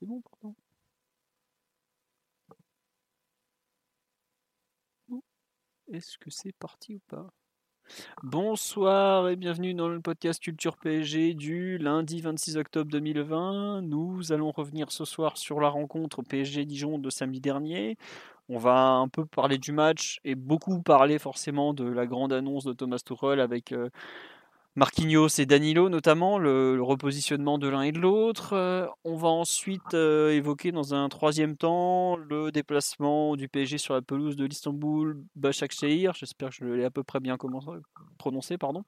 C'est 0.00 0.06
bon 0.06 0.22
pourtant. 0.22 0.54
Est-ce 5.92 6.16
que 6.18 6.30
c'est 6.30 6.52
parti 6.52 6.94
ou 6.94 7.00
pas? 7.08 7.26
Bonsoir 8.22 9.28
et 9.28 9.36
bienvenue 9.36 9.74
dans 9.74 9.88
le 9.88 10.00
podcast 10.00 10.40
Culture 10.40 10.76
PSG 10.78 11.34
du 11.34 11.76
lundi 11.76 12.20
26 12.20 12.56
octobre 12.56 12.90
2020. 12.90 13.82
Nous 13.82 14.32
allons 14.32 14.52
revenir 14.52 14.92
ce 14.92 15.04
soir 15.04 15.36
sur 15.36 15.60
la 15.60 15.68
rencontre 15.68 16.22
PSG 16.22 16.64
Dijon 16.64 16.98
de 16.98 17.10
samedi 17.10 17.40
dernier. 17.40 17.98
On 18.48 18.56
va 18.56 18.92
un 18.92 19.08
peu 19.08 19.26
parler 19.26 19.58
du 19.58 19.72
match 19.72 20.20
et 20.24 20.34
beaucoup 20.36 20.80
parler 20.80 21.18
forcément 21.18 21.74
de 21.74 21.84
la 21.84 22.06
grande 22.06 22.32
annonce 22.32 22.64
de 22.64 22.72
Thomas 22.72 23.00
Tuchel 23.04 23.40
avec 23.40 23.72
euh, 23.72 23.90
Marquinhos 24.76 25.40
et 25.40 25.46
Danilo 25.46 25.88
notamment, 25.88 26.38
le, 26.38 26.80
repositionnement 26.80 27.58
de 27.58 27.68
l'un 27.68 27.82
et 27.82 27.92
de 27.92 27.98
l'autre. 27.98 28.52
Euh, 28.52 28.86
on 29.04 29.16
va 29.16 29.28
ensuite 29.28 29.94
euh, 29.94 30.30
évoquer 30.30 30.70
dans 30.70 30.94
un 30.94 31.08
troisième 31.08 31.56
temps 31.56 32.16
le 32.16 32.52
déplacement 32.52 33.34
du 33.34 33.48
PSG 33.48 33.78
sur 33.78 33.94
la 33.94 34.02
pelouse 34.02 34.36
de 34.36 34.44
l'Istanbul 34.44 35.16
Başakşehir. 35.34 36.14
J'espère 36.14 36.50
que 36.50 36.54
je 36.54 36.64
l'ai 36.64 36.84
à 36.84 36.90
peu 36.90 37.02
près 37.02 37.18
bien 37.18 37.36
prononcé. 38.18 38.58
Pardon. 38.58 38.84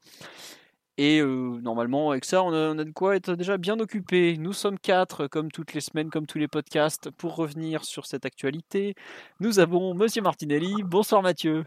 Et 0.99 1.21
euh, 1.21 1.59
normalement, 1.61 2.11
avec 2.11 2.27
ça, 2.27 2.45
on 2.45 2.53
a, 2.53 2.73
on 2.73 2.79
a 2.79 2.85
de 2.85 2.91
quoi 2.93 3.17
être 3.17 3.35
déjà 3.35 3.57
bien 3.57 3.81
occupé. 3.81 4.37
Nous 4.39 4.53
sommes 4.53 4.79
quatre, 4.79 5.27
comme 5.27 5.51
toutes 5.51 5.75
les 5.75 5.81
semaines, 5.81 6.11
comme 6.11 6.27
tous 6.27 6.39
les 6.39 6.49
podcasts, 6.49 7.11
pour 7.11 7.35
revenir 7.35 7.85
sur 7.85 8.07
cette 8.07 8.25
actualité. 8.25 8.95
Nous 9.41 9.59
avons 9.59 9.95
Monsieur 9.95 10.23
Martinelli. 10.23 10.85
Bonsoir 10.85 11.23
Mathieu. 11.23 11.65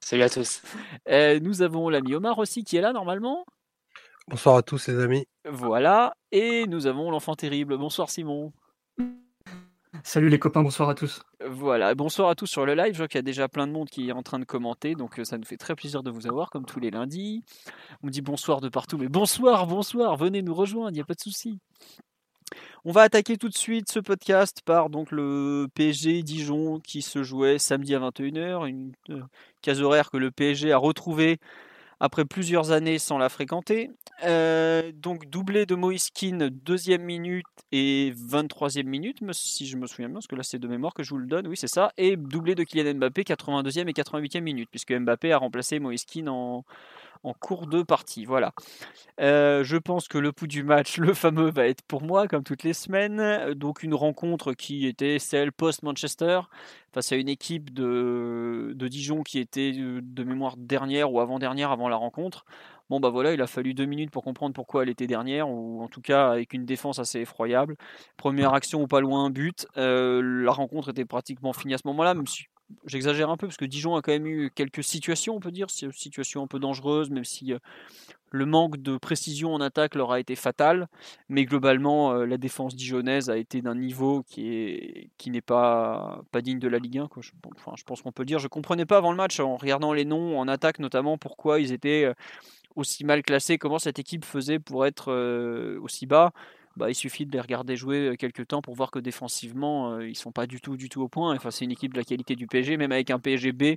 Salut 0.00 0.22
à 0.22 0.28
tous. 0.28 0.62
Euh, 1.08 1.40
nous 1.40 1.62
avons 1.62 1.88
l'ami 1.88 2.14
Omar 2.14 2.38
aussi 2.38 2.64
qui 2.64 2.76
est 2.76 2.80
là 2.80 2.92
normalement. 2.92 3.44
Bonsoir 4.28 4.56
à 4.56 4.62
tous 4.62 4.88
les 4.88 4.98
amis. 4.98 5.26
Voilà. 5.48 6.14
Et 6.30 6.66
nous 6.66 6.86
avons 6.86 7.10
l'enfant 7.10 7.34
terrible. 7.34 7.76
Bonsoir 7.76 8.10
Simon. 8.10 8.52
Salut 10.04 10.28
les 10.28 10.38
copains, 10.38 10.62
bonsoir 10.62 10.88
à 10.88 10.94
tous. 10.94 11.22
Voilà, 11.48 11.94
bonsoir 11.94 12.28
à 12.28 12.34
tous 12.34 12.46
sur 12.46 12.66
le 12.66 12.74
live. 12.74 12.92
Je 12.92 12.98
vois 12.98 13.08
qu'il 13.08 13.18
y 13.18 13.20
a 13.20 13.22
déjà 13.22 13.48
plein 13.48 13.68
de 13.68 13.72
monde 13.72 13.88
qui 13.88 14.08
est 14.08 14.12
en 14.12 14.22
train 14.22 14.40
de 14.40 14.44
commenter, 14.44 14.94
donc 14.94 15.20
euh, 15.20 15.24
ça 15.24 15.38
nous 15.38 15.44
fait 15.44 15.56
très 15.56 15.76
plaisir 15.76 16.02
de 16.02 16.10
vous 16.10 16.26
avoir, 16.26 16.50
comme 16.50 16.64
tous 16.64 16.80
les 16.80 16.90
lundis. 16.90 17.44
On 18.02 18.08
me 18.08 18.10
dit 18.10 18.20
bonsoir 18.20 18.60
de 18.60 18.68
partout, 18.68 18.98
mais 18.98 19.08
bonsoir, 19.08 19.66
bonsoir, 19.66 20.16
venez 20.16 20.42
nous 20.42 20.54
rejoindre, 20.54 20.90
il 20.90 20.94
n'y 20.94 21.00
a 21.00 21.04
pas 21.04 21.14
de 21.14 21.20
souci. 21.20 21.60
On 22.84 22.92
va 22.92 23.02
attaquer 23.02 23.36
tout 23.36 23.48
de 23.48 23.56
suite 23.56 23.90
ce 23.90 24.00
podcast 24.00 24.60
par 24.64 24.90
donc 24.90 25.10
le 25.10 25.68
PSG 25.74 26.22
Dijon 26.22 26.80
qui 26.80 27.02
se 27.02 27.22
jouait 27.22 27.58
samedi 27.58 27.94
à 27.94 28.00
21h, 28.00 28.66
une 28.66 28.92
euh, 29.10 29.20
case 29.62 29.80
horaire 29.80 30.10
que 30.10 30.16
le 30.16 30.30
PSG 30.30 30.72
a 30.72 30.78
retrouvée 30.78 31.38
après 32.00 32.24
plusieurs 32.24 32.72
années 32.72 32.98
sans 32.98 33.16
la 33.16 33.28
fréquenter. 33.28 33.90
Euh, 34.24 34.90
donc 34.92 35.30
doublé 35.30 35.66
de 35.66 35.76
Moïse 35.76 36.10
Kean, 36.10 36.48
deuxième 36.50 37.02
minute 37.02 37.46
et 37.70 38.12
23e 38.16 38.82
minute, 38.82 39.18
si 39.32 39.66
je 39.66 39.76
me 39.76 39.86
souviens 39.86 40.08
bien, 40.08 40.14
parce 40.14 40.26
que 40.26 40.34
là 40.34 40.42
c'est 40.42 40.58
de 40.58 40.66
mémoire 40.66 40.94
que 40.94 41.04
je 41.04 41.10
vous 41.10 41.18
le 41.18 41.28
donne, 41.28 41.46
oui 41.46 41.56
c'est 41.56 41.68
ça, 41.68 41.92
et 41.96 42.16
doublé 42.16 42.56
de 42.56 42.64
Kylian 42.64 42.94
Mbappé, 42.94 43.22
82e 43.22 43.88
et 43.88 43.92
88e 43.92 44.40
minute, 44.40 44.68
puisque 44.68 44.92
Mbappé 44.92 45.32
a 45.32 45.38
remplacé 45.38 45.78
Moïse 45.78 46.04
Kean 46.04 46.26
en, 46.26 46.64
en 47.24 47.34
cours 47.34 47.66
de 47.66 47.82
partie. 47.82 48.24
Voilà. 48.24 48.52
Euh, 49.20 49.64
je 49.64 49.76
pense 49.76 50.08
que 50.08 50.18
le 50.18 50.32
pouls 50.32 50.46
du 50.46 50.62
match, 50.62 50.96
le 50.98 51.14
fameux, 51.14 51.50
va 51.50 51.66
être 51.66 51.82
pour 51.82 52.02
moi, 52.02 52.28
comme 52.28 52.42
toutes 52.44 52.62
les 52.62 52.72
semaines. 52.72 53.20
Euh, 53.20 53.54
Donc 53.54 53.82
une 53.82 53.94
rencontre 53.94 54.52
qui 54.54 54.86
était 54.86 55.18
celle 55.18 55.52
post-Manchester, 55.52 56.40
face 56.92 57.12
à 57.12 57.16
une 57.16 57.28
équipe 57.28 57.72
de, 57.72 58.72
de 58.74 58.88
Dijon 58.88 59.22
qui 59.22 59.38
était 59.38 59.72
euh, 59.76 60.00
de 60.02 60.24
mémoire 60.24 60.56
dernière 60.56 61.12
ou 61.12 61.20
avant-dernière 61.20 61.70
avant 61.70 61.88
la 61.88 61.96
rencontre. 61.96 62.44
Bon 62.90 63.00
bah 63.00 63.08
voilà, 63.08 63.32
il 63.32 63.40
a 63.40 63.46
fallu 63.46 63.72
deux 63.72 63.86
minutes 63.86 64.10
pour 64.10 64.22
comprendre 64.22 64.54
pourquoi 64.54 64.82
elle 64.82 64.90
était 64.90 65.06
dernière, 65.06 65.48
ou 65.48 65.82
en 65.82 65.88
tout 65.88 66.02
cas 66.02 66.30
avec 66.30 66.52
une 66.52 66.66
défense 66.66 66.98
assez 66.98 67.20
effroyable. 67.20 67.76
Première 68.18 68.52
action 68.52 68.86
pas 68.86 69.00
loin, 69.00 69.30
but. 69.30 69.66
La 69.76 70.52
rencontre 70.52 70.90
était 70.90 71.06
pratiquement 71.06 71.54
finie 71.54 71.72
à 71.74 71.78
ce 71.78 71.86
moment-là, 71.86 72.12
même 72.14 72.26
si 72.26 72.44
j'exagère 72.86 73.30
un 73.30 73.36
peu, 73.36 73.46
parce 73.46 73.56
que 73.56 73.64
Dijon 73.64 73.96
a 73.96 74.02
quand 74.02 74.12
même 74.12 74.26
eu 74.26 74.50
quelques 74.54 74.84
situations, 74.84 75.34
on 75.36 75.40
peut 75.40 75.52
dire, 75.52 75.70
si- 75.70 75.86
situations 75.92 76.42
un 76.42 76.46
peu 76.46 76.58
dangereuses, 76.58 77.10
même 77.10 77.24
si 77.24 77.52
euh, 77.52 77.58
le 78.30 78.46
manque 78.46 78.78
de 78.78 78.96
précision 78.96 79.54
en 79.54 79.60
attaque 79.60 79.94
leur 79.94 80.12
a 80.12 80.20
été 80.20 80.36
fatal. 80.36 80.88
Mais 81.28 81.44
globalement, 81.44 82.12
euh, 82.12 82.26
la 82.26 82.38
défense 82.38 82.74
dijonnaise 82.76 83.30
a 83.30 83.36
été 83.36 83.62
d'un 83.62 83.74
niveau 83.74 84.22
qui 84.24 84.48
est 84.48 85.10
qui 85.18 85.30
n'est 85.30 85.40
pas 85.42 86.22
pas 86.32 86.40
digne 86.42 86.58
de 86.58 86.68
la 86.68 86.78
Ligue 86.78 86.98
1. 86.98 87.08
Quoi. 87.08 87.22
Je, 87.22 87.32
bon, 87.42 87.50
enfin, 87.56 87.72
je 87.76 87.84
pense 87.84 88.02
qu'on 88.02 88.12
peut 88.12 88.24
dire. 88.24 88.38
Je 88.38 88.48
comprenais 88.48 88.86
pas 88.86 88.98
avant 88.98 89.10
le 89.10 89.16
match, 89.16 89.40
en 89.40 89.56
regardant 89.56 89.92
les 89.92 90.04
noms 90.04 90.38
en 90.38 90.48
attaque 90.48 90.78
notamment, 90.78 91.18
pourquoi 91.18 91.60
ils 91.60 91.72
étaient 91.72 92.04
euh, 92.06 92.14
aussi 92.76 93.04
mal 93.04 93.22
classés, 93.22 93.58
comment 93.58 93.78
cette 93.78 93.98
équipe 93.98 94.24
faisait 94.24 94.58
pour 94.58 94.86
être 94.86 95.12
aussi 95.80 96.06
bas. 96.06 96.32
Bah, 96.76 96.88
il 96.88 96.94
suffit 96.94 97.26
de 97.26 97.32
les 97.32 97.40
regarder 97.40 97.76
jouer 97.76 98.08
euh, 98.08 98.16
quelques 98.16 98.48
temps 98.48 98.62
pour 98.62 98.74
voir 98.74 98.90
que 98.90 98.98
défensivement, 98.98 99.92
euh, 99.92 100.08
ils 100.08 100.16
sont 100.16 100.32
pas 100.32 100.46
du 100.46 100.60
tout, 100.60 100.76
du 100.76 100.88
tout 100.88 101.02
au 101.02 101.08
point. 101.08 101.34
Enfin, 101.36 101.50
c'est 101.50 101.64
une 101.64 101.70
équipe 101.70 101.92
de 101.92 101.98
la 101.98 102.04
qualité 102.04 102.34
du 102.34 102.46
PSG, 102.46 102.76
même 102.76 102.92
avec 102.92 103.10
un 103.10 103.18
PSG 103.18 103.52
B, 103.52 103.76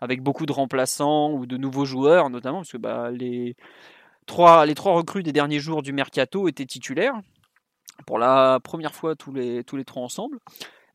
avec 0.00 0.22
beaucoup 0.22 0.44
de 0.46 0.52
remplaçants 0.52 1.32
ou 1.32 1.46
de 1.46 1.56
nouveaux 1.56 1.84
joueurs, 1.84 2.30
notamment, 2.30 2.58
parce 2.58 2.72
que 2.72 2.78
bah, 2.78 3.10
les, 3.12 3.54
trois, 4.26 4.66
les 4.66 4.74
trois 4.74 4.92
recrues 4.94 5.22
des 5.22 5.32
derniers 5.32 5.60
jours 5.60 5.82
du 5.82 5.92
mercato 5.92 6.48
étaient 6.48 6.66
titulaires 6.66 7.14
pour 8.06 8.18
la 8.18 8.58
première 8.60 8.94
fois 8.94 9.14
tous 9.14 9.32
les, 9.32 9.62
tous 9.62 9.76
les 9.76 9.84
trois 9.84 10.02
ensemble. 10.02 10.38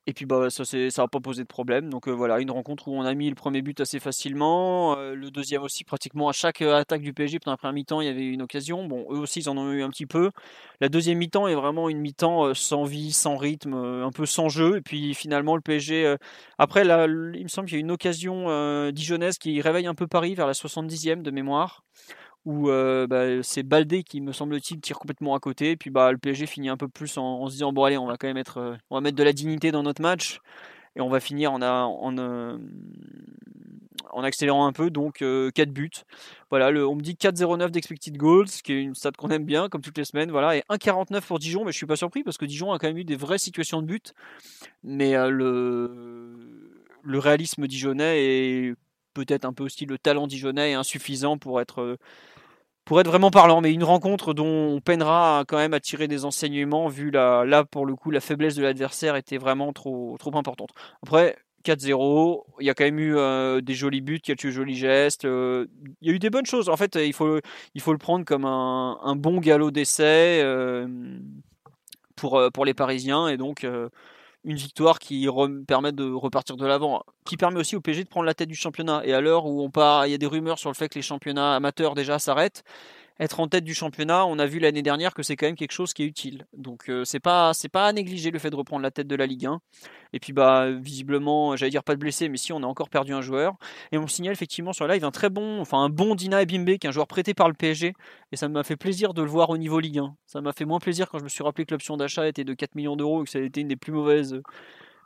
Et 0.10 0.14
puis 0.14 0.26
bah, 0.26 0.50
ça 0.50 0.64
n'a 0.64 0.90
ça 0.90 1.04
a 1.04 1.08
pas 1.10 1.20
posé 1.20 1.44
de 1.44 1.48
problème. 1.48 1.90
Donc 1.90 2.08
euh, 2.08 2.12
voilà, 2.12 2.40
une 2.40 2.50
rencontre 2.50 2.88
où 2.88 2.94
on 2.94 3.04
a 3.04 3.14
mis 3.14 3.28
le 3.28 3.36
premier 3.36 3.62
but 3.62 3.82
assez 3.82 4.00
facilement, 4.00 4.98
euh, 4.98 5.14
le 5.14 5.30
deuxième 5.32 5.64
aussi 5.64 5.84
pratiquement 5.84 6.30
à 6.30 6.32
chaque 6.32 6.62
euh, 6.62 6.78
attaque 6.78 7.02
du 7.02 7.12
PSG 7.12 7.40
pendant 7.40 7.52
la 7.54 7.58
première 7.58 7.74
mi-temps, 7.74 8.00
il 8.00 8.08
y 8.08 8.10
avait 8.10 8.26
une 8.26 8.42
occasion. 8.42 8.86
Bon, 8.88 9.06
eux 9.12 9.18
aussi 9.18 9.42
ils 9.42 9.50
en 9.50 9.58
ont 9.58 9.70
eu 9.74 9.84
un 9.84 9.90
petit 9.90 10.06
peu. 10.06 10.32
La 10.80 10.88
deuxième 10.88 11.18
mi-temps 11.18 11.50
est 11.50 11.56
vraiment 11.56 11.90
une 11.90 12.00
mi-temps 12.00 12.54
sans 12.54 12.86
vie, 12.86 13.12
sans 13.12 13.36
rythme, 13.36 13.74
un 13.74 14.12
peu 14.12 14.26
sans 14.26 14.48
jeu. 14.48 14.78
Et 14.78 14.82
puis 14.82 15.14
finalement 15.14 15.58
le 15.58 15.62
PSG, 15.62 16.16
après 16.58 16.84
il 16.84 17.44
me 17.44 17.50
semble 17.50 17.68
qu'il 17.68 17.78
y 17.78 17.80
a 17.80 17.82
une 17.82 17.92
occasion 17.92 18.92
dijonnaise 18.92 19.38
qui 19.38 19.60
réveille 19.60 19.88
un 19.88 19.96
peu 19.96 20.08
Paris 20.08 20.36
vers 20.36 20.48
la 20.48 20.54
70e 20.54 21.22
de 21.22 21.32
mémoire 21.32 21.84
où 22.48 22.70
euh, 22.70 23.08
bah, 23.08 23.44
c'est 23.44 23.64
Baldé 23.64 24.04
qui 24.04 24.22
me 24.22 24.32
semble-t-il 24.32 24.80
tire 24.80 24.98
complètement 25.00 25.36
à 25.36 25.40
côté, 25.40 25.72
et 25.72 25.76
puis 25.78 25.90
bah, 25.90 26.14
le 26.14 26.18
PSG 26.18 26.46
finit 26.46 26.70
un 26.70 26.78
peu 26.78 26.88
plus 26.88 27.18
en, 27.18 27.24
en 27.42 27.48
se 27.48 27.54
disant 27.54 27.74
bon 27.74 27.84
allez 27.84 27.98
on 27.98 28.08
va 28.08 28.16
quand 28.18 28.28
même 28.28 28.36
mettre, 28.38 28.58
euh, 28.58 28.76
on 28.90 28.96
va 28.96 29.02
mettre 29.02 29.18
de 29.18 29.24
la 29.24 29.34
dignité 29.34 29.72
dans 29.72 29.84
notre 29.84 30.02
match 30.02 30.40
et 30.96 31.02
on 31.02 31.10
va 31.10 31.20
finir 31.20 31.52
en, 31.52 31.62
a- 31.62 31.84
en, 31.84 32.18
euh, 32.18 32.58
en 34.12 34.24
accélérant 34.24 34.66
un 34.66 34.72
peu, 34.72 34.90
donc 34.90 35.24
4 35.54 35.72
buts. 35.72 35.92
Voilà, 36.50 36.72
le, 36.72 36.88
on 36.88 36.96
me 36.96 37.02
dit 37.02 37.16
4,09 37.16 37.70
d'expected 37.72 38.16
goals, 38.18 38.48
ce 38.48 38.64
qui 38.64 38.72
est 38.74 38.82
une 38.82 38.96
stat 38.96 39.12
qu'on 39.18 39.30
aime 39.30 39.44
bien, 39.46 39.70
comme 39.70 39.82
toutes 39.82 39.98
les 39.98 40.06
semaines. 40.06 40.32
Voilà, 40.32 40.56
et 40.56 40.64
1,49 40.70 41.22
pour 41.28 41.40
Dijon, 41.40 41.66
mais 41.66 41.72
je 41.72 41.78
suis 41.78 41.86
pas 41.86 41.98
surpris 41.98 42.24
parce 42.24 42.38
que 42.38 42.46
Dijon 42.46 42.72
a 42.72 42.80
quand 42.80 42.88
même 42.88 42.98
eu 42.98 43.04
des 43.04 43.18
vraies 43.18 43.38
situations 43.38 43.82
de 43.82 43.88
but. 43.88 44.14
Mais 44.84 45.14
le, 45.30 46.72
le 47.04 47.20
réalisme 47.20 47.68
dijonnais 47.68 48.24
et 48.24 48.74
peut-être 49.14 49.46
un 49.46 49.54
peu 49.54 49.64
aussi 49.66 49.86
le 49.86 49.98
talent 49.98 50.28
dijonnais 50.28 50.72
est 50.72 50.76
insuffisant 50.76 51.38
pour 51.38 51.60
être, 51.62 51.98
pour 52.88 53.02
être 53.02 53.08
vraiment 53.08 53.30
parlant. 53.32 53.62
Mais 53.62 53.74
une 53.74 53.84
rencontre 53.84 54.34
dont 54.34 54.46
on 54.46 54.80
peinera 54.80 55.44
quand 55.48 55.58
même 55.58 55.74
à 55.74 55.80
tirer 55.80 56.08
des 56.08 56.26
enseignements, 56.26 56.88
vu 56.88 57.12
la, 57.12 57.46
là 57.46 57.64
pour 57.66 57.86
le 57.86 57.96
coup 57.96 58.10
la 58.12 58.22
faiblesse 58.22 58.56
de 58.56 58.64
l'adversaire 58.64 59.16
était 59.16 59.38
vraiment 59.38 59.74
trop, 59.74 60.16
trop 60.20 60.36
importante. 60.38 60.70
Après, 61.04 61.38
4-0, 61.66 62.44
il 62.62 62.66
y 62.66 62.70
a 62.70 62.74
quand 62.74 62.86
même 62.86 63.00
eu 63.00 63.18
euh, 63.18 63.60
des 63.60 63.74
jolis 63.74 64.00
buts, 64.00 64.22
quelques 64.22 64.50
jolis 64.50 64.76
gestes. 64.78 65.26
euh, 65.26 65.68
il 66.02 66.08
y 66.08 66.12
a 66.12 66.16
eu 66.16 66.20
des 66.20 66.30
bonnes 66.30 66.46
choses. 66.46 66.70
En 66.70 66.78
fait, 66.78 66.96
il 66.96 67.14
faut, 67.14 67.40
il 67.76 67.82
faut 67.82 67.92
le 67.92 67.98
prendre 67.98 68.24
comme 68.24 68.46
un, 68.46 69.16
bon 69.18 69.40
galop 69.40 69.70
d'essai 69.72 70.40
euh, 70.42 70.88
pour, 72.16 72.42
pour 72.54 72.64
les 72.64 72.74
Parisiens. 72.74 73.28
Et 73.28 73.36
donc, 73.36 73.68
une 74.48 74.56
victoire 74.56 74.98
qui 74.98 75.28
permet 75.68 75.92
de 75.92 76.10
repartir 76.10 76.56
de 76.56 76.66
l'avant, 76.66 77.04
qui 77.26 77.36
permet 77.36 77.60
aussi 77.60 77.76
au 77.76 77.82
PSG 77.82 78.06
de 78.06 78.10
prendre 78.10 78.26
la 78.26 78.34
tête 78.34 78.48
du 78.48 78.56
championnat. 78.56 79.02
Et 79.04 79.14
à 79.14 79.20
l'heure 79.20 79.46
où 79.46 79.62
on 79.62 79.70
part, 79.70 80.08
il 80.08 80.12
y 80.12 80.14
a 80.14 80.18
des 80.18 80.26
rumeurs 80.26 80.58
sur 80.58 80.70
le 80.70 80.74
fait 80.74 80.88
que 80.88 80.96
les 80.96 81.02
championnats 81.02 81.54
amateurs 81.56 81.96
déjà 81.96 82.18
s'arrêtent. 82.18 82.64
Être 83.20 83.40
en 83.40 83.48
tête 83.48 83.64
du 83.64 83.74
championnat, 83.74 84.26
on 84.26 84.40
a 84.40 84.46
vu 84.46 84.60
l'année 84.60 84.82
dernière 84.82 85.14
que 85.14 85.24
c'est 85.24 85.36
quand 85.36 85.48
même 85.48 85.56
quelque 85.56 85.72
chose 85.72 85.94
qui 85.94 86.04
est 86.04 86.06
utile. 86.06 86.46
Donc 86.54 86.90
euh, 86.90 87.04
c'est 87.04 87.20
pas 87.20 87.52
à 87.74 87.94
négliger 87.94 88.32
le 88.32 88.40
fait 88.40 88.50
de 88.50 88.56
reprendre 88.56 88.84
la 88.84 88.92
tête 88.92 89.08
de 89.08 89.16
la 89.16 89.26
Ligue 89.26 89.48
1. 89.48 89.60
Et 90.14 90.20
puis 90.20 90.34
bah 90.34 90.72
visiblement, 90.72 91.56
j'allais 91.56 91.72
dire 91.72 91.84
pas 91.84 91.96
de 91.96 92.00
blessé, 92.00 92.30
mais 92.30 92.38
si 92.38 92.54
on 92.54 92.64
a 92.64 92.66
encore 92.66 92.90
perdu 92.90 93.14
un 93.14 93.22
joueur. 93.22 93.56
Et 93.92 93.98
on 93.98 94.08
signale 94.08 94.34
effectivement 94.34 94.74
sur 94.74 94.88
live 94.88 95.04
un 95.04 95.12
très 95.12 95.30
bon, 95.30 95.60
enfin 95.60 95.80
un 95.80 95.90
bon 95.90 96.16
Dina 96.16 96.42
Ebimbe, 96.42 96.78
qui 96.78 96.88
est 96.88 96.90
un 96.90 96.92
joueur 96.92 97.08
prêté 97.08 97.34
par 97.34 97.48
le 97.48 97.54
PSG. 97.54 97.94
Et 98.32 98.36
ça 98.36 98.48
m'a 98.50 98.64
fait 98.64 98.78
plaisir 98.78 99.14
de 99.14 99.22
le 99.22 99.30
voir 99.30 99.50
au 99.50 99.58
niveau 99.58 99.80
Ligue 99.80 100.00
1. 100.00 100.16
Ça 100.26 100.42
m'a 100.42 100.54
fait 100.54 100.66
moins 100.66 100.80
plaisir 100.80 101.10
quand 101.10 101.20
je 101.20 101.24
me 101.24 101.30
suis 101.30 101.44
rappelé 101.44 101.66
que 101.66 101.74
l'option 101.74 101.98
d'achat 101.98 102.28
était 102.28 102.44
de 102.44 102.54
4 102.54 102.76
millions 102.76 102.96
d'euros 102.96 103.24
et 103.24 103.26
que 103.26 103.32
ça 103.32 103.40
a 103.40 103.42
été 103.42 103.62
une 103.62 103.68
des 103.68 103.76
plus 103.76 103.92
mauvaises 103.94 104.42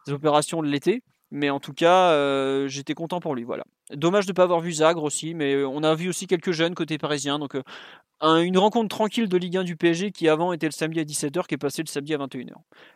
opérations 0.08 0.62
de 0.62 0.68
l'été. 0.68 1.04
Mais 1.32 1.50
en 1.50 1.62
tout 1.62 1.74
cas, 1.74 2.12
euh, 2.12 2.68
j'étais 2.68 2.94
content 2.94 3.22
pour 3.22 3.36
lui. 3.36 3.44
Voilà. 3.44 3.64
Dommage 3.94 4.26
de 4.26 4.32
ne 4.32 4.36
pas 4.36 4.44
avoir 4.44 4.60
vu 4.60 4.74
Zagre 4.74 5.04
aussi, 5.04 5.34
mais 5.34 5.54
euh, 5.54 5.68
on 5.68 5.82
a 5.82 5.96
vu 5.96 6.10
aussi 6.10 6.28
quelques 6.28 6.52
jeunes 6.52 6.76
côté 6.76 6.98
parisien. 6.98 7.40
Donc 7.40 7.56
euh, 7.56 8.42
une 8.42 8.58
rencontre 8.58 8.90
tranquille 8.90 9.30
de 9.30 9.38
Ligue 9.38 9.58
1 9.58 9.64
du 9.64 9.78
PSG 9.78 10.12
qui 10.12 10.28
avant 10.28 10.52
était 10.52 10.68
le 10.68 10.74
samedi 10.74 11.00
à 11.00 11.04
17h, 11.04 11.48
qui 11.48 11.56
est 11.56 11.58
passé 11.58 11.82
le 11.84 11.88
samedi 11.88 12.14
à 12.14 12.18
21h. 12.18 12.54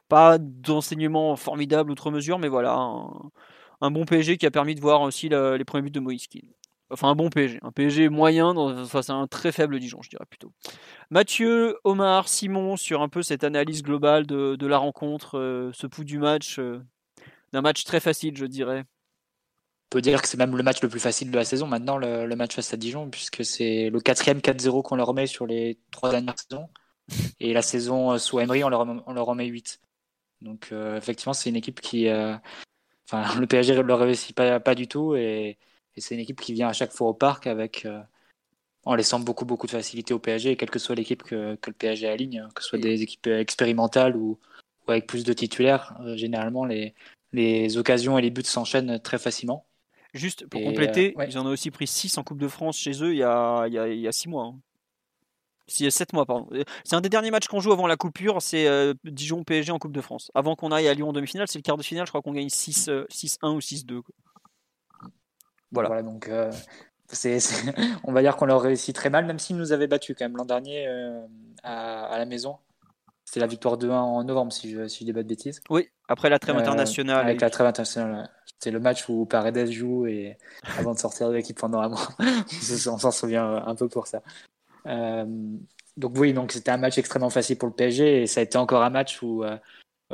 Pas 0.09 0.37
d'enseignement 0.37 1.35
formidable 1.37 1.91
outre 1.91 2.11
mesure, 2.11 2.37
mais 2.37 2.49
voilà, 2.49 2.75
un, 3.81 3.91
bon 3.91 4.03
PSG 4.05 4.37
qui 4.37 4.45
a 4.45 4.51
permis 4.51 4.75
de 4.75 4.81
voir 4.81 5.01
aussi 5.01 5.29
les 5.29 5.65
premiers 5.65 5.83
buts 5.83 5.91
de 5.91 5.99
Moïse 5.99 6.27
Enfin, 6.91 7.09
un 7.09 7.15
bon 7.15 7.29
PSG. 7.29 7.59
Un 7.63 7.71
PSG 7.71 8.09
moyen 8.09 8.53
face 8.85 9.09
à 9.09 9.13
un 9.13 9.25
très 9.25 9.51
faible 9.51 9.79
Dijon, 9.79 10.01
je 10.03 10.09
dirais 10.09 10.25
plutôt. 10.29 10.51
Mathieu, 11.09 11.77
Omar, 11.83 12.27
Simon, 12.27 12.77
sur 12.77 13.01
un 13.01 13.09
peu 13.09 13.23
cette 13.23 13.43
analyse 13.43 13.81
globale 13.81 14.27
de, 14.27 14.67
la 14.67 14.77
rencontre, 14.77 15.71
ce 15.73 15.87
pouls 15.87 16.03
du 16.03 16.19
match, 16.19 16.59
d'un 17.55 17.61
match 17.61 17.85
très 17.85 18.01
facile, 18.01 18.35
je 18.35 18.45
dirais. 18.45 18.81
On 18.81 19.89
peut 19.89 20.01
dire 20.01 20.21
que 20.21 20.27
c'est 20.27 20.37
même 20.37 20.57
le 20.57 20.63
match 20.63 20.81
le 20.81 20.89
plus 20.89 20.99
facile 20.99 21.31
de 21.31 21.37
la 21.37 21.45
saison 21.45 21.67
maintenant, 21.67 21.97
le, 21.97 22.27
match 22.35 22.53
face 22.53 22.73
à 22.73 22.77
Dijon, 22.77 23.09
puisque 23.09 23.45
c'est 23.45 23.89
le 23.89 23.99
quatrième 24.01 24.39
4-0 24.39 24.83
qu'on 24.83 24.97
leur 24.97 25.13
met 25.13 25.25
sur 25.25 25.47
les 25.47 25.79
trois 25.89 26.11
dernières 26.11 26.37
saisons. 26.37 26.67
Et 27.39 27.53
la 27.53 27.61
saison 27.61 28.11
euh, 28.11 28.17
sous 28.17 28.39
Emery, 28.39 28.63
on 28.65 28.69
leur, 28.69 28.81
on 28.81 29.13
leur 29.13 29.29
en 29.29 29.35
met 29.35 29.45
8. 29.45 29.79
Donc 30.41 30.69
euh, 30.71 30.97
effectivement, 30.97 31.33
c'est 31.33 31.49
une 31.49 31.55
équipe 31.55 31.79
qui... 31.79 32.09
Euh, 32.09 32.35
enfin, 33.09 33.23
le 33.39 33.47
PSG 33.47 33.73
ne 33.75 33.81
le 33.81 33.93
réussit 33.93 34.35
pas, 34.35 34.59
pas 34.59 34.75
du 34.75 34.87
tout. 34.89 35.15
Et, 35.15 35.57
c'est 35.97 36.15
une 36.15 36.21
équipe 36.21 36.41
qui 36.41 36.51
vient 36.51 36.67
à 36.67 36.73
chaque 36.73 36.91
fois 36.91 37.07
au 37.07 37.13
parc 37.13 37.47
avec... 37.47 37.87
en 38.83 38.95
laissant 38.95 39.21
beaucoup, 39.21 39.45
beaucoup 39.45 39.65
de 39.65 39.71
facilité 39.71 40.13
au 40.13 40.19
PSG, 40.19 40.57
quelle 40.57 40.69
que 40.69 40.79
soit 40.79 40.95
l'équipe 40.95 41.23
que, 41.23 41.55
que, 41.55 41.69
le 41.69 41.75
PSG 41.75 42.09
aligne, 42.09 42.49
que 42.53 42.61
ce 42.61 42.67
soit 42.67 42.79
des 42.79 43.01
équipes 43.01 43.27
expérimentales 43.27 44.17
ou, 44.17 44.37
ou 44.85 44.91
avec 44.91 45.07
plus 45.07 45.23
de 45.23 45.31
titulaires. 45.31 45.97
généralement, 46.17 46.65
les, 46.65 46.93
les 47.35 47.77
occasions 47.77 48.17
et 48.17 48.21
les 48.21 48.31
buts 48.31 48.43
s'enchaînent 48.43 48.99
très 48.99 49.17
facilement. 49.17 49.65
Juste 50.15 50.47
pour 50.47 50.61
compléter, 50.63 51.13
euh, 51.19 51.25
ils 51.25 51.37
en 51.37 51.45
ont 51.45 51.49
aussi 51.49 51.71
pris 51.71 51.87
6 51.87 52.17
en 52.17 52.23
Coupe 52.23 52.39
de 52.39 52.47
France 52.47 52.77
chez 52.77 53.03
eux 53.03 53.11
il 53.11 53.17
y 53.17 53.23
a, 53.23 53.65
il 53.67 53.99
y 53.99 54.07
a, 54.07 54.11
6 54.13 54.29
mois. 54.29 54.45
Hein. 54.45 54.59
7 55.67 56.13
mois, 56.13 56.25
pardon. 56.25 56.47
C'est 56.85 56.95
un 56.95 57.01
des 57.01 57.09
derniers 57.09 57.31
matchs 57.31 57.47
qu'on 57.47 57.59
joue 57.59 57.73
avant 57.73 57.85
la 57.85 57.97
coupure, 57.97 58.41
c'est 58.41 58.65
euh, 58.67 58.93
Dijon 59.03 59.43
PSG 59.43 59.73
en 59.73 59.77
Coupe 59.77 59.91
de 59.91 59.99
France. 59.99 60.31
Avant 60.33 60.55
qu'on 60.55 60.71
aille 60.71 60.87
à 60.87 60.93
Lyon 60.93 61.09
en 61.09 61.13
demi-finale, 61.13 61.49
c'est 61.49 61.59
le 61.59 61.63
quart 61.63 61.75
de 61.75 61.83
finale, 61.83 62.05
je 62.05 62.11
crois 62.11 62.21
qu'on 62.21 62.31
gagne 62.31 62.47
6-1 62.47 62.89
euh, 62.89 63.05
ou 63.43 63.59
6-2. 63.59 64.01
Voilà. 65.71 66.01
donc 66.01 66.29
on 68.05 68.13
va 68.13 68.21
dire 68.21 68.37
qu'on 68.37 68.45
leur 68.45 68.61
réussit 68.61 68.95
très 68.95 69.09
mal, 69.09 69.25
même 69.25 69.39
s'ils 69.39 69.57
nous 69.57 69.73
avaient 69.73 69.87
battu 69.87 70.15
quand 70.15 70.23
même 70.23 70.37
l'an 70.37 70.45
dernier 70.45 70.87
à, 71.63 72.17
la 72.17 72.25
maison. 72.25 72.57
C'était 73.35 73.43
la 73.43 73.47
victoire 73.47 73.77
2-1 73.77 73.91
en 73.91 74.23
novembre, 74.23 74.53
si 74.53 74.71
je, 74.71 74.87
si 74.87 74.99
je 74.99 75.03
dis 75.03 75.11
pas 75.11 75.21
de 75.21 75.27
bêtises. 75.27 75.59
Oui, 75.69 75.89
après 76.07 76.29
la 76.29 76.39
trêve 76.39 76.55
internationale. 76.55 77.25
Avec 77.25 77.41
la 77.41 77.49
trêve 77.49 77.67
internationale, 77.67 78.29
c'était 78.45 78.71
le 78.71 78.79
match 78.79 79.09
où 79.09 79.25
Paredes 79.25 79.69
joue 79.69 80.07
et 80.07 80.37
avant 80.79 80.93
de 80.93 80.99
sortir 80.99 81.27
de 81.27 81.33
l'équipe 81.33 81.59
pendant 81.59 81.81
un 81.81 81.89
mois. 81.89 82.07
on 82.87 82.97
s'en 82.97 83.11
souvient 83.11 83.45
un 83.67 83.75
peu 83.75 83.89
pour 83.89 84.07
ça. 84.07 84.21
Euh, 84.85 85.25
donc 85.97 86.13
oui, 86.17 86.31
donc 86.31 86.53
c'était 86.53 86.71
un 86.71 86.77
match 86.77 86.97
extrêmement 86.97 87.29
facile 87.29 87.57
pour 87.57 87.67
le 87.67 87.73
PSG 87.73 88.21
et 88.21 88.25
ça 88.25 88.39
a 88.39 88.43
été 88.43 88.57
encore 88.57 88.83
un 88.83 88.89
match 88.89 89.21
où 89.21 89.43
euh, 89.43 89.57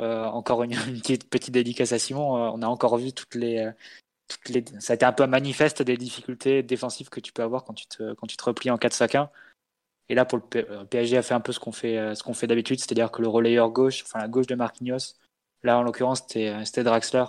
euh, 0.00 0.24
encore 0.24 0.64
une, 0.64 0.74
petite, 1.00 1.30
petite, 1.30 1.54
dédicace 1.54 1.92
à 1.92 2.00
Simon. 2.00 2.32
on 2.34 2.60
a 2.60 2.66
encore 2.66 2.98
vu 2.98 3.12
toutes 3.12 3.36
les, 3.36 3.70
toutes 4.26 4.48
les, 4.48 4.64
ça 4.80 4.94
a 4.94 4.96
été 4.96 5.04
un 5.04 5.12
peu 5.12 5.22
un 5.22 5.28
manifeste 5.28 5.80
des 5.80 5.96
difficultés 5.96 6.64
défensives 6.64 7.08
que 7.08 7.20
tu 7.20 7.32
peux 7.32 7.44
avoir 7.44 7.62
quand 7.62 7.74
tu 7.74 7.86
te, 7.86 8.14
quand 8.14 8.26
tu 8.26 8.36
te 8.36 8.44
replies 8.44 8.72
en 8.72 8.78
4-5-1. 8.78 9.28
Et 10.12 10.14
là, 10.14 10.26
pour 10.26 10.38
le 10.38 10.84
PSG 10.84 11.16
a 11.16 11.22
fait 11.22 11.32
un 11.32 11.40
peu 11.40 11.52
ce 11.52 11.58
qu'on 11.58 11.72
fait, 11.72 12.14
ce 12.14 12.22
qu'on 12.22 12.34
fait 12.34 12.46
d'habitude, 12.46 12.78
c'est-à-dire 12.78 13.10
que 13.10 13.22
le 13.22 13.28
relayeur 13.28 13.70
gauche, 13.70 14.02
enfin 14.04 14.18
la 14.18 14.28
gauche 14.28 14.46
de 14.46 14.54
Marquinhos, 14.54 15.14
là 15.62 15.78
en 15.78 15.82
l'occurrence 15.82 16.22
c'était 16.26 16.84
Draxler, 16.84 17.24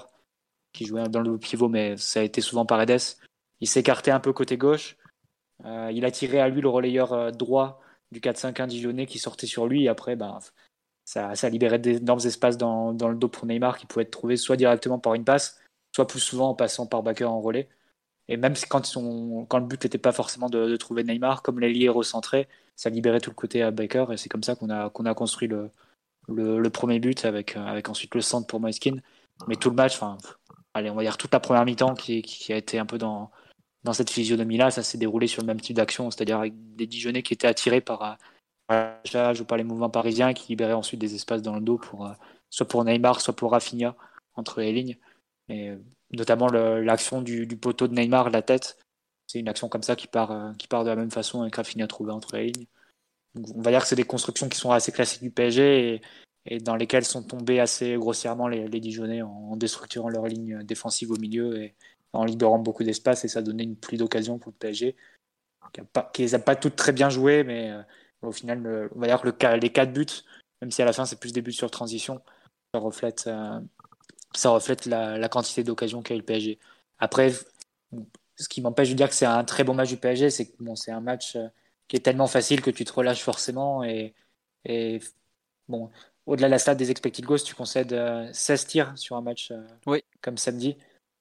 qui 0.73 0.85
jouait 0.85 1.07
dans 1.07 1.21
le 1.21 1.37
pivot, 1.37 1.69
mais 1.69 1.95
ça 1.95 2.19
a 2.19 2.23
été 2.23 2.41
souvent 2.41 2.65
Paredes. 2.65 2.99
Il 3.61 3.67
s'écartait 3.67 4.11
un 4.11 4.19
peu 4.19 4.33
côté 4.33 4.57
gauche. 4.57 4.97
Euh, 5.63 5.89
il 5.93 6.03
a 6.03 6.11
tiré 6.11 6.41
à 6.41 6.49
lui 6.49 6.59
le 6.59 6.67
relayeur 6.67 7.13
euh, 7.13 7.31
droit 7.31 7.79
du 8.11 8.19
4-5-1 8.19 8.67
Dijonais 8.67 9.05
qui 9.05 9.19
sortait 9.19 9.47
sur 9.47 9.67
lui. 9.67 9.85
Et 9.85 9.87
après, 9.87 10.15
ben, 10.17 10.39
ça, 11.05 11.35
ça 11.35 11.49
libérait 11.49 11.79
d'énormes 11.79 12.25
espaces 12.25 12.57
dans, 12.57 12.91
le 12.91 13.15
dos 13.15 13.29
pour 13.29 13.45
Neymar 13.45 13.77
qui 13.77 13.85
pouvait 13.85 14.03
être 14.03 14.11
trouvé 14.11 14.35
soit 14.35 14.57
directement 14.57 14.99
par 14.99 15.13
une 15.13 15.23
passe, 15.23 15.61
soit 15.95 16.07
plus 16.07 16.19
souvent 16.19 16.49
en 16.49 16.55
passant 16.55 16.87
par 16.87 17.03
Baker 17.03 17.25
en 17.25 17.39
relais. 17.39 17.69
Et 18.27 18.37
même 18.37 18.53
quand, 18.69 18.93
quand 19.49 19.59
le 19.59 19.65
but 19.65 19.83
n'était 19.83 19.97
pas 19.97 20.11
forcément 20.11 20.49
de, 20.49 20.75
trouver 20.77 21.03
Neymar, 21.03 21.41
comme 21.41 21.59
l'ailier 21.59 21.89
recentré, 21.89 22.47
ça 22.75 22.89
libérait 22.89 23.19
tout 23.19 23.29
le 23.29 23.35
côté 23.35 23.61
à 23.61 23.71
Baker. 23.71 24.05
Et 24.11 24.17
c'est 24.17 24.29
comme 24.29 24.43
ça 24.43 24.55
qu'on 24.55 24.69
a, 24.69 24.89
qu'on 24.89 25.05
a 25.05 25.13
construit 25.13 25.47
le, 25.47 25.69
le, 26.29 26.69
premier 26.69 26.99
but 26.99 27.25
avec, 27.25 27.57
avec 27.57 27.89
ensuite 27.89 28.15
le 28.15 28.21
centre 28.21 28.47
pour 28.47 28.59
Moiskin. 28.59 28.97
Mais 29.47 29.55
tout 29.55 29.69
le 29.69 29.75
match, 29.75 29.95
enfin, 29.95 30.17
allez, 30.73 30.89
on 30.89 30.95
va 30.95 31.03
dire 31.03 31.17
toute 31.17 31.33
la 31.33 31.39
première 31.39 31.65
mi-temps 31.65 31.95
qui, 31.95 32.23
a 32.49 32.55
été 32.55 32.79
un 32.79 32.85
peu 32.85 32.97
dans, 32.97 33.31
dans 33.83 33.93
cette 33.93 34.09
physionomie-là, 34.09 34.71
ça 34.71 34.83
s'est 34.83 34.97
déroulé 34.97 35.27
sur 35.27 35.41
le 35.41 35.47
même 35.47 35.59
type 35.59 35.75
d'action, 35.75 36.09
c'est-à-dire 36.11 36.39
avec 36.39 36.53
des 36.75 36.87
Dijonais 36.87 37.23
qui 37.23 37.33
étaient 37.33 37.47
attirés 37.47 37.81
par, 37.81 38.17
la 38.69 38.99
charge 39.05 39.41
ou 39.41 39.45
par 39.45 39.57
les 39.57 39.63
mouvements 39.63 39.89
parisiens 39.89 40.33
qui 40.33 40.49
libéraient 40.49 40.73
ensuite 40.73 40.99
des 40.99 41.15
espaces 41.15 41.41
dans 41.41 41.55
le 41.55 41.61
dos 41.61 41.77
pour 41.77 42.05
euh, 42.05 42.13
soit 42.49 42.67
pour 42.67 42.83
Neymar, 42.85 43.21
soit 43.21 43.35
pour 43.35 43.51
Rafinha 43.51 43.95
entre 44.35 44.61
les 44.61 44.71
lignes. 44.71 44.97
Et 45.49 45.69
euh, 45.69 45.77
notamment 46.13 46.47
l'action 46.47 47.21
du, 47.21 47.47
poteau 47.57 47.87
de 47.87 47.93
Neymar, 47.93 48.29
la 48.29 48.41
tête, 48.41 48.77
c'est 49.27 49.39
une 49.39 49.47
action 49.47 49.69
comme 49.69 49.83
ça 49.83 49.95
qui 49.95 50.07
part, 50.07 50.31
euh, 50.31 50.51
de 50.51 50.89
la 50.89 50.95
même 50.95 51.11
façon. 51.11 51.41
Avec 51.41 51.55
Rafinha 51.55 51.87
trouvé 51.87 52.11
entre 52.11 52.35
les 52.37 52.51
lignes. 52.51 52.67
on 53.35 53.61
va 53.61 53.71
dire 53.71 53.81
que 53.81 53.87
c'est 53.87 53.95
des 53.95 54.03
constructions 54.03 54.49
qui 54.49 54.57
sont 54.57 54.71
assez 54.71 54.91
classiques 54.91 55.23
du 55.23 55.31
PSG 55.31 56.01
et, 56.45 56.59
dans 56.59 56.75
lesquels 56.75 57.05
sont 57.05 57.23
tombés 57.23 57.59
assez 57.59 57.95
grossièrement 57.95 58.47
les, 58.47 58.67
les 58.67 58.79
Dijonais 58.79 59.21
en, 59.21 59.55
déstructurant 59.55 60.09
leur 60.09 60.27
ligne 60.27 60.63
défensive 60.63 61.11
au 61.11 61.17
milieu 61.17 61.61
et 61.61 61.75
en 62.11 62.25
libérant 62.25 62.59
beaucoup 62.59 62.83
d'espace. 62.83 63.25
Et 63.25 63.27
ça 63.27 63.41
donnait 63.41 63.63
une 63.63 63.77
pluie 63.77 63.97
d'occasion 63.97 64.37
pour 64.39 64.51
le 64.51 64.57
PSG 64.57 64.95
qui 66.13 66.21
les 66.21 66.35
a 66.35 66.39
pas 66.39 66.55
toutes 66.55 66.75
très 66.75 66.91
bien 66.91 67.09
jouées 67.09 67.43
mais 67.43 67.71
euh, 67.71 67.81
au 68.21 68.31
final 68.31 68.89
on 68.95 68.99
va 68.99 69.07
dire 69.07 69.21
que 69.21 69.27
le, 69.27 69.57
les 69.57 69.71
quatre 69.71 69.93
buts 69.93 70.05
même 70.61 70.71
si 70.71 70.81
à 70.81 70.85
la 70.85 70.93
fin 70.93 71.05
c'est 71.05 71.19
plus 71.19 71.33
des 71.33 71.41
buts 71.41 71.51
sur 71.51 71.71
transition 71.71 72.21
ça 72.73 72.79
reflète 72.79 73.25
euh, 73.27 73.59
ça 74.35 74.49
reflète 74.49 74.85
la, 74.85 75.17
la 75.17 75.29
quantité 75.29 75.63
d'occasions 75.63 76.01
qu'a 76.01 76.15
eu 76.15 76.17
le 76.17 76.23
PSG 76.23 76.59
après 76.99 77.31
ce 78.35 78.49
qui 78.49 78.61
m'empêche 78.61 78.89
de 78.89 78.95
dire 78.95 79.09
que 79.09 79.15
c'est 79.15 79.25
un 79.25 79.43
très 79.43 79.63
bon 79.63 79.73
match 79.73 79.89
du 79.89 79.97
PSG 79.97 80.29
c'est 80.29 80.47
que 80.47 80.63
bon 80.63 80.75
c'est 80.75 80.91
un 80.91 81.01
match 81.01 81.35
euh, 81.35 81.47
qui 81.87 81.95
est 81.95 81.99
tellement 81.99 82.27
facile 82.27 82.61
que 82.61 82.71
tu 82.71 82.85
te 82.85 82.93
relâches 82.93 83.21
forcément 83.21 83.83
et, 83.83 84.13
et 84.65 84.99
bon 85.67 85.91
au-delà 86.25 86.47
de 86.47 86.51
la 86.51 86.59
stade 86.59 86.77
des 86.77 86.91
expected 86.91 87.25
goals, 87.25 87.43
tu 87.43 87.55
concèdes 87.55 87.89
16 88.33 88.63
euh, 88.63 88.67
tirs 88.67 88.97
sur 88.97 89.15
un 89.15 89.21
match 89.21 89.51
euh, 89.51 89.99
comme 90.21 90.37
samedi. 90.37 90.77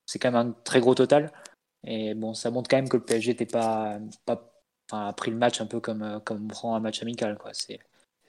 C'est 0.07 0.19
quand 0.19 0.31
même 0.31 0.49
un 0.49 0.53
très 0.65 0.81
gros 0.81 0.95
total. 0.95 1.33
Et 1.85 2.15
bon, 2.15 2.35
ça 2.35 2.51
montre 2.51 2.69
quand 2.71 2.77
même 2.77 2.89
que 2.89 2.97
le 2.97 3.05
PSG 3.05 3.33
n'était 3.33 3.47
pas, 3.47 3.99
pas 4.25 4.49
a 4.93 5.13
pris 5.13 5.31
le 5.31 5.37
match 5.37 5.61
un 5.61 5.67
peu 5.67 5.81
comme, 5.81 6.21
comme 6.25 6.45
on 6.45 6.49
prend 6.49 6.77
un 6.77 6.81
match 6.81 7.03
amical. 7.03 7.37
Quoi. 7.39 7.53
C'est, 7.55 7.81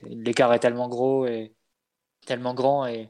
l'écart 0.01 0.53
est 0.53 0.59
tellement 0.59 0.87
gros 0.89 1.25
et 1.27 1.53
tellement 2.25 2.53
grand 2.53 2.85
et, 2.87 3.09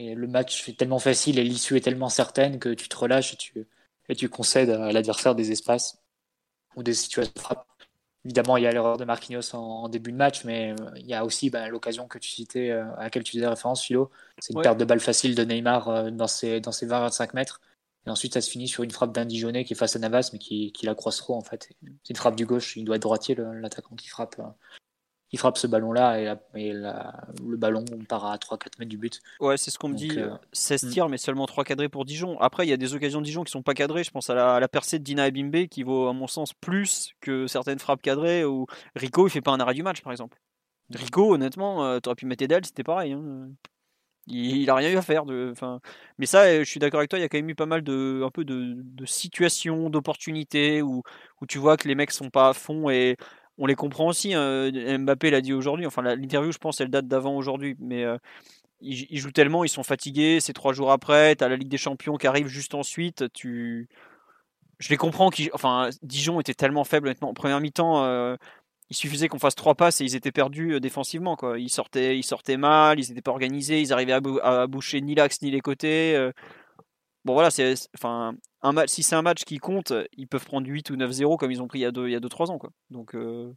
et 0.00 0.14
le 0.14 0.26
match 0.26 0.68
est 0.68 0.78
tellement 0.78 0.98
facile 0.98 1.38
et 1.38 1.44
l'issue 1.44 1.76
est 1.76 1.80
tellement 1.80 2.08
certaine 2.08 2.58
que 2.58 2.70
tu 2.70 2.88
te 2.88 2.96
relâches 2.96 3.34
et 3.34 3.36
tu, 3.36 3.66
et 4.08 4.16
tu 4.16 4.28
concèdes 4.28 4.70
à 4.70 4.92
l'adversaire 4.92 5.34
des 5.34 5.52
espaces 5.52 6.02
ou 6.76 6.82
des 6.82 6.94
situations 6.94 7.32
de 7.34 7.40
frappe 7.40 7.66
Évidemment, 8.26 8.58
il 8.58 8.64
y 8.64 8.66
a 8.66 8.70
l'erreur 8.70 8.98
de 8.98 9.04
Marquinhos 9.06 9.54
en, 9.54 9.88
début 9.88 10.12
de 10.12 10.16
match, 10.16 10.44
mais 10.44 10.72
euh, 10.72 10.90
il 10.96 11.06
y 11.06 11.14
a 11.14 11.24
aussi 11.24 11.48
bah, 11.48 11.68
l'occasion 11.68 12.06
que 12.06 12.18
tu 12.18 12.28
citais, 12.28 12.70
euh, 12.70 12.84
à 12.96 13.04
laquelle 13.04 13.22
tu 13.22 13.32
faisais 13.32 13.46
référence, 13.46 13.82
Philo. 13.82 14.10
C'est 14.38 14.52
une 14.52 14.60
perte 14.60 14.78
de 14.78 14.84
balle 14.84 15.00
facile 15.00 15.34
de 15.34 15.42
Neymar 15.42 15.88
euh, 15.88 16.10
dans 16.10 16.26
ses, 16.26 16.60
dans 16.60 16.72
ses 16.72 16.86
20-25 16.86 17.30
mètres. 17.32 17.62
Et 18.06 18.10
ensuite, 18.10 18.34
ça 18.34 18.42
se 18.42 18.50
finit 18.50 18.68
sur 18.68 18.82
une 18.82 18.90
frappe 18.90 19.12
d'un 19.12 19.24
Dijonais 19.24 19.64
qui 19.64 19.72
est 19.72 19.76
face 19.76 19.96
à 19.96 19.98
Navas, 19.98 20.30
mais 20.34 20.38
qui, 20.38 20.70
qui 20.72 20.84
la 20.84 20.94
croise 20.94 21.16
trop, 21.16 21.34
en 21.34 21.40
fait. 21.40 21.70
C'est 22.02 22.10
une 22.10 22.16
frappe 22.16 22.36
du 22.36 22.44
gauche, 22.44 22.76
il 22.76 22.84
doit 22.84 22.96
être 22.96 23.02
droitier, 23.02 23.36
l'attaquant 23.36 23.96
qui 23.96 24.08
frappe 24.08 24.36
il 25.32 25.38
frappe 25.38 25.58
ce 25.58 25.66
ballon-là 25.66 26.36
et, 26.54 26.72
le 26.72 27.56
ballon 27.56 27.84
part 28.08 28.26
à 28.26 28.36
3-4 28.36 28.78
mètres 28.78 28.90
du 28.90 28.98
but. 28.98 29.20
Ouais, 29.40 29.56
c'est 29.56 29.70
ce 29.70 29.78
qu'on 29.78 29.88
me 29.88 29.94
dit. 29.94 30.18
16 30.52 30.84
euh, 30.84 30.86
hmm. 30.86 30.90
tirs, 30.90 31.08
mais 31.08 31.18
seulement 31.18 31.46
3 31.46 31.64
cadrés 31.64 31.88
pour 31.88 32.04
Dijon. 32.04 32.38
Après, 32.40 32.66
il 32.66 32.70
y 32.70 32.72
a 32.72 32.76
des 32.76 32.94
occasions 32.94 33.20
de 33.20 33.24
Dijon 33.24 33.44
qui 33.44 33.52
sont 33.52 33.62
pas 33.62 33.74
cadrées. 33.74 34.02
Je 34.02 34.10
pense 34.10 34.28
à 34.30 34.60
la, 34.60 34.68
percée 34.68 34.98
de 34.98 35.04
Dina 35.04 35.28
Ebimbe 35.28 35.68
qui 35.68 35.82
vaut, 35.82 36.08
à 36.08 36.12
mon 36.12 36.26
sens, 36.26 36.52
plus 36.52 37.14
que 37.20 37.46
certaines 37.46 37.78
frappes 37.78 38.02
cadrées. 38.02 38.44
Ou 38.44 38.66
Rico, 38.96 39.26
il 39.26 39.30
fait 39.30 39.40
pas 39.40 39.52
un 39.52 39.60
arrêt 39.60 39.74
du 39.74 39.82
match, 39.82 40.02
par 40.02 40.12
exemple. 40.12 40.36
Rico, 40.92 41.34
honnêtement, 41.34 41.84
euh, 41.84 42.00
tu 42.00 42.08
aurais 42.08 42.16
pu 42.16 42.26
mettre 42.26 42.42
Edel, 42.42 42.64
c'était 42.64 42.82
pareil. 42.82 43.12
Hein. 43.12 43.50
Il, 44.26 44.66
n'a 44.66 44.72
a 44.74 44.76
rien 44.76 44.90
eu 44.90 44.96
à 44.96 45.02
faire. 45.02 45.24
De, 45.24 45.52
mais 46.18 46.26
ça, 46.26 46.42
euh, 46.42 46.60
je 46.60 46.70
suis 46.70 46.80
d'accord 46.80 46.98
avec 46.98 47.10
toi, 47.10 47.18
il 47.18 47.22
y 47.22 47.24
a 47.24 47.28
quand 47.28 47.38
même 47.38 47.48
eu 47.48 47.54
pas 47.54 47.66
mal 47.66 47.82
de, 47.82 48.22
un 48.24 48.30
peu 48.30 48.44
de, 48.44 49.04
situations, 49.04 49.90
d'opportunités 49.90 50.82
où, 50.82 51.02
où 51.40 51.46
tu 51.46 51.58
vois 51.58 51.76
que 51.76 51.88
les 51.88 51.94
mecs 51.94 52.10
sont 52.10 52.30
pas 52.30 52.50
à 52.50 52.52
fond 52.52 52.90
et 52.90 53.16
on 53.60 53.66
les 53.66 53.74
comprend 53.74 54.08
aussi. 54.08 54.32
Hein. 54.34 54.70
Mbappé 54.98 55.30
l'a 55.30 55.42
dit 55.42 55.52
aujourd'hui. 55.52 55.86
Enfin, 55.86 56.02
l'interview, 56.02 56.50
je 56.50 56.58
pense, 56.58 56.80
elle 56.80 56.88
date 56.88 57.06
d'avant 57.06 57.36
aujourd'hui. 57.36 57.76
Mais 57.78 58.04
euh, 58.04 58.16
ils, 58.80 59.18
jouent 59.18 59.32
tellement, 59.32 59.64
ils 59.64 59.68
sont 59.68 59.82
fatigués. 59.82 60.40
C'est 60.40 60.54
trois 60.54 60.72
jours 60.72 60.90
après. 60.90 61.36
Tu 61.36 61.44
as 61.44 61.48
la 61.48 61.56
Ligue 61.56 61.68
des 61.68 61.76
Champions 61.76 62.16
qui 62.16 62.26
arrive 62.26 62.46
juste 62.46 62.74
ensuite. 62.74 63.30
Tu... 63.34 63.88
Je 64.78 64.88
les 64.88 64.96
comprends. 64.96 65.30
Enfin, 65.52 65.90
Dijon 66.02 66.40
était 66.40 66.54
tellement 66.54 66.84
faible, 66.84 67.08
honnêtement. 67.08 67.28
En 67.28 67.34
première 67.34 67.60
mi-temps, 67.60 68.02
euh, 68.02 68.34
il 68.88 68.96
suffisait 68.96 69.28
qu'on 69.28 69.38
fasse 69.38 69.56
trois 69.56 69.74
passes 69.74 70.00
et 70.00 70.04
ils 70.04 70.16
étaient 70.16 70.32
perdus 70.32 70.72
euh, 70.72 70.80
défensivement. 70.80 71.36
Ils, 71.54 71.68
sortaient, 71.68 72.16
ils 72.16 72.24
sortaient 72.24 72.56
mal, 72.56 72.98
ils 72.98 73.10
n'étaient 73.10 73.20
pas 73.20 73.30
organisés. 73.30 73.82
Ils 73.82 73.92
arrivaient 73.92 74.18
à, 74.42 74.66
boucher 74.68 75.02
ni 75.02 75.14
l'axe 75.14 75.42
ni 75.42 75.50
les 75.50 75.60
côtés. 75.60 76.30
Bon, 77.26 77.34
voilà, 77.34 77.50
c'est. 77.50 77.74
Enfin, 77.94 78.34
un 78.62 78.72
match, 78.72 78.90
si 78.90 79.02
c'est 79.02 79.16
un 79.16 79.22
match 79.22 79.44
qui 79.44 79.58
compte, 79.58 79.92
ils 80.16 80.28
peuvent 80.28 80.44
prendre 80.44 80.66
8 80.66 80.90
ou 80.90 80.96
9-0 80.96 81.38
comme 81.38 81.50
ils 81.50 81.62
ont 81.62 81.68
pris 81.68 81.80
il 81.80 81.82
y 81.82 81.86
a 81.86 81.90
2-3 81.90 82.50
ans. 82.50 82.58
Quoi. 82.58 82.70
Donc, 82.90 83.14
euh, 83.14 83.52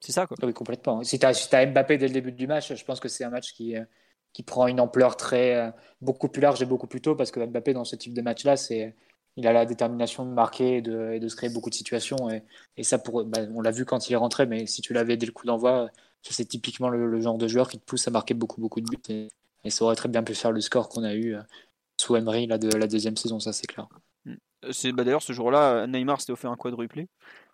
c'est 0.00 0.12
ça. 0.12 0.26
Quoi. 0.26 0.36
Oui, 0.42 0.52
complètement. 0.52 1.02
Si 1.04 1.18
tu 1.18 1.26
as, 1.26 1.66
Mbappé 1.66 1.98
dès 1.98 2.08
le 2.08 2.14
début 2.14 2.32
du 2.32 2.46
match, 2.46 2.74
je 2.74 2.84
pense 2.84 3.00
que 3.00 3.08
c'est 3.08 3.24
un 3.24 3.30
match 3.30 3.52
qui, 3.52 3.76
euh, 3.76 3.84
qui 4.32 4.42
prend 4.42 4.66
une 4.66 4.80
ampleur 4.80 5.16
très, 5.16 5.56
euh, 5.56 5.70
beaucoup 6.00 6.28
plus 6.28 6.40
large 6.40 6.62
et 6.62 6.66
beaucoup 6.66 6.86
plus 6.86 7.00
tôt 7.00 7.14
parce 7.14 7.30
que 7.30 7.40
Mbappé, 7.40 7.74
dans 7.74 7.84
ce 7.84 7.96
type 7.96 8.14
de 8.14 8.22
match-là, 8.22 8.56
c'est. 8.56 8.94
Il 9.36 9.48
a 9.48 9.52
la 9.52 9.66
détermination 9.66 10.24
de 10.24 10.30
marquer 10.30 10.76
et 10.76 10.80
de, 10.80 11.18
de 11.18 11.28
se 11.28 11.34
créer 11.34 11.50
beaucoup 11.50 11.68
de 11.68 11.74
situations. 11.74 12.30
Et, 12.30 12.44
et 12.76 12.84
ça, 12.84 12.98
pour, 12.98 13.24
bah, 13.24 13.40
on 13.52 13.62
l'a 13.62 13.72
vu 13.72 13.84
quand 13.84 14.08
il 14.08 14.12
est 14.12 14.16
rentré, 14.16 14.46
mais 14.46 14.66
si 14.66 14.80
tu 14.80 14.92
l'avais 14.92 15.16
dès 15.16 15.26
le 15.26 15.32
coup 15.32 15.44
d'envoi, 15.44 15.90
c'est 16.22 16.44
typiquement 16.44 16.88
le, 16.88 17.20
genre 17.20 17.36
de 17.36 17.48
joueur 17.48 17.68
qui 17.68 17.80
te 17.80 17.84
pousse 17.84 18.06
à 18.06 18.12
marquer 18.12 18.34
beaucoup, 18.34 18.60
beaucoup 18.60 18.80
de 18.80 18.86
buts. 18.88 19.28
Et, 19.64 19.70
ça 19.70 19.84
aurait 19.84 19.96
très 19.96 20.08
bien 20.08 20.22
pu 20.22 20.36
faire 20.36 20.52
le 20.52 20.60
score 20.60 20.88
qu'on 20.88 21.02
a 21.02 21.14
eu 21.16 21.36
sous 21.96 22.14
Emery 22.14 22.46
de 22.46 22.76
la 22.76 22.86
deuxième 22.86 23.16
saison, 23.16 23.40
ça 23.40 23.52
c'est 23.52 23.66
clair. 23.66 23.88
C'est 24.72 24.92
bah, 24.92 25.04
d'ailleurs 25.04 25.22
ce 25.22 25.32
jour-là, 25.32 25.86
Neymar 25.86 26.20
s'était 26.20 26.32
offert 26.32 26.50
un 26.50 26.56
quadruplé, 26.56 27.08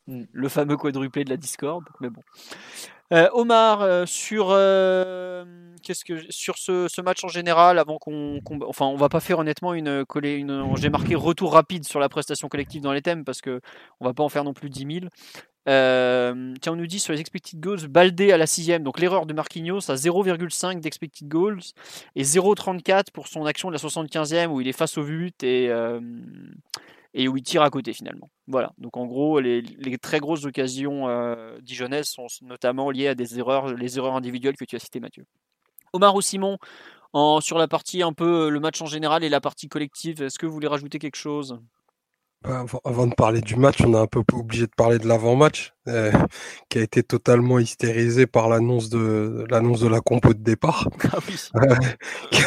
mm. 0.06 0.24
le 0.32 0.48
fameux 0.48 0.76
quadruplé 0.76 1.24
de 1.24 1.30
la 1.30 1.36
Discord. 1.36 1.84
Mais 2.00 2.10
bon. 2.10 2.22
Euh, 3.12 3.28
Omar, 3.32 3.82
euh, 3.82 4.06
sur 4.06 4.50
euh, 4.50 5.44
qu'est-ce 5.82 6.04
que 6.04 6.14
sur 6.30 6.58
ce, 6.58 7.00
match 7.00 7.24
en 7.24 7.28
général, 7.28 7.80
avant 7.80 7.98
qu'on, 7.98 8.40
enfin, 8.68 8.86
on 8.86 8.96
va 8.96 9.08
pas 9.08 9.18
faire 9.18 9.40
honnêtement 9.40 9.74
une, 9.74 10.04
une 10.22 10.76
j'ai 10.76 10.90
marqué 10.90 11.16
retour 11.16 11.52
rapide 11.54 11.84
sur 11.84 11.98
la 11.98 12.08
prestation 12.08 12.48
collective 12.48 12.82
dans 12.82 12.92
les 12.92 13.02
thèmes 13.02 13.24
parce 13.24 13.40
que 13.40 13.60
on 13.98 14.04
va 14.04 14.14
pas 14.14 14.22
en 14.22 14.28
faire 14.28 14.44
non 14.44 14.52
plus 14.52 14.70
10 14.70 15.00
000. 15.00 15.10
tiens, 15.66 16.72
on 16.72 16.76
nous 16.76 16.86
dit 16.86 17.00
sur 17.00 17.12
les 17.12 17.20
expected 17.20 17.58
goals, 17.58 17.88
Baldé 17.88 18.30
à 18.30 18.36
la 18.36 18.46
sixième, 18.46 18.84
donc 18.84 19.00
l'erreur 19.00 19.26
de 19.26 19.34
Marquinhos 19.34 19.90
à 19.90 19.96
0,5 19.96 20.78
d'expected 20.78 21.26
goals 21.26 21.62
et 22.14 22.22
0,34 22.22 23.10
pour 23.12 23.26
son 23.26 23.44
action 23.44 23.70
de 23.70 23.72
la 23.72 23.80
75e 23.80 24.46
où 24.46 24.60
il 24.60 24.68
est 24.68 24.72
face 24.72 24.96
au 24.98 25.02
but 25.02 25.42
et 25.42 25.68
et 27.14 27.28
où 27.28 27.36
il 27.36 27.42
tire 27.42 27.62
à 27.62 27.70
côté 27.70 27.92
finalement. 27.92 28.30
Voilà, 28.46 28.72
donc 28.78 28.96
en 28.96 29.06
gros, 29.06 29.40
les, 29.40 29.62
très 30.00 30.20
grosses 30.20 30.44
occasions 30.44 31.08
euh, 31.08 31.58
sont 32.02 32.26
notamment 32.42 32.90
liées 32.90 33.08
à 33.08 33.14
des 33.14 33.38
erreurs, 33.38 33.74
les 33.74 33.98
erreurs 33.98 34.14
individuelles 34.14 34.56
que 34.56 34.64
tu 34.64 34.76
as 34.76 34.80
citées, 34.80 35.00
Mathieu. 35.00 35.24
Omar 35.92 36.14
ou 36.14 36.20
Simon, 36.20 36.58
sur 37.40 37.58
la 37.58 37.68
partie 37.68 38.02
un 38.02 38.12
peu 38.12 38.48
le 38.48 38.60
match 38.60 38.80
en 38.80 38.86
général 38.86 39.24
et 39.24 39.28
la 39.28 39.40
partie 39.40 39.68
collective, 39.68 40.22
est-ce 40.22 40.38
que 40.38 40.46
vous 40.46 40.52
voulez 40.52 40.68
rajouter 40.68 40.98
quelque 40.98 41.16
chose? 41.16 41.60
Avant, 42.42 43.06
de 43.06 43.14
parler 43.14 43.42
du 43.42 43.56
match, 43.56 43.82
on 43.84 43.92
a 43.94 44.00
un 44.00 44.06
peu 44.06 44.22
obligé 44.32 44.66
de 44.66 44.72
parler 44.74 44.98
de 44.98 45.06
l'avant-match, 45.06 45.74
euh, 45.88 46.10
qui 46.70 46.78
a 46.78 46.82
été 46.82 47.02
totalement 47.02 47.58
hystérisé 47.58 48.26
par 48.26 48.48
l'annonce 48.48 48.88
de 48.88 49.44
l'annonce 49.50 49.80
de 49.80 49.88
la 49.88 50.00
compo 50.00 50.32
de 50.32 50.42
départ, 50.42 50.88
ah 51.12 51.18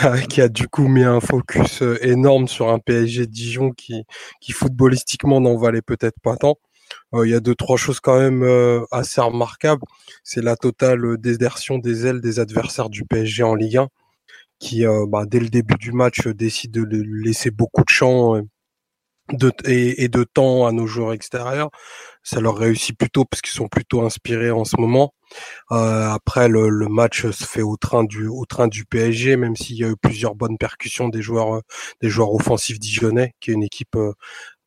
euh, 0.06 0.18
qui, 0.22 0.42
a, 0.42 0.50
du 0.50 0.68
coup 0.68 0.88
mis 0.88 1.04
un 1.04 1.20
focus 1.20 1.84
euh, 1.84 2.04
énorme 2.04 2.48
sur 2.48 2.70
un 2.70 2.80
PSG 2.80 3.28
Dijon 3.28 3.72
qui, 3.72 4.04
qui 4.42 4.52
footballistiquement 4.52 5.40
n'en 5.40 5.58
valait 5.58 5.84
peut-être 5.84 6.20
pas 6.22 6.38
tant. 6.38 6.56
Il 7.14 7.30
y 7.30 7.34
a 7.34 7.40
deux 7.40 7.56
trois 7.56 7.78
choses 7.78 8.00
quand 8.00 8.20
même 8.20 8.44
assez 8.92 9.20
remarquables. 9.20 9.82
C'est 10.24 10.44
la 10.44 10.56
totale 10.56 11.18
désertion 11.18 11.80
des 11.80 12.06
ailes 12.06 12.22
des 12.22 12.40
adversaires 12.40 12.90
du 12.90 13.04
PSG 13.04 13.42
en 13.42 13.56
Ligue 13.56 13.78
1, 13.78 13.88
qui 14.60 14.84
bah, 15.08 15.24
dès 15.26 15.40
le 15.40 15.50
début 15.50 15.76
du 15.76 15.92
match 15.92 16.28
décide 16.28 16.72
de 16.72 17.04
laisser 17.24 17.50
beaucoup 17.50 17.82
de 17.82 17.90
champ 17.90 18.44
de, 19.32 19.52
et, 19.66 20.08
de 20.10 20.24
temps 20.24 20.66
à 20.66 20.72
nos 20.72 20.88
joueurs 20.88 21.14
extérieurs. 21.14 21.70
Ça 22.24 22.40
leur 22.40 22.58
réussit 22.58 22.98
plutôt 22.98 23.26
parce 23.26 23.42
qu'ils 23.42 23.54
sont 23.54 23.68
plutôt 23.68 24.02
inspirés 24.02 24.52
en 24.52 24.66
ce 24.66 24.76
moment. 24.78 25.14
Euh, 25.72 26.10
après, 26.10 26.48
le, 26.48 26.70
match 26.88 27.30
se 27.32 27.44
fait 27.46 27.62
au 27.62 27.78
train 27.78 28.04
du 28.04 28.28
au 28.28 28.46
train 28.46 28.68
du 28.68 28.86
PSG, 28.86 29.36
même 29.38 29.56
s'il 29.56 29.78
y 29.78 29.84
a 29.84 29.90
eu 29.90 29.96
plusieurs 29.96 30.36
bonnes 30.36 30.58
percussions 30.58 31.10
des 31.10 31.22
joueurs 31.22 31.62
des 32.02 32.10
joueurs 32.10 32.34
offensifs 32.34 32.80
dijonnais, 32.80 33.34
qui 33.40 33.52
est 33.52 33.54
une 33.56 33.64
équipe 33.64 33.96
euh, 33.96 34.14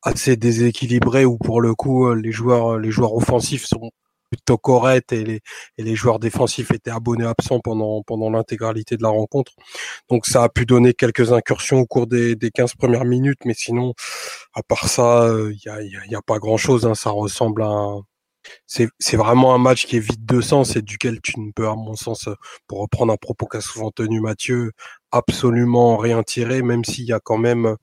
assez 0.03 0.35
déséquilibrée 0.37 1.25
où 1.25 1.37
pour 1.37 1.61
le 1.61 1.75
coup 1.75 2.07
euh, 2.07 2.15
les 2.15 2.31
joueurs 2.31 2.77
les 2.79 2.91
joueurs 2.91 3.13
offensifs 3.15 3.65
sont 3.65 3.91
plutôt 4.29 4.57
correct 4.57 5.13
et 5.13 5.23
les, 5.23 5.41
et 5.77 5.83
les 5.83 5.95
joueurs 5.95 6.19
défensifs 6.19 6.71
étaient 6.71 6.91
abonnés 6.91 7.25
absents 7.25 7.59
pendant, 7.59 8.03
pendant 8.03 8.29
l'intégralité 8.29 8.97
de 8.97 9.03
la 9.03 9.09
rencontre. 9.09 9.53
Donc 10.09 10.25
ça 10.25 10.43
a 10.43 10.49
pu 10.49 10.65
donner 10.65 10.93
quelques 10.93 11.31
incursions 11.31 11.79
au 11.79 11.85
cours 11.85 12.07
des, 12.07 12.35
des 12.35 12.51
15 12.51 12.75
premières 12.75 13.05
minutes, 13.05 13.39
mais 13.45 13.53
sinon, 13.53 13.93
à 14.53 14.63
part 14.63 14.87
ça, 14.87 15.29
il 15.31 15.59
n'y 15.65 15.71
a, 15.71 16.05
y 16.05 16.15
a, 16.15 16.21
pas 16.21 16.39
grand-chose. 16.39 16.85
Hein. 16.85 16.95
Ça 16.95 17.09
ressemble 17.11 17.63
à. 17.63 17.95
C'est, 18.65 18.87
c'est 18.97 19.17
vraiment 19.17 19.53
un 19.53 19.57
match 19.57 19.85
qui 19.85 19.97
est 19.97 19.99
vide 19.99 20.25
de 20.25 20.39
sens 20.39 20.77
et 20.77 20.81
duquel 20.81 21.19
tu 21.21 21.39
ne 21.39 21.51
peux, 21.51 21.67
à 21.67 21.75
mon 21.75 21.95
sens, 21.95 22.29
pour 22.67 22.79
reprendre 22.79 23.11
un 23.11 23.17
propos 23.17 23.45
qu'a 23.45 23.59
souvent 23.59 23.91
tenu 23.91 24.21
Mathieu, 24.21 24.71
absolument 25.11 25.97
rien 25.97 26.23
tirer, 26.23 26.61
même 26.61 26.85
s'il 26.85 27.05
y 27.05 27.13
a 27.13 27.19
quand 27.19 27.37
même 27.37 27.75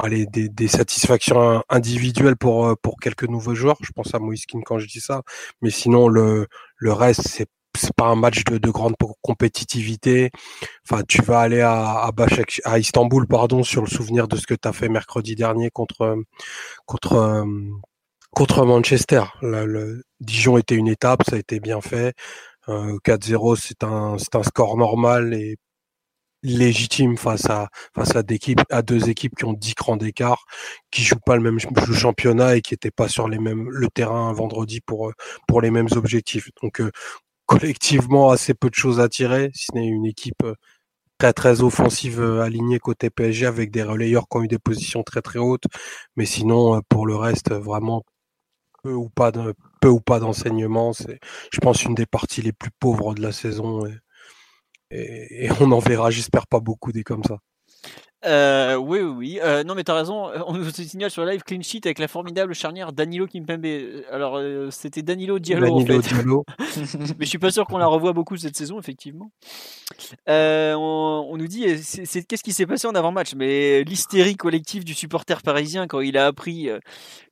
allez, 0.00 0.26
des, 0.26 0.48
des, 0.48 0.68
satisfactions 0.68 1.62
individuelles 1.68 2.36
pour, 2.36 2.66
euh, 2.66 2.74
pour 2.82 2.96
quelques 3.00 3.24
nouveaux 3.24 3.54
joueurs. 3.54 3.76
Je 3.82 3.92
pense 3.92 4.14
à 4.14 4.18
Moiskin 4.18 4.60
quand 4.64 4.78
je 4.78 4.86
dis 4.86 5.00
ça. 5.00 5.22
Mais 5.62 5.70
sinon, 5.70 6.08
le, 6.08 6.46
le 6.76 6.92
reste, 6.92 7.26
c'est 7.28 7.46
c'est 7.76 7.94
pas 7.94 8.06
un 8.06 8.16
match 8.16 8.42
de, 8.44 8.58
de, 8.58 8.70
grande 8.70 8.96
compétitivité. 9.22 10.30
Enfin, 10.84 11.02
tu 11.08 11.22
vas 11.22 11.40
aller 11.40 11.60
à, 11.60 11.72
à, 11.72 12.10
à 12.64 12.78
Istanbul, 12.80 13.28
pardon, 13.28 13.62
sur 13.62 13.80
le 13.82 13.86
souvenir 13.88 14.26
de 14.26 14.36
ce 14.36 14.46
que 14.46 14.54
tu 14.54 14.66
as 14.68 14.72
fait 14.72 14.88
mercredi 14.88 15.36
dernier 15.36 15.70
contre 15.70 16.16
contre 16.86 17.44
contre 18.32 18.64
Manchester. 18.64 19.22
le 19.42 20.02
Dijon 20.20 20.58
était 20.58 20.74
une 20.74 20.88
étape, 20.88 21.22
ça 21.28 21.36
a 21.36 21.38
été 21.38 21.60
bien 21.60 21.80
fait. 21.80 22.14
Euh, 22.68 22.98
4-0, 23.04 23.56
c'est 23.56 23.84
un 23.84 24.16
c'est 24.18 24.34
un 24.36 24.42
score 24.42 24.76
normal 24.76 25.34
et 25.34 25.56
légitime 26.42 27.16
face 27.16 27.48
à 27.50 27.68
face 27.94 28.16
à, 28.16 28.22
équipes, 28.28 28.62
à 28.70 28.82
deux 28.82 29.08
équipes 29.08 29.36
qui 29.36 29.44
ont 29.44 29.52
10 29.52 29.74
crans 29.74 29.96
d'écart, 29.96 30.44
qui 30.90 31.02
jouent 31.02 31.16
pas 31.24 31.36
le 31.36 31.42
même 31.42 31.58
championnat 31.58 32.56
et 32.56 32.62
qui 32.62 32.74
étaient 32.74 32.90
pas 32.90 33.08
sur 33.08 33.28
les 33.28 33.38
mêmes 33.38 33.68
le 33.70 33.88
terrain 33.88 34.32
vendredi 34.32 34.80
pour 34.80 35.12
pour 35.48 35.60
les 35.60 35.70
mêmes 35.70 35.88
objectifs. 35.96 36.50
Donc 36.62 36.80
euh, 36.80 36.90
collectivement 37.46 38.30
assez 38.30 38.54
peu 38.54 38.70
de 38.70 38.74
choses 38.74 39.00
à 39.00 39.08
tirer, 39.08 39.50
si 39.54 39.66
ce 39.66 39.74
n'est 39.74 39.86
une 39.86 40.06
équipe 40.06 40.42
euh, 40.44 40.54
très 41.18 41.32
très 41.32 41.62
offensive 41.62 42.20
euh, 42.20 42.42
alignée 42.42 42.78
côté 42.78 43.10
PSG 43.10 43.46
avec 43.46 43.70
des 43.70 43.82
relayeurs 43.82 44.28
qui 44.28 44.38
ont 44.38 44.42
eu 44.44 44.48
des 44.48 44.58
positions 44.58 45.02
très 45.02 45.22
très 45.22 45.38
hautes, 45.38 45.66
mais 46.16 46.26
sinon 46.26 46.80
pour 46.88 47.06
le 47.06 47.16
reste 47.16 47.52
vraiment 47.52 48.04
peu 48.82 48.92
ou 48.94 49.08
pas 49.10 49.32
de 49.32 49.54
peu 49.80 49.88
ou 49.88 50.00
pas 50.00 50.20
d'enseignement, 50.20 50.92
c'est 50.92 51.20
je 51.52 51.58
pense 51.60 51.84
une 51.84 51.94
des 51.94 52.06
parties 52.06 52.42
les 52.42 52.52
plus 52.52 52.70
pauvres 52.80 53.14
de 53.14 53.22
la 53.22 53.32
saison. 53.32 53.84
Et, 54.90 55.48
on 55.60 55.68
n'en 55.68 55.78
verra, 55.78 56.10
j'espère, 56.10 56.46
pas 56.46 56.60
beaucoup 56.60 56.92
des 56.92 57.02
comme 57.02 57.24
ça. 57.24 57.38
Euh, 58.26 58.76
oui, 58.76 59.00
oui, 59.00 59.14
oui. 59.16 59.40
Euh, 59.42 59.64
non, 59.64 59.74
mais 59.74 59.82
t'as 59.82 59.94
raison. 59.94 60.28
Euh, 60.28 60.40
on 60.46 60.52
nous 60.52 60.68
signale 60.70 61.10
sur 61.10 61.24
live 61.24 61.42
clean 61.42 61.62
sheet 61.62 61.80
avec 61.86 61.98
la 61.98 62.08
formidable 62.08 62.54
charnière 62.54 62.92
Danilo 62.92 63.26
Kimpembe. 63.26 63.64
Alors, 64.10 64.40
c'était 64.70 65.00
Danilo 65.02 65.38
Diallo 65.38 65.74
en 65.74 65.86
fait. 65.86 65.98
Diallo. 66.00 66.44
mais 66.58 67.24
je 67.24 67.24
suis 67.24 67.38
pas 67.38 67.50
sûr 67.50 67.66
qu'on 67.66 67.78
la 67.78 67.86
revoie 67.86 68.12
beaucoup 68.12 68.36
cette 68.36 68.56
saison, 68.56 68.78
effectivement. 68.78 69.30
On, 70.26 71.36
nous 71.36 71.46
dit, 71.46 71.78
c'est 71.82 72.22
qu'est-ce 72.24 72.44
qui 72.44 72.52
s'est 72.52 72.66
passé 72.66 72.86
en 72.86 72.94
avant-match? 72.94 73.34
Mais 73.34 73.84
l'hystérie 73.84 74.36
collective 74.36 74.84
du 74.84 74.92
supporter 74.92 75.40
parisien 75.40 75.86
quand 75.86 76.00
il 76.00 76.18
a 76.18 76.26
appris 76.26 76.68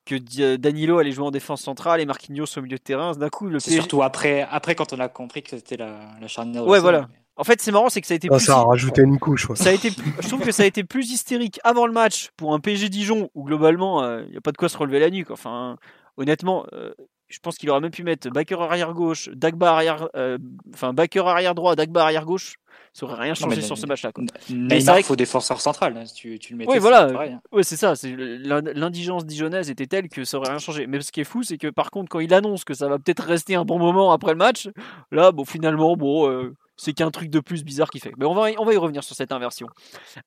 que 0.07 0.57
Danilo 0.57 0.99
allait 0.99 1.13
jouer 1.13 1.27
en 1.27 1.31
défense 1.31 1.61
centrale 1.61 2.01
et 2.01 2.07
Marquinhos 2.07 2.47
au 2.57 2.63
milieu 2.63 2.79
de 2.79 2.83
terrain. 2.83 3.13
D'un 3.13 3.29
coup, 3.29 3.47
le 3.49 3.59
C'est 3.59 3.73
surtout 3.73 4.03
après, 4.03 4.47
après 4.51 4.75
quand 4.75 4.95
on 4.95 5.01
a 5.01 5.09
compris 5.09 5.43
que 5.43 5.51
c'était 5.51 5.77
la, 5.77 5.99
la 6.19 6.29
charnière. 6.29 6.67
Ouais, 6.67 6.81
voilà. 6.81 7.09
En 7.39 7.45
fait, 7.45 7.63
c'est 7.63 7.71
marrant, 7.71 7.89
c'est 7.89 8.01
que 8.01 8.07
ça 8.09 8.15
a 8.15 8.17
été 8.17 8.29
ah, 8.31 8.37
plus. 8.37 8.45
Ça 8.45 8.59
a 8.59 8.65
rajouté 8.65 9.03
une 9.03 9.21
couche. 9.21 9.47
Ça 9.55 9.71
a 9.71 9.73
été, 9.73 9.91
je 9.91 10.29
trouve 10.29 10.41
que 10.41 10.51
ça 10.51 10.65
a 10.65 10.67
été 10.67 10.83
plus 10.83 11.13
hystérique 11.13 11.61
avant 11.63 11.87
le 11.87 11.93
match 11.93 12.31
pour 12.37 12.53
un 12.53 12.59
PSG 12.59 12.89
Dijon 12.89 13.31
où 13.35 13.45
globalement, 13.45 14.03
il 14.03 14.07
euh, 14.07 14.29
n'y 14.29 14.37
a 14.37 14.41
pas 14.41 14.51
de 14.51 14.57
quoi 14.57 14.69
se 14.69 14.77
relever 14.77 14.99
la 14.99 15.09
nuque. 15.09 15.31
Enfin, 15.31 15.77
honnêtement, 16.17 16.67
euh, 16.73 16.93
je 17.29 17.39
pense 17.39 17.57
qu'il 17.57 17.71
aurait 17.71 17.81
même 17.81 17.93
pu 17.93 18.03
mettre 18.03 18.29
backer 18.31 18.61
arrière 18.61 18.93
gauche, 18.93 19.29
Dagba 19.29 19.73
arrière, 19.73 20.09
euh, 20.17 20.37
enfin 20.75 20.93
backer 20.93 21.29
arrière 21.29 21.55
droit, 21.55 21.77
Dagba 21.77 22.03
arrière 22.03 22.25
gauche. 22.25 22.57
Ça 22.93 23.07
aurait 23.07 23.23
rien 23.23 23.35
changé 23.35 23.61
sur 23.61 23.79
ce 23.79 23.87
match-là. 23.87 24.11
Mais 24.51 24.83
il 24.83 25.03
faut 25.05 25.15
défenseur 25.15 25.61
central. 25.61 25.97
Hein, 25.97 26.05
tu, 26.13 26.41
tu 26.41 26.55
le 26.55 26.59
mettais. 26.59 26.73
Oui, 26.73 26.79
voilà. 26.79 27.05
Hein. 27.05 27.41
Ouais, 27.53 27.63
c'est 27.63 27.77
ça. 27.77 27.93
L'indigence 28.03 29.25
dijonnaise 29.25 29.71
était 29.71 29.87
telle 29.87 30.09
que 30.09 30.25
ça 30.25 30.39
aurait 30.39 30.49
rien 30.49 30.59
changé. 30.59 30.89
Mais 30.89 31.01
ce 31.03 31.13
qui 31.13 31.21
est 31.21 31.25
fou, 31.25 31.45
c'est 31.45 31.59
que 31.59 31.69
par 31.69 31.93
contre, 31.93 32.09
quand 32.09 32.19
il 32.19 32.35
annonce 32.35 32.65
que 32.65 32.75
ça 32.75 32.89
va 32.89 32.99
peut-être 32.99 33.23
rester 33.23 33.55
un 33.55 33.65
bon 33.65 33.79
moment 33.79 34.11
après 34.11 34.33
le 34.33 34.39
match, 34.39 34.69
là, 35.13 35.31
bon, 35.31 35.45
finalement, 35.45 35.97
bon 35.97 36.51
c'est 36.79 36.95
qu'un 36.95 37.11
truc 37.11 37.29
de 37.29 37.41
plus 37.41 37.65
bizarre 37.65 37.91
qui 37.91 38.01
fait. 38.01 38.13
Mais 38.17 38.25
on 38.25 38.35
va, 38.35 38.49
on 38.59 38.65
va 38.65 38.73
y 38.73 38.77
revenir 38.77 39.05
sur 39.05 39.15
cette 39.15 39.33
inversion. 39.33 39.69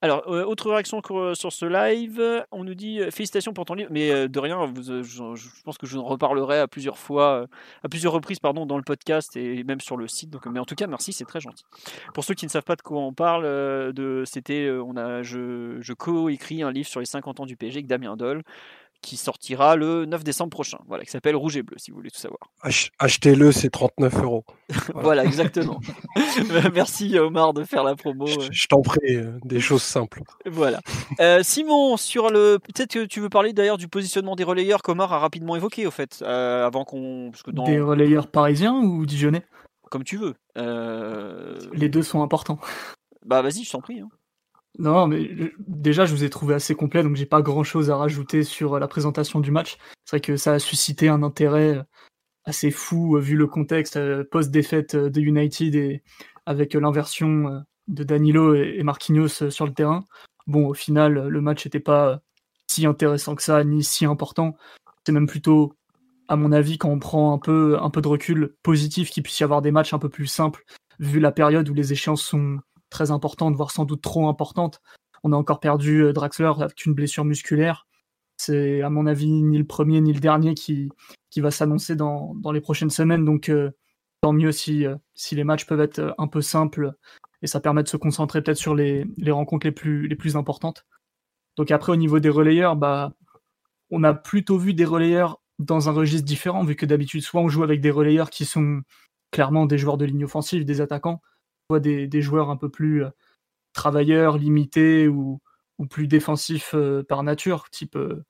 Alors, 0.01 0.23
euh, 0.27 0.43
autre 0.43 0.69
réaction 0.69 1.01
sur 1.33 1.51
ce 1.51 1.65
live, 1.65 2.45
on 2.51 2.63
nous 2.63 2.75
dit 2.75 2.99
félicitations 3.09 3.53
pour 3.53 3.65
ton 3.65 3.73
livre, 3.73 3.89
mais 3.91 4.27
de 4.27 4.39
rien, 4.39 4.71
je, 4.75 5.63
pense 5.63 5.77
que 5.77 5.87
je 5.87 5.97
en 5.97 6.03
reparlerai 6.03 6.59
à 6.59 6.67
plusieurs 6.67 6.97
fois, 6.97 7.47
à 7.83 7.89
plusieurs 7.89 8.13
reprises, 8.13 8.39
pardon, 8.39 8.65
dans 8.65 8.77
le 8.77 8.83
podcast 8.83 9.35
et 9.35 9.63
même 9.63 9.81
sur 9.81 9.97
le 9.97 10.07
site. 10.07 10.29
Donc, 10.29 10.45
mais 10.45 10.59
en 10.59 10.65
tout 10.65 10.75
cas, 10.75 10.87
merci, 10.87 11.13
c'est 11.13 11.25
très 11.25 11.39
gentil. 11.39 11.65
Pour 12.13 12.23
ceux 12.23 12.35
qui 12.35 12.45
ne 12.45 12.51
savent 12.51 12.63
pas 12.63 12.75
de 12.75 12.81
quoi 12.81 12.99
on 12.99 13.13
parle, 13.13 13.45
c'était, 14.25 14.69
on 14.69 14.97
a, 14.97 15.23
je, 15.23 15.77
je 15.79 15.93
co-écris 15.93 16.61
un 16.61 16.71
livre 16.71 16.87
sur 16.87 16.99
les 16.99 17.05
50 17.05 17.39
ans 17.39 17.45
du 17.45 17.55
PSG 17.55 17.77
avec 17.77 17.87
Damien 17.87 18.15
Doll 18.15 18.43
qui 19.01 19.17
sortira 19.17 19.75
le 19.75 20.05
9 20.05 20.23
décembre 20.23 20.51
prochain, 20.51 20.77
voilà, 20.87 21.03
qui 21.03 21.11
s'appelle 21.11 21.35
Rouge 21.35 21.57
et 21.57 21.63
Bleu, 21.63 21.77
si 21.77 21.91
vous 21.91 21.97
voulez 21.97 22.11
tout 22.11 22.19
savoir. 22.19 22.39
Achetez-le, 22.99 23.51
c'est 23.51 23.69
39 23.69 24.23
euros. 24.23 24.45
Voilà, 24.93 25.25
exactement. 25.25 25.79
Merci 26.73 27.17
Omar 27.17 27.53
de 27.53 27.63
faire 27.63 27.83
la 27.83 27.95
promo. 27.95 28.25
Je, 28.27 28.67
t'en 28.67 28.81
prie, 28.81 29.15
euh, 29.15 29.37
des 29.43 29.59
choses 29.59 29.81
simples. 29.81 30.21
Voilà. 30.45 30.79
Euh, 31.19 31.43
Simon, 31.43 31.97
sur 31.97 32.29
le, 32.29 32.57
peut-être 32.59 32.93
que 32.93 33.05
tu 33.05 33.19
veux 33.19 33.29
parler 33.29 33.53
d'ailleurs 33.53 33.77
du 33.77 33.87
positionnement 33.87 34.35
des 34.35 34.43
relayeurs 34.43 34.81
qu'Omar 34.81 35.11
a 35.13 35.19
rapidement 35.19 35.55
évoqué, 35.55 35.87
au 35.87 35.91
fait, 35.91 36.21
euh, 36.21 36.65
avant 36.65 36.85
qu'on. 36.85 37.31
Dans... 37.47 37.63
Des 37.63 37.79
relayeurs 37.79 38.27
parisiens 38.27 38.75
ou 38.75 39.05
dijonnais? 39.05 39.43
Comme 39.89 40.03
tu 40.03 40.17
veux. 40.17 40.35
Les 41.73 41.89
deux 41.89 42.03
sont 42.03 42.21
importants. 42.21 42.59
Bah 43.25 43.41
vas-y, 43.41 43.63
je 43.63 43.71
t'en 43.71 43.81
prie. 43.81 43.99
Hein. 43.99 44.09
Non, 44.79 45.07
mais 45.07 45.51
déjà, 45.59 46.05
je 46.05 46.13
vous 46.13 46.23
ai 46.23 46.29
trouvé 46.29 46.55
assez 46.55 46.75
complet, 46.75 47.03
donc 47.03 47.15
j'ai 47.15 47.25
pas 47.25 47.41
grand 47.41 47.63
chose 47.63 47.89
à 47.91 47.97
rajouter 47.97 48.43
sur 48.43 48.79
la 48.79 48.87
présentation 48.87 49.39
du 49.39 49.51
match. 49.51 49.77
C'est 50.05 50.17
vrai 50.17 50.21
que 50.21 50.37
ça 50.37 50.53
a 50.53 50.59
suscité 50.59 51.09
un 51.09 51.23
intérêt 51.23 51.77
euh, 51.77 51.83
assez 52.45 52.71
fou, 52.71 53.17
euh, 53.17 53.19
vu 53.19 53.35
le 53.35 53.47
contexte 53.47 53.97
euh, 53.97 54.23
post-défaite 54.29 54.95
de 54.95 55.21
United 55.21 55.75
et 55.75 56.03
avec 56.45 56.73
l'inversion 56.73 57.63
de 57.87 58.03
Danilo 58.03 58.55
et 58.55 58.81
Marquinhos 58.83 59.49
sur 59.49 59.65
le 59.65 59.73
terrain. 59.73 60.05
Bon, 60.47 60.67
au 60.67 60.73
final, 60.73 61.27
le 61.27 61.41
match 61.41 61.65
n'était 61.65 61.79
pas 61.79 62.21
si 62.67 62.85
intéressant 62.85 63.35
que 63.35 63.43
ça, 63.43 63.63
ni 63.63 63.83
si 63.83 64.05
important. 64.05 64.55
C'est 65.05 65.11
même 65.11 65.27
plutôt, 65.27 65.75
à 66.27 66.35
mon 66.35 66.51
avis, 66.51 66.77
quand 66.77 66.89
on 66.89 66.99
prend 66.99 67.33
un 67.33 67.37
peu, 67.37 67.77
un 67.79 67.89
peu 67.91 68.01
de 68.01 68.07
recul, 68.07 68.55
positif 68.63 69.11
qu'il 69.11 69.23
puisse 69.23 69.39
y 69.39 69.43
avoir 69.43 69.61
des 69.61 69.71
matchs 69.71 69.93
un 69.93 69.99
peu 69.99 70.09
plus 70.09 70.27
simples, 70.27 70.63
vu 70.99 71.19
la 71.19 71.31
période 71.31 71.69
où 71.69 71.73
les 71.73 71.93
échéances 71.93 72.23
sont 72.23 72.59
très 72.91 73.09
importante, 73.09 73.55
voire 73.55 73.71
sans 73.71 73.85
doute 73.85 74.01
trop 74.01 74.27
importante. 74.27 74.81
On 75.23 75.33
a 75.33 75.35
encore 75.35 75.59
perdu 75.59 76.03
euh, 76.03 76.13
Draxler 76.13 76.51
avec 76.59 76.85
une 76.85 76.93
blessure 76.93 77.25
musculaire. 77.25 77.87
C'est 78.37 78.81
à 78.81 78.89
mon 78.89 79.07
avis 79.07 79.31
ni 79.31 79.57
le 79.57 79.65
premier 79.65 80.01
ni 80.01 80.13
le 80.13 80.19
dernier 80.19 80.53
qui, 80.53 80.89
va 81.37 81.51
s'annoncer 81.51 81.95
dans, 81.95 82.35
les 82.53 82.61
prochaines 82.61 82.89
semaines. 82.89 83.25
Donc 83.25 83.49
euh, 83.49 83.71
tant 84.21 84.33
mieux 84.33 84.51
si, 84.51 84.85
euh, 84.85 84.95
si 85.15 85.35
les 85.35 85.43
matchs 85.43 85.65
peuvent 85.65 85.81
être 85.81 86.13
un 86.17 86.27
peu 86.27 86.41
simples 86.41 86.93
et 87.41 87.47
ça 87.47 87.59
permet 87.59 87.83
de 87.83 87.87
se 87.87 87.97
concentrer 87.97 88.41
peut-être 88.41 88.57
sur 88.57 88.75
les, 88.75 89.05
rencontres 89.29 89.65
les 89.65 89.71
plus, 89.71 90.07
les 90.07 90.35
importantes. 90.35 90.85
Donc 91.57 91.71
après 91.71 91.91
au 91.91 91.95
niveau 91.95 92.19
des 92.19 92.29
relayeurs, 92.29 92.75
bah, 92.75 93.13
on 93.91 94.03
a 94.03 94.13
plutôt 94.13 94.57
vu 94.57 94.73
des 94.73 94.85
relayeurs 94.85 95.41
dans 95.59 95.89
un 95.89 95.91
registre 95.91 96.25
différent, 96.25 96.63
vu 96.63 96.75
que 96.75 96.85
d'habitude 96.85 97.21
soit 97.21 97.41
on 97.41 97.49
joue 97.49 97.63
avec 97.63 97.81
des 97.81 97.91
relayeurs 97.91 98.29
qui 98.29 98.45
sont 98.45 98.81
clairement 99.31 99.65
des 99.65 99.77
joueurs 99.77 99.97
de 99.97 100.05
ligne 100.05 100.25
offensive, 100.25 100.65
des 100.65 100.81
attaquants, 100.81 101.21
des, 101.79 102.21
joueurs 102.21 102.49
un 102.49 102.57
peu 102.57 102.69
plus 102.69 103.05
euh, 103.05 103.09
travailleurs, 103.73 104.37
limités 104.37 105.07
ou, 105.07 105.39
plus 105.89 106.07
défensifs 106.07 106.75
euh, 106.75 107.03
par 107.03 107.23
nature, 107.23 107.67
type 107.71 107.95
euh, 107.95 108.23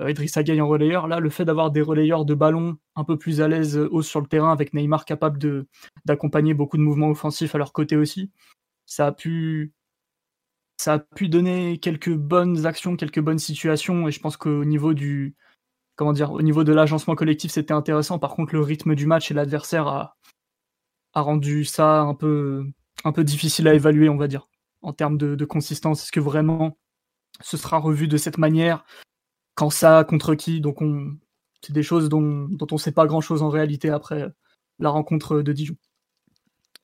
Idrissa 0.00 0.42
Gueye 0.42 0.60
en 0.60 0.66
relayeur. 0.66 1.06
Là, 1.06 1.20
le 1.20 1.30
fait 1.30 1.44
d'avoir 1.44 1.70
des 1.70 1.80
relayeurs 1.80 2.24
de 2.24 2.34
ballon 2.34 2.78
un 2.96 3.04
peu 3.04 3.16
plus 3.16 3.40
à 3.40 3.46
l'aise 3.46 3.78
haut 3.78 4.02
sur 4.02 4.20
le 4.20 4.26
terrain, 4.26 4.50
avec 4.50 4.74
Neymar 4.74 5.04
capable 5.04 5.38
de, 5.38 5.68
d'accompagner 6.04 6.52
beaucoup 6.52 6.76
de 6.76 6.82
mouvements 6.82 7.10
offensifs 7.10 7.54
à 7.54 7.58
leur 7.58 7.72
côté 7.72 7.96
aussi, 7.96 8.32
ça 8.86 9.06
a 9.06 9.12
pu 9.12 9.72
ça 10.78 10.94
a 10.94 10.98
pu 10.98 11.28
donner 11.28 11.78
quelques 11.78 12.14
bonnes 12.14 12.66
actions, 12.66 12.96
quelques 12.96 13.20
bonnes 13.20 13.38
situations, 13.38 14.08
et 14.08 14.12
je 14.12 14.20
pense 14.20 14.36
qu'au 14.36 14.64
niveau 14.64 14.92
du 14.94 15.34
comment 15.96 16.12
dire, 16.12 16.32
au 16.32 16.42
niveau 16.42 16.64
de 16.64 16.72
l'agencement 16.72 17.14
collectif, 17.14 17.50
c'était 17.50 17.72
intéressant. 17.72 18.18
Par 18.18 18.34
contre, 18.34 18.54
le 18.54 18.60
rythme 18.60 18.94
du 18.94 19.06
match 19.06 19.30
et 19.30 19.34
l'adversaire 19.34 19.88
a, 19.88 20.16
a 21.14 21.22
rendu 21.22 21.64
ça 21.64 22.00
un 22.02 22.14
peu 22.14 22.66
un 23.04 23.12
peu 23.12 23.24
difficile 23.24 23.68
à 23.68 23.74
évaluer, 23.74 24.08
on 24.08 24.16
va 24.16 24.28
dire, 24.28 24.48
en 24.82 24.92
termes 24.92 25.18
de, 25.18 25.44
consistance. 25.44 26.02
Est-ce 26.02 26.12
que 26.12 26.20
vraiment 26.20 26.78
ce 27.42 27.56
sera 27.56 27.78
revu 27.78 28.08
de 28.08 28.16
cette 28.16 28.38
manière? 28.38 28.84
Quand 29.54 29.70
ça, 29.70 30.04
contre 30.04 30.34
qui? 30.34 30.60
Donc, 30.60 30.82
on... 30.82 31.16
c'est 31.62 31.72
des 31.72 31.82
choses 31.82 32.08
dont, 32.08 32.48
dont 32.50 32.66
on 32.70 32.76
ne 32.76 32.80
sait 32.80 32.92
pas 32.92 33.06
grand-chose 33.06 33.42
en 33.42 33.48
réalité 33.48 33.90
après 33.90 34.26
la 34.78 34.90
rencontre 34.90 35.42
de 35.42 35.52
Dijon. 35.52 35.76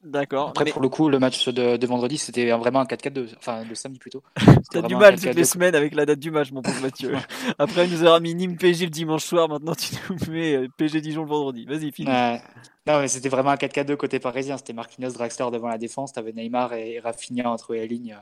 D'accord. 0.03 0.49
Après, 0.49 0.65
pour 0.65 0.83
le 0.83 0.89
coup, 0.89 1.09
le 1.09 1.21
match 1.21 1.49
de, 1.49 1.87
vendredi, 1.87 2.19
c'était 2.19 2.51
vraiment 2.51 2.81
un 2.81 2.85
4-4-2, 2.85 3.37
enfin 3.39 3.65
de 3.65 3.75
samedi 3.75 4.01
plutôt. 4.01 4.23
T'as 4.73 4.83
du 4.83 4.97
mal 4.97 5.21
toutes 5.21 5.35
les 5.35 5.45
semaines 5.45 5.77
avec 5.77 5.95
la 5.95 6.05
date 6.05 6.19
du 6.19 6.33
match, 6.33 6.51
mon 6.51 6.61
pauvre 6.61 6.81
Mathieu. 6.83 7.15
Après, 7.59 7.87
il 7.87 7.93
nous 7.93 8.05
aura 8.05 8.19
mis 8.19 8.35
Nîmes 8.35 8.57
PG 8.57 8.87
le 8.87 8.91
dimanche 8.91 9.25
soir, 9.25 9.49
maintenant 9.49 9.77
tu 9.77 9.95
nous 10.11 10.33
mets 10.33 10.57
euh, 10.57 10.69
PG 10.77 11.01
Dijon 11.01 11.23
le 11.23 11.29
vendredi. 11.29 11.67
Vas-y, 11.67 11.93
finis. 11.93 12.11
non, 12.11 12.99
mais 13.01 13.07
c'était 13.07 13.29
vraiment 13.29 13.51
un 13.51 13.57
4-4-2 13.57 13.97
côté 13.97 14.19
parisien. 14.19 14.57
C'était 14.57 14.73
Marquinhos, 14.73 15.13
Draxler 15.13 15.47
devant 15.53 15.69
la 15.69 15.79
défense, 15.79 16.13
t'avais 16.13 16.33
Neymar 16.33 16.73
et 16.73 16.99
Rafinha 16.99 17.49
entre 17.49 17.75
les 17.75 17.87
lignes, 17.87 18.19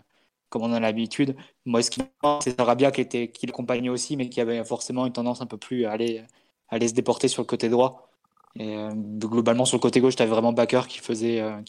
comme 0.51 0.63
on 0.63 0.71
en 0.71 0.75
a 0.75 0.81
l'habitude. 0.81 1.35
Moi, 1.65 1.83
ce 1.83 1.91
qui 1.91 2.03
c'est 2.43 2.57
Sarabia 2.59 2.91
qui, 2.91 3.01
était, 3.01 3.29
qui 3.29 3.47
l'accompagnait 3.47 3.89
aussi, 3.89 4.19
mais 4.19 4.29
qui 4.29 4.43
avait 4.43 4.63
forcément 4.65 5.07
une 5.07 5.13
tendance 5.15 5.41
un 5.41 5.47
peu 5.47 5.57
plus 5.57 5.87
à 5.87 5.93
aller, 5.93 6.23
à 6.69 6.75
aller 6.75 6.89
se 6.89 6.95
déporter 6.95 7.29
sur 7.29 7.41
le 7.41 7.47
côté 7.47 7.71
droit. 7.71 8.10
Et 8.57 8.77
euh, 8.77 8.91
globalement, 8.95 9.65
sur 9.65 9.77
le 9.77 9.81
côté 9.81 10.01
gauche, 10.01 10.17
tu 10.17 10.23
avais 10.23 10.31
vraiment 10.31 10.53
Baker 10.53 10.83
qui, 10.89 10.99
faisait, 10.99 11.41
euh, 11.41 11.61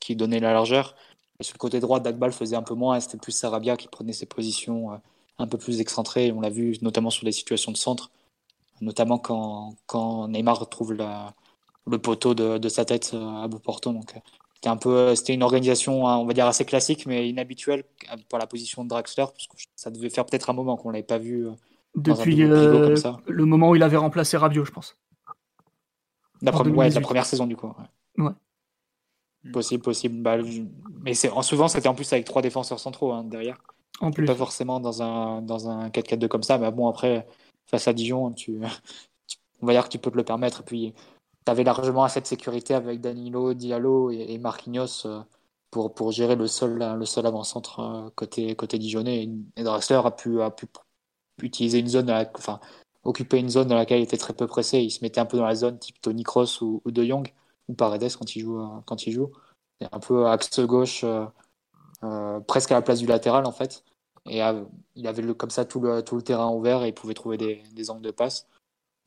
qui, 0.00 0.16
donnait 0.16 0.40
la 0.40 0.52
largeur. 0.52 0.94
Et 1.40 1.44
sur 1.44 1.54
le 1.54 1.58
côté 1.58 1.80
droit, 1.80 2.00
Dagbal 2.00 2.32
faisait 2.32 2.56
un 2.56 2.62
peu 2.62 2.74
moins. 2.74 3.00
C'était 3.00 3.18
plus 3.18 3.32
Sarabia 3.32 3.76
qui 3.76 3.88
prenait 3.88 4.12
ses 4.12 4.26
positions 4.26 4.92
euh, 4.92 4.96
un 5.38 5.46
peu 5.46 5.58
plus 5.58 5.80
excentrées. 5.80 6.32
On 6.32 6.40
l'a 6.40 6.50
vu 6.50 6.76
notamment 6.82 7.10
sur 7.10 7.24
des 7.24 7.32
situations 7.32 7.72
de 7.72 7.76
centre, 7.76 8.10
notamment 8.80 9.18
quand, 9.18 9.74
quand 9.86 10.28
Neymar 10.28 10.60
retrouve 10.60 10.92
la, 10.92 11.34
le 11.86 11.98
poteau 11.98 12.34
de, 12.34 12.58
de, 12.58 12.68
sa 12.68 12.84
tête 12.84 13.14
à 13.14 13.48
bout 13.48 13.58
portant. 13.58 13.92
Donc, 13.92 14.14
c'était 14.54 14.68
un 14.68 14.76
peu, 14.76 15.14
c'était 15.14 15.34
une 15.34 15.42
organisation, 15.42 16.06
hein, 16.06 16.16
on 16.16 16.26
va 16.26 16.34
dire 16.34 16.46
assez 16.46 16.64
classique, 16.64 17.06
mais 17.06 17.28
inhabituelle 17.28 17.84
pour 18.28 18.38
la 18.38 18.46
position 18.46 18.84
de 18.84 18.88
Draxler, 18.88 19.24
parce 19.24 19.46
que 19.46 19.56
ça 19.74 19.90
devait 19.90 20.10
faire 20.10 20.24
peut-être 20.26 20.50
un 20.50 20.54
moment 20.54 20.76
qu'on 20.76 20.90
l'avait 20.90 21.02
pas 21.02 21.18
vu. 21.18 21.46
Depuis 21.94 22.36
le 22.36 23.44
moment 23.44 23.70
où 23.70 23.76
il 23.76 23.82
avait 23.82 23.96
remplacé 23.96 24.36
Rabiot, 24.36 24.66
je 24.66 24.72
pense. 24.72 24.96
La, 26.42 26.52
la 26.52 27.00
première 27.00 27.26
saison, 27.26 27.46
du 27.46 27.56
coup. 27.56 27.72
Ouais. 28.18 28.30
Possible, 29.52 29.82
possible. 29.82 30.22
Bah, 30.22 30.38
mais 31.02 31.14
c'est 31.14 31.30
souvent, 31.42 31.68
c'était 31.68 31.88
en 31.88 31.94
plus 31.94 32.12
avec 32.12 32.24
trois 32.24 32.42
défenseurs 32.42 32.80
centraux 32.80 33.12
hein, 33.12 33.24
derrière. 33.24 33.58
En 34.00 34.10
plus. 34.10 34.26
Pas 34.26 34.34
forcément 34.34 34.80
dans 34.80 35.02
un, 35.02 35.42
dans 35.42 35.68
un 35.68 35.88
4-4-2 35.88 36.28
comme 36.28 36.42
ça, 36.42 36.58
mais 36.58 36.70
bon, 36.70 36.88
après, 36.88 37.26
face 37.66 37.88
à 37.88 37.92
Dijon, 37.92 38.32
tu, 38.32 38.60
on 39.62 39.66
va 39.66 39.72
dire 39.72 39.84
que 39.84 39.88
tu 39.88 39.98
peux 39.98 40.10
te 40.10 40.16
le 40.16 40.24
permettre. 40.24 40.60
Et 40.60 40.64
puis, 40.64 40.94
tu 41.44 41.50
avais 41.50 41.64
largement 41.64 42.04
assez 42.04 42.20
de 42.20 42.26
sécurité 42.26 42.74
avec 42.74 43.00
Danilo, 43.00 43.54
Diallo 43.54 44.10
et, 44.10 44.38
Marquinhos 44.38 45.06
euh, 45.06 45.22
pour, 45.70 45.94
pour 45.94 46.12
gérer 46.12 46.36
le 46.36 46.46
seul, 46.46 46.96
le 46.98 47.04
seul 47.04 47.26
avant-centre 47.26 47.80
euh, 47.80 48.10
côté, 48.14 48.54
côté 48.54 48.78
dijonnais. 48.78 49.28
Et 49.56 49.62
Dressler 49.62 50.00
a 50.04 50.10
pu, 50.10 50.42
a 50.42 50.50
pu 50.50 50.66
utiliser 51.42 51.78
une 51.78 51.88
zone, 51.88 52.10
enfin, 52.34 52.60
occuper 53.06 53.38
une 53.38 53.48
zone 53.48 53.68
dans 53.68 53.76
laquelle 53.76 54.00
il 54.00 54.04
était 54.04 54.16
très 54.16 54.34
peu 54.34 54.46
pressé. 54.46 54.80
Il 54.80 54.90
se 54.90 55.02
mettait 55.02 55.20
un 55.20 55.26
peu 55.26 55.38
dans 55.38 55.46
la 55.46 55.54
zone 55.54 55.78
type 55.78 56.00
Tony 56.00 56.24
Cross 56.24 56.60
ou, 56.60 56.82
De 56.86 57.04
Jong 57.04 57.32
ou 57.68 57.74
Paredes 57.74 58.14
quand 58.18 58.36
il 58.36 58.40
joue. 58.40 58.60
Euh, 58.60 58.66
quand 58.84 59.06
il 59.06 59.12
joue. 59.12 59.32
Un 59.92 60.00
peu 60.00 60.26
axe 60.26 60.58
gauche, 60.60 61.04
euh, 61.04 61.26
euh, 62.02 62.40
presque 62.40 62.72
à 62.72 62.74
la 62.76 62.82
place 62.82 62.98
du 62.98 63.06
latéral 63.06 63.44
en 63.46 63.52
fait. 63.52 63.84
Et 64.28 64.40
il 64.96 65.06
avait 65.06 65.22
le, 65.22 65.34
comme 65.34 65.50
ça 65.50 65.64
tout 65.64 65.80
le, 65.80 66.02
tout 66.02 66.16
le 66.16 66.22
terrain 66.22 66.50
ouvert 66.50 66.82
et 66.82 66.88
il 66.88 66.94
pouvait 66.94 67.14
trouver 67.14 67.36
des, 67.36 67.62
des 67.74 67.90
angles 67.90 68.02
de 68.02 68.10
passe. 68.10 68.48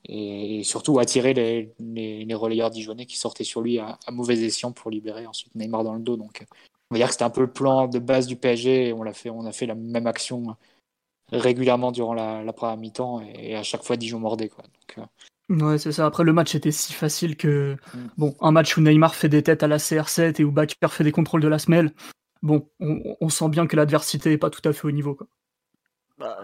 Et, 0.05 0.63
surtout 0.63 0.99
attirer 0.99 1.33
les, 1.33 1.73
les, 1.79 2.35
relayeurs 2.35 2.69
dijonnais 2.69 3.05
qui 3.05 3.17
sortaient 3.17 3.43
sur 3.43 3.61
lui 3.61 3.79
à, 3.79 3.97
mauvais 4.11 4.39
escient 4.39 4.71
pour 4.71 4.91
libérer 4.91 5.25
ensuite 5.27 5.53
Neymar 5.55 5.83
dans 5.83 5.95
le 5.95 5.99
dos. 5.99 6.15
Donc 6.15 6.45
on 6.89 6.95
va 6.95 6.99
dire 6.99 7.07
que 7.07 7.13
c'était 7.13 7.25
un 7.25 7.31
peu 7.31 7.41
le 7.41 7.51
plan 7.51 7.87
de 7.87 7.99
base 7.99 8.27
du 8.27 8.35
PSG 8.37 8.89
et 8.89 8.93
on, 8.93 9.11
fait, 9.11 9.29
on 9.29 9.45
a 9.45 9.51
fait 9.51 9.65
la 9.65 9.75
même 9.75 10.07
action 10.07 10.55
régulièrement 11.31 11.91
durant 11.91 12.13
la, 12.13 12.53
première 12.53 12.77
mi-temps 12.77 13.21
et, 13.21 13.55
à 13.55 13.63
chaque 13.63 13.83
fois 13.83 13.97
Dijon 13.97 14.19
mordait. 14.19 14.49
Quoi. 14.49 14.63
Donc, 14.63 14.97
euh, 14.97 15.07
Ouais, 15.49 15.79
c'est 15.79 15.91
ça. 15.91 16.05
Après, 16.05 16.23
le 16.23 16.31
match 16.31 16.53
était 16.53 16.71
si 16.71 16.93
facile 16.93 17.35
que, 17.35 17.75
mm. 17.93 17.97
bon, 18.17 18.35
un 18.39 18.51
match 18.51 18.77
où 18.77 18.81
Neymar 18.81 19.15
fait 19.15 19.29
des 19.29 19.41
têtes 19.41 19.63
à 19.63 19.67
la 19.67 19.77
CR7 19.77 20.39
et 20.39 20.43
où 20.43 20.51
Bakker 20.51 20.87
fait 20.89 21.03
des 21.03 21.11
contrôles 21.11 21.41
de 21.41 21.47
la 21.47 21.57
semelle, 21.57 21.91
bon, 22.43 22.69
on, 22.79 23.29
sent 23.29 23.49
bien 23.49 23.65
que 23.65 23.75
l'adversité 23.75 24.29
n'est 24.29 24.37
pas 24.37 24.51
tout 24.51 24.67
à 24.67 24.73
fait 24.73 24.85
au 24.85 24.91
niveau. 24.91 25.15
Quoi. 25.15 25.27
Bah, 26.19 26.37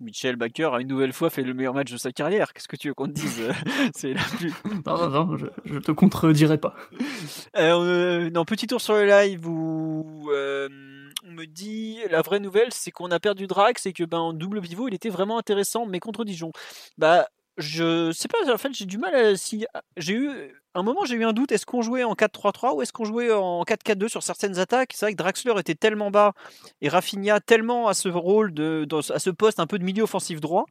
Michel 0.00 0.36
Baker 0.36 0.70
a 0.72 0.80
une 0.80 0.88
nouvelle 0.88 1.12
fois 1.12 1.30
fait 1.30 1.42
le 1.42 1.54
meilleur 1.54 1.74
match 1.74 1.92
de 1.92 1.96
sa 1.96 2.10
carrière. 2.10 2.52
Qu'est-ce 2.52 2.66
que 2.66 2.76
tu 2.76 2.88
veux 2.88 2.94
qu'on 2.94 3.06
te 3.06 3.12
dise? 3.12 3.40
C'est 3.94 4.14
la 4.14 4.22
plus. 4.22 4.52
non, 4.86 5.10
non, 5.10 5.36
je, 5.36 5.46
je, 5.66 5.78
te 5.78 5.92
contredirai 5.92 6.58
pas. 6.58 6.74
Euh, 7.56 8.30
non, 8.30 8.44
petit 8.44 8.66
tour 8.66 8.80
sur 8.80 8.94
le 8.94 9.06
live 9.06 9.46
où 9.46 10.30
euh, 10.32 10.68
me 11.30 11.46
dit 11.46 11.98
la 12.10 12.22
vraie 12.22 12.40
nouvelle, 12.40 12.72
c'est 12.72 12.90
qu'on 12.90 13.10
a 13.10 13.20
perdu 13.20 13.46
Drax 13.46 13.86
et 13.86 13.92
que 13.92 14.04
ben 14.04 14.18
en 14.18 14.32
double 14.32 14.60
pivot, 14.60 14.88
il 14.88 14.94
était 14.94 15.08
vraiment 15.08 15.38
intéressant, 15.38 15.86
mais 15.86 16.00
contre 16.00 16.24
Dijon. 16.24 16.52
Bah 16.98 17.28
je 17.60 18.10
sais 18.12 18.28
pas, 18.28 18.52
en 18.52 18.58
fait, 18.58 18.72
j'ai 18.72 18.86
du 18.86 18.98
mal 18.98 19.14
à. 19.14 19.36
Si, 19.36 19.66
j'ai 19.96 20.14
eu. 20.14 20.30
Un 20.74 20.82
moment, 20.84 21.04
j'ai 21.04 21.16
eu 21.16 21.24
un 21.24 21.32
doute. 21.32 21.50
Est-ce 21.50 21.66
qu'on 21.66 21.82
jouait 21.82 22.04
en 22.04 22.14
4-3-3 22.14 22.76
ou 22.76 22.82
est-ce 22.82 22.92
qu'on 22.92 23.04
jouait 23.04 23.32
en 23.32 23.64
4-4-2 23.64 24.08
sur 24.08 24.22
certaines 24.22 24.58
attaques? 24.58 24.92
C'est 24.94 25.04
vrai 25.04 25.12
que 25.12 25.16
Draxler 25.16 25.54
était 25.58 25.74
tellement 25.74 26.12
bas 26.12 26.32
et 26.80 26.88
Rafinha 26.88 27.40
tellement 27.40 27.88
à 27.88 27.94
ce 27.94 28.08
rôle, 28.08 28.54
de, 28.54 28.86
à 29.12 29.18
ce 29.18 29.30
poste 29.30 29.58
un 29.58 29.66
peu 29.66 29.80
de 29.80 29.84
milieu 29.84 30.04
offensif 30.04 30.40
droit 30.40 30.66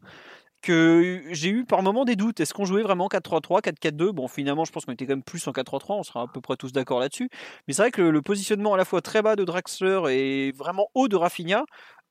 que 0.62 1.22
j'ai 1.32 1.50
eu 1.50 1.66
par 1.66 1.84
moment 1.84 2.06
des 2.06 2.16
doutes. 2.16 2.40
Est-ce 2.40 2.54
qu'on 2.54 2.66
jouait 2.66 2.84
vraiment 2.84 3.08
4-3-3, 3.08 3.62
4-4-2 3.62 4.12
Bon, 4.12 4.28
finalement, 4.28 4.66
je 4.66 4.72
pense 4.72 4.86
qu'on 4.86 4.92
était 4.92 5.06
quand 5.06 5.14
même 5.14 5.24
plus 5.24 5.48
en 5.48 5.52
4-3-3, 5.52 6.00
on 6.00 6.04
sera 6.04 6.22
à 6.24 6.28
peu 6.28 6.42
près 6.42 6.56
tous 6.56 6.72
d'accord 6.72 7.00
là-dessus. 7.00 7.30
Mais 7.68 7.74
c'est 7.74 7.82
vrai 7.84 7.92
que 7.92 8.02
le, 8.02 8.22
positionnement 8.22 8.74
à 8.74 8.78
la 8.78 8.86
fois 8.86 9.02
très 9.02 9.22
bas 9.22 9.36
de 9.36 9.44
Draxler 9.44 10.02
et 10.10 10.52
vraiment 10.52 10.90
haut 10.94 11.08
de 11.08 11.16
Rafinha 11.16 11.64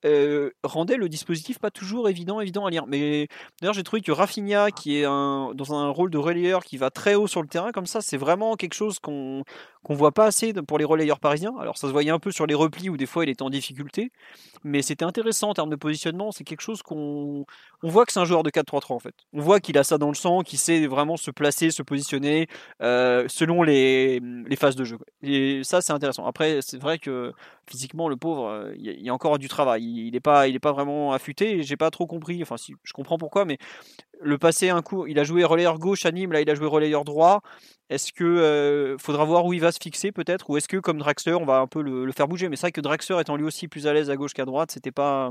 euh, 0.04 0.50
rendait 0.62 0.96
le 0.96 1.08
dispositif 1.08 1.58
pas 1.58 1.70
toujours 1.70 2.08
évident, 2.08 2.40
évident 2.40 2.66
à 2.66 2.70
lire. 2.70 2.86
Mais 2.86 3.28
d'ailleurs, 3.60 3.74
j'ai 3.74 3.82
trouvé 3.82 4.02
que 4.02 4.12
Rafinha, 4.12 4.70
qui 4.70 4.98
est 4.98 5.04
un, 5.04 5.52
dans 5.54 5.74
un 5.74 5.88
rôle 5.88 6.10
de 6.10 6.18
relayeur 6.18 6.64
qui 6.64 6.76
va 6.76 6.90
très 6.90 7.14
haut 7.14 7.26
sur 7.26 7.42
le 7.42 7.48
terrain, 7.48 7.72
comme 7.72 7.86
ça, 7.86 8.00
c'est 8.00 8.16
vraiment 8.16 8.56
quelque 8.56 8.74
chose 8.74 8.98
qu'on 8.98 9.44
qu'on 9.84 9.94
voit 9.94 10.12
pas 10.12 10.26
assez 10.26 10.52
pour 10.52 10.76
les 10.78 10.84
relayeurs 10.84 11.20
parisiens. 11.20 11.54
Alors, 11.58 11.78
ça 11.78 11.86
se 11.86 11.92
voyait 11.92 12.10
un 12.10 12.18
peu 12.18 12.32
sur 12.32 12.46
les 12.46 12.54
replis 12.54 12.90
où 12.90 12.96
des 12.96 13.06
fois 13.06 13.24
il 13.24 13.30
était 13.30 13.42
en 13.42 13.50
difficulté, 13.50 14.10
mais 14.64 14.82
c'était 14.82 15.04
intéressant 15.04 15.50
en 15.50 15.54
termes 15.54 15.70
de 15.70 15.76
positionnement. 15.76 16.32
C'est 16.32 16.44
quelque 16.44 16.60
chose 16.60 16.82
qu'on 16.82 17.46
on 17.82 17.88
voit 17.88 18.04
que 18.04 18.12
c'est 18.12 18.20
un 18.20 18.24
joueur 18.24 18.42
de 18.42 18.50
4-3-3 18.50 18.92
en 18.92 18.98
fait. 18.98 19.14
On 19.32 19.40
voit 19.40 19.60
qu'il 19.60 19.78
a 19.78 19.84
ça 19.84 19.96
dans 19.96 20.08
le 20.08 20.14
sang, 20.14 20.40
qu'il 20.42 20.58
sait 20.58 20.86
vraiment 20.86 21.16
se 21.16 21.30
placer, 21.30 21.70
se 21.70 21.82
positionner 21.82 22.48
euh, 22.82 23.26
selon 23.28 23.62
les, 23.62 24.20
les 24.20 24.56
phases 24.56 24.76
de 24.76 24.84
jeu. 24.84 24.98
Et 25.22 25.62
ça, 25.64 25.80
c'est 25.80 25.92
intéressant. 25.92 26.26
Après, 26.26 26.58
c'est 26.60 26.78
vrai 26.78 26.98
que 26.98 27.32
physiquement, 27.68 28.08
le 28.08 28.16
pauvre, 28.16 28.48
euh, 28.48 28.72
il 28.76 29.00
y 29.00 29.08
a 29.08 29.14
encore 29.14 29.38
du 29.38 29.48
travail. 29.48 29.84
Il 29.84 30.12
n'est 30.12 30.20
pas, 30.20 30.48
il 30.48 30.58
pas 30.60 30.72
vraiment 30.72 31.12
affûté. 31.12 31.62
J'ai 31.62 31.76
pas 31.76 31.90
trop 31.90 32.06
compris. 32.06 32.42
Enfin, 32.42 32.56
si, 32.56 32.74
je 32.82 32.92
comprends 32.92 33.18
pourquoi, 33.18 33.44
mais 33.44 33.58
le 34.20 34.38
passé 34.38 34.70
un 34.70 34.82
coup, 34.82 35.06
il 35.06 35.18
a 35.18 35.24
joué 35.24 35.44
relayeur 35.44 35.78
gauche 35.78 36.06
à 36.06 36.12
Nîmes, 36.12 36.32
là 36.32 36.40
il 36.40 36.50
a 36.50 36.54
joué 36.54 36.66
relayeur 36.66 37.04
droit. 37.04 37.42
Est-ce 37.90 38.12
que 38.12 38.24
euh, 38.24 38.98
faudra 38.98 39.24
voir 39.24 39.46
où 39.46 39.52
il 39.52 39.60
va 39.60 39.72
se 39.72 39.78
fixer 39.80 40.12
peut-être, 40.12 40.50
ou 40.50 40.56
est-ce 40.56 40.68
que 40.68 40.76
comme 40.76 40.98
Draxler, 40.98 41.34
on 41.34 41.44
va 41.44 41.58
un 41.58 41.66
peu 41.66 41.82
le, 41.82 42.10
faire 42.12 42.28
bouger? 42.28 42.48
Mais 42.48 42.56
c'est 42.56 42.62
vrai 42.62 42.72
que 42.72 42.80
Draxler 42.80 43.20
étant 43.20 43.36
lui 43.36 43.44
aussi 43.44 43.68
plus 43.68 43.86
à 43.86 43.92
l'aise 43.92 44.10
à 44.10 44.16
gauche 44.16 44.34
qu'à 44.34 44.44
droite, 44.44 44.70
c'était 44.72 44.92
pas 44.92 45.30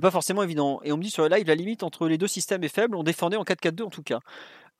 pas 0.00 0.10
forcément 0.10 0.42
évident. 0.42 0.80
Et 0.84 0.92
on 0.92 0.96
me 0.96 1.02
dit 1.02 1.10
sur 1.10 1.22
le 1.22 1.34
live, 1.34 1.46
la 1.46 1.54
limite 1.54 1.82
entre 1.82 2.08
les 2.08 2.18
deux 2.18 2.26
systèmes 2.26 2.64
est 2.64 2.74
faible. 2.74 2.96
On 2.96 3.02
défendait 3.02 3.36
en 3.36 3.44
4-4-2 3.44 3.82
en 3.82 3.90
tout 3.90 4.02
cas. 4.02 4.20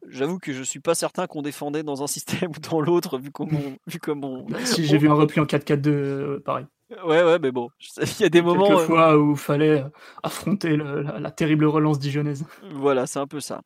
J'avoue 0.08 0.38
que 0.38 0.52
je 0.52 0.62
suis 0.62 0.80
pas 0.80 0.94
certain 0.94 1.26
qu'on 1.26 1.42
défendait 1.42 1.82
dans 1.82 2.02
un 2.02 2.06
système 2.14 2.50
ou 2.50 2.60
dans 2.60 2.80
l'autre, 2.80 3.18
vu 3.18 3.30
comment, 3.30 3.60
vu 3.86 3.98
comment. 3.98 4.46
Si 4.64 4.84
j'ai 4.84 4.98
vu 4.98 5.08
un 5.08 5.14
repli 5.14 5.40
en 5.40 5.44
4-4-2, 5.44 5.88
euh, 5.88 6.42
pareil. 6.44 6.66
Ouais, 7.02 7.22
ouais, 7.22 7.38
mais 7.38 7.50
bon, 7.50 7.68
il 7.96 8.20
y 8.20 8.24
a 8.24 8.28
des 8.28 8.42
moments. 8.42 8.66
Quelques 8.66 8.80
euh, 8.80 8.86
fois 8.86 9.16
où 9.16 9.32
il 9.32 9.36
fallait 9.36 9.82
euh, 9.82 9.88
affronter 10.22 10.76
la, 10.76 11.30
terrible 11.30 11.66
relance 11.66 11.98
dijonnaise. 11.98 12.44
Voilà, 12.72 13.06
c'est 13.06 13.18
un 13.18 13.26
peu 13.26 13.40
ça. 13.40 13.62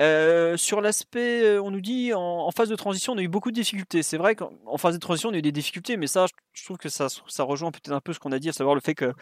Euh, 0.00 0.56
sur 0.56 0.80
l'aspect, 0.80 1.58
on 1.58 1.70
nous 1.70 1.80
dit 1.80 2.12
en, 2.14 2.50
phase 2.50 2.68
de 2.68 2.76
transition, 2.76 3.12
on 3.12 3.18
a 3.18 3.22
eu 3.22 3.28
beaucoup 3.28 3.50
de 3.50 3.54
difficultés. 3.54 4.02
C'est 4.02 4.16
vrai 4.16 4.34
qu'en 4.34 4.76
phase 4.76 4.94
de 4.94 5.00
transition, 5.00 5.30
on 5.30 5.32
a 5.32 5.36
eu 5.36 5.42
des 5.42 5.52
difficultés, 5.52 5.96
mais 5.96 6.06
ça, 6.06 6.26
je 6.52 6.64
trouve 6.64 6.78
que 6.78 6.88
ça, 6.88 7.08
ça 7.08 7.42
rejoint 7.44 7.70
peut-être 7.70 7.92
un 7.92 8.00
peu 8.00 8.12
ce 8.12 8.18
qu'on 8.18 8.32
a 8.32 8.38
dit, 8.38 8.48
à 8.48 8.52
savoir 8.52 8.74
le 8.74 8.80
fait 8.80 8.94
que 8.94 9.12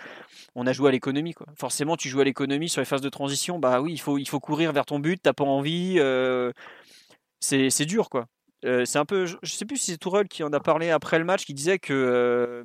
on 0.54 0.66
a 0.66 0.72
joué 0.72 0.88
à 0.88 0.92
l'économie. 0.92 1.34
Quoi. 1.34 1.46
Forcément, 1.56 1.96
tu 1.96 2.08
joues 2.08 2.20
à 2.20 2.24
l'économie 2.24 2.68
sur 2.68 2.80
les 2.80 2.86
phases 2.86 3.02
de 3.02 3.10
transition, 3.10 3.58
bah 3.58 3.80
oui, 3.80 3.92
il 3.92 3.98
faut, 3.98 4.18
il 4.18 4.28
faut 4.28 4.40
courir 4.40 4.72
vers 4.72 4.86
ton 4.86 4.98
but, 4.98 5.20
t'as 5.22 5.32
pas 5.32 5.44
envie. 5.44 6.00
c'est 7.40 7.86
dur, 7.86 8.08
quoi. 8.08 8.26
C'est 8.62 8.98
un 8.98 9.04
peu, 9.04 9.26
je, 9.26 9.36
sais 9.44 9.64
plus 9.64 9.76
si 9.76 9.92
c'est 9.92 9.98
Tourelle 9.98 10.28
qui 10.28 10.42
en 10.42 10.52
a 10.52 10.60
parlé 10.60 10.90
après 10.90 11.18
le 11.18 11.24
match, 11.24 11.44
qui 11.44 11.54
disait 11.54 11.78
que 11.78 12.64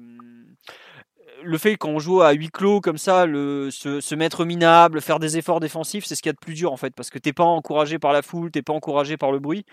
le 1.44 1.58
fait 1.58 1.78
qu'on 1.78 2.00
joue 2.00 2.22
à 2.22 2.32
huis 2.34 2.50
clos 2.50 2.82
comme 2.82 2.98
ça, 2.98 3.26
se, 3.26 4.16
mettre 4.16 4.46
minable, 4.46 5.02
faire 5.02 5.20
des 5.20 5.38
efforts 5.38 5.60
défensifs, 5.60 6.06
c'est 6.06 6.16
ce 6.16 6.22
qu'il 6.22 6.30
y 6.30 6.32
a 6.32 6.34
de 6.34 6.40
plus 6.40 6.54
dur 6.54 6.72
en 6.72 6.78
fait, 6.78 6.94
parce 6.96 7.10
que 7.10 7.20
t'es 7.20 7.34
pas 7.34 7.44
encouragé 7.44 8.00
par 8.00 8.14
la 8.14 8.22
foule, 8.22 8.52
t'es 8.52 8.62
pas 8.62 8.74
encouragé 8.74 9.18
par 9.18 9.32
le 9.32 9.40
bruit. 9.40 9.66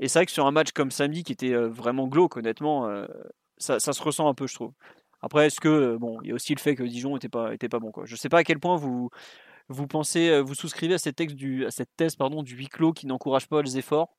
Et 0.00 0.08
c'est 0.08 0.20
vrai 0.20 0.26
que 0.26 0.32
sur 0.32 0.46
un 0.46 0.50
match 0.50 0.72
comme 0.72 0.90
samedi 0.90 1.24
qui 1.24 1.32
était 1.32 1.52
euh, 1.52 1.68
vraiment 1.68 2.06
glauque, 2.06 2.36
honnêtement, 2.36 2.88
euh, 2.88 3.06
ça, 3.58 3.78
se 3.80 4.02
ressent 4.02 4.28
un 4.28 4.34
peu, 4.34 4.46
je 4.46 4.54
trouve. 4.54 4.72
Après, 5.22 5.46
est-ce 5.46 5.60
que 5.60 5.68
euh, 5.68 5.98
bon, 5.98 6.20
il 6.22 6.28
y 6.28 6.32
a 6.32 6.34
aussi 6.34 6.54
le 6.54 6.60
fait 6.60 6.76
que 6.76 6.84
Dijon 6.84 7.16
était 7.16 7.28
pas 7.28 7.78
bon 7.80 7.90
quoi. 7.90 8.04
Je 8.06 8.14
sais 8.16 8.28
pas 8.28 8.38
à 8.38 8.44
quel 8.44 8.60
point 8.60 8.76
vous 8.76 9.10
vous 9.68 9.86
pensez, 9.86 10.40
vous 10.40 10.54
souscrivez 10.54 10.94
à 10.94 10.98
cette, 10.98 11.16
thèse 11.16 11.34
du 11.36 11.66
huis 12.54 12.68
clos 12.68 12.92
qui 12.92 13.06
n'encourage 13.06 13.48
pas 13.48 13.60
les 13.60 13.76
efforts 13.76 14.16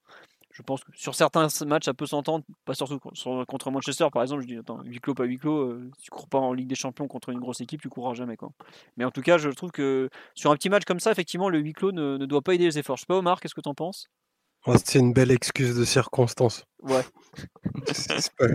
je 0.51 0.63
pense 0.63 0.83
que 0.83 0.91
sur 0.95 1.15
certains 1.15 1.47
matchs, 1.65 1.85
ça 1.85 1.93
peut 1.93 2.05
s'entendre, 2.05 2.43
pas 2.65 2.73
surtout 2.73 2.99
contre 2.99 3.71
Manchester 3.71 4.07
par 4.12 4.23
exemple. 4.23 4.41
Je 4.41 4.47
dis, 4.47 4.57
attends, 4.57 4.81
huis 4.83 4.99
clos, 4.99 5.13
pas 5.13 5.25
huis 5.25 5.38
clos, 5.38 5.59
euh, 5.59 5.91
tu 6.01 6.09
cours 6.09 6.27
pas 6.27 6.39
en 6.39 6.53
Ligue 6.53 6.67
des 6.67 6.75
Champions 6.75 7.07
contre 7.07 7.29
une 7.29 7.39
grosse 7.39 7.62
équipe, 7.62 7.81
tu 7.81 7.89
courras 7.89 8.15
jamais. 8.15 8.35
Quoi. 8.35 8.49
Mais 8.97 9.05
en 9.05 9.12
tout 9.12 9.21
cas, 9.21 9.38
je 9.38 9.49
trouve 9.49 9.71
que 9.71 10.09
sur 10.33 10.51
un 10.51 10.55
petit 10.55 10.69
match 10.69 10.85
comme 10.85 10.99
ça, 10.99 11.12
effectivement, 11.12 11.49
le 11.49 11.59
huis 11.59 11.73
clos 11.73 11.91
ne, 11.91 12.17
doit 12.25 12.41
pas 12.41 12.55
aider 12.55 12.65
les 12.65 12.79
efforts. 12.79 12.97
Je 12.97 13.01
sais 13.01 13.07
pas, 13.07 13.17
Omar, 13.17 13.39
qu'est-ce 13.39 13.53
que 13.53 13.62
tu 13.62 13.69
en 13.69 13.75
penses 13.75 14.07
C'est 14.83 14.99
une 14.99 15.13
belle 15.13 15.31
excuse 15.31 15.75
de 15.75 15.85
circonstance. 15.85 16.63
Ouais. 16.81 17.03
c'est 17.93 18.31
pas, 18.35 18.47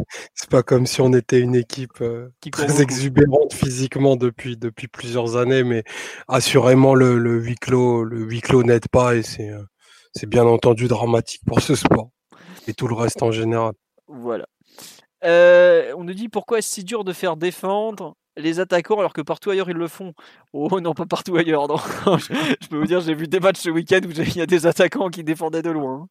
pas, 0.50 0.62
comme 0.64 0.86
si 0.86 1.00
on 1.00 1.12
était 1.12 1.40
une 1.40 1.54
équipe 1.54 2.00
euh, 2.00 2.28
très 2.50 2.82
exubérante 2.82 3.52
physiquement 3.52 4.16
depuis, 4.16 4.56
depuis 4.56 4.88
plusieurs 4.88 5.36
années, 5.36 5.62
mais 5.62 5.84
assurément, 6.26 6.96
le, 6.96 7.18
le 7.18 7.38
huis 7.38 7.54
clos, 7.54 8.02
le 8.02 8.24
huis 8.24 8.40
clos 8.40 8.64
n'aide 8.64 8.88
pas 8.88 9.14
et 9.14 9.22
c'est. 9.22 9.50
Euh, 9.50 9.62
c'est 10.14 10.28
bien 10.28 10.44
entendu 10.44 10.88
dramatique 10.88 11.42
pour 11.46 11.60
ce 11.60 11.74
sport 11.74 12.10
et 12.66 12.74
tout 12.74 12.88
le 12.88 12.94
reste 12.94 13.22
en 13.22 13.30
général. 13.30 13.74
Voilà. 14.06 14.46
Euh, 15.24 15.92
on 15.96 16.04
nous 16.04 16.14
dit 16.14 16.28
pourquoi 16.28 16.58
est-ce 16.58 16.70
si 16.70 16.84
dur 16.84 17.04
de 17.04 17.12
faire 17.12 17.36
défendre 17.36 18.16
les 18.36 18.60
attaquants 18.60 18.98
alors 18.98 19.12
que 19.12 19.20
partout 19.20 19.50
ailleurs 19.50 19.70
ils 19.70 19.76
le 19.76 19.88
font? 19.88 20.12
Oh 20.52 20.80
non, 20.80 20.92
pas 20.92 21.06
partout 21.06 21.36
ailleurs. 21.36 21.66
je, 22.18 22.68
peux 22.68 22.78
vous 22.78 22.86
dire, 22.86 23.00
j'ai 23.00 23.14
vu 23.14 23.26
des 23.26 23.40
matchs 23.40 23.60
ce 23.60 23.70
week-end 23.70 24.00
où 24.04 24.10
il 24.10 24.36
y 24.36 24.40
a 24.40 24.46
des 24.46 24.66
attaquants 24.66 25.08
qui 25.08 25.24
défendaient 25.24 25.62
de 25.62 25.70
loin. 25.70 26.08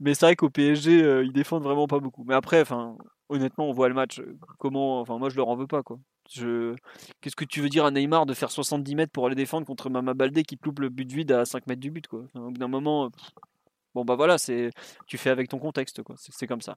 Mais 0.00 0.14
c'est 0.14 0.26
vrai 0.26 0.36
qu'au 0.36 0.50
PSG, 0.50 1.02
euh, 1.02 1.24
ils 1.24 1.32
défendent 1.32 1.62
vraiment 1.62 1.86
pas 1.86 2.00
beaucoup. 2.00 2.24
Mais 2.26 2.34
après, 2.34 2.60
enfin, 2.62 2.96
honnêtement, 3.28 3.68
on 3.68 3.72
voit 3.72 3.88
le 3.88 3.94
match. 3.94 4.20
Euh, 4.20 4.38
comment, 4.58 5.00
enfin, 5.00 5.18
moi 5.18 5.28
je 5.28 5.36
leur 5.36 5.48
en 5.48 5.56
veux 5.56 5.66
pas 5.66 5.82
quoi. 5.82 5.98
Qu'est-ce 6.32 7.36
que 7.36 7.44
tu 7.44 7.60
veux 7.60 7.68
dire 7.68 7.84
à 7.84 7.90
Neymar 7.90 8.26
de 8.26 8.34
faire 8.34 8.50
70 8.50 8.94
mètres 8.94 9.12
pour 9.12 9.26
aller 9.26 9.34
défendre 9.34 9.66
contre 9.66 9.90
Mama 9.90 10.14
Baldé 10.14 10.42
qui 10.42 10.58
loupe 10.64 10.78
le 10.78 10.88
but 10.88 11.10
vide 11.10 11.32
à 11.32 11.44
5 11.44 11.66
mètres 11.66 11.80
du 11.80 11.90
but 11.90 12.06
quoi? 12.06 12.24
Au 12.34 12.50
d'un 12.50 12.68
moment, 12.68 13.10
bon 13.94 14.04
bah 14.04 14.14
voilà, 14.14 14.38
c'est 14.38 14.70
tu 15.06 15.18
fais 15.18 15.30
avec 15.30 15.48
ton 15.48 15.58
contexte 15.58 16.02
quoi. 16.02 16.14
C'est 16.18 16.46
comme 16.46 16.60
ça. 16.60 16.76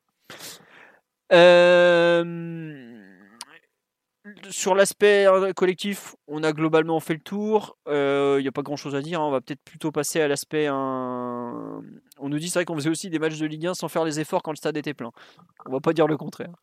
Sur 4.49 4.73
l'aspect 4.73 5.25
euh, 5.27 5.51
collectif, 5.53 6.15
on 6.27 6.43
a 6.43 6.53
globalement 6.53 6.99
fait 6.99 7.13
le 7.13 7.19
tour. 7.19 7.77
Il 7.87 7.93
euh, 7.93 8.41
n'y 8.41 8.47
a 8.47 8.51
pas 8.51 8.61
grand 8.61 8.77
chose 8.77 8.95
à 8.95 9.01
dire. 9.01 9.21
Hein. 9.21 9.27
On 9.27 9.31
va 9.31 9.41
peut-être 9.41 9.61
plutôt 9.63 9.91
passer 9.91 10.21
à 10.21 10.27
l'aspect. 10.27 10.69
On 10.69 11.81
nous 12.21 12.39
dit 12.39 12.49
c'est 12.49 12.59
vrai 12.59 12.65
qu'on 12.65 12.75
faisait 12.75 12.89
aussi 12.89 13.09
des 13.09 13.19
matchs 13.19 13.37
de 13.37 13.45
Ligue 13.45 13.67
1 13.67 13.73
sans 13.73 13.89
faire 13.89 14.05
les 14.05 14.19
efforts 14.19 14.41
quand 14.41 14.51
le 14.51 14.57
stade 14.57 14.77
était 14.77 14.93
plein. 14.93 15.11
On 15.65 15.71
va 15.71 15.79
pas 15.81 15.93
dire 15.93 16.07
le 16.07 16.17
contraire. 16.17 16.53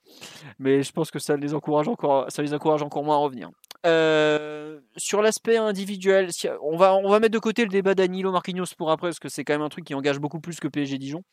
Mais 0.58 0.82
je 0.82 0.92
pense 0.92 1.10
que 1.10 1.18
ça 1.18 1.36
les 1.36 1.54
encourage 1.54 1.88
encore, 1.88 2.30
ça 2.30 2.42
les 2.42 2.54
encourage 2.54 2.82
encore 2.82 3.04
moins 3.04 3.16
à 3.16 3.18
revenir. 3.18 3.50
Euh, 3.86 4.80
sur 4.96 5.22
l'aspect 5.22 5.56
individuel, 5.56 6.30
on 6.62 6.76
va, 6.76 6.94
on 6.94 7.08
va 7.08 7.20
mettre 7.20 7.32
de 7.32 7.38
côté 7.38 7.62
le 7.62 7.70
débat 7.70 7.94
d'Anilo 7.94 8.30
Marquinhos 8.30 8.74
pour 8.76 8.90
après, 8.90 9.08
parce 9.08 9.18
que 9.18 9.28
c'est 9.28 9.44
quand 9.44 9.54
même 9.54 9.62
un 9.62 9.68
truc 9.68 9.84
qui 9.84 9.94
engage 9.94 10.18
beaucoup 10.18 10.40
plus 10.40 10.60
que 10.60 10.68
PSG 10.68 10.98
Dijon 10.98 11.24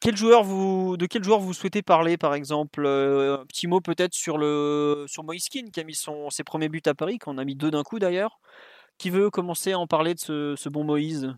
quel 0.00 0.16
joueur 0.16 0.44
vous, 0.44 0.96
de 0.96 1.06
quel 1.06 1.24
joueur 1.24 1.40
vous 1.40 1.52
souhaitez 1.52 1.82
parler, 1.82 2.16
par 2.16 2.34
exemple 2.34 2.84
euh, 2.86 3.38
Un 3.40 3.46
petit 3.46 3.66
mot 3.66 3.80
peut-être 3.80 4.14
sur, 4.14 4.38
le, 4.38 5.04
sur 5.08 5.24
Moiskin 5.24 5.66
qui 5.72 5.80
a 5.80 5.84
mis 5.84 5.94
son, 5.94 6.30
ses 6.30 6.44
premiers 6.44 6.68
buts 6.68 6.82
à 6.86 6.94
Paris, 6.94 7.18
qu'on 7.18 7.38
a 7.38 7.44
mis 7.44 7.54
deux 7.54 7.70
d'un 7.70 7.82
coup 7.82 7.98
d'ailleurs. 7.98 8.40
Qui 8.98 9.10
veut 9.10 9.30
commencer 9.30 9.72
à 9.72 9.78
en 9.78 9.86
parler 9.86 10.14
de 10.14 10.20
ce, 10.56 10.68
bon 10.68 10.84
Moïse? 10.84 11.34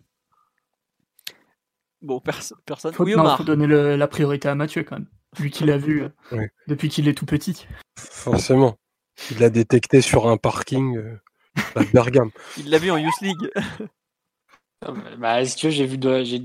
Bon, 2.02 2.20
personne. 2.20 2.92
Faut, 2.92 3.04
oui, 3.04 3.14
faut 3.14 3.44
donner 3.44 3.66
la 3.66 4.08
priorité 4.08 4.48
à 4.48 4.54
Mathieu 4.54 4.84
quand 4.84 4.96
même, 4.96 5.08
vu 5.38 5.50
qu'il 5.50 5.66
l'a 5.66 5.78
vu 5.78 6.04
euh, 6.32 6.46
depuis 6.66 6.88
qu'il 6.88 7.08
est 7.08 7.14
tout 7.14 7.26
petit. 7.26 7.66
Forcément. 7.98 8.76
Il 9.30 9.38
l'a 9.38 9.48
détecté 9.48 10.02
sur 10.02 10.28
un 10.28 10.36
parking 10.36 10.98
euh, 10.98 11.18
à 11.74 11.84
Bergame. 11.84 12.30
Il 12.58 12.68
l'a 12.68 12.78
vu 12.78 12.90
en 12.90 12.98
Youth 12.98 13.20
League. 13.22 13.50
Ah, 14.82 14.92
bah, 15.18 15.40
est-ce 15.40 15.56
que 15.56 15.70
j'ai 15.70 15.86
vu, 15.86 15.98
j'ai 16.24 16.42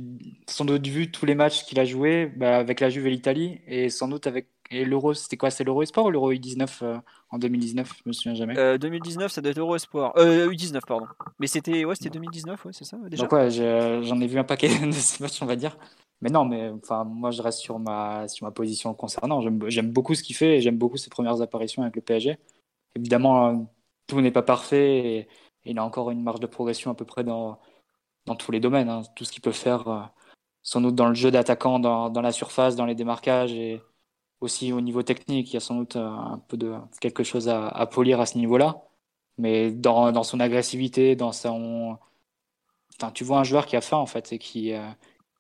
sans 0.48 0.65
doute 0.65 0.88
vu 0.88 1.12
tous 1.12 1.26
les 1.26 1.36
matchs 1.36 1.65
qu'il 1.65 1.80
a 1.80 1.86
joué 1.86 2.28
bah, 2.28 2.58
avec 2.58 2.80
la 2.80 2.89
Juve 2.89 3.08
et 3.08 3.12
l'Italie 3.12 3.62
et 3.67 3.89
sans 3.89 4.08
doute 4.08 4.28
avec 4.28 4.48
et 4.72 4.86
l'Euro. 4.86 5.13
C'était 5.13 5.38
quoi 5.38 5.52
C'est 5.52 5.63
l'Euro 5.63 5.84
Espoir 5.84 6.06
ou 6.06 6.12
l'Euro 6.12 6.32
U19 6.32 6.80
euh, 6.82 6.98
en 7.30 7.38
2019 7.38 7.94
Je 7.98 8.10
me 8.10 8.13
souviens 8.13 8.34
jamais. 8.34 8.78
2019, 8.78 9.26
euh, 9.26 9.28
ça 9.28 9.41
doit 9.41 9.52
être 9.52 9.58
l'Euro 9.58 9.76
Espoir. 9.76 10.13
Euh, 10.17 10.50
U19, 10.50 10.80
pardon. 10.88 11.08
Mais 11.39 11.48
c'était 11.48 11.86
ouais, 11.86 11.96
c'était 11.96 12.10
2019, 12.10 12.65
ouais, 12.65 12.72
c'est 12.74 12.86
ça 12.86 12.98
déjà. 13.08 13.24
Donc 13.24 13.32
ouais, 13.34 13.52
j'en 13.52 14.20
ai 14.20 14.28
vu 14.28 14.39
un 14.39 14.44
paquet 14.44 14.70
de 14.88 14.91
ces 14.91 15.22
matchs, 15.24 15.41
on 15.41 15.46
va 15.46 15.56
dire. 15.56 15.78
Mais 16.22 16.30
non, 16.30 16.46
mais 16.46 16.70
enfin, 16.70 17.04
moi 17.04 17.32
je 17.32 17.41
reste 17.41 17.60
sur 17.60 17.80
ma 17.80 18.28
sur 18.28 18.46
ma 18.46 18.52
position 18.52 18.94
concernant. 18.94 19.41
J'aime 19.67 19.91
beaucoup 19.91 20.15
ce 20.15 20.24
qu'il 20.24 20.36
fait 20.36 20.58
et 20.58 20.62
j'aime 20.62 20.78
beaucoup 20.78 20.98
ses 20.98 21.10
premières 21.10 21.41
apparitions 21.41 21.82
avec 21.82 21.96
le 21.96 22.02
PSG. 22.02 22.38
Évidemment, 22.96 23.72
tout 24.08 24.22
n'est 24.22 24.32
pas 24.32 24.44
parfait 24.44 24.98
et, 24.98 25.17
et 25.20 25.28
il 25.72 25.80
a 25.80 25.84
encore 25.84 26.12
une 26.12 26.22
marge 26.22 26.39
de 26.39 26.48
progression 26.48 26.91
à 26.91 26.94
peu 26.94 27.06
près 27.06 27.24
dans 27.24 27.60
dans 28.26 28.36
tous 28.36 28.52
les 28.52 28.60
domaines. 28.60 28.90
Hein. 28.90 29.04
Tout 29.16 29.26
ce 29.26 29.32
qu'il 29.32 29.42
peut 29.42 29.52
faire, 29.52 29.88
euh, 29.88 30.02
sans 30.64 30.82
doute 30.82 30.96
dans 30.96 31.08
le 31.10 31.16
jeu 31.16 31.32
d'attaquant, 31.32 31.80
dans, 31.80 32.10
dans, 32.10 32.22
la 32.22 32.32
surface, 32.32 32.76
dans 32.76 32.86
les 32.86 32.96
démarquages 32.96 33.54
et 33.54 33.82
aussi 34.42 34.74
au 34.74 34.82
niveau 34.82 35.04
technique, 35.04 35.52
il 35.52 35.54
y 35.56 35.58
a 35.58 35.60
sans 35.62 35.76
doute 35.76 35.96
euh, 35.96 36.08
un 36.08 36.40
peu 36.48 36.58
de 36.58 36.76
quelque 37.00 37.24
chose 37.24 37.50
à, 37.50 37.86
polir 37.88 38.20
à 38.22 38.26
ce 38.26 38.38
niveau-là. 38.38 38.82
Mais 39.38 39.72
dans, 39.72 40.12
dans, 40.12 40.24
son 40.24 40.40
agressivité, 40.40 41.16
dans 41.16 41.32
son, 41.32 41.98
tu 43.14 43.24
vois 43.24 43.40
un 43.40 43.44
joueur 43.44 43.66
qui 43.66 43.76
a 43.76 43.82
faim 43.82 43.98
en 43.98 44.06
fait 44.06 44.34
et 44.34 44.40
qui, 44.40 44.74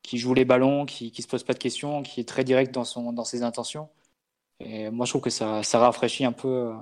qui 0.01 0.17
joue 0.17 0.33
les 0.33 0.45
ballons, 0.45 0.85
qui, 0.85 1.11
qui 1.11 1.21
se 1.21 1.27
pose 1.27 1.43
pas 1.43 1.53
de 1.53 1.59
questions, 1.59 2.01
qui 2.03 2.21
est 2.21 2.27
très 2.27 2.43
direct 2.43 2.73
dans, 2.73 2.85
son, 2.85 3.13
dans 3.13 3.25
ses 3.25 3.43
intentions. 3.43 3.89
Et 4.59 4.89
moi, 4.89 5.05
je 5.05 5.11
trouve 5.11 5.21
que 5.21 5.29
ça, 5.29 5.63
ça 5.63 5.79
rafraîchit 5.79 6.25
un 6.25 6.31
peu 6.31 6.73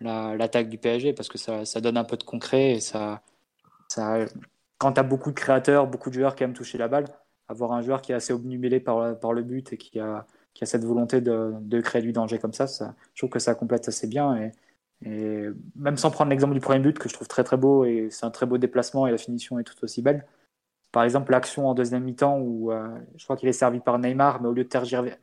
l'attaque 0.00 0.68
du 0.68 0.78
PSG 0.78 1.12
parce 1.12 1.28
que 1.28 1.38
ça, 1.38 1.64
ça, 1.64 1.80
donne 1.80 1.96
un 1.96 2.04
peu 2.04 2.16
de 2.16 2.24
concret 2.24 2.72
et 2.72 2.80
ça, 2.80 3.22
ça 3.88 4.26
quand 4.78 4.92
tu 4.92 5.00
as 5.00 5.02
beaucoup 5.02 5.30
de 5.30 5.36
créateurs, 5.36 5.86
beaucoup 5.86 6.10
de 6.10 6.14
joueurs 6.14 6.34
qui 6.34 6.44
aiment 6.44 6.52
toucher 6.52 6.78
la 6.78 6.88
balle, 6.88 7.06
avoir 7.48 7.72
un 7.72 7.82
joueur 7.82 8.02
qui 8.02 8.12
est 8.12 8.14
assez 8.14 8.32
obnubilé 8.32 8.80
par, 8.80 9.32
le 9.32 9.42
but 9.42 9.72
et 9.72 9.76
qui 9.76 9.98
a, 10.00 10.26
cette 10.62 10.84
volonté 10.84 11.20
de, 11.20 11.80
créer 11.80 12.02
du 12.02 12.12
danger 12.12 12.38
comme 12.38 12.52
ça, 12.52 12.66
je 13.14 13.20
trouve 13.20 13.30
que 13.30 13.38
ça 13.38 13.54
complète 13.54 13.88
assez 13.88 14.06
bien. 14.06 14.36
Et, 14.36 14.52
et 15.04 15.48
même 15.76 15.96
sans 15.96 16.10
prendre 16.10 16.30
l'exemple 16.30 16.54
du 16.54 16.60
premier 16.60 16.80
but 16.80 16.98
que 16.98 17.08
je 17.08 17.14
trouve 17.14 17.28
très 17.28 17.44
très 17.44 17.56
beau 17.56 17.84
et 17.84 18.08
c'est 18.10 18.24
un 18.24 18.30
très 18.30 18.46
beau 18.46 18.58
déplacement 18.58 19.06
et 19.06 19.10
la 19.10 19.18
finition 19.18 19.58
est 19.58 19.64
tout 19.64 19.76
aussi 19.82 20.02
belle. 20.02 20.24
Par 20.92 21.04
exemple, 21.04 21.32
l'action 21.32 21.68
en 21.68 21.74
deuxième 21.74 22.04
mi-temps 22.04 22.38
où 22.38 22.72
euh, 22.72 22.88
je 23.16 23.24
crois 23.24 23.36
qu'il 23.36 23.48
est 23.48 23.52
servi 23.52 23.80
par 23.80 23.98
Neymar, 23.98 24.40
mais 24.40 24.48
au 24.48 24.52
lieu 24.52 24.64
de 24.64 24.68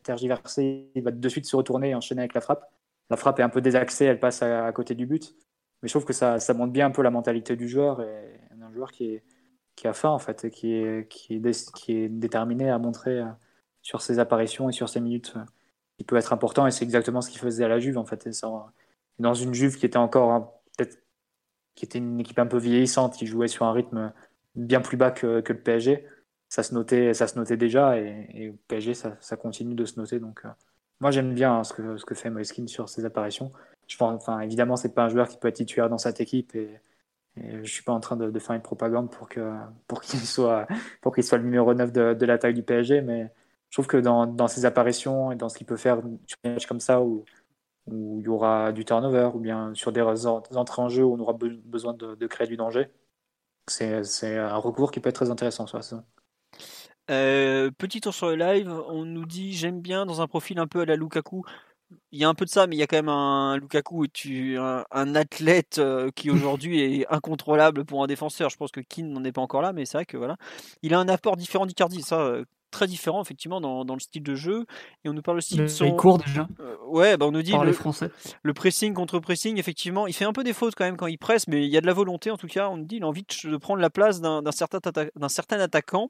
tergiverser, 0.03 0.91
il 0.93 1.03
va 1.03 1.09
de 1.09 1.29
suite 1.29 1.45
se 1.45 1.55
retourner 1.55 1.89
et 1.89 1.95
enchaîner 1.95 2.21
avec 2.21 2.35
la 2.35 2.41
frappe. 2.41 2.71
La 3.09 3.17
frappe 3.17 3.39
est 3.39 3.43
un 3.43 3.49
peu 3.49 3.61
désaxée, 3.61 4.05
elle 4.05 4.19
passe 4.19 4.43
à, 4.43 4.71
côté 4.71 4.93
du 4.93 5.07
but. 5.07 5.35
Mais 5.81 5.89
je 5.89 5.93
trouve 5.93 6.05
que 6.05 6.13
ça, 6.13 6.39
ça, 6.39 6.53
montre 6.53 6.71
bien 6.71 6.85
un 6.87 6.91
peu 6.91 7.01
la 7.01 7.09
mentalité 7.09 7.55
du 7.55 7.67
joueur 7.67 8.01
et 8.01 8.39
un 8.61 8.71
joueur 8.71 8.91
qui, 8.91 9.15
est, 9.15 9.23
qui 9.75 9.87
a 9.87 9.93
faim 9.93 10.09
en 10.09 10.19
fait 10.19 10.45
et 10.45 10.51
qui 10.51 10.73
est, 10.73 11.07
qui 11.09 11.35
est, 11.35 12.09
déterminé 12.09 12.69
à 12.69 12.77
montrer 12.77 13.19
euh, 13.19 13.25
sur 13.81 14.01
ses 14.01 14.19
apparitions 14.19 14.69
et 14.69 14.71
sur 14.71 14.89
ses 14.89 14.99
minutes 14.99 15.33
euh, 15.35 15.43
qui 15.97 16.03
peut 16.03 16.15
être 16.15 16.33
important 16.33 16.67
et 16.67 16.71
c'est 16.71 16.85
exactement 16.85 17.21
ce 17.21 17.29
qu'il 17.29 17.39
faisait 17.39 17.63
à 17.63 17.67
la 17.67 17.79
Juve 17.79 17.97
en 17.97 18.05
fait. 18.05 18.31
Ça, 18.33 18.49
dans 19.19 19.33
une 19.33 19.53
Juve 19.53 19.77
qui 19.77 19.85
était 19.85 19.97
encore 19.97 20.61
peut-être 20.77 20.99
qui 21.75 21.85
était 21.85 21.97
une 21.97 22.19
équipe 22.19 22.39
un 22.39 22.45
peu 22.45 22.57
vieillissante, 22.57 23.15
qui 23.15 23.25
jouait 23.25 23.47
sur 23.47 23.65
un 23.65 23.71
rythme 23.73 24.13
bien 24.55 24.81
plus 24.81 24.97
bas 24.97 25.11
que, 25.11 25.41
que 25.41 25.53
le 25.53 25.59
PSG, 25.59 26.05
ça 26.49 26.61
se 26.61 26.73
notait, 26.73 27.13
ça 27.15 27.27
se 27.27 27.37
notait 27.37 27.57
déjà 27.57 27.97
et, 27.97 28.27
le 28.33 28.53
PSG 28.67 28.93
ça, 28.93 29.37
continue 29.37 29.75
de 29.75 29.85
se 29.85 29.99
noter 29.99 30.19
donc. 30.19 30.41
Euh, 30.45 30.49
moi, 30.99 31.11
j'aime 31.11 31.33
bien 31.33 31.57
hein, 31.57 31.63
ce, 31.63 31.73
que, 31.73 31.97
ce 31.97 32.05
que 32.05 32.15
fait 32.15 32.29
Moiskin 32.29 32.67
sur 32.67 32.87
ses 32.87 33.03
apparitions. 33.05 33.51
Je 33.87 33.97
pense, 33.97 34.15
enfin, 34.15 34.39
évidemment, 34.39 34.75
c'est 34.77 34.93
pas 34.93 35.03
un 35.03 35.09
joueur 35.09 35.27
qui 35.27 35.37
peut 35.37 35.47
être 35.47 35.55
titulaire 35.55 35.89
dans 35.89 35.97
cette 35.97 36.21
équipe 36.21 36.55
et, 36.55 36.69
je 37.37 37.69
suis 37.69 37.83
pas 37.83 37.93
en 37.93 37.99
train 37.99 38.15
de, 38.15 38.39
faire 38.39 38.55
une 38.55 38.61
propagande 38.61 39.09
pour 39.87 40.01
qu'il 40.01 40.19
soit 40.19 40.67
le 41.37 41.43
numéro 41.43 41.73
9 41.73 41.91
de, 41.91 42.13
de 42.13 42.25
l'attaque 42.25 42.55
du 42.55 42.63
PSG, 42.63 43.01
mais 43.01 43.31
je 43.69 43.75
trouve 43.75 43.87
que 43.87 43.97
dans, 43.97 44.27
dans, 44.27 44.47
ses 44.47 44.65
apparitions 44.65 45.31
et 45.31 45.35
dans 45.35 45.49
ce 45.49 45.57
qu'il 45.57 45.65
peut 45.65 45.77
faire 45.77 46.01
sur 46.27 46.37
des 46.43 46.51
matchs 46.51 46.67
comme 46.67 46.79
ça 46.79 47.01
où, 47.01 47.25
il 47.91 48.21
y 48.21 48.29
aura 48.29 48.71
du 48.71 48.85
turnover 48.85 49.31
ou 49.33 49.39
bien 49.39 49.73
sur 49.73 49.91
des 49.91 50.01
entrées 50.01 50.81
en 50.81 50.87
jeu 50.87 51.03
où 51.03 51.15
on 51.15 51.19
aura 51.19 51.33
besoin 51.33 51.93
de, 51.93 52.27
créer 52.27 52.47
du 52.47 52.55
danger, 52.55 52.89
c'est 53.67 54.37
un 54.37 54.55
recours 54.55 54.91
qui 54.91 54.99
peut 54.99 55.09
être 55.09 55.15
très 55.15 55.31
intéressant 55.31 55.65
la 55.73 56.03
euh, 57.11 57.71
petit 57.71 57.99
tour 57.99 58.13
sur 58.13 58.27
le 58.27 58.35
live, 58.35 58.71
on 58.87 59.03
nous 59.03 59.25
dit 59.25 59.53
j'aime 59.53 59.81
bien 59.81 60.05
dans 60.05 60.21
un 60.21 60.27
profil 60.27 60.59
un 60.59 60.67
peu 60.67 60.81
à 60.81 60.85
la 60.85 60.95
Lukaku. 60.95 61.43
Il 62.11 62.19
y 62.19 62.23
a 62.23 62.29
un 62.29 62.33
peu 62.35 62.45
de 62.45 62.49
ça, 62.49 62.67
mais 62.67 62.75
il 62.75 62.79
y 62.79 62.83
a 62.83 62.87
quand 62.87 62.97
même 62.97 63.09
un 63.09 63.57
Lukaku, 63.57 64.07
tu 64.07 64.57
un, 64.57 64.85
un 64.91 65.15
athlète 65.15 65.79
euh, 65.79 66.11
qui 66.11 66.29
aujourd'hui 66.31 66.81
est 66.81 67.07
incontrôlable 67.13 67.85
pour 67.85 68.03
un 68.03 68.07
défenseur. 68.07 68.49
Je 68.49 68.57
pense 68.57 68.71
que 68.71 68.81
Keane 68.81 69.11
n'en 69.11 69.23
est 69.23 69.31
pas 69.31 69.41
encore 69.41 69.61
là, 69.61 69.73
mais 69.73 69.85
c'est 69.85 69.97
vrai 69.97 70.05
que 70.05 70.17
voilà, 70.17 70.37
il 70.81 70.93
a 70.93 70.99
un 70.99 71.07
apport 71.07 71.37
différent 71.37 71.65
d'Icardi. 71.65 72.01
Ça, 72.01 72.19
euh, 72.21 72.45
très 72.73 72.87
différent 72.87 73.21
effectivement 73.21 73.61
dans, 73.61 73.85
dans, 73.85 73.93
le 73.93 73.99
style 73.99 74.23
de 74.23 74.35
jeu 74.35 74.65
et 75.05 75.09
on 75.09 75.13
nous 75.13 75.21
parle 75.21 75.37
aussi 75.37 75.55
de 75.55 75.67
son 75.67 75.85
il 75.85 75.95
court 75.95 76.17
déjà 76.17 76.47
ouais 76.87 77.15
bah 77.15 77.25
on 77.25 77.31
nous 77.31 77.41
dit 77.41 77.53
le, 77.53 77.71
français 77.71 78.09
le 78.41 78.53
pressing 78.53 78.93
contre 78.93 79.19
pressing 79.19 79.57
effectivement 79.57 80.07
il 80.07 80.13
fait 80.13 80.25
un 80.25 80.33
peu 80.33 80.43
des 80.43 80.53
fautes 80.53 80.75
quand 80.75 80.83
même 80.83 80.97
quand 80.97 81.07
il 81.07 81.17
presse 81.17 81.47
mais 81.47 81.65
il 81.65 81.71
y 81.71 81.77
a 81.77 81.81
de 81.81 81.85
la 81.85 81.93
volonté 81.93 82.31
en 82.31 82.37
tout 82.37 82.47
cas 82.47 82.69
on 82.69 82.77
nous 82.77 82.85
dit 82.85 82.97
il 82.97 83.03
a 83.03 83.07
envie 83.07 83.23
de, 83.23 83.57
prendre 83.57 83.79
la 83.79 83.89
place 83.89 84.19
d'un 84.19 84.41
certain, 84.51 84.79
certain 85.29 85.59
attaquant 85.59 86.09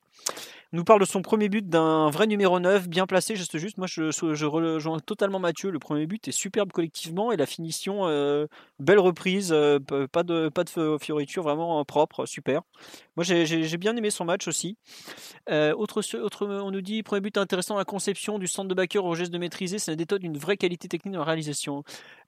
nous 0.74 0.84
parle 0.84 1.00
de 1.00 1.06
son 1.06 1.22
premier 1.22 1.50
but 1.50 1.70
d'un 1.70 2.10
vrai 2.10 2.26
numéro 2.26 2.60
9, 2.60 2.90
bien 2.90 3.06
placé, 3.06 3.36
juste 3.36 3.58
juste. 3.60 3.78
Moi, 3.78 3.86
je, 3.88 4.10
je 4.10 4.46
rejoins 4.46 5.00
totalement 5.00 5.38
Mathieu. 5.38 5.70
Le 5.70 5.78
premier 5.78 6.08
but 6.08 6.28
est 6.28 6.32
superbe 6.32 6.72
collectivement 6.72 7.32
et 7.32 7.38
la 7.38 7.46
finition, 7.46 8.08
euh, 8.08 8.48
belle 8.80 8.98
reprise, 8.98 9.52
euh, 9.54 9.78
pas, 10.12 10.24
de, 10.24 10.50
pas 10.50 10.64
de 10.64 10.98
fioriture, 11.00 11.44
vraiment 11.44 11.80
euh, 11.80 11.84
propre, 11.84 12.26
super. 12.26 12.62
Moi, 13.16 13.24
j'ai 13.24 13.78
bien 13.78 13.96
aimé 13.96 14.10
son 14.10 14.26
match 14.26 14.48
aussi. 14.48 14.76
autre, 15.48 16.02
autre, 16.18 16.48
on 16.62 16.72
nous 16.72 16.82
dit, 16.82 17.04
premier 17.04 17.22
but 17.22 17.38
intéressant, 17.38 17.78
la 17.78 17.86
conception 17.86 18.40
du 18.40 18.48
centre 18.48 18.68
de 18.68 18.74
backer 18.74 19.04
au 19.04 19.16
geste 19.16 19.32
de 19.32 19.38
maîtriser, 19.38 19.80
ça 19.80 19.96
détonne 19.96 20.20
d'une 20.20 20.38
vraie 20.38 20.58
qualité 20.58 20.88
technique 20.88 21.14
dans 21.14 21.20
la 21.20 21.26
réalisation. 21.26 21.84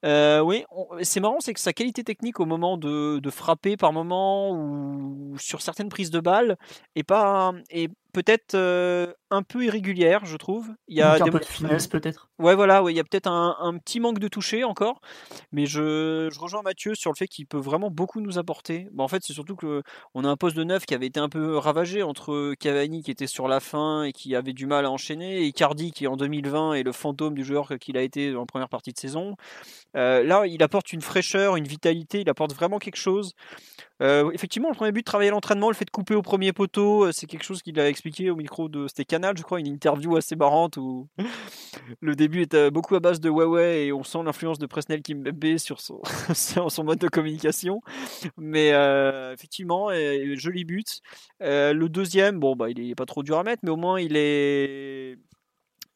Oui, 0.05 0.65
c'est 1.01 1.19
marrant, 1.19 1.39
c'est 1.39 1.53
que 1.53 1.59
sa 1.59 1.73
qualité 1.73 2.03
technique 2.03 2.39
au 2.39 2.45
moment 2.45 2.77
de, 2.77 3.19
de, 3.19 3.29
frapper 3.29 3.77
par 3.77 3.91
moment 3.91 4.51
ou 4.51 5.35
sur 5.37 5.61
certaines 5.61 5.89
prises 5.89 6.11
de 6.11 6.19
balles 6.19 6.57
est 6.95 7.03
pas, 7.03 7.53
est 7.69 7.89
peut-être 8.15 8.55
euh, 8.55 9.07
un 9.29 9.43
peu 9.43 9.65
irrégulière, 9.65 10.25
je 10.25 10.37
trouve. 10.37 10.69
Il 10.87 10.97
y 10.97 11.01
a 11.01 11.13
un 11.13 11.19
peu 11.19 11.39
de 11.39 11.45
finesse 11.45 11.87
peut-être. 11.87 12.29
Ouais, 12.39 12.55
voilà, 12.55 12.81
ouais, 12.81 12.93
il 12.93 12.95
y 12.95 12.99
a 12.99 13.03
peut-être 13.03 13.27
un, 13.27 13.77
petit 13.77 13.99
manque 13.99 14.19
de 14.19 14.29
toucher 14.29 14.63
encore, 14.63 15.01
mais 15.51 15.65
je, 15.65 16.29
rejoins 16.39 16.61
Mathieu 16.61 16.95
sur 16.95 17.11
le 17.11 17.15
fait 17.17 17.27
qu'il 17.27 17.45
peut 17.45 17.57
vraiment 17.57 17.91
beaucoup 17.91 18.21
nous 18.21 18.37
apporter. 18.37 18.87
en 18.97 19.07
fait, 19.09 19.21
c'est 19.23 19.33
surtout 19.33 19.57
que 19.57 19.83
on 20.13 20.23
a 20.23 20.29
un 20.29 20.37
poste 20.37 20.55
de 20.55 20.63
neuf 20.63 20.85
qui 20.85 20.95
avait 20.95 21.07
été 21.07 21.19
un 21.19 21.27
peu 21.27 21.57
ravagé 21.57 22.03
entre 22.03 22.53
Cavani 22.57 23.03
qui 23.03 23.11
était 23.11 23.27
sur 23.27 23.49
la 23.49 23.59
fin 23.59 24.03
et 24.03 24.13
qui 24.13 24.35
avait 24.35 24.53
du 24.53 24.65
mal 24.65 24.85
à 24.85 24.91
enchaîner, 24.91 25.39
et 25.39 25.45
Icardi 25.47 25.91
qui 25.91 26.07
en 26.07 26.15
2020 26.15 26.75
est 26.75 26.83
le 26.83 26.93
fantôme 26.93 27.35
du 27.35 27.43
joueur 27.43 27.73
qu'il 27.79 27.97
a 27.97 28.01
été 28.01 28.35
en 28.35 28.45
première 28.45 28.69
partie 28.69 28.93
de 28.93 28.97
saison. 28.97 29.35
Euh, 29.95 30.23
là, 30.23 30.45
il 30.45 30.61
apporte 30.61 30.93
une 30.93 31.01
fraîcheur, 31.01 31.55
une 31.55 31.67
vitalité, 31.67 32.21
il 32.21 32.29
apporte 32.29 32.53
vraiment 32.53 32.79
quelque 32.79 32.97
chose. 32.97 33.33
Euh, 34.01 34.29
effectivement, 34.31 34.69
le 34.69 34.75
premier 34.75 34.91
but, 34.91 35.03
travailler 35.03 35.29
l'entraînement, 35.29 35.69
le 35.69 35.75
fait 35.75 35.85
de 35.85 35.89
couper 35.89 36.15
au 36.15 36.21
premier 36.21 36.51
poteau, 36.51 37.05
euh, 37.05 37.11
c'est 37.13 37.27
quelque 37.27 37.45
chose 37.45 37.61
qu'il 37.61 37.79
a 37.79 37.87
expliqué 37.87 38.29
au 38.29 38.35
micro 38.35 38.67
de. 38.67 38.87
C'était 38.87 39.05
Canal, 39.05 39.37
je 39.37 39.43
crois, 39.43 39.59
une 39.59 39.67
interview 39.67 40.17
assez 40.17 40.35
marrante 40.35 40.75
où 40.75 41.07
le 42.01 42.15
début 42.15 42.41
est 42.41 42.71
beaucoup 42.71 42.95
à 42.95 42.99
base 42.99 43.21
de 43.21 43.29
ouais 43.29 43.85
et 43.85 43.93
on 43.93 44.03
sent 44.03 44.19
l'influence 44.25 44.59
de 44.59 44.65
Presnel 44.65 45.01
Kimpembe 45.01 45.57
sur 45.57 45.79
son, 45.79 46.83
mode 46.83 46.99
de 46.99 47.07
communication. 47.07 47.79
Mais 48.37 48.69
effectivement, 49.33 49.89
joli 50.35 50.65
but. 50.65 51.01
le 51.39 51.87
deuxième, 51.87 52.39
bon, 52.39 52.55
bah, 52.55 52.69
il 52.69 52.89
est 52.89 52.95
pas 52.95 53.05
trop 53.05 53.23
dur 53.23 53.37
à 53.37 53.43
mettre, 53.43 53.61
mais 53.63 53.71
au 53.71 53.77
moins 53.77 53.99
il 53.99 54.17
est. 54.17 55.17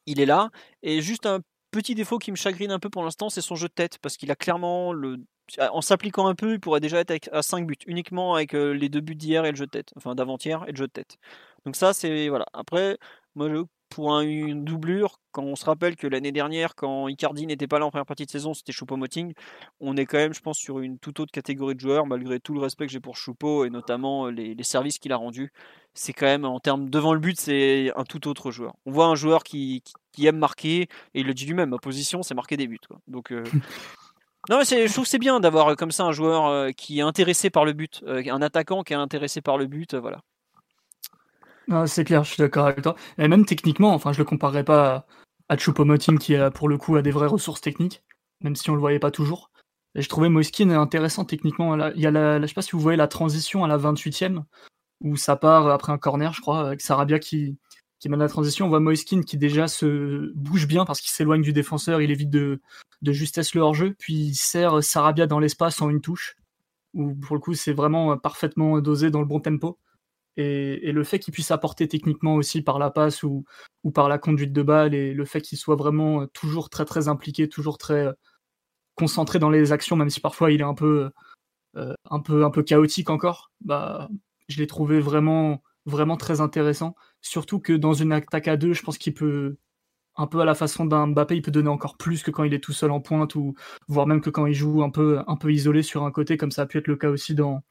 Il 0.06 0.20
est 0.20 0.26
là. 0.26 0.50
Et 0.82 1.02
juste 1.02 1.26
un 1.26 1.40
petit 1.70 1.94
défaut 1.94 2.18
qui 2.18 2.30
me 2.30 2.36
chagrine 2.36 2.72
un 2.72 2.78
peu 2.78 2.90
pour 2.90 3.02
l'instant, 3.04 3.30
c'est 3.30 3.40
son 3.40 3.56
jeu 3.56 3.68
de 3.68 3.72
tête, 3.72 3.98
parce 3.98 4.16
qu'il 4.16 4.30
a 4.30 4.36
clairement 4.36 4.92
le 4.92 5.18
en 5.58 5.80
s'appliquant 5.80 6.26
un 6.28 6.34
peu, 6.34 6.52
il 6.54 6.60
pourrait 6.60 6.80
déjà 6.80 7.00
être 7.00 7.28
à 7.32 7.42
5 7.42 7.66
buts, 7.66 7.76
uniquement 7.86 8.34
avec 8.34 8.54
euh, 8.54 8.70
les 8.72 8.88
deux 8.88 9.00
buts 9.00 9.16
d'hier 9.16 9.44
et 9.44 9.50
le 9.50 9.56
jeu 9.56 9.66
de 9.66 9.70
tête, 9.70 9.92
enfin 9.96 10.14
d'avant-hier 10.14 10.64
et 10.68 10.70
le 10.70 10.76
jeu 10.76 10.86
de 10.86 10.92
tête. 10.92 11.16
Donc 11.64 11.76
ça, 11.76 11.92
c'est 11.92 12.28
voilà. 12.28 12.46
Après, 12.52 12.98
moi, 13.34 13.48
pour 13.90 14.18
une 14.20 14.64
doublure, 14.64 15.20
quand 15.32 15.42
on 15.42 15.56
se 15.56 15.64
rappelle 15.64 15.96
que 15.96 16.06
l'année 16.06 16.30
dernière, 16.30 16.74
quand 16.76 17.08
Icardi 17.08 17.46
n'était 17.46 17.66
pas 17.66 17.80
là 17.80 17.86
en 17.86 17.90
première 17.90 18.06
partie 18.06 18.24
de 18.24 18.30
saison, 18.30 18.54
c'était 18.54 18.72
Choupo-Moting, 18.72 19.34
on 19.80 19.96
est 19.96 20.06
quand 20.06 20.16
même, 20.16 20.32
je 20.32 20.40
pense, 20.40 20.58
sur 20.58 20.78
une 20.78 20.98
toute 20.98 21.18
autre 21.20 21.32
catégorie 21.32 21.74
de 21.74 21.80
joueurs, 21.80 22.06
malgré 22.06 22.38
tout 22.38 22.54
le 22.54 22.60
respect 22.60 22.86
que 22.86 22.92
j'ai 22.92 23.00
pour 23.00 23.16
Choupo 23.16 23.64
et 23.64 23.70
notamment 23.70 24.26
euh, 24.26 24.30
les, 24.30 24.62
services 24.62 24.98
qu'il 24.98 25.12
a 25.12 25.16
rendus. 25.16 25.52
C'est 25.92 26.12
quand 26.12 26.26
même, 26.26 26.44
en 26.44 26.60
termes 26.60 26.88
devant 26.88 27.12
le 27.12 27.20
but, 27.20 27.38
c'est 27.38 27.92
un 27.96 28.04
tout 28.04 28.28
autre 28.28 28.52
joueur. 28.52 28.74
On 28.86 28.92
voit 28.92 29.06
un 29.06 29.16
joueur 29.16 29.42
qui, 29.42 29.82
aime 30.18 30.38
marquer, 30.38 30.82
et 30.82 31.20
il 31.20 31.26
le 31.26 31.34
dit 31.34 31.46
lui-même, 31.46 31.70
ma 31.70 31.78
position, 31.78 32.22
c'est 32.22 32.34
marquer 32.34 32.56
des 32.56 32.68
buts. 32.68 32.78
Donc, 33.08 33.32
euh, 33.32 33.44
Non, 34.48 34.56
mais 34.56 34.64
je 34.64 34.90
trouve 34.90 35.04
c'est 35.04 35.18
bien 35.18 35.38
d'avoir 35.38 35.68
euh, 35.68 35.74
comme 35.74 35.90
ça 35.90 36.04
un 36.04 36.12
joueur 36.12 36.74
qui 36.74 37.00
est 37.00 37.02
intéressé 37.02 37.50
par 37.50 37.66
le 37.66 37.74
but, 37.74 38.02
un 38.06 38.40
attaquant 38.40 38.82
qui 38.82 38.94
est 38.94 38.96
intéressé 38.96 39.42
par 39.42 39.58
le 39.58 39.66
but, 39.66 39.94
voilà. 39.94 40.22
C'est 41.86 42.04
clair, 42.04 42.24
je 42.24 42.32
suis 42.32 42.40
d'accord 42.40 42.66
avec 42.66 42.82
toi. 42.82 42.96
Et 43.18 43.28
même 43.28 43.44
techniquement, 43.44 43.94
enfin, 43.94 44.12
je 44.12 44.18
le 44.18 44.24
comparerais 44.24 44.64
pas 44.64 45.06
à, 45.48 45.56
Choupo-Moting 45.56 46.18
qui 46.18 46.36
a 46.36 46.50
pour 46.50 46.68
le 46.68 46.78
coup 46.78 46.96
a 46.96 47.02
des 47.02 47.10
vraies 47.10 47.26
ressources 47.26 47.60
techniques, 47.60 48.02
même 48.42 48.56
si 48.56 48.70
on 48.70 48.74
le 48.74 48.80
voyait 48.80 48.98
pas 48.98 49.10
toujours. 49.10 49.50
Et 49.94 50.02
je 50.02 50.08
trouvais 50.08 50.28
Moiskin 50.28 50.70
intéressant 50.70 51.24
techniquement. 51.24 51.90
Il 51.90 52.00
y 52.00 52.06
a 52.06 52.10
la, 52.10 52.40
je 52.40 52.46
sais 52.46 52.54
pas 52.54 52.62
si 52.62 52.72
vous 52.72 52.80
voyez 52.80 52.96
la 52.96 53.08
transition 53.08 53.64
à 53.64 53.68
la 53.68 53.76
28e 53.78 54.44
où 55.00 55.16
ça 55.16 55.36
part 55.36 55.68
après 55.68 55.92
un 55.92 55.98
corner, 55.98 56.32
je 56.32 56.40
crois, 56.40 56.66
avec 56.66 56.80
Sarabia 56.80 57.18
qui, 57.18 57.58
qui 57.98 58.08
mène 58.08 58.20
la 58.20 58.28
transition. 58.28 58.66
On 58.66 58.68
voit 58.68 58.80
Moiskin 58.80 59.22
qui 59.22 59.38
déjà 59.38 59.66
se 59.68 60.32
bouge 60.34 60.66
bien 60.66 60.84
parce 60.84 61.00
qu'il 61.00 61.10
s'éloigne 61.10 61.42
du 61.42 61.52
défenseur, 61.52 62.02
il 62.02 62.10
évite 62.10 62.30
de, 62.30 62.60
de 63.02 63.12
justesse 63.12 63.54
le 63.54 63.62
hors-jeu, 63.62 63.94
puis 63.98 64.14
il 64.14 64.34
sert 64.34 64.82
Sarabia 64.84 65.26
dans 65.26 65.38
l'espace 65.38 65.80
en 65.80 65.90
une 65.90 66.00
touche, 66.00 66.36
où 66.94 67.14
pour 67.14 67.34
le 67.34 67.40
coup 67.40 67.54
c'est 67.54 67.72
vraiment 67.72 68.16
parfaitement 68.18 68.80
dosé 68.80 69.10
dans 69.10 69.20
le 69.20 69.26
bon 69.26 69.40
tempo. 69.40 69.78
Et, 70.40 70.92
le 70.92 71.04
fait 71.04 71.18
qu'il 71.18 71.32
puisse 71.32 71.50
apporter 71.50 71.88
techniquement 71.88 72.34
aussi 72.36 72.62
par 72.62 72.78
la 72.78 72.90
passe 72.90 73.22
ou, 73.22 73.44
par 73.94 74.08
la 74.08 74.18
conduite 74.18 74.52
de 74.52 74.62
balle, 74.62 74.94
et 74.94 75.14
le 75.14 75.24
fait 75.24 75.40
qu'il 75.42 75.58
soit 75.58 75.76
vraiment 75.76 76.26
toujours 76.28 76.70
très 76.70 76.84
très 76.84 77.08
impliqué, 77.08 77.48
toujours 77.48 77.78
très 77.78 78.06
euh, 78.06 78.12
concentré 78.96 79.38
dans 79.38 79.50
les 79.50 79.72
actions, 79.72 79.96
même 79.96 80.10
si 80.10 80.20
parfois 80.20 80.52
il 80.52 80.60
est 80.60 80.64
un 80.64 80.74
peu, 80.74 81.10
euh, 81.76 81.94
un 82.10 82.20
peu, 82.20 82.44
un 82.44 82.50
peu 82.50 82.62
chaotique 82.62 83.10
encore, 83.10 83.52
bah, 83.62 84.08
je 84.48 84.58
l'ai 84.58 84.66
trouvé 84.66 85.00
vraiment, 85.00 85.62
vraiment 85.86 86.16
très 86.16 86.40
intéressant. 86.40 86.94
Surtout 87.22 87.60
que 87.60 87.72
dans 87.72 87.94
une 87.94 88.12
attaque 88.12 88.48
à 88.48 88.56
deux, 88.56 88.74
je 88.74 88.82
pense 88.82 88.98
qu'il 88.98 89.14
peut, 89.14 89.56
un 90.16 90.26
peu 90.26 90.40
à 90.40 90.44
la 90.44 90.54
façon 90.54 90.84
d'un 90.86 91.08
Mbappé, 91.08 91.36
il 91.36 91.42
peut 91.42 91.50
donner 91.50 91.68
encore 91.68 91.96
plus 91.96 92.22
que 92.22 92.30
quand 92.30 92.44
il 92.44 92.54
est 92.54 92.60
tout 92.60 92.72
seul 92.72 92.90
en 92.90 93.00
pointe, 93.00 93.34
ou 93.36 93.54
voire 93.88 94.06
même 94.06 94.20
que 94.20 94.30
quand 94.30 94.46
il 94.46 94.54
joue 94.54 94.82
un 94.82 94.90
peu, 94.90 95.20
un 95.26 95.36
peu 95.36 95.52
isolé 95.52 95.82
sur 95.82 96.04
un 96.04 96.10
côté, 96.10 96.36
comme 96.36 96.50
ça 96.50 96.62
a 96.62 96.66
pu 96.66 96.78
être 96.78 96.88
le 96.88 96.96
cas 96.96 97.10
aussi 97.10 97.34
dans, 97.34 97.62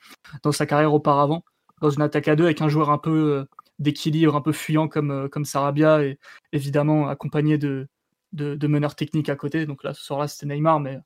dans 0.43 0.51
sa 0.51 0.65
carrière 0.65 0.93
auparavant. 0.93 1.43
Dans 1.81 1.89
une 1.89 2.01
attaque 2.01 2.27
à 2.27 2.35
deux 2.35 2.45
avec 2.45 2.61
un 2.61 2.69
joueur 2.69 2.89
un 2.89 2.97
peu 2.97 3.45
d'équilibre, 3.79 4.35
un 4.35 4.41
peu 4.41 4.51
fuyant 4.51 4.87
comme, 4.87 5.29
comme 5.29 5.45
Sarabia 5.45 6.03
et 6.03 6.19
évidemment 6.51 7.07
accompagné 7.07 7.57
de, 7.57 7.87
de, 8.33 8.67
meneurs 8.67 8.95
techniques 8.95 9.29
à 9.29 9.35
côté. 9.35 9.65
Donc 9.65 9.83
là, 9.83 9.93
ce 9.93 10.03
soir-là, 10.03 10.27
c'était 10.27 10.53
Neymar, 10.53 10.79
mais 10.79 10.99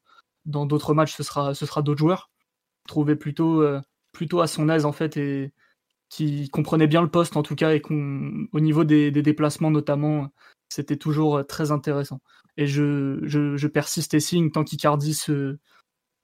dans 0.46 0.66
d'autres 0.66 0.94
matchs, 0.94 1.16
ce 1.16 1.24
sera, 1.24 1.54
ce 1.54 1.66
sera 1.66 1.82
d'autres 1.82 2.00
joueurs. 2.00 2.32
Trouvé 2.88 3.16
plutôt, 3.16 3.64
plutôt 4.12 4.42
à 4.42 4.48
son 4.48 4.70
aise 4.70 4.86
en 4.86 4.92
fait 4.92 5.18
et 5.18 5.54
qui 6.10 6.48
comprenait 6.50 6.88
bien 6.88 7.02
le 7.02 7.10
poste 7.10 7.36
en 7.38 7.44
tout 7.44 7.56
cas 7.56 7.74
et 7.74 7.82
au 7.90 8.60
niveau 8.60 8.84
des, 8.84 9.12
déplacements 9.12 9.72
notamment, 9.72 10.32
c'était 10.70 10.98
toujours 10.98 11.46
très 11.48 11.72
intéressant. 11.72 12.22
Et 12.56 12.68
je, 12.68 13.20
je, 13.24 13.68
persiste 13.68 14.14
et 14.14 14.20
signe 14.20 14.52
tant 14.52 14.64
qu'Icardi 14.64 15.16
se, 15.16 15.58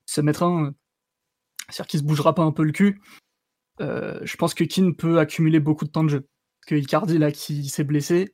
se 0.05 0.21
mettra, 0.21 0.71
c'est-à-dire 1.69 1.87
qu'il 1.87 1.99
se 1.99 2.05
bougera 2.05 2.35
pas 2.35 2.43
un 2.43 2.51
peu 2.51 2.63
le 2.63 2.71
cul. 2.71 3.01
Euh, 3.81 4.19
je 4.23 4.35
pense 4.37 4.53
que 4.53 4.63
Keane 4.63 4.95
peut 4.95 5.19
accumuler 5.19 5.59
beaucoup 5.59 5.85
de 5.85 5.89
temps 5.89 6.03
de 6.03 6.09
jeu. 6.09 6.21
Parce 6.21 6.67
que 6.67 6.75
Icardi 6.75 7.17
là 7.17 7.31
qui 7.31 7.67
s'est 7.69 7.83
blessé, 7.83 8.33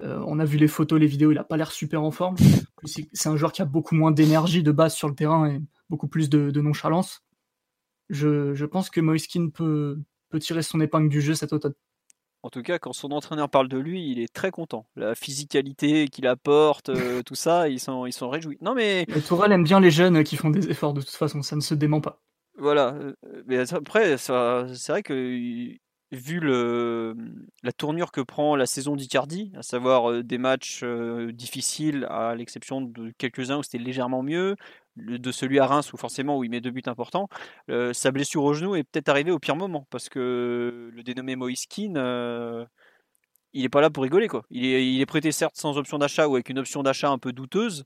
euh, 0.00 0.22
on 0.26 0.38
a 0.38 0.44
vu 0.44 0.58
les 0.58 0.68
photos, 0.68 0.98
les 0.98 1.06
vidéos, 1.06 1.32
il 1.32 1.38
a 1.38 1.44
pas 1.44 1.56
l'air 1.56 1.72
super 1.72 2.02
en 2.02 2.10
forme. 2.10 2.36
C'est 2.84 3.28
un 3.28 3.36
joueur 3.36 3.52
qui 3.52 3.62
a 3.62 3.64
beaucoup 3.64 3.94
moins 3.94 4.10
d'énergie 4.10 4.62
de 4.62 4.72
base 4.72 4.94
sur 4.94 5.08
le 5.08 5.14
terrain 5.14 5.48
et 5.48 5.60
beaucoup 5.88 6.08
plus 6.08 6.28
de, 6.28 6.50
de 6.50 6.60
nonchalance. 6.60 7.22
Je, 8.10 8.54
je, 8.54 8.66
pense 8.66 8.90
que 8.90 9.00
Moiskin 9.00 9.48
peut, 9.48 9.98
peut 10.28 10.38
tirer 10.38 10.62
son 10.62 10.80
épingle 10.80 11.08
du 11.08 11.20
jeu 11.20 11.34
cet 11.34 11.52
automne. 11.52 11.74
En 12.42 12.50
tout 12.50 12.60
cas, 12.60 12.78
quand 12.78 12.92
son 12.92 13.10
entraîneur 13.12 13.48
parle 13.48 13.68
de 13.68 13.78
lui, 13.78 14.10
il 14.10 14.20
est 14.20 14.30
très 14.30 14.50
content. 14.50 14.84
La 14.96 15.14
physicalité 15.14 16.08
qu'il 16.08 16.26
apporte, 16.26 16.90
euh, 16.90 17.22
tout 17.26 17.34
ça, 17.34 17.70
ils 17.70 17.80
sont, 17.80 18.04
ils 18.04 18.12
sont 18.12 18.28
réjouis. 18.28 18.58
Non 18.60 18.74
mais. 18.74 19.06
Tourelle 19.26 19.52
aime 19.52 19.64
bien 19.64 19.80
les 19.80 19.90
jeunes 19.90 20.22
qui 20.24 20.36
font 20.36 20.50
des 20.50 20.68
efforts 20.68 20.92
de 20.92 21.00
toute 21.00 21.10
façon, 21.10 21.40
ça 21.40 21.56
ne 21.56 21.62
se 21.62 21.74
dément 21.74 22.02
pas. 22.02 22.20
Voilà. 22.56 22.96
Mais 23.46 23.72
après, 23.72 24.16
c'est 24.18 24.88
vrai 24.88 25.02
que 25.02 25.76
vu 26.12 26.38
le, 26.38 27.16
la 27.62 27.72
tournure 27.72 28.12
que 28.12 28.20
prend 28.20 28.54
la 28.56 28.66
saison 28.66 28.94
d'Icardi, 28.94 29.52
à 29.56 29.62
savoir 29.62 30.22
des 30.22 30.38
matchs 30.38 30.84
difficiles, 31.32 32.06
à 32.08 32.34
l'exception 32.34 32.80
de 32.80 33.12
quelques-uns 33.18 33.58
où 33.58 33.62
c'était 33.62 33.78
légèrement 33.78 34.22
mieux, 34.22 34.56
de 34.96 35.32
celui 35.32 35.58
à 35.58 35.66
Reims 35.66 35.92
où 35.92 35.96
forcément 35.96 36.38
où 36.38 36.44
il 36.44 36.50
met 36.50 36.60
deux 36.60 36.70
buts 36.70 36.82
importants, 36.86 37.28
sa 37.92 38.10
blessure 38.12 38.44
au 38.44 38.54
genou 38.54 38.76
est 38.76 38.84
peut-être 38.84 39.08
arrivée 39.08 39.32
au 39.32 39.38
pire 39.38 39.56
moment 39.56 39.86
parce 39.90 40.08
que 40.08 40.90
le 40.92 41.02
dénommé 41.02 41.36
Moiskin, 41.36 41.94
euh, 41.96 42.64
il 43.52 43.62
n'est 43.62 43.68
pas 43.68 43.80
là 43.80 43.90
pour 43.90 44.02
rigoler 44.02 44.28
quoi. 44.28 44.44
Il 44.50 45.00
est, 45.00 45.06
prêté 45.06 45.32
certes 45.32 45.56
sans 45.56 45.78
option 45.78 45.98
d'achat 45.98 46.28
ou 46.28 46.34
avec 46.34 46.48
une 46.48 46.58
option 46.58 46.82
d'achat 46.82 47.10
un 47.10 47.18
peu 47.18 47.32
douteuse. 47.32 47.84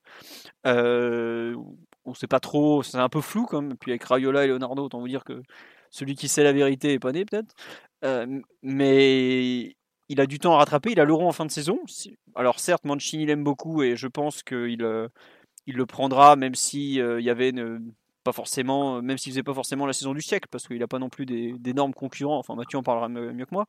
On 2.08 2.14
sait 2.14 2.26
pas 2.26 2.40
trop, 2.40 2.82
c'est 2.82 2.98
un 2.98 3.08
peu 3.08 3.20
flou 3.20 3.46
comme. 3.46 3.76
Puis 3.76 3.92
avec 3.92 4.04
Rayola 4.04 4.44
et 4.44 4.48
Leonardo, 4.48 4.84
autant 4.84 5.00
vous 5.00 5.08
dire 5.08 5.24
que 5.24 5.42
celui 5.90 6.14
qui 6.14 6.28
sait 6.28 6.44
la 6.44 6.52
vérité 6.52 6.94
est 6.94 6.98
pas 6.98 7.12
né 7.12 7.24
peut-être. 7.24 7.54
Euh, 8.04 8.40
mais 8.62 9.76
il 10.08 10.20
a 10.20 10.26
du 10.26 10.38
temps 10.38 10.54
à 10.54 10.58
rattraper, 10.58 10.92
il 10.92 11.00
a 11.00 11.04
l'euro 11.04 11.26
en 11.26 11.32
fin 11.32 11.46
de 11.46 11.50
saison. 11.50 11.80
Alors 12.34 12.60
certes, 12.60 12.84
Mancini 12.84 13.26
l'aime 13.26 13.44
beaucoup 13.44 13.82
et 13.82 13.96
je 13.96 14.06
pense 14.06 14.42
qu'il 14.42 14.84
il 15.66 15.76
le 15.76 15.86
prendra, 15.86 16.34
même 16.34 16.54
si 16.54 17.00
euh, 17.00 17.20
il 17.20 17.26
y 17.26 17.30
avait 17.30 17.52
pas 18.24 18.32
forcément, 18.32 19.02
même 19.02 19.18
s'il 19.18 19.32
faisait 19.32 19.42
pas 19.42 19.54
forcément 19.54 19.86
la 19.86 19.92
saison 19.92 20.14
du 20.14 20.22
siècle, 20.22 20.48
parce 20.50 20.66
qu'il 20.66 20.78
n'a 20.78 20.86
pas 20.88 20.98
non 20.98 21.10
plus 21.10 21.26
d'énormes 21.26 21.94
concurrents. 21.94 22.38
Enfin, 22.38 22.54
Mathieu 22.54 22.78
en 22.78 22.82
parlera 22.82 23.08
mieux, 23.08 23.44
que 23.44 23.54
moi, 23.54 23.66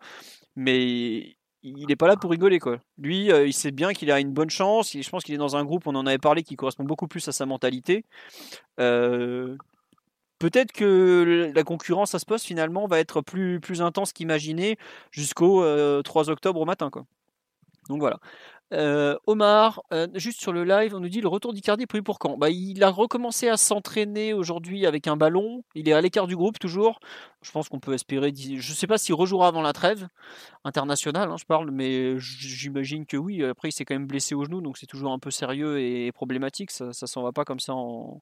mais 0.55 1.35
il 1.63 1.87
n'est 1.87 1.95
pas 1.95 2.07
là 2.07 2.15
pour 2.15 2.31
rigoler 2.31 2.59
quoi. 2.59 2.77
Lui, 2.97 3.31
euh, 3.31 3.47
il 3.47 3.53
sait 3.53 3.71
bien 3.71 3.93
qu'il 3.93 4.11
a 4.11 4.19
une 4.19 4.31
bonne 4.31 4.49
chance. 4.49 4.93
Je 4.93 5.09
pense 5.09 5.23
qu'il 5.23 5.35
est 5.35 5.39
dans 5.39 5.55
un 5.55 5.65
groupe, 5.65 5.87
on 5.87 5.95
en 5.95 6.05
avait 6.05 6.17
parlé, 6.17 6.43
qui 6.43 6.55
correspond 6.55 6.83
beaucoup 6.83 7.07
plus 7.07 7.27
à 7.27 7.31
sa 7.31 7.45
mentalité. 7.45 8.05
Euh, 8.79 9.55
peut-être 10.39 10.71
que 10.71 11.51
la 11.53 11.63
concurrence 11.63 12.15
à 12.15 12.19
ce 12.19 12.25
poste 12.25 12.45
finalement 12.45 12.87
va 12.87 12.99
être 12.99 13.21
plus, 13.21 13.59
plus 13.59 13.81
intense 13.81 14.13
qu'imaginé 14.13 14.77
jusqu'au 15.11 15.63
3 16.03 16.29
octobre 16.29 16.61
au 16.61 16.65
matin. 16.65 16.89
Quoi. 16.89 17.05
Donc 17.89 17.99
voilà. 17.99 18.19
Euh, 18.71 19.17
Omar, 19.25 19.81
euh, 19.93 20.07
juste 20.13 20.39
sur 20.39 20.53
le 20.53 20.63
live, 20.63 20.93
on 20.93 20.99
nous 20.99 21.09
dit 21.09 21.21
le 21.21 21.27
retour 21.27 21.53
d'Icardi 21.53 21.87
prévu 21.87 22.03
pour 22.03 22.19
quand? 22.19 22.37
Bah, 22.37 22.49
Il 22.51 22.83
a 22.83 22.89
recommencé 22.89 23.49
à 23.49 23.57
s'entraîner 23.57 24.33
aujourd'hui 24.33 24.85
avec 24.85 25.07
un 25.07 25.17
ballon. 25.17 25.63
Il 25.73 25.89
est 25.89 25.93
à 25.93 26.01
l'écart 26.01 26.27
du 26.27 26.35
groupe 26.35 26.59
toujours. 26.59 26.99
Je 27.41 27.51
pense 27.51 27.69
qu'on 27.69 27.79
peut 27.79 27.93
espérer. 27.93 28.33
Je 28.35 28.55
ne 28.55 28.61
sais 28.61 28.87
pas 28.87 28.97
s'il 28.97 29.15
rejouera 29.15 29.47
avant 29.47 29.61
la 29.61 29.73
trêve 29.73 30.07
internationale, 30.65 31.29
hein, 31.31 31.37
je 31.37 31.45
parle, 31.45 31.71
mais 31.71 32.19
j'imagine 32.19 33.05
que 33.05 33.17
oui. 33.17 33.43
Après, 33.43 33.69
il 33.69 33.71
s'est 33.71 33.85
quand 33.85 33.95
même 33.95 34.07
blessé 34.07 34.35
au 34.35 34.43
genou, 34.43 34.61
donc 34.61 34.77
c'est 34.77 34.87
toujours 34.87 35.11
un 35.11 35.19
peu 35.19 35.31
sérieux 35.31 35.79
et 35.79 36.11
problématique. 36.11 36.71
Ça, 36.71 36.87
ne 36.87 36.91
s'en 36.91 37.23
va 37.23 37.31
pas 37.31 37.45
comme 37.45 37.59
ça 37.59 37.73
en, 37.73 38.21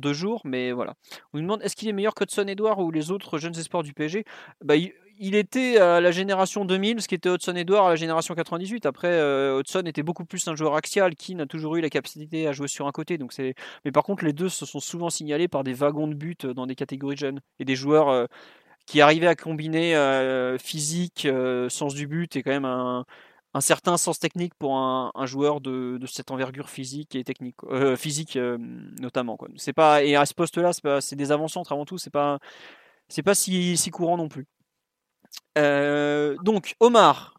deux 0.00 0.12
jours, 0.12 0.40
mais 0.44 0.72
voilà. 0.72 0.94
On 1.32 1.38
nous 1.38 1.42
demande 1.42 1.62
est-ce 1.62 1.76
qu'il 1.76 1.88
est 1.88 1.92
meilleur 1.92 2.14
que 2.14 2.24
Hudson 2.24 2.46
Edouard 2.46 2.78
ou 2.78 2.90
les 2.90 3.10
autres 3.10 3.38
jeunes 3.38 3.56
espoirs 3.56 3.82
du 3.82 3.92
PSG 3.92 4.24
bah, 4.62 4.76
il 5.22 5.34
était 5.34 5.76
à 5.76 6.00
la 6.00 6.12
génération 6.12 6.64
2000, 6.64 7.02
ce 7.02 7.06
qui 7.06 7.14
était 7.14 7.28
Hudson 7.28 7.54
Edouard 7.54 7.86
à 7.86 7.90
la 7.90 7.96
génération 7.96 8.34
98. 8.34 8.86
Après, 8.86 9.08
euh, 9.08 9.60
Hudson 9.60 9.82
était 9.84 10.02
beaucoup 10.02 10.24
plus 10.24 10.48
un 10.48 10.56
joueur 10.56 10.74
axial. 10.74 11.14
qui 11.14 11.34
n'a 11.34 11.44
toujours 11.44 11.76
eu 11.76 11.82
la 11.82 11.90
capacité 11.90 12.48
à 12.48 12.52
jouer 12.52 12.68
sur 12.68 12.86
un 12.86 12.90
côté. 12.90 13.18
Donc. 13.18 13.34
Mais 13.84 13.92
par 13.92 14.02
contre, 14.02 14.24
les 14.24 14.32
deux 14.32 14.48
se 14.48 14.64
sont 14.64 14.80
souvent 14.80 15.10
signalés 15.10 15.46
par 15.46 15.62
des 15.62 15.74
wagons 15.74 16.08
de 16.08 16.14
but 16.14 16.46
dans 16.46 16.66
des 16.66 16.74
catégories 16.74 17.18
jeunes. 17.18 17.40
Et 17.58 17.66
des 17.66 17.76
joueurs 17.76 18.08
euh, 18.08 18.24
qui 18.90 19.00
arrivaient 19.00 19.26
à 19.28 19.36
combiner 19.36 19.94
euh, 19.94 20.58
physique, 20.58 21.28
sens 21.68 21.94
du 21.94 22.06
but 22.06 22.34
et 22.36 22.42
quand 22.42 22.50
même 22.50 22.64
un, 22.64 23.04
certain 23.60 23.96
sens 23.96 24.18
technique 24.18 24.54
pour 24.54 24.76
un, 24.76 25.26
joueur 25.26 25.60
de, 25.60 25.98
cette 26.06 26.30
envergure 26.30 26.68
physique 26.68 27.14
et 27.14 27.22
technique, 27.22 27.56
physique 27.96 28.36
notamment. 29.00 29.36
Quoi. 29.36 29.48
C'est 29.56 29.72
pas 29.72 30.02
et 30.02 30.16
à 30.16 30.26
ce 30.26 30.34
poste-là, 30.34 30.72
c'est, 31.00 31.16
des 31.16 31.30
avant-centres 31.30 31.72
avant 31.72 31.84
tout. 31.84 31.98
C'est 31.98 32.10
pas 32.10 32.38
c'est 33.10 33.24
pas 33.24 33.34
si, 33.34 33.90
courant 33.92 34.16
non 34.16 34.28
plus. 34.28 34.46
Euh, 35.58 36.36
donc, 36.42 36.74
Omar, 36.80 37.34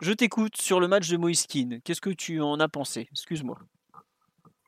je 0.00 0.12
t'écoute 0.12 0.56
sur 0.56 0.80
le 0.80 0.88
match 0.88 1.08
de 1.08 1.18
Moiskin. 1.18 1.78
Qu'est-ce 1.84 2.00
que 2.00 2.10
tu 2.10 2.40
en 2.40 2.58
as 2.60 2.68
pensé? 2.68 3.06
Excuse-moi. 3.12 3.58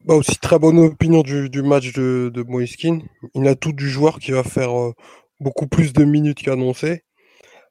Bah 0.05 0.14
aussi 0.14 0.38
très 0.38 0.59
bonne 0.59 0.79
opinion 0.79 1.23
du, 1.23 1.62
match 1.62 1.92
de, 1.92 2.31
de 2.33 2.42
Moiskin. 2.42 3.01
Il 3.35 3.49
a 3.49 3.57
tout 3.57 3.73
du 3.73 3.88
joueur 3.88 4.18
qui 4.18 4.31
va 4.31 4.44
faire 4.44 4.79
euh, 4.79 4.94
beaucoup 5.40 5.66
plus 5.66 5.92
de 5.92 6.05
minutes 6.05 6.42
qu'annoncé. 6.42 7.05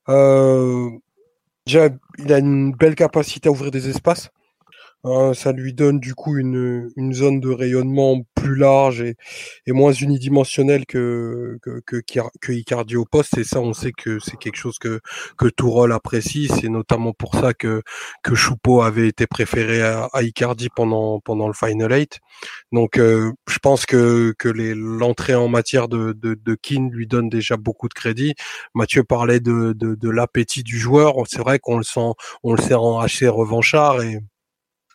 Euh, 0.09 0.89
déjà, 1.65 1.89
il 2.19 2.33
a 2.33 2.39
une 2.39 2.71
belle 2.73 2.95
capacité 2.95 3.49
à 3.49 3.51
ouvrir 3.51 3.71
des 3.71 3.89
espaces. 3.89 4.29
Hein, 5.03 5.33
ça 5.33 5.51
lui 5.51 5.73
donne 5.73 5.99
du 5.99 6.15
coup 6.15 6.37
une, 6.37 6.89
une, 6.97 7.13
zone 7.13 7.39
de 7.39 7.49
rayonnement 7.49 8.23
plus 8.47 8.55
large 8.55 9.01
et, 9.01 9.15
moins 9.67 9.91
unidimensionnelle 9.91 10.85
que, 10.85 11.57
que, 11.61 11.81
que, 11.85 12.01
que, 12.41 12.51
Icardi 12.51 12.95
au 12.95 13.05
poste. 13.05 13.37
Et 13.37 13.43
ça, 13.43 13.59
on 13.59 13.73
sait 13.73 13.91
que 13.91 14.19
c'est 14.19 14.37
quelque 14.37 14.55
chose 14.55 14.79
que, 14.79 15.01
que 15.37 15.47
Tourol 15.47 15.91
apprécie. 15.91 16.47
C'est 16.47 16.69
notamment 16.69 17.13
pour 17.13 17.35
ça 17.35 17.53
que, 17.53 17.81
que 18.23 18.35
Choupeau 18.35 18.81
avait 18.81 19.07
été 19.07 19.27
préféré 19.27 19.81
à, 19.81 20.09
Icardi 20.21 20.69
pendant, 20.75 21.19
pendant 21.19 21.47
le 21.47 21.53
Final 21.53 21.91
Eight. 21.91 22.19
Donc, 22.71 22.97
euh, 22.97 23.31
je 23.47 23.59
pense 23.59 23.85
que, 23.85 24.33
que 24.39 24.49
l'entrée 24.49 25.35
en 25.35 25.47
matière 25.47 25.87
de, 25.87 26.13
de, 26.13 26.35
de 26.35 26.57
lui 26.91 27.07
donne 27.07 27.29
déjà 27.29 27.57
beaucoup 27.57 27.87
de 27.87 27.93
crédit. 27.93 28.33
Mathieu 28.73 29.03
parlait 29.03 29.39
de, 29.39 29.73
de, 29.73 30.09
l'appétit 30.09 30.63
du 30.63 30.77
joueur. 30.77 31.15
C'est 31.27 31.39
vrai 31.39 31.59
qu'on 31.59 31.77
le 31.77 31.83
sent, 31.83 32.11
on 32.43 32.53
le 32.53 32.75
en 32.75 32.99
assez 32.99 33.27
revanchard 33.27 34.01
et 34.01 34.19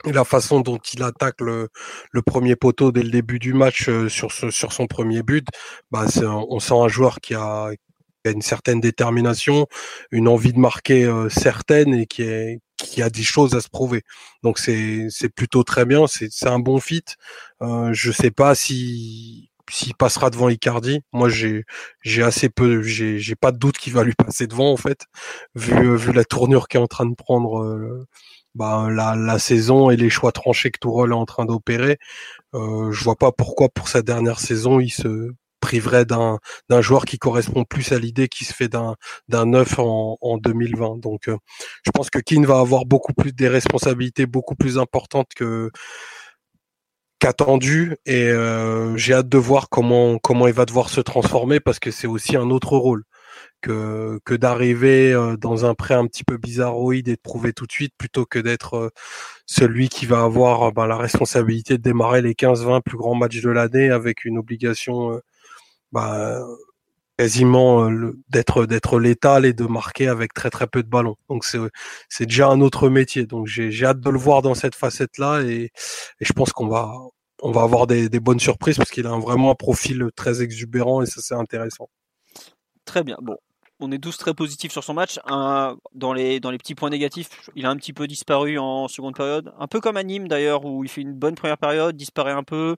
et 0.04 0.12
la 0.12 0.24
façon 0.24 0.60
dont 0.60 0.78
il 0.78 1.02
attaque 1.02 1.40
le, 1.40 1.68
le, 2.10 2.22
premier 2.22 2.56
poteau 2.56 2.92
dès 2.92 3.02
le 3.02 3.10
début 3.10 3.38
du 3.38 3.54
match 3.54 3.88
euh, 3.88 4.08
sur, 4.08 4.32
ce, 4.32 4.50
sur 4.50 4.72
son 4.72 4.86
premier 4.86 5.22
but, 5.22 5.46
bah 5.90 6.06
on 6.24 6.60
sent 6.60 6.74
un 6.74 6.88
joueur 6.88 7.20
qui 7.20 7.34
a, 7.34 7.70
qui 7.72 8.28
a, 8.28 8.32
une 8.32 8.42
certaine 8.42 8.80
détermination, 8.80 9.66
une 10.10 10.28
envie 10.28 10.52
de 10.52 10.58
marquer 10.58 11.04
euh, 11.04 11.28
certaine 11.28 11.94
et 11.94 12.06
qui, 12.06 12.22
est, 12.22 12.60
qui 12.76 13.02
a 13.02 13.10
des 13.10 13.22
choses 13.22 13.54
à 13.54 13.60
se 13.60 13.68
prouver. 13.68 14.02
Donc 14.42 14.58
c'est 14.58 15.08
plutôt 15.34 15.64
très 15.64 15.84
bien, 15.84 16.06
c'est 16.06 16.46
un 16.46 16.58
bon 16.58 16.80
fit. 16.80 17.04
Euh, 17.62 17.90
je 17.92 18.10
sais 18.10 18.30
pas 18.30 18.54
si 18.54 19.50
s'il 19.70 19.94
passera 19.94 20.30
devant 20.30 20.48
Icardi. 20.48 21.00
Moi 21.12 21.28
j'ai 21.28 21.64
j'ai 22.02 22.22
assez 22.22 22.48
peu, 22.48 22.82
j'ai 22.82 23.34
pas 23.36 23.52
de 23.52 23.58
doute 23.58 23.78
qu'il 23.78 23.92
va 23.94 24.04
lui 24.04 24.14
passer 24.14 24.46
devant 24.46 24.70
en 24.72 24.76
fait, 24.76 25.06
vu 25.54 25.96
vu 25.96 26.12
la 26.12 26.24
tournure 26.24 26.68
qu'il 26.68 26.80
est 26.80 26.82
en 26.82 26.86
train 26.88 27.06
de 27.06 27.14
prendre. 27.14 27.62
Euh, 27.62 28.06
bah, 28.54 28.88
la, 28.90 29.38
saison 29.38 29.90
et 29.90 29.96
les 29.96 30.10
choix 30.10 30.32
tranchés 30.32 30.70
que 30.70 30.78
Tourelle 30.78 31.10
est 31.10 31.14
en 31.14 31.26
train 31.26 31.44
d'opérer, 31.44 31.98
euh, 32.54 32.92
je 32.92 33.04
vois 33.04 33.16
pas 33.16 33.32
pourquoi 33.32 33.68
pour 33.68 33.88
sa 33.88 34.02
dernière 34.02 34.40
saison 34.40 34.80
il 34.80 34.90
se 34.90 35.32
priverait 35.60 36.04
d'un 36.04 36.38
d'un 36.68 36.80
joueur 36.82 37.04
qui 37.06 37.18
correspond 37.18 37.64
plus 37.64 37.92
à 37.92 37.98
l'idée 37.98 38.28
qui 38.28 38.44
se 38.44 38.52
fait 38.52 38.68
d'un 38.68 38.96
d'un 39.28 39.46
neuf 39.46 39.78
en, 39.78 40.18
en 40.20 40.38
2020. 40.38 40.98
Donc 40.98 41.28
euh, 41.28 41.38
je 41.84 41.90
pense 41.92 42.10
que 42.10 42.18
Keane 42.18 42.44
va 42.46 42.58
avoir 42.60 42.84
beaucoup 42.84 43.14
plus 43.14 43.32
des 43.32 43.48
responsabilités 43.48 44.26
beaucoup 44.26 44.56
plus 44.56 44.78
importantes 44.78 45.30
que 45.36 45.70
qu'attendu 47.20 47.96
et 48.04 48.24
euh, 48.28 48.96
j'ai 48.96 49.14
hâte 49.14 49.28
de 49.28 49.38
voir 49.38 49.68
comment 49.70 50.18
comment 50.18 50.48
il 50.48 50.54
va 50.54 50.66
devoir 50.66 50.90
se 50.90 51.00
transformer 51.00 51.60
parce 51.60 51.78
que 51.78 51.92
c'est 51.92 52.08
aussi 52.08 52.36
un 52.36 52.50
autre 52.50 52.76
rôle 52.76 53.04
que, 53.62 54.36
d'arriver 54.36 55.12
euh, 55.12 55.36
dans 55.36 55.64
un 55.64 55.74
prêt 55.74 55.94
un 55.94 56.06
petit 56.06 56.24
peu 56.24 56.36
bizarroïde 56.36 57.08
et 57.08 57.16
de 57.16 57.20
prouver 57.20 57.52
tout 57.52 57.66
de 57.66 57.72
suite 57.72 57.94
plutôt 57.96 58.26
que 58.26 58.38
d'être 58.38 58.74
euh, 58.74 58.90
celui 59.46 59.88
qui 59.88 60.06
va 60.06 60.22
avoir 60.22 60.64
euh, 60.64 60.70
ben, 60.72 60.86
la 60.86 60.96
responsabilité 60.96 61.78
de 61.78 61.82
démarrer 61.82 62.22
les 62.22 62.34
15-20 62.34 62.82
plus 62.82 62.96
grands 62.98 63.14
matchs 63.14 63.40
de 63.40 63.50
l'année 63.50 63.90
avec 63.90 64.24
une 64.24 64.38
obligation 64.38 65.20
ben, 65.92 66.44
quasiment 67.18 67.90
d'être 68.30 68.66
d'être 68.66 68.98
létal 68.98 69.44
et 69.44 69.52
de 69.52 69.64
marquer 69.66 70.08
avec 70.08 70.34
très 70.34 70.50
très 70.50 70.66
peu 70.66 70.82
de 70.82 70.88
ballons. 70.88 71.16
Donc 71.28 71.44
c'est 71.44 72.26
déjà 72.26 72.48
un 72.48 72.60
autre 72.60 72.88
métier. 72.88 73.26
Donc 73.26 73.46
j'ai 73.46 73.84
hâte 73.84 74.00
de 74.00 74.10
le 74.10 74.18
voir 74.18 74.42
dans 74.42 74.54
cette 74.54 74.74
facette 74.74 75.18
là 75.18 75.40
et, 75.42 75.70
je 76.20 76.32
pense 76.32 76.52
qu'on 76.52 76.68
va 76.68 76.92
on 77.42 77.52
va 77.52 77.62
avoir 77.62 77.86
des 77.86 78.08
bonnes 78.20 78.40
surprises 78.40 78.76
parce 78.76 78.90
qu'il 78.90 79.06
a 79.06 79.16
vraiment 79.18 79.50
un 79.52 79.54
profil 79.54 80.08
très 80.16 80.42
exubérant 80.42 81.02
et 81.02 81.06
ça 81.06 81.20
c'est 81.22 81.34
intéressant. 81.34 81.88
Très 82.84 83.04
bien. 83.04 83.16
Bon, 83.22 83.36
on 83.82 83.90
est 83.90 83.98
tous 83.98 84.16
très 84.16 84.32
positifs 84.34 84.72
sur 84.72 84.84
son 84.84 84.94
match. 84.94 85.18
dans, 85.26 86.12
les, 86.12 86.40
petits 86.40 86.74
points 86.74 86.90
négatifs, 86.90 87.28
il 87.56 87.66
a 87.66 87.70
un 87.70 87.76
petit 87.76 87.92
peu 87.92 88.06
disparu 88.06 88.58
en 88.58 88.88
seconde 88.88 89.16
période. 89.16 89.52
Un 89.58 89.66
peu 89.66 89.80
comme 89.80 89.96
à 89.96 90.02
Nîmes 90.02 90.28
d'ailleurs, 90.28 90.64
où 90.64 90.84
il 90.84 90.90
fait 90.90 91.02
une 91.02 91.14
bonne 91.14 91.34
première 91.34 91.58
période, 91.58 91.96
disparaît 91.96 92.32
un 92.32 92.44
peu. 92.44 92.76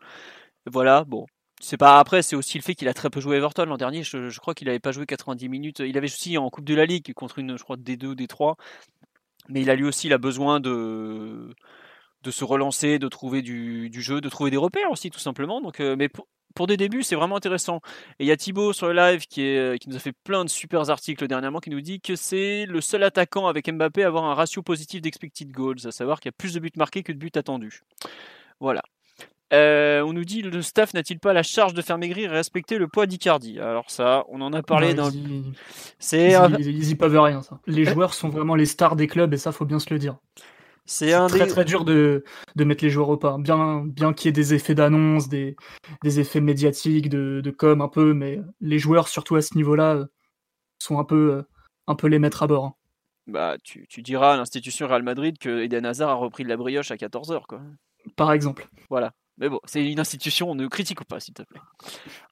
Voilà, 0.67 1.05
bon. 1.05 1.27
C'est 1.61 1.77
pas 1.77 1.99
après, 1.99 2.23
c'est 2.23 2.37
aussi 2.37 2.59
le 2.59 2.63
fait 2.63 2.75
qu'il 2.75 2.89
a 2.89 2.95
très 2.95 3.11
peu 3.11 3.21
joué 3.21 3.37
Everton 3.37 3.65
l'an 3.67 3.77
dernier. 3.77 4.03
Je, 4.03 4.39
crois 4.39 4.55
qu'il 4.55 4.67
n'avait 4.67 4.81
pas 4.81 4.93
joué 4.93 5.07
90 5.07 5.49
minutes. 5.49 5.79
Il 5.81 5.97
avait 5.97 6.07
aussi 6.07 6.37
en 6.37 6.51
Coupe 6.51 6.65
de 6.65 6.75
la 6.75 6.87
Ligue 6.87 7.13
contre 7.15 7.39
une, 7.39 7.57
je 7.57 7.63
crois, 7.63 7.77
D2 7.77 8.07
ou 8.07 8.15
D3. 8.15 8.57
Mais 9.49 9.63
il 9.63 9.71
a 9.71 9.75
lui 9.75 9.85
aussi 9.85 10.09
il 10.09 10.13
a 10.13 10.19
besoin 10.19 10.61
de, 10.61 11.55
se 12.29 12.45
relancer, 12.45 12.99
de 12.99 13.09
trouver 13.09 13.43
du, 13.43 13.91
jeu, 13.93 14.21
de 14.21 14.29
trouver 14.29 14.51
des 14.51 14.57
repères 14.57 14.91
aussi, 14.91 15.11
tout 15.11 15.19
simplement. 15.21 15.61
Euh, 15.81 15.97
mais 15.97 16.09
pour 16.09 16.27
des 16.67 16.77
débuts, 16.77 17.03
c'est 17.03 17.17
vraiment 17.17 17.37
intéressant. 17.37 17.81
Et 18.19 18.25
il 18.25 18.27
y 18.27 18.33
a 18.33 18.37
Thibaut 18.37 18.73
sur 18.73 18.87
le 18.87 18.95
live 18.95 19.27
qui, 19.27 19.43
est, 19.43 19.79
qui 19.79 19.89
nous 19.89 19.97
a 19.97 19.99
fait 19.99 20.13
plein 20.13 20.45
de 20.45 20.51
super 20.51 20.89
articles 20.91 21.27
dernièrement 21.27 21.59
qui 21.59 21.71
nous 21.71 21.81
dit 21.81 22.01
que 22.01 22.17
c'est 22.17 22.67
le 22.67 22.81
seul 22.81 23.03
attaquant 23.03 23.47
avec 23.47 23.71
Mbappé 23.71 24.05
à 24.05 24.07
avoir 24.07 24.25
un 24.25 24.35
ratio 24.35 24.63
positif 24.63 25.03
d'expected 25.03 25.51
goals, 25.51 25.87
à 25.87 25.91
savoir 25.91 26.21
qu'il 26.21 26.29
y 26.29 26.35
a 26.35 26.37
plus 26.37 26.55
de 26.55 26.61
buts 26.61 26.71
marqués 26.77 27.03
que 27.03 27.13
de 27.13 27.19
buts 27.19 27.31
attendus. 27.35 27.83
Voilà. 28.61 28.83
Euh, 29.53 30.01
on 30.03 30.13
nous 30.13 30.25
dit 30.25 30.43
le 30.43 30.63
staff 30.63 30.95
n'a-t-il 30.95 31.21
pas 31.21 31.33
la 31.33 31.43
charge 31.43 31.75
de 31.75 31.83
faire 31.83 31.99
maigrir 31.99 32.33
et 32.33 32.37
respecter 32.37 32.79
le 32.79 32.89
poids 32.89 33.07
d'Icardi? 33.07 33.61
Alors 33.61 33.91
ça, 33.91 34.25
on 34.29 34.41
en 34.41 34.53
a 34.53 34.63
parlé 34.63 34.95
dans. 34.95 35.11
C'est 35.99 36.33
ils, 36.59 36.91
y 36.91 36.95
peuvent 36.95 37.19
rien. 37.19 37.43
Ça. 37.43 37.61
Les 37.67 37.85
joueurs 37.93 38.15
sont 38.15 38.31
vraiment 38.31 38.55
les 38.55 38.67
stars 38.67 38.97
des 38.97 39.07
clubs 39.07 39.33
et 39.33 39.37
ça 39.37 39.53
faut 39.53 39.67
bien 39.67 39.79
se 39.79 39.93
le 39.93 39.99
dire. 39.99 40.17
C'est 40.87 41.13
très 41.29 41.47
très 41.47 41.65
dur 41.65 41.85
de, 41.85 42.25
de, 42.57 42.65
mettre 42.65 42.85
les 42.85 42.91
joueurs 42.91 43.09
au 43.09 43.17
pas. 43.17 43.39
Bien, 43.39 43.85
bien 43.85 44.13
qu'il 44.13 44.27
y 44.27 44.29
ait 44.29 44.33
des 44.33 44.53
effets 44.53 44.75
d'annonce, 44.75 45.29
des, 45.29 45.57
des, 46.03 46.21
effets 46.21 46.43
médiatiques, 46.43 47.09
de, 47.09 47.41
de, 47.43 47.51
com 47.51 47.81
un 47.81 47.89
peu, 47.89 48.13
mais 48.13 48.41
les 48.61 48.79
joueurs, 48.79 49.09
surtout 49.09 49.37
à 49.37 49.43
ce 49.43 49.57
niveau-là, 49.57 50.07
sont 50.79 50.99
un 50.99 51.05
peu, 51.05 51.45
un 51.87 51.95
peu 51.95 52.07
les 52.07 52.19
maîtres 52.19 52.43
à 52.43 52.47
bord. 52.47 52.65
Hein. 52.67 52.75
Bah, 53.27 53.57
tu, 53.63 53.87
tu 53.89 54.03
diras 54.03 54.35
à 54.35 54.37
l'institution 54.37 54.87
Real 54.87 55.03
Madrid 55.03 55.39
que 55.39 55.63
Eden 55.63 55.87
Hazard 55.87 56.11
a 56.11 56.15
repris 56.15 56.45
de 56.45 56.51
la 56.51 56.59
brioche 56.59 56.91
à 56.91 56.97
14h. 56.97 57.47
Quoi. 57.49 57.63
Par 58.17 58.33
exemple. 58.33 58.69
Voilà. 58.91 59.15
Mais 59.39 59.49
bon, 59.49 59.61
c'est 59.65 59.85
une 59.85 59.99
institution, 59.99 60.51
on 60.51 60.55
ne 60.55 60.69
critique 60.69 61.03
pas, 61.05 61.19
s'il 61.19 61.35
te 61.35 61.43
plaît. 61.43 61.61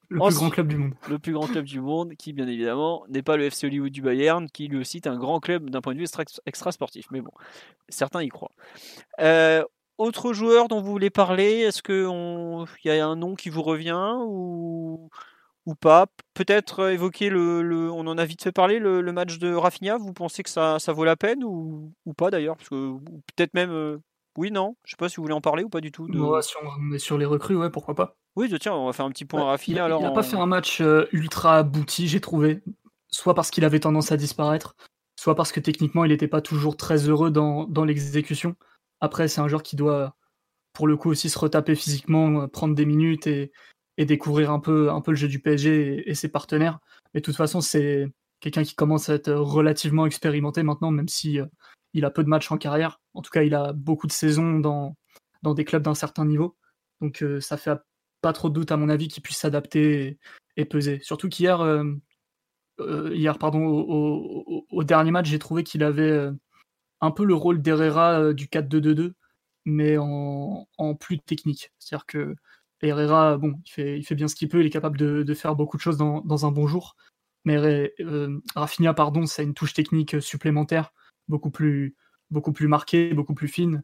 Le 0.09 0.19
plus 0.19 0.35
grand 0.35 0.49
club 0.49 0.67
du 0.67 0.77
monde. 0.77 0.93
Le 1.09 1.19
plus 1.19 1.33
grand 1.33 1.47
club 1.47 1.65
du 1.65 1.81
monde, 1.81 2.13
qui 2.15 2.33
bien 2.33 2.47
évidemment 2.47 3.05
n'est 3.09 3.23
pas 3.23 3.35
le 3.35 3.45
FC 3.45 3.67
Hollywood 3.67 3.91
du 3.91 4.01
Bayern, 4.01 4.49
qui 4.49 4.67
lui 4.67 4.77
aussi 4.77 4.97
est 4.97 5.07
un 5.07 5.17
grand 5.17 5.39
club 5.39 5.69
d'un 5.69 5.81
point 5.81 5.93
de 5.93 5.99
vue 5.99 6.05
extra, 6.45 6.71
sportif. 6.71 7.07
Mais 7.11 7.21
bon, 7.21 7.31
certains 7.89 8.23
y 8.23 8.29
croient. 8.29 8.51
Euh, 9.19 9.63
autre 9.97 10.33
joueur 10.33 10.69
dont 10.69 10.81
vous 10.81 10.91
voulez 10.91 11.09
parler 11.09 11.59
Est-ce 11.59 11.81
qu'il 11.83 12.91
y 12.91 12.99
a 12.99 13.05
un 13.05 13.15
nom 13.15 13.35
qui 13.35 13.49
vous 13.49 13.63
revient 13.63 14.15
ou, 14.25 15.09
ou 15.65 15.75
pas? 15.75 16.07
Peut-être 16.33 16.89
évoquer 16.89 17.29
le, 17.29 17.91
On 17.91 18.07
en 18.07 18.17
a 18.17 18.25
vite 18.25 18.43
fait 18.43 18.51
parler, 18.51 18.79
le, 18.79 19.01
match 19.11 19.39
de 19.39 19.53
Rafinha. 19.53 19.97
Vous 19.97 20.13
pensez 20.13 20.43
que 20.43 20.49
ça, 20.49 20.79
ça 20.79 20.93
vaut 20.93 21.03
la 21.03 21.15
peine 21.15 21.43
ou, 21.43 21.91
ou 22.05 22.13
pas 22.13 22.31
d'ailleurs? 22.31 22.57
Peut-être 22.69 23.53
même 23.53 23.71
euh, 23.71 23.97
oui, 24.37 24.51
non 24.51 24.75
Je 24.83 24.91
sais 24.91 24.97
pas 24.97 25.09
si 25.09 25.17
vous 25.17 25.23
voulez 25.23 25.33
en 25.33 25.41
parler 25.41 25.63
ou 25.63 25.69
pas 25.69 25.81
du 25.81 25.91
tout. 25.91 26.07
De... 26.07 26.41
si 26.41 26.55
on 26.61 26.93
est 26.93 26.99
sur 26.99 27.17
les 27.17 27.25
recrues, 27.25 27.55
ouais, 27.55 27.69
pourquoi 27.69 27.95
pas. 27.95 28.17
Oui, 28.35 28.51
tiens, 28.59 28.73
on 28.73 28.87
va 28.87 28.93
faire 28.93 29.05
un 29.05 29.11
petit 29.11 29.25
point 29.25 29.41
à 29.41 29.45
Rafinha. 29.45 29.77
Il, 29.77 29.85
alors, 29.85 30.01
n'a 30.01 30.11
pas 30.11 30.23
fait 30.23 30.37
un 30.37 30.47
match 30.47 30.81
euh, 30.81 31.07
ultra 31.11 31.57
abouti, 31.57 32.07
j'ai 32.07 32.19
trouvé. 32.19 32.61
Soit 33.09 33.35
parce 33.35 33.51
qu'il 33.51 33.63
avait 33.63 33.79
tendance 33.79 34.11
à 34.11 34.17
disparaître, 34.17 34.75
soit 35.19 35.35
parce 35.35 35.51
que 35.51 35.59
techniquement, 35.59 36.03
il 36.03 36.09
n'était 36.09 36.27
pas 36.27 36.41
toujours 36.41 36.77
très 36.77 37.09
heureux 37.09 37.29
dans, 37.29 37.65
dans 37.65 37.85
l'exécution. 37.85 38.55
Après, 39.01 39.27
c'est 39.27 39.41
un 39.41 39.47
joueur 39.47 39.61
qui 39.61 39.75
doit, 39.75 40.15
pour 40.73 40.87
le 40.87 40.97
coup, 40.97 41.11
aussi 41.11 41.29
se 41.29 41.37
retaper 41.37 41.75
physiquement, 41.75 42.41
euh, 42.41 42.47
prendre 42.47 42.73
des 42.73 42.85
minutes 42.85 43.27
et, 43.27 43.51
et 43.97 44.05
découvrir 44.05 44.51
un 44.51 44.59
peu, 44.59 44.89
un 44.89 45.01
peu 45.01 45.11
le 45.11 45.17
jeu 45.17 45.27
du 45.27 45.39
PSG 45.39 46.09
et, 46.09 46.15
ses 46.15 46.29
partenaires. 46.29 46.79
Mais 47.13 47.19
de 47.19 47.25
toute 47.25 47.35
façon, 47.35 47.61
c'est 47.61 48.07
quelqu'un 48.39 48.63
qui 48.63 48.75
commence 48.75 49.09
à 49.09 49.13
être 49.13 49.31
relativement 49.31 50.05
expérimenté 50.07 50.63
maintenant, 50.63 50.91
même 50.91 51.07
si 51.07 51.39
euh, 51.39 51.45
il 51.93 52.05
a 52.05 52.09
peu 52.09 52.23
de 52.23 52.29
matchs 52.29 52.51
en 52.51 52.57
carrière. 52.57 52.99
En 53.13 53.21
tout 53.21 53.31
cas, 53.31 53.43
il 53.43 53.53
a 53.55 53.73
beaucoup 53.73 54.07
de 54.07 54.11
saisons 54.11 54.59
dans, 54.59 54.95
dans 55.43 55.53
des 55.53 55.65
clubs 55.65 55.83
d'un 55.83 55.95
certain 55.95 56.25
niveau. 56.25 56.57
Donc 57.01 57.21
euh, 57.21 57.39
ça 57.41 57.57
fait 57.57 57.79
pas 58.21 58.33
trop 58.33 58.49
de 58.49 58.55
doute 58.55 58.71
à 58.71 58.77
mon 58.77 58.89
avis 58.89 59.09
qu'il 59.09 59.21
puisse 59.21 59.37
s'adapter 59.37 60.17
et, 60.57 60.65
peser. 60.65 60.99
Surtout 61.03 61.29
qu'hier, 61.29 61.61
euh, 61.61 61.83
euh, 62.79 63.11
hier, 63.13 63.37
au, 63.43 64.83
dernier 64.83 65.11
match, 65.11 65.27
j'ai 65.27 65.39
trouvé 65.39 65.63
qu'il 65.63 65.83
avait 65.83 66.29
un 67.01 67.11
peu 67.11 67.25
le 67.25 67.35
rôle 67.35 67.61
d'Herrera 67.61 68.33
du 68.33 68.47
4-2-2-2, 68.47 69.13
mais 69.65 69.97
en, 69.97 70.65
plus 70.99 71.19
technique. 71.19 71.71
C'est-à-dire 71.79 72.05
que 72.05 72.35
Herrera, 72.81 73.37
bon, 73.37 73.55
il 73.65 73.71
fait, 73.71 73.99
il 73.99 74.03
fait 74.03 74.15
bien 74.15 74.27
ce 74.27 74.35
qu'il 74.35 74.49
peut, 74.49 74.61
il 74.61 74.67
est 74.67 74.69
capable 74.69 74.97
de, 74.97 75.33
faire 75.33 75.55
beaucoup 75.55 75.77
de 75.77 75.81
choses 75.81 75.97
dans, 75.97 76.21
dans 76.21 76.45
un 76.45 76.51
bon 76.51 76.67
jour. 76.67 76.95
Mais 77.45 77.91
Rafinha, 78.55 78.93
pardon, 78.93 79.25
ça 79.25 79.41
a 79.41 79.45
une 79.45 79.53
touche 79.53 79.73
technique 79.73 80.21
supplémentaire 80.21 80.93
beaucoup 81.27 81.51
plus, 81.51 81.95
beaucoup 82.33 82.51
plus 82.51 82.67
marquée, 82.67 83.13
beaucoup 83.13 83.33
plus 83.33 83.47
fine. 83.47 83.83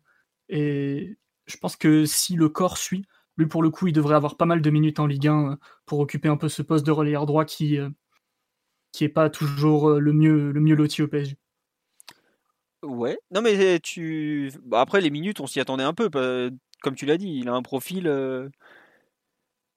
Et 0.49 1.17
je 1.45 1.57
pense 1.57 1.75
que 1.77 2.05
si 2.05 2.35
le 2.35 2.49
corps 2.49 2.77
suit, 2.77 3.05
lui 3.37 3.47
pour 3.47 3.63
le 3.63 3.69
coup, 3.69 3.87
il 3.87 3.93
devrait 3.93 4.15
avoir 4.15 4.35
pas 4.35 4.45
mal 4.45 4.61
de 4.61 4.69
minutes 4.69 4.99
en 4.99 5.07
Ligue 5.07 5.27
1 5.27 5.51
euh, 5.51 5.55
pour 5.85 5.99
occuper 5.99 6.27
un 6.27 6.37
peu 6.37 6.49
ce 6.49 6.61
poste 6.61 6.85
de 6.85 6.91
relayeur 6.91 7.25
droit 7.25 7.45
qui 7.45 7.77
euh, 7.77 7.89
qui 8.91 9.07
pas 9.07 9.29
toujours 9.29 9.89
euh, 9.89 9.99
le 9.99 10.11
mieux 10.11 10.51
le 10.51 10.59
mieux 10.59 10.75
loti 10.75 11.01
au 11.01 11.07
PSG. 11.07 11.37
Ouais, 12.83 13.17
non 13.31 13.41
mais 13.41 13.79
tu 13.79 14.51
bah, 14.63 14.81
après 14.81 15.01
les 15.01 15.09
minutes, 15.09 15.39
on 15.41 15.47
s'y 15.47 15.59
attendait 15.59 15.83
un 15.83 15.93
peu 15.93 16.09
comme 16.81 16.95
tu 16.95 17.05
l'as 17.05 17.17
dit, 17.17 17.39
il 17.39 17.49
a 17.49 17.53
un 17.53 17.61
profil 17.61 18.07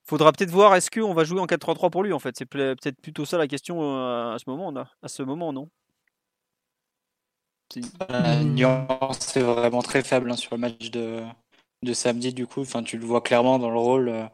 Faudra 0.05 0.33
peut-être 0.33 0.51
voir 0.51 0.75
est-ce 0.75 0.91
qu'on 0.91 1.15
va 1.15 1.25
jouer 1.25 1.41
en 1.41 1.47
4-3-3 1.47 1.91
pour 1.91 2.03
lui 2.05 2.13
en 2.13 2.19
fait, 2.21 2.37
c'est 2.37 2.47
peut-être 2.47 3.01
plutôt 3.01 3.25
ça 3.25 3.39
la 3.39 3.49
question 3.49 3.81
à 3.83 4.37
ce 4.39 4.49
moment 4.49 4.73
à 5.03 5.09
ce 5.09 5.23
moment 5.23 5.53
non? 5.53 5.69
La 8.09 8.43
nuance 8.43 9.37
est 9.37 9.43
vraiment 9.43 9.83
très 9.83 10.03
faible 10.03 10.31
hein, 10.31 10.37
sur 10.37 10.55
le 10.55 10.61
match 10.61 10.91
de, 10.91 11.23
de 11.83 11.93
samedi, 11.93 12.33
du 12.33 12.47
coup. 12.47 12.61
Enfin, 12.63 12.83
tu 12.83 12.99
le 12.99 13.07
vois 13.07 13.23
clairement 13.23 13.59
dans 13.59 13.71
le 13.71 13.79
rôle 13.79 14.09
euh, 14.09 14.27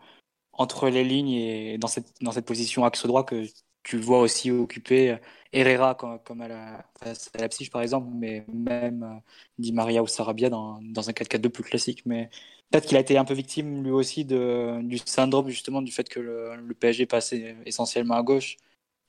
entre 0.53 0.89
les 0.89 1.05
lignes 1.05 1.31
et 1.33 1.79
dans 1.79 1.89
cette, 1.89 2.13
dans 2.23 2.33
cette 2.33 2.47
position 2.47 2.85
axe 2.85 3.07
droit 3.07 3.25
que 3.25 3.47
tu 3.83 3.97
le 3.97 4.03
vois 4.03 4.21
aussi 4.21 4.51
occuper 4.51 5.13
euh, 5.13 5.17
Herrera 5.53 5.95
comme, 5.95 6.19
comme 6.25 6.41
à 6.43 6.49
la, 6.49 6.85
face 7.01 7.31
à 7.35 7.39
la 7.41 7.49
psyche, 7.49 7.71
par 7.71 7.83
exemple, 7.83 8.09
mais 8.15 8.45
même 8.53 9.03
euh, 9.03 9.21
Di 9.59 9.73
Maria 9.73 10.03
ou 10.03 10.07
Sarabia 10.07 10.51
dans, 10.51 10.81
dans 10.83 11.09
un 11.09 11.13
4-4-2 11.13 11.49
plus 11.51 11.65
classique. 11.65 12.05
Mais 12.07 12.31
peut-être 12.71 12.87
qu'il 12.87 12.97
a 12.97 13.01
été 13.01 13.17
un 13.19 13.25
peu 13.25 13.35
victime 13.35 13.83
lui 13.85 13.91
aussi 13.91 14.25
de, 14.25 14.81
du 14.83 14.99
syndrome 14.99 15.49
justement 15.49 15.83
du 15.83 15.93
fait 15.93 16.09
que 16.09 16.21
le, 16.21 16.57
le 16.57 16.75
PSG 16.75 17.07
passait 17.07 17.57
essentiellement 17.67 18.15
à 18.15 18.23
gauche 18.23 18.57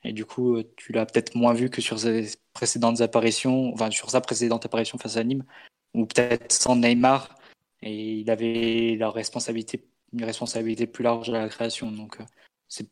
et 0.03 0.13
du 0.13 0.25
coup, 0.25 0.55
euh, 0.55 0.63
tu 0.77 0.91
l'as 0.93 1.05
peut-être 1.05 1.35
moins 1.35 1.53
vu 1.53 1.69
que 1.69 1.81
sur 1.81 1.99
ses 1.99 2.31
précédentes 2.53 3.01
apparitions, 3.01 3.73
enfin 3.73 3.91
sur 3.91 4.09
sa 4.09 4.21
précédente 4.21 4.65
apparition 4.65 4.97
face 4.97 5.17
à 5.17 5.23
Nîmes, 5.23 5.43
ou 5.93 6.05
peut-être 6.05 6.51
sans 6.51 6.75
Neymar, 6.75 7.35
et 7.81 8.13
il 8.19 8.31
avait 8.31 8.95
la 8.97 9.09
responsabilité, 9.09 9.85
une 10.13 10.23
responsabilité 10.23 10.87
plus 10.87 11.03
large 11.03 11.29
à 11.29 11.33
la 11.33 11.49
création. 11.49 11.91
Donc, 11.91 12.19
euh, 12.19 12.23
c'est 12.67 12.87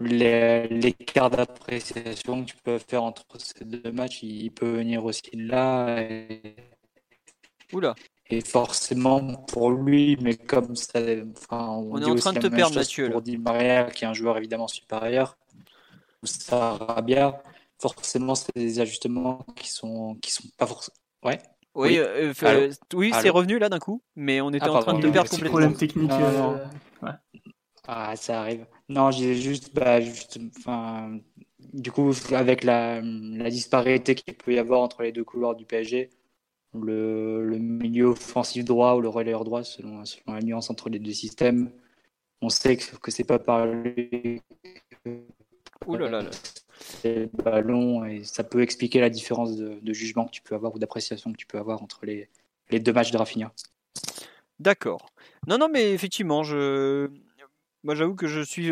l'écart 0.00 1.30
d'appréciation 1.30 2.44
que 2.44 2.50
tu 2.50 2.56
peux 2.56 2.78
faire 2.78 3.02
entre 3.02 3.24
ces 3.38 3.64
deux 3.64 3.92
matchs, 3.92 4.22
il, 4.22 4.50
peut 4.50 4.70
venir 4.70 5.04
aussi 5.04 5.30
là. 5.34 6.00
Et... 6.00 6.56
Oula. 7.72 7.94
Et 8.30 8.40
forcément 8.40 9.34
pour 9.48 9.70
lui, 9.72 10.16
mais 10.20 10.36
comme 10.36 10.74
ça, 10.76 11.00
enfin, 11.36 11.68
on, 11.68 12.00
est 12.00 12.04
en 12.04 12.14
train 12.14 12.32
de 12.32 12.38
te 12.38 12.46
perdre, 12.46 12.76
Mathieu. 12.76 13.10
Pour 13.10 13.20
Di 13.20 13.36
Maria, 13.36 13.90
qui 13.90 14.04
est 14.04 14.06
un 14.06 14.14
joueur 14.14 14.38
évidemment 14.38 14.68
supérieur, 14.68 15.36
Sarabia, 16.22 17.42
forcément, 17.80 18.34
c'est 18.34 18.54
des 18.54 18.80
ajustements 18.80 19.44
qui 19.56 19.68
sont, 19.68 20.16
qui 20.16 20.30
sont 20.30 20.48
pas 20.56 20.66
forcément. 20.66 20.96
Ouais. 21.24 21.38
Oui, 21.74 21.98
euh, 21.98 22.34
euh, 22.42 22.70
oui 22.92 23.12
c'est 23.20 23.30
revenu 23.30 23.58
là 23.58 23.70
d'un 23.70 23.78
coup, 23.78 24.02
mais 24.14 24.42
on 24.42 24.50
était 24.50 24.66
ah, 24.66 24.72
en 24.72 24.80
train 24.80 24.98
de 24.98 25.08
perdre 25.08 25.30
complètement. 25.30 25.50
problème 25.50 25.74
technique. 25.74 26.10
Euh, 26.12 26.58
ah, 27.88 28.14
ça 28.14 28.42
arrive. 28.42 28.66
Non, 28.90 29.10
j'ai 29.10 29.34
juste, 29.34 29.74
bah, 29.74 30.00
juste, 30.00 30.38
enfin, 30.58 31.18
du 31.72 31.90
coup, 31.90 32.12
avec 32.32 32.62
la, 32.62 33.00
la, 33.00 33.50
disparité 33.50 34.14
qu'il 34.14 34.34
peut 34.34 34.52
y 34.52 34.58
avoir 34.58 34.82
entre 34.82 35.02
les 35.02 35.12
deux 35.12 35.24
couloirs 35.24 35.56
du 35.56 35.64
PSG, 35.64 36.10
le, 36.74 37.46
le 37.46 37.58
milieu 37.58 38.06
offensif 38.08 38.64
droit 38.64 38.94
ou 38.94 39.00
le 39.00 39.08
relayeur 39.08 39.44
droit, 39.44 39.64
selon, 39.64 40.04
selon, 40.04 40.34
la 40.34 40.42
nuance 40.42 40.68
entre 40.68 40.90
les 40.90 40.98
deux 40.98 41.12
systèmes, 41.12 41.72
on 42.42 42.50
sait 42.50 42.76
que, 42.76 42.96
que 42.96 43.10
c'est 43.10 43.24
pas 43.24 43.38
par 43.38 43.66
lui 43.66 44.42
Ouh 45.86 45.96
là 45.96 46.08
là. 46.08 46.30
ballon 47.44 48.04
et 48.04 48.24
ça 48.24 48.44
peut 48.44 48.62
expliquer 48.62 49.00
la 49.00 49.10
différence 49.10 49.56
de, 49.56 49.92
jugement 49.92 50.26
que 50.26 50.30
tu 50.30 50.42
peux 50.42 50.54
avoir 50.54 50.74
ou 50.74 50.78
d'appréciation 50.78 51.32
que 51.32 51.36
tu 51.36 51.46
peux 51.46 51.58
avoir 51.58 51.82
entre 51.82 52.04
les, 52.04 52.28
les 52.70 52.80
deux 52.80 52.92
matchs 52.92 53.10
de 53.10 53.18
Rafinha. 53.18 53.52
D'accord. 54.58 55.10
Non, 55.46 55.58
non, 55.58 55.68
mais 55.68 55.92
effectivement, 55.92 56.42
je... 56.42 57.08
Moi, 57.84 57.96
j'avoue 57.96 58.14
que 58.14 58.28
je 58.28 58.40
suis, 58.40 58.70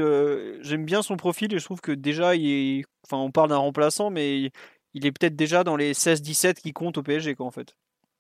j'aime 0.60 0.84
bien 0.84 1.02
son 1.02 1.16
profil 1.16 1.52
et 1.52 1.58
je 1.58 1.64
trouve 1.64 1.80
que 1.80 1.90
déjà, 1.90 2.36
il 2.36 2.46
est... 2.46 2.84
enfin, 3.04 3.16
on 3.16 3.32
parle 3.32 3.48
d'un 3.48 3.56
remplaçant, 3.56 4.08
mais 4.08 4.52
il 4.94 5.06
est 5.06 5.12
peut-être 5.12 5.34
déjà 5.34 5.64
dans 5.64 5.76
les 5.76 5.94
16-17 5.94 6.54
qui 6.54 6.72
comptent 6.72 6.98
au 6.98 7.02
PSG, 7.02 7.34
quoi, 7.34 7.46
en 7.46 7.50
fait. 7.50 7.74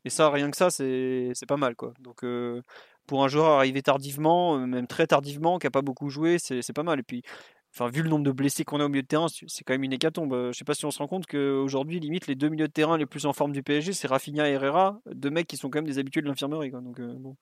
Et 0.04 0.10
ça, 0.10 0.30
rien 0.30 0.50
que 0.50 0.56
ça, 0.56 0.70
c'est 0.70 1.46
pas 1.46 1.56
mal, 1.56 1.76
quoi. 1.76 1.94
Donc, 2.00 2.24
pour 3.06 3.24
un 3.24 3.28
joueur 3.28 3.46
arrivé 3.46 3.82
tardivement, 3.82 4.58
même 4.66 4.86
très 4.86 5.06
tardivement, 5.06 5.58
qui 5.58 5.66
a 5.66 5.70
pas 5.70 5.82
beaucoup 5.82 6.10
joué, 6.10 6.38
c'est 6.38 6.72
pas 6.72 6.82
mal. 6.82 6.98
Et 7.00 7.02
puis, 7.02 7.22
enfin, 7.72 7.88
vu 7.88 8.02
le 8.02 8.08
nombre 8.08 8.24
de 8.24 8.32
blessés 8.32 8.64
qu'on 8.64 8.80
a 8.80 8.84
au 8.84 8.88
milieu 8.88 9.02
de 9.02 9.06
terrain, 9.06 9.26
c'est 9.28 9.64
quand 9.64 9.74
même 9.74 9.84
une 9.84 9.92
hécatombe. 9.92 10.50
Je 10.52 10.58
sais 10.58 10.64
pas 10.64 10.74
si 10.74 10.84
on 10.84 10.90
se 10.90 10.98
rend 10.98 11.06
compte 11.06 11.26
qu'aujourd'hui, 11.26 12.00
limite, 12.00 12.26
les 12.26 12.34
deux 12.34 12.48
milieux 12.48 12.68
de 12.68 12.72
terrain 12.72 12.96
les 12.98 13.06
plus 13.06 13.26
en 13.26 13.32
forme 13.32 13.52
du 13.52 13.62
PSG, 13.62 13.92
c'est 13.92 14.08
Rafinha 14.08 14.48
et 14.48 14.52
Herrera, 14.52 15.00
deux 15.06 15.30
mecs 15.30 15.46
qui 15.46 15.56
sont 15.56 15.70
quand 15.70 15.78
même 15.78 15.86
des 15.86 15.98
habitués 15.98 16.22
de 16.22 16.26
l'infirmerie. 16.26 16.70
Donc, 16.70 17.00
bon. 17.00 17.36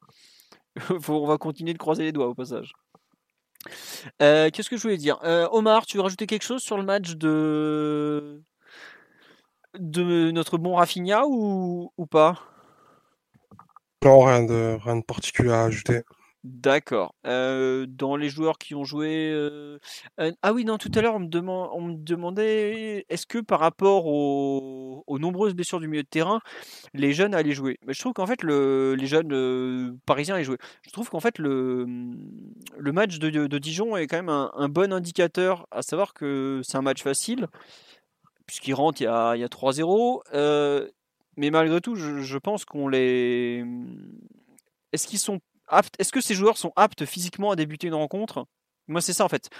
on 1.08 1.26
va 1.26 1.38
continuer 1.38 1.72
de 1.72 1.78
croiser 1.78 2.04
les 2.04 2.12
doigts 2.12 2.28
au 2.28 2.34
passage. 2.34 2.72
Qu'est-ce 4.18 4.70
que 4.70 4.76
je 4.76 4.82
voulais 4.82 4.96
dire? 4.96 5.18
Omar, 5.52 5.86
tu 5.86 5.96
veux 5.96 6.02
rajouter 6.02 6.26
quelque 6.26 6.44
chose 6.44 6.62
sur 6.62 6.76
le 6.76 6.84
match 6.84 7.16
de 7.16 8.42
de 9.78 10.30
notre 10.30 10.58
bon 10.58 10.76
Rafinha 10.76 11.24
ou, 11.26 11.90
pas? 12.10 12.40
Non, 14.04 14.20
rien 14.20 14.44
de 14.44 15.02
particulier 15.04 15.50
à 15.50 15.64
ajouter. 15.64 16.02
D'accord. 16.48 17.14
Euh, 17.26 17.84
dans 17.86 18.16
les 18.16 18.30
joueurs 18.30 18.56
qui 18.56 18.74
ont 18.74 18.84
joué. 18.84 19.30
Euh, 19.30 19.78
euh, 20.18 20.32
ah 20.40 20.54
oui, 20.54 20.64
non, 20.64 20.78
tout 20.78 20.90
à 20.94 21.02
l'heure, 21.02 21.16
on, 21.16 21.20
me 21.20 21.28
on 21.36 21.80
me 21.82 21.94
demandait 21.96 23.04
est-ce 23.10 23.26
que 23.26 23.38
par 23.38 23.60
rapport 23.60 24.06
aux... 24.06 25.18
nombreuses 25.18 25.52
blessures 25.52 25.78
du 25.78 25.88
milieu 25.88 26.02
de 26.02 26.08
terrain, 26.08 26.40
les 26.94 27.12
jeunes 27.12 27.34
allaient 27.34 27.52
jouer? 27.52 27.78
Mais 27.86 27.92
Je 27.92 28.00
trouve 28.00 28.14
qu'en 28.14 28.26
fait, 28.26 28.42
le... 28.42 28.94
les 28.94 29.06
jeunes 29.06 29.98
parisiens 30.06 30.36
allaient 30.36 30.44
jouer. 30.44 30.58
Je 30.82 30.90
trouve 30.90 31.10
qu'en 31.10 31.20
fait, 31.20 31.38
le, 31.38 31.84
le 32.78 32.92
match 32.92 33.18
de... 33.18 33.28
de, 33.28 33.58
Dijon 33.58 33.96
est 33.98 34.06
quand 34.06 34.16
même 34.16 34.30
un... 34.30 34.68
bon 34.70 34.90
indicateur, 34.92 35.66
à 35.70 35.82
savoir 35.82 36.14
que 36.14 36.62
c'est 36.64 36.78
un 36.78 36.82
match 36.82 37.02
facile 37.02 37.46
puisqu'ils 38.46 38.72
rentrent, 38.72 39.02
il 39.02 39.04
y 39.04 39.06
a, 39.06 39.36
y 39.36 39.44
a 39.44 39.48
3-0. 39.48 40.22
Euh, 40.32 40.88
mais 41.36 41.50
malgré 41.50 41.82
tout, 41.82 41.94
je, 41.94 42.38
pense 42.38 42.64
qu'on 42.64 42.88
les. 42.88 43.64
Est-ce 44.92 45.06
qu'ils 45.06 45.18
sont 45.18 45.40
Est-ce 45.98 46.12
que 46.12 46.20
ces 46.20 46.34
joueurs 46.34 46.58
sont 46.58 46.72
aptes 46.76 47.04
physiquement 47.04 47.50
à 47.50 47.56
débuter 47.56 47.86
une 47.88 47.94
rencontre? 47.94 48.46
Moi, 48.88 49.02
c'est 49.02 49.12
ça 49.12 49.24
en 49.24 49.28
fait. 49.28 49.50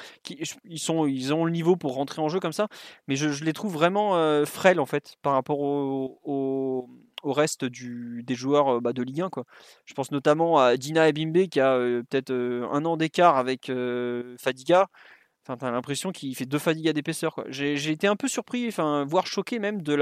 Ils, 0.64 1.32
ont 1.32 1.44
le 1.44 1.50
niveau 1.50 1.76
pour 1.76 1.94
rentrer 1.94 2.22
en 2.22 2.28
jeu 2.28 2.40
comme 2.40 2.52
ça, 2.52 2.68
mais 3.06 3.16
je, 3.16 3.44
les 3.44 3.52
trouve 3.52 3.72
vraiment 3.72 4.14
frêles 4.46 4.80
en 4.80 4.86
fait 4.86 5.16
par 5.22 5.34
rapport 5.34 5.60
au, 5.60 6.88
reste 7.24 7.66
des 7.66 8.34
joueurs 8.34 8.80
bah, 8.80 8.94
de 8.94 9.02
Ligue 9.02 9.20
1. 9.22 9.28
Quoi. 9.28 9.44
Je 9.84 9.92
pense 9.92 10.10
notamment 10.12 10.58
à 10.58 10.76
Dina 10.78 11.08
Ebimbe 11.08 11.46
qui 11.48 11.60
a 11.60 11.76
peut-être 11.76 12.32
un 12.32 12.84
an 12.86 12.96
d'écart 12.96 13.36
avec 13.36 13.70
Fadiga. 14.40 14.88
Enfin, 15.44 15.56
t'as 15.58 15.70
l'impression 15.70 16.10
qu'il 16.10 16.34
fait 16.34 16.46
deux 16.46 16.58
fatigues 16.58 16.90
d'épaisseur. 16.90 17.44
J'ai 17.48 17.90
été 17.90 18.06
un 18.06 18.16
peu 18.16 18.28
surpris, 18.28 18.68
enfin, 18.68 19.04
voire 19.06 19.26
choqué 19.26 19.58
même 19.58 19.82
de 19.82 19.94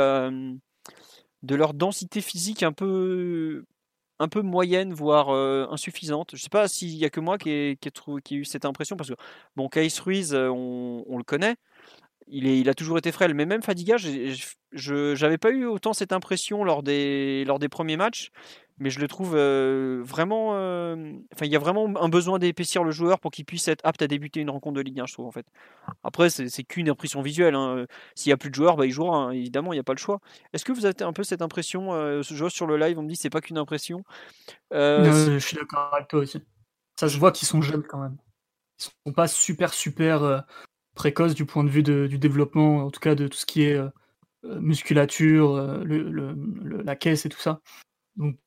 leur 1.54 1.74
densité 1.74 2.20
physique 2.20 2.62
un 2.62 2.72
peu 2.72 3.64
un 4.18 4.28
peu 4.28 4.42
moyenne, 4.42 4.92
voire 4.92 5.30
insuffisante. 5.70 6.30
Je 6.34 6.42
sais 6.42 6.48
pas 6.48 6.68
s'il 6.68 6.96
y 6.96 7.04
a 7.04 7.10
que 7.10 7.20
moi 7.20 7.38
qui 7.38 7.50
ai, 7.50 7.78
qui, 8.24 8.36
eu 8.36 8.44
cette 8.44 8.64
impression 8.64 8.96
parce 8.96 9.10
que 9.10 9.16
bon, 9.56 9.68
Kais 9.68 9.88
Ruiz, 10.02 10.34
on, 10.34 11.04
on, 11.06 11.18
le 11.18 11.24
connaît. 11.24 11.56
Il, 12.28 12.46
est, 12.46 12.58
il 12.58 12.68
a 12.68 12.74
toujours 12.74 12.98
été 12.98 13.12
frêle, 13.12 13.34
mais 13.34 13.46
même 13.46 13.62
Fadiga, 13.62 13.96
je 13.96 15.22
n'avais 15.22 15.38
pas 15.38 15.50
eu 15.50 15.64
autant 15.64 15.92
cette 15.92 16.12
impression 16.12 16.64
lors 16.64 16.82
des, 16.82 17.44
lors 17.46 17.58
des 17.58 17.68
premiers 17.68 17.96
matchs 17.96 18.30
mais 18.78 18.90
je 18.90 19.00
le 19.00 19.08
trouve 19.08 19.34
euh, 19.34 20.02
vraiment. 20.04 20.50
Euh, 20.54 21.12
enfin, 21.32 21.46
il 21.46 21.52
y 21.52 21.56
a 21.56 21.58
vraiment 21.58 21.90
un 22.00 22.08
besoin 22.08 22.38
d'épaissir 22.38 22.84
le 22.84 22.90
joueur 22.90 23.20
pour 23.20 23.30
qu'il 23.30 23.46
puisse 23.46 23.68
être 23.68 23.80
apte 23.84 24.02
à 24.02 24.06
débuter 24.06 24.40
une 24.40 24.50
rencontre 24.50 24.76
de 24.76 24.82
Ligue 24.82 25.00
1, 25.00 25.06
je 25.06 25.14
trouve 25.14 25.26
en 25.26 25.30
fait. 25.30 25.46
Après, 26.04 26.28
c'est 26.28 26.64
qu'une 26.64 26.90
impression 26.90 27.22
visuelle. 27.22 27.54
Hein. 27.54 27.86
S'il 28.14 28.30
n'y 28.30 28.34
a 28.34 28.36
plus 28.36 28.50
de 28.50 28.54
joueurs, 28.54 28.76
bah, 28.76 28.84
il 28.84 28.92
jouera. 28.92 29.16
Hein. 29.16 29.30
Évidemment, 29.30 29.72
il 29.72 29.76
n'y 29.76 29.80
a 29.80 29.84
pas 29.84 29.94
le 29.94 29.98
choix. 29.98 30.20
Est-ce 30.52 30.64
que 30.64 30.72
vous 30.72 30.84
avez 30.84 31.02
un 31.02 31.14
peu 31.14 31.24
cette 31.24 31.40
impression 31.40 31.94
euh, 31.94 32.22
Je 32.22 32.34
vois 32.34 32.50
sur 32.50 32.66
le 32.66 32.76
live, 32.76 32.98
on 32.98 33.02
me 33.02 33.08
dit 33.08 33.16
c'est 33.16 33.30
pas 33.30 33.40
qu'une 33.40 33.58
impression. 33.58 34.04
je 34.70 35.38
suis 35.40 35.56
d'accord 35.56 35.90
avec 35.94 36.08
toi 36.08 36.20
aussi. 36.20 36.42
Ça 37.00 37.08
se 37.08 37.18
voit 37.18 37.32
qu'ils 37.32 37.48
sont 37.48 37.62
jeunes 37.62 37.82
quand 37.82 38.00
même. 38.00 38.16
Ils 38.78 38.90
sont 39.06 39.12
pas 39.14 39.28
super 39.28 39.72
super 39.72 40.44
précoces 40.94 41.34
du 41.34 41.46
point 41.46 41.64
de 41.64 41.70
vue 41.70 41.82
du 41.82 42.18
développement, 42.18 42.84
en 42.84 42.90
tout 42.90 43.00
cas 43.00 43.14
de 43.14 43.26
tout 43.26 43.38
ce 43.38 43.46
qui 43.46 43.62
est 43.62 43.80
musculature, 44.44 45.82
la 45.86 46.96
caisse 46.96 47.24
et 47.24 47.30
tout 47.30 47.40
ça. 47.40 47.60
Donc 48.16 48.38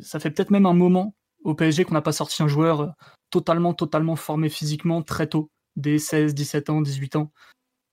ça 0.00 0.20
fait 0.20 0.30
peut-être 0.30 0.50
même 0.50 0.66
un 0.66 0.74
moment 0.74 1.14
au 1.44 1.54
PSG 1.54 1.84
qu'on 1.84 1.94
n'a 1.94 2.02
pas 2.02 2.12
sorti 2.12 2.42
un 2.42 2.48
joueur 2.48 2.94
totalement, 3.30 3.74
totalement 3.74 4.16
formé 4.16 4.48
physiquement 4.48 5.02
très 5.02 5.28
tôt, 5.28 5.50
dès 5.76 5.98
16, 5.98 6.34
17 6.34 6.70
ans, 6.70 6.80
18 6.80 7.16
ans. 7.16 7.32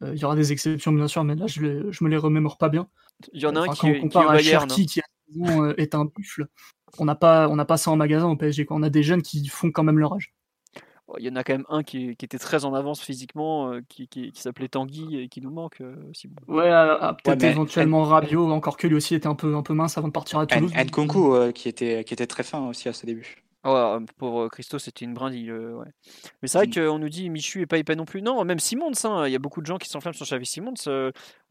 Il 0.02 0.18
y 0.18 0.26
aura 0.26 0.36
des 0.36 0.52
exceptions 0.52 0.92
bien 0.92 1.08
sûr, 1.08 1.24
mais 1.24 1.36
là 1.36 1.48
je, 1.48 1.62
ne 1.62 1.92
me 2.02 2.10
les 2.10 2.18
remémore 2.18 2.58
pas 2.58 2.70
bien. 2.70 2.88
Il 3.34 3.42
y 3.42 3.46
en 3.46 3.56
a 3.56 3.62
un 3.62 3.68
qui, 3.68 3.86
on 3.86 4.02
compare 4.02 4.30
à 4.30 4.40
Cherki 4.40 4.86
qui 4.86 5.02
est 5.78 5.96
un 5.96 6.06
buffle, 6.06 6.48
on 7.00 7.06
n'a 7.06 7.16
pas, 7.16 7.48
on 7.50 7.56
n'a 7.56 7.66
pas 7.66 7.78
ça 7.78 7.92
en 7.92 7.96
magasin 7.96 8.28
au 8.28 8.36
PSG. 8.36 8.66
Quoi. 8.66 8.78
On 8.78 8.84
a 8.84 8.90
des 8.90 9.04
jeunes 9.04 9.22
qui 9.22 9.48
font 9.48 9.72
quand 9.72 9.84
même 9.84 10.00
leur 10.00 10.14
âge 10.14 10.35
il 11.20 11.26
y 11.26 11.30
en 11.30 11.36
a 11.36 11.44
quand 11.44 11.54
même 11.54 11.66
un 11.70 11.84
qui, 11.84 12.10
était 12.10 12.40
très 12.40 12.66
en 12.66 12.74
avance 12.74 13.02
physiquement, 13.02 13.72
euh, 13.72 13.82
qui, 13.88 14.32
s'appelait 14.34 14.68
Tanguy 14.68 15.18
et 15.18 15.30
qui 15.30 15.42
nous 15.42 15.52
manque. 15.52 15.82
Euh, 15.82 15.96
aussi. 16.10 16.30
Ouais, 16.48 16.70
peut-être 17.24 17.44
éventuellement 17.44 18.04
Rabiot, 18.04 18.52
encore 18.52 18.78
que 18.78 18.88
lui 18.88 18.96
aussi 18.96 19.16
était 19.16 19.28
un 19.28 19.36
peu, 19.36 19.56
un 19.56 19.62
peu 19.62 19.74
mince 19.74 19.98
avant 19.98 20.08
de 20.08 20.14
partir 20.14 20.40
à 20.40 20.48
Toulouse. 20.48 20.74
Nkunku, 20.74 21.34
euh, 21.34 21.52
qui, 21.52 21.70
était, 21.70 22.04
qui 22.04 22.14
était 22.14 22.28
très 22.28 22.44
fin 22.44 22.68
aussi 22.68 22.90
à 22.90 22.94
ses 22.94 23.06
débuts. 23.06 23.45
Pour 24.18 24.50
Christo, 24.50 24.80
c'était 24.80 25.06
une 25.06 25.14
brindille. 25.14 25.52
Ouais. 25.52 25.88
Mais 26.42 26.48
c'est 26.48 26.58
vrai 26.58 26.68
mm. 26.68 26.74
qu'on 26.74 27.00
nous 27.00 27.10
dit 27.10 27.30
Michu 27.30 27.62
et 27.62 27.66
pas 27.66 27.78
épais 27.78 27.96
non 27.96 28.06
plus. 28.06 28.22
Non, 28.22 28.44
même 28.46 28.60
Simons, 28.60 28.92
hein, 29.04 29.28
il 29.28 29.32
y 29.32 29.36
a 29.36 29.40
beaucoup 29.40 29.62
de 29.62 29.66
gens 29.66 29.78
qui 29.78 29.90
s'enflamment 29.90 30.16
sur 30.16 30.26
Xavi 30.26 30.46
Simons. 30.46 30.74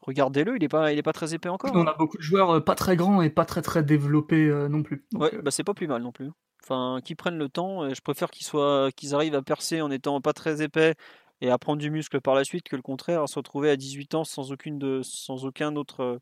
Regardez-le, 0.01 0.55
il 0.55 0.61
n'est 0.61 0.67
pas, 0.67 0.91
il 0.91 0.99
est 0.99 1.03
pas 1.03 1.13
très 1.13 1.33
épais 1.33 1.49
encore. 1.49 1.71
On 1.73 1.87
a 1.87 1.93
beaucoup 1.93 2.17
de 2.17 2.23
joueurs 2.23 2.63
pas 2.63 2.75
très 2.75 2.95
grands 2.95 3.21
et 3.21 3.29
pas 3.29 3.45
très 3.45 3.61
très 3.61 3.83
développés 3.83 4.47
non 4.69 4.83
plus. 4.83 5.05
ouais, 5.13 5.31
bah, 5.41 5.51
c'est 5.51 5.63
pas 5.63 5.73
plus 5.73 5.87
mal 5.87 6.01
non 6.01 6.11
plus. 6.11 6.29
Enfin, 6.63 6.99
qu'ils 7.03 7.15
prennent 7.15 7.37
le 7.37 7.49
temps. 7.49 7.93
je 7.93 8.01
préfère 8.01 8.31
qu'ils 8.31 8.45
soient, 8.45 8.89
qu'ils 8.95 9.13
arrivent 9.13 9.35
à 9.35 9.41
percer 9.41 9.81
en 9.81 9.91
étant 9.91 10.19
pas 10.21 10.33
très 10.33 10.61
épais 10.63 10.95
et 11.41 11.49
à 11.49 11.57
prendre 11.57 11.81
du 11.81 11.91
muscle 11.91 12.21
par 12.21 12.35
la 12.35 12.43
suite 12.43 12.67
que 12.67 12.75
le 12.75 12.81
contraire, 12.81 13.23
à 13.23 13.27
se 13.27 13.35
retrouver 13.35 13.69
à 13.69 13.75
18 13.75 14.15
ans 14.15 14.23
sans, 14.23 14.51
aucune 14.51 14.79
de, 14.79 15.01
sans 15.03 15.45
aucun 15.45 15.75
autre 15.75 16.01
euh, 16.01 16.19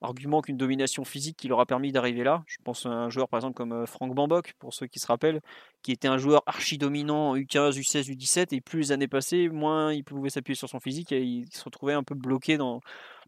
argument 0.00 0.42
qu'une 0.42 0.56
domination 0.56 1.04
physique 1.04 1.36
qui 1.36 1.48
leur 1.48 1.60
a 1.60 1.66
permis 1.66 1.92
d'arriver 1.92 2.24
là. 2.24 2.42
Je 2.46 2.56
pense 2.62 2.86
à 2.86 2.90
un 2.90 3.10
joueur 3.10 3.28
par 3.28 3.38
exemple 3.38 3.54
comme 3.54 3.72
euh, 3.72 3.86
Franck 3.86 4.14
Bambok, 4.14 4.54
pour 4.58 4.74
ceux 4.74 4.86
qui 4.86 4.98
se 4.98 5.06
rappellent, 5.06 5.40
qui 5.82 5.92
était 5.92 6.08
un 6.08 6.18
joueur 6.18 6.42
archi 6.46 6.78
dominant 6.78 7.30
en 7.30 7.36
U15, 7.36 7.78
U16, 7.78 8.10
U17, 8.10 8.54
et 8.54 8.60
plus 8.60 8.78
les 8.78 8.92
années 8.92 9.08
passées, 9.08 9.48
moins 9.48 9.92
il 9.92 10.04
pouvait 10.04 10.30
s'appuyer 10.30 10.56
sur 10.56 10.68
son 10.68 10.80
physique 10.80 11.12
et 11.12 11.22
il 11.22 11.46
se 11.52 11.64
retrouvait 11.64 11.94
un 11.94 12.02
peu 12.02 12.14
bloqué 12.14 12.56
dans, 12.56 12.80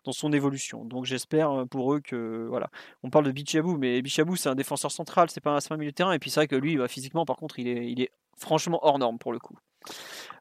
dans 0.04 0.12
son 0.12 0.32
évolution. 0.32 0.84
Donc 0.84 1.04
j'espère 1.04 1.50
euh, 1.50 1.64
pour 1.64 1.94
eux 1.94 2.00
que 2.00 2.46
voilà. 2.48 2.70
On 3.02 3.10
parle 3.10 3.24
de 3.24 3.32
Bichabou, 3.32 3.76
mais 3.78 4.02
Bichabou 4.02 4.36
c'est 4.36 4.48
un 4.48 4.54
défenseur 4.54 4.90
central, 4.90 5.30
c'est 5.30 5.40
pas 5.40 5.58
un 5.70 5.76
milieu 5.76 5.90
de 5.90 5.94
terrain. 5.96 6.12
Et 6.12 6.18
puis 6.18 6.30
c'est 6.30 6.40
vrai 6.40 6.48
que 6.48 6.56
lui, 6.56 6.76
bah, 6.76 6.88
physiquement, 6.88 7.24
par 7.24 7.36
contre, 7.36 7.58
il 7.58 7.68
est, 7.68 7.90
il 7.90 8.00
est 8.02 8.10
franchement 8.36 8.78
hors 8.82 8.98
norme 8.98 9.18
pour 9.18 9.32
le 9.32 9.38
coup. 9.38 9.56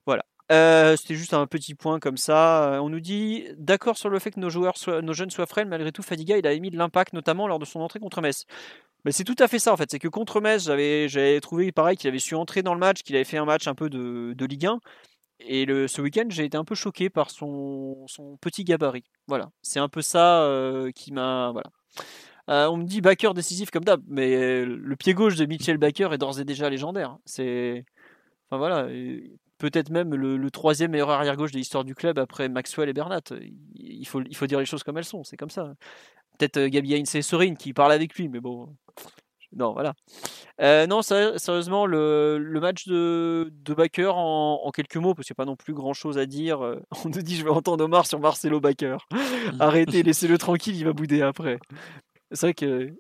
Voilà. 0.06 0.26
Euh, 0.52 0.96
c'était 0.96 1.16
juste 1.16 1.34
un 1.34 1.46
petit 1.46 1.76
point 1.76 2.00
comme 2.00 2.18
ça. 2.18 2.74
Euh, 2.76 2.80
on 2.80 2.90
nous 2.90 3.02
dit 3.02 3.46
d'accord 3.58 3.98
sur 3.98 4.10
le 4.10 4.18
fait 4.20 4.32
que 4.32 4.40
nos 4.40 4.50
joueurs, 4.50 4.76
nos 5.04 5.14
jeunes 5.14 5.30
soient 5.30 5.46
frêles. 5.46 5.68
Malgré 5.68 5.92
tout, 5.92 6.04
Fadiga, 6.04 6.38
il 6.38 6.48
a 6.48 6.54
émis 6.54 6.72
de 6.72 6.78
l'impact, 6.78 7.14
notamment 7.14 7.48
lors 7.48 7.60
de 7.60 7.66
son 7.66 7.82
entrée 7.82 8.00
contre 8.00 8.22
Metz. 8.22 8.46
Mais 9.06 9.12
c'est 9.12 9.24
tout 9.26 9.36
à 9.40 9.48
fait 9.48 9.60
ça 9.60 9.74
en 9.74 9.78
fait. 9.78 9.92
C'est 9.92 10.00
que 10.00 10.08
contre 10.08 10.42
Metz, 10.42 10.64
j'avais, 10.64 11.40
trouvé 11.42 11.72
pareil 11.72 11.98
qu'il 11.98 12.08
avait 12.08 12.20
su 12.20 12.36
entrer 12.36 12.64
dans 12.64 12.74
le 12.74 12.80
match, 12.80 13.04
qu'il 13.04 13.16
avait 13.16 13.26
fait 13.26 13.38
un 13.38 13.46
match 13.46 13.68
un 13.68 13.76
peu 13.76 13.90
de, 13.90 14.34
de 14.36 14.46
Ligue 14.46 14.68
1. 14.68 14.80
Et 15.40 15.66
le, 15.66 15.88
ce 15.88 16.02
week-end, 16.02 16.26
j'ai 16.30 16.46
été 16.46 16.58
un 16.58 16.66
peu 16.66 16.76
choqué 16.76 17.10
par 17.10 17.30
son, 17.30 18.06
son 18.08 18.38
petit 18.38 18.64
gabarit. 18.64 19.04
Voilà, 19.28 19.52
c'est 19.62 19.80
un 19.80 19.90
peu 19.90 20.02
ça 20.02 20.42
euh, 20.44 20.92
qui 20.92 21.12
m'a. 21.12 21.52
Voilà. 21.52 22.70
On 22.70 22.78
me 22.78 22.86
dit 22.86 23.02
backer 23.02 23.34
décisif 23.34 23.70
comme 23.72 23.84
d'hab, 23.84 24.02
mais 24.08 24.64
le 24.66 24.96
pied 24.96 25.14
gauche 25.14 25.36
de 25.36 25.46
Mitchell 25.46 25.78
Baker 25.78 26.10
est 26.14 26.18
d'ores 26.18 26.40
et 26.40 26.46
déjà 26.46 26.70
légendaire. 26.70 27.18
C'est. 27.26 27.86
Enfin 28.50 28.58
voilà, 28.58 28.88
peut-être 29.58 29.90
même 29.90 30.16
le, 30.16 30.52
troisième 30.52 30.92
meilleur 30.92 31.10
arrière 31.10 31.36
gauche 31.36 31.52
de 31.52 31.58
l'histoire 31.58 31.84
du 31.84 31.96
club 31.96 32.20
après 32.20 32.50
Maxwell 32.50 32.90
et 32.90 32.94
Bernat. 32.94 33.22
Il 33.76 34.08
faut, 34.08 34.22
il 34.22 34.36
faut 34.36 34.48
dire 34.48 34.60
les 34.60 34.66
choses 34.66 34.84
comme 34.84 34.98
elles 34.98 35.06
sont, 35.06 35.24
c'est 35.24 35.38
comme 35.38 35.50
ça. 35.50 35.74
Peut-être 36.38 36.58
euh, 36.58 36.70
Gabi 36.70 36.94
et 36.94 37.22
Sorine 37.22 37.58
qui 37.58 37.74
parle 37.74 37.92
avec 37.92 38.16
lui, 38.16 38.30
mais 38.30 38.40
bon, 38.40 38.70
non, 39.56 39.74
voilà. 39.74 39.94
Euh, 40.62 40.88
non, 40.88 41.02
sérieusement, 41.02 41.86
le, 41.86 42.60
match 42.62 42.88
de, 42.88 43.52
de 43.64 43.74
Baker 43.74 44.12
en, 44.14 44.70
quelques 44.74 44.98
mots, 44.98 45.14
parce 45.14 45.28
qu'il 45.28 45.34
n'y 45.34 45.42
a 45.42 45.44
pas 45.44 45.50
non 45.50 45.56
plus 45.56 45.74
grand 45.74 45.94
chose 45.94 46.18
à 46.18 46.26
dire. 46.26 46.64
Euh, 46.64 46.82
on 47.06 47.10
nous 47.10 47.22
dit 47.22 47.36
je 47.36 47.44
vais 47.44 47.50
entendre 47.50 47.84
Omar 47.86 48.06
sur 48.06 48.20
Marcelo 48.20 48.60
Baker. 48.60 48.98
Arrêtez, 49.60 50.04
laissez-le 50.04 50.38
tranquille, 50.38 50.76
il 50.76 50.86
va 50.86 50.94
bouder 50.94 51.22
après. 51.22 51.60
C'est 52.32 52.48
vrai 52.48 52.54
que. 52.54 52.94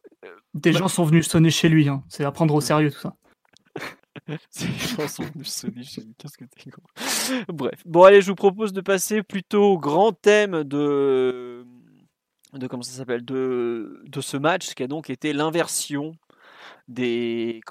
Des 0.53 0.73
gens 0.73 0.87
sont 0.87 1.03
venus 1.03 1.27
sonner 1.27 1.49
chez 1.49 1.69
lui, 1.69 1.89
hein. 1.89 2.03
c'est 2.07 2.23
à 2.23 2.31
prendre 2.31 2.53
au 2.53 2.61
sérieux 2.61 2.91
tout 2.91 2.99
ça. 2.99 3.15
Sont 4.49 5.23
venus 5.23 5.47
sonner 5.47 5.83
chez 5.83 6.01
lui, 6.01 6.13
qu'est-ce 6.17 6.37
que 6.37 6.45
t'es 6.45 6.69
con. 6.69 6.81
Bref. 7.47 7.81
Bon, 7.85 8.03
allez, 8.03 8.21
je 8.21 8.27
vous 8.27 8.35
propose 8.35 8.73
de 8.73 8.81
passer 8.81 9.23
plutôt 9.23 9.73
au 9.73 9.77
grand 9.77 10.11
thème 10.13 10.63
de. 10.63 11.65
De 12.53 12.65
comment 12.67 12.81
ça 12.81 12.93
s'appelle 12.93 13.25
de, 13.25 14.01
de 14.05 14.21
ce 14.21 14.37
match 14.37 14.73
qui 14.73 14.81
a 14.81 14.87
donc 14.87 15.09
été 15.09 15.33
l'inversion 15.33 16.15
des, 16.87 17.61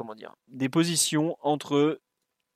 positions 0.70 1.36
entre 1.42 2.00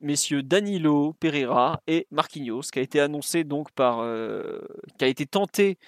messieurs 0.01 0.43
Danilo 0.43 1.15
Pereira 1.15 1.81
et 1.87 2.07
Marquinhos, 2.11 2.63
qui 2.73 2.79
a 2.79 2.83
été 2.83 3.01
annoncé 3.01 3.45
donc 3.45 3.71
par, 3.73 4.05
qui 4.99 5.05
a 5.05 5.09
été 5.09 5.27
tenté 5.27 5.79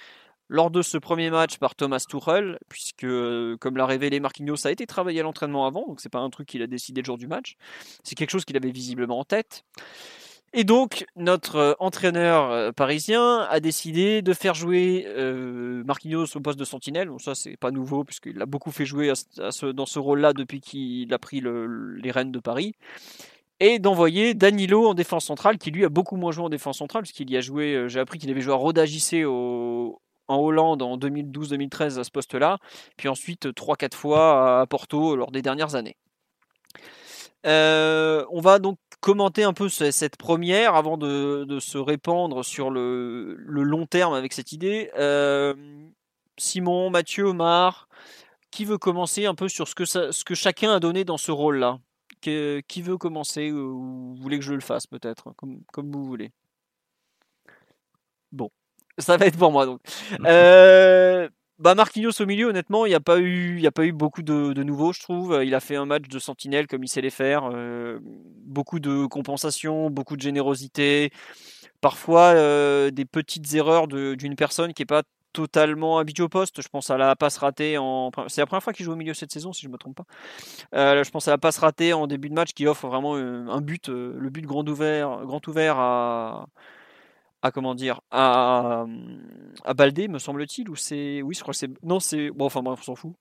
lors 0.52 0.70
de 0.70 0.82
ce 0.82 0.98
premier 0.98 1.30
match 1.30 1.56
par 1.56 1.74
Thomas 1.74 2.04
Tuchel, 2.06 2.58
puisque, 2.68 3.06
comme 3.58 3.76
l'a 3.78 3.86
révélé 3.86 4.20
Marquinhos, 4.20 4.56
ça 4.56 4.68
a 4.68 4.72
été 4.72 4.86
travaillé 4.86 5.20
à 5.20 5.22
l'entraînement 5.22 5.66
avant, 5.66 5.86
donc 5.86 6.00
c'est 6.00 6.10
pas 6.10 6.18
un 6.18 6.28
truc 6.28 6.46
qu'il 6.46 6.60
a 6.60 6.66
décidé 6.66 7.00
le 7.00 7.06
jour 7.06 7.16
du 7.16 7.26
match. 7.26 7.56
C'est 8.04 8.14
quelque 8.14 8.30
chose 8.30 8.44
qu'il 8.44 8.56
avait 8.58 8.70
visiblement 8.70 9.18
en 9.18 9.24
tête. 9.24 9.64
Et 10.52 10.64
donc, 10.64 11.06
notre 11.16 11.56
euh, 11.56 11.72
entraîneur 11.78 12.50
euh, 12.50 12.70
parisien 12.72 13.46
a 13.48 13.60
décidé 13.60 14.20
de 14.20 14.34
faire 14.34 14.52
jouer 14.52 15.06
euh, 15.08 15.82
Marquinhos 15.84 16.26
au 16.34 16.40
poste 16.40 16.58
de 16.58 16.66
sentinelle. 16.66 17.08
Bon, 17.08 17.18
ça, 17.18 17.34
c'est 17.34 17.56
pas 17.56 17.70
nouveau, 17.70 18.04
puisqu'il 18.04 18.36
l'a 18.36 18.44
beaucoup 18.44 18.70
fait 18.70 18.84
jouer 18.84 19.10
dans 19.38 19.86
ce 19.86 19.98
rôle-là 19.98 20.34
depuis 20.34 20.60
qu'il 20.60 21.14
a 21.14 21.18
pris 21.18 21.40
les 21.40 22.10
rênes 22.10 22.30
de 22.30 22.40
Paris. 22.40 22.74
Et 23.60 23.78
d'envoyer 23.78 24.34
Danilo 24.34 24.86
en 24.86 24.92
défense 24.92 25.24
centrale, 25.24 25.56
qui 25.56 25.70
lui 25.70 25.86
a 25.86 25.88
beaucoup 25.88 26.16
moins 26.16 26.32
joué 26.32 26.44
en 26.44 26.50
défense 26.50 26.76
centrale, 26.76 27.04
puisqu'il 27.04 27.30
y 27.30 27.38
a 27.38 27.40
joué, 27.40 27.86
j'ai 27.88 28.00
appris 28.00 28.18
qu'il 28.18 28.28
avait 28.30 28.42
joué 28.42 28.52
à 28.52 28.56
Roda 28.56 28.84
Hollande 30.38 30.82
en 30.82 30.96
2012-2013 30.98 31.98
à 31.98 32.04
ce 32.04 32.10
poste-là, 32.10 32.58
puis 32.96 33.08
ensuite 33.08 33.46
3-4 33.46 33.94
fois 33.94 34.60
à 34.60 34.66
Porto 34.66 35.16
lors 35.16 35.30
des 35.30 35.42
dernières 35.42 35.74
années. 35.74 35.96
on 37.44 38.40
va 38.40 38.58
donc 38.58 38.78
commenter 39.02 39.42
un 39.42 39.52
peu 39.52 39.68
cette 39.68 40.16
première 40.16 40.76
avant 40.76 40.96
de, 40.96 41.58
se 41.60 41.76
répandre 41.76 42.44
sur 42.44 42.70
le, 42.70 43.36
long 43.36 43.84
terme 43.84 44.14
avec 44.14 44.32
cette 44.32 44.52
idée. 44.52 44.90
Euh, 44.96 45.54
Simon, 46.38 46.88
Mathieu, 46.88 47.24
Omar, 47.24 47.88
qui 48.52 48.64
veut 48.64 48.78
commencer 48.78 49.26
un 49.26 49.34
peu 49.34 49.48
sur 49.48 49.66
ce 49.68 49.74
que, 50.24 50.34
chacun 50.34 50.72
a 50.72 50.80
donné 50.80 51.04
dans 51.04 51.18
ce 51.18 51.32
rôle-là? 51.32 51.78
Qui 52.20 52.82
veut 52.82 52.96
commencer 52.96 53.50
ou 53.50 54.14
vous 54.14 54.22
voulez 54.22 54.38
que 54.38 54.44
je 54.44 54.54
le 54.54 54.60
fasse 54.60 54.86
peut-être, 54.86 55.32
comme, 55.36 55.62
comme 55.72 55.90
vous 55.90 56.04
voulez 56.04 56.30
Bon, 58.30 58.50
ça 58.98 59.16
va 59.16 59.26
être 59.26 59.38
pour 59.38 59.52
moi 59.52 59.66
donc. 59.66 59.80
Euh, 60.24 61.28
bah 61.62 61.76
Marquinhos 61.76 62.20
au 62.20 62.26
milieu, 62.26 62.48
honnêtement, 62.48 62.86
il 62.86 62.88
n'y 62.88 62.94
a 62.96 63.00
pas 63.00 63.20
eu, 63.20 63.58
il 63.58 63.66
a 63.68 63.70
pas 63.70 63.84
eu 63.84 63.92
beaucoup 63.92 64.22
de, 64.22 64.52
de, 64.52 64.62
nouveaux, 64.64 64.92
je 64.92 65.00
trouve. 65.00 65.40
Il 65.44 65.54
a 65.54 65.60
fait 65.60 65.76
un 65.76 65.86
match 65.86 66.08
de 66.08 66.18
sentinelle 66.18 66.66
comme 66.66 66.82
il 66.82 66.88
sait 66.88 67.00
les 67.00 67.10
faire, 67.10 67.48
euh, 67.52 68.00
beaucoup 68.02 68.80
de 68.80 69.06
compensation, 69.06 69.88
beaucoup 69.88 70.16
de 70.16 70.22
générosité, 70.22 71.12
parfois 71.80 72.34
euh, 72.34 72.90
des 72.90 73.04
petites 73.04 73.54
erreurs 73.54 73.86
d'une 73.86 74.34
personne 74.34 74.74
qui 74.74 74.82
est 74.82 74.86
pas 74.86 75.04
totalement 75.32 75.98
habituée 75.98 76.24
au 76.24 76.28
poste. 76.28 76.60
Je 76.60 76.68
pense 76.68 76.90
à 76.90 76.96
la 76.96 77.14
passe 77.14 77.38
ratée 77.38 77.78
en, 77.78 78.10
c'est 78.26 78.40
la 78.40 78.46
première 78.46 78.64
fois 78.64 78.72
qu'il 78.72 78.84
joue 78.84 78.92
au 78.92 78.96
milieu 78.96 79.14
cette 79.14 79.30
saison, 79.30 79.52
si 79.52 79.62
je 79.62 79.68
me 79.68 79.78
trompe 79.78 79.94
pas. 79.94 80.06
Euh, 80.74 81.04
je 81.04 81.10
pense 81.10 81.28
à 81.28 81.30
la 81.30 81.38
passe 81.38 81.58
ratée 81.58 81.92
en 81.92 82.08
début 82.08 82.28
de 82.28 82.34
match 82.34 82.54
qui 82.54 82.66
offre 82.66 82.88
vraiment 82.88 83.14
un 83.14 83.60
but, 83.60 83.88
le 83.88 84.30
but 84.30 84.44
grand 84.44 84.68
ouvert, 84.68 85.20
grand 85.26 85.46
ouvert 85.46 85.78
à 85.78 86.46
à 87.42 87.50
comment 87.50 87.74
dire 87.74 88.00
à, 88.10 88.86
à 89.64 89.74
Baldé, 89.74 90.08
me 90.08 90.18
semble-t-il, 90.18 90.68
ou 90.70 90.76
c'est 90.76 91.22
oui, 91.22 91.34
je 91.34 91.40
crois 91.40 91.52
que 91.52 91.58
c'est 91.58 91.70
non, 91.82 92.00
c'est 92.00 92.30
bon, 92.30 92.46
enfin 92.46 92.62
bref, 92.62 92.78
on 92.80 92.84
s'en 92.84 92.94
fout. 92.94 93.14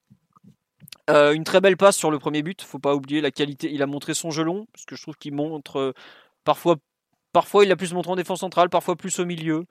Euh, 1.09 1.33
une 1.33 1.43
très 1.43 1.61
belle 1.61 1.77
passe 1.77 1.97
sur 1.97 2.11
le 2.11 2.19
premier 2.19 2.43
but. 2.43 2.61
Faut 2.61 2.79
pas 2.79 2.95
oublier 2.95 3.21
la 3.21 3.31
qualité. 3.31 3.71
Il 3.71 3.81
a 3.81 3.87
montré 3.87 4.13
son 4.13 4.31
gelon, 4.31 4.67
parce 4.73 4.85
que 4.85 4.95
je 4.95 5.01
trouve 5.01 5.17
qu'il 5.17 5.33
montre 5.33 5.77
euh, 5.77 5.93
parfois. 6.43 6.77
Parfois, 7.33 7.63
il 7.63 7.71
a 7.71 7.77
plus 7.77 7.93
montré 7.93 8.11
en 8.11 8.17
défense 8.17 8.41
centrale, 8.41 8.69
parfois 8.69 8.97
plus 8.97 9.17
au 9.19 9.25
milieu. 9.25 9.63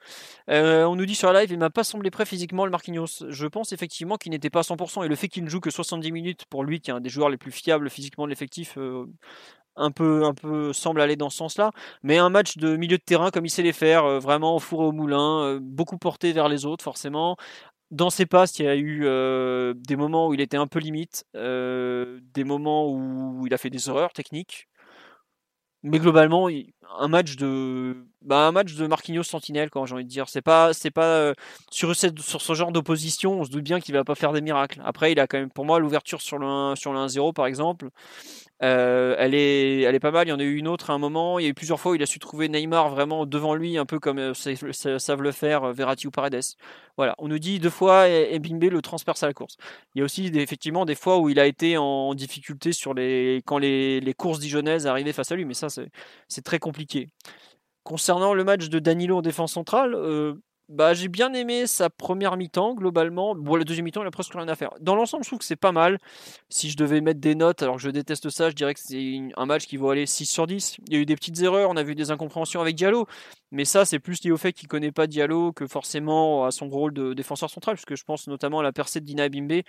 Euh, 0.48 0.84
on 0.86 0.96
nous 0.96 1.05
dit 1.05 1.14
sur 1.14 1.30
la 1.30 1.40
live, 1.40 1.53
il 1.53 1.59
m'a 1.59 1.68
pas 1.68 1.84
semblé 1.84 2.11
prêt 2.11 2.24
physiquement 2.24 2.64
le 2.64 2.70
Marquinhos. 2.70 3.28
Je 3.28 3.46
pense 3.46 3.72
effectivement 3.72 4.16
qu'il 4.16 4.32
n'était 4.32 4.48
pas 4.48 4.61
à 4.61 4.62
100%. 4.62 5.05
Et 5.05 5.09
le 5.09 5.14
fait 5.14 5.28
qu'il 5.28 5.44
ne 5.44 5.51
joue 5.51 5.61
que 5.61 5.70
70 5.70 6.11
minutes, 6.11 6.46
pour 6.48 6.64
lui, 6.64 6.80
qui 6.80 6.90
est 6.90 6.94
un 6.94 7.03
des 7.03 7.11
joueurs 7.11 7.28
les 7.28 7.36
plus 7.36 7.53
fiables 7.53 7.90
physiquement 7.90 8.24
de 8.24 8.30
l'effectif, 8.30 8.78
un 9.80 9.90
peu, 9.90 10.24
un 10.24 10.34
peu 10.34 10.72
semble 10.72 11.00
aller 11.00 11.16
dans 11.16 11.30
ce 11.30 11.38
sens-là. 11.38 11.72
Mais 12.02 12.18
un 12.18 12.30
match 12.30 12.56
de 12.58 12.76
milieu 12.76 12.98
de 12.98 13.02
terrain 13.02 13.30
comme 13.30 13.46
il 13.46 13.50
sait 13.50 13.62
les 13.62 13.72
faire, 13.72 14.04
euh, 14.04 14.18
vraiment 14.18 14.58
fourré 14.58 14.86
au 14.86 14.92
moulin, 14.92 15.42
euh, 15.44 15.58
beaucoup 15.60 15.98
porté 15.98 16.32
vers 16.32 16.48
les 16.48 16.66
autres 16.66 16.84
forcément. 16.84 17.36
Dans 17.90 18.10
ses 18.10 18.26
passes, 18.26 18.58
il 18.58 18.64
y 18.66 18.68
a 18.68 18.76
eu 18.76 19.02
euh, 19.04 19.74
des 19.76 19.96
moments 19.96 20.28
où 20.28 20.34
il 20.34 20.40
était 20.40 20.56
un 20.56 20.68
peu 20.68 20.78
limite, 20.78 21.24
des 21.34 22.44
moments 22.44 22.88
où 22.88 23.46
il 23.46 23.54
a 23.54 23.58
fait 23.58 23.70
des 23.70 23.88
erreurs 23.88 24.12
techniques. 24.12 24.68
Mais 25.82 25.98
globalement, 25.98 26.48
un 26.98 27.08
match 27.08 27.36
de, 27.36 28.06
bah, 28.22 28.46
un 28.46 28.52
match 28.52 28.74
de 28.74 28.86
Marquinhos 28.86 29.22
Sentinelle, 29.22 29.70
quand 29.70 29.86
j'ai 29.86 29.94
envie 29.94 30.04
de 30.04 30.10
dire. 30.10 30.28
C'est 30.28 30.42
pas, 30.42 30.74
c'est 30.74 30.90
pas 30.90 31.32
sur, 31.70 31.96
sur 31.96 32.42
ce 32.42 32.54
genre 32.54 32.70
d'opposition, 32.70 33.40
on 33.40 33.44
se 33.44 33.50
doute 33.50 33.64
bien 33.64 33.80
qu'il 33.80 33.94
va 33.94 34.04
pas 34.04 34.14
faire 34.14 34.32
des 34.32 34.42
miracles. 34.42 34.82
Après, 34.84 35.10
il 35.12 35.18
a 35.18 35.26
quand 35.26 35.38
même, 35.38 35.50
pour 35.50 35.64
moi, 35.64 35.78
l'ouverture 35.80 36.20
sur 36.20 36.38
le 36.38 36.46
1, 36.46 36.76
sur 36.76 36.92
le 36.92 36.98
1-0 36.98 37.32
par 37.32 37.46
exemple. 37.46 37.88
Euh, 38.62 39.14
elle, 39.18 39.34
est, 39.34 39.82
elle 39.82 39.94
est 39.94 40.00
pas 40.00 40.11
mal. 40.11 40.26
Il 40.26 40.30
y 40.30 40.32
en 40.32 40.38
a 40.38 40.42
eu 40.42 40.56
une 40.56 40.68
autre 40.68 40.90
à 40.90 40.92
un 40.92 40.98
moment. 40.98 41.38
Il 41.38 41.44
y 41.44 41.46
a 41.46 41.48
eu 41.48 41.54
plusieurs 41.54 41.80
fois 41.80 41.92
où 41.92 41.94
il 41.94 42.02
a 42.02 42.06
su 42.06 42.18
trouver 42.18 42.48
Neymar 42.48 42.90
vraiment 42.90 43.26
devant 43.26 43.54
lui, 43.54 43.78
un 43.78 43.86
peu 43.86 43.98
comme 43.98 44.18
euh, 44.18 44.34
savent 44.34 45.22
le 45.22 45.32
faire 45.32 45.64
euh, 45.64 45.72
Verratti 45.72 46.06
ou 46.06 46.11
Paredes. 46.11 46.40
Voilà, 46.96 47.14
on 47.18 47.28
nous 47.28 47.38
dit 47.38 47.58
deux 47.58 47.70
fois 47.70 48.08
et 48.08 48.38
Bimbe 48.38 48.64
le 48.64 48.82
transperce 48.82 49.22
à 49.22 49.26
la 49.26 49.32
course. 49.32 49.56
Il 49.94 50.00
y 50.00 50.02
a 50.02 50.04
aussi 50.04 50.26
effectivement 50.34 50.84
des 50.84 50.94
fois 50.94 51.18
où 51.18 51.30
il 51.30 51.40
a 51.40 51.46
été 51.46 51.78
en 51.78 52.14
difficulté 52.14 52.72
sur 52.72 52.92
les 52.92 53.42
quand 53.46 53.58
les, 53.58 54.14
courses 54.16 54.38
dijonnaises 54.38 54.86
arrivaient 54.86 55.14
face 55.14 55.32
à 55.32 55.36
lui, 55.36 55.46
mais 55.46 55.54
ça 55.54 55.68
c'est 56.28 56.42
très 56.42 56.58
compliqué. 56.58 57.08
Concernant 57.84 58.34
le 58.34 58.44
match 58.44 58.68
de 58.68 58.78
Danilo 58.78 59.18
en 59.18 59.22
défense 59.22 59.52
centrale, 59.52 59.94
bah, 60.70 60.94
j'ai 60.94 61.08
bien 61.08 61.34
aimé 61.34 61.66
sa 61.66 61.90
première 61.90 62.36
mi-temps, 62.36 62.74
globalement. 62.74 63.34
Bon, 63.34 63.56
la 63.56 63.64
deuxième 63.64 63.84
mi-temps, 63.84 64.02
il 64.02 64.06
a 64.06 64.12
presque 64.12 64.32
rien 64.34 64.46
à 64.46 64.54
faire. 64.54 64.70
Dans 64.80 64.94
l'ensemble, 64.94 65.24
je 65.24 65.28
trouve 65.28 65.40
que 65.40 65.44
c'est 65.44 65.56
pas 65.56 65.72
mal. 65.72 65.98
Si 66.48 66.70
je 66.70 66.76
devais 66.76 67.00
mettre 67.00 67.18
des 67.20 67.34
notes, 67.34 67.62
alors 67.64 67.76
que 67.76 67.82
je 67.82 67.90
déteste 67.90 68.30
ça, 68.30 68.50
je 68.50 68.54
dirais 68.54 68.72
que 68.74 68.80
c'est 68.80 69.20
un 69.36 69.46
match 69.46 69.66
qui 69.66 69.76
vaut 69.76 69.90
aller 69.90 70.06
6 70.06 70.26
sur 70.26 70.46
10. 70.46 70.76
Il 70.86 70.94
y 70.94 70.96
a 70.96 71.00
eu 71.00 71.06
des 71.06 71.16
petites 71.16 71.40
erreurs, 71.42 71.70
on 71.70 71.76
a 71.76 71.82
vu 71.82 71.96
des 71.96 72.12
incompréhensions 72.12 72.60
avec 72.60 72.76
Diallo. 72.76 73.06
Mais 73.50 73.64
ça, 73.64 73.84
c'est 73.84 73.98
plus 73.98 74.22
lié 74.22 74.30
au 74.30 74.36
fait 74.36 74.52
qu'il 74.52 74.68
connaît 74.68 74.92
pas 74.92 75.08
Diallo 75.08 75.52
que 75.52 75.66
forcément 75.66 76.44
à 76.44 76.52
son 76.52 76.68
rôle 76.68 76.94
de 76.94 77.14
défenseur 77.14 77.50
central, 77.50 77.74
puisque 77.74 77.96
je 77.96 78.04
pense 78.04 78.28
notamment 78.28 78.60
à 78.60 78.62
la 78.62 78.72
percée 78.72 79.00
de 79.00 79.06
Dina 79.06 79.28
Bimbe. 79.28 79.62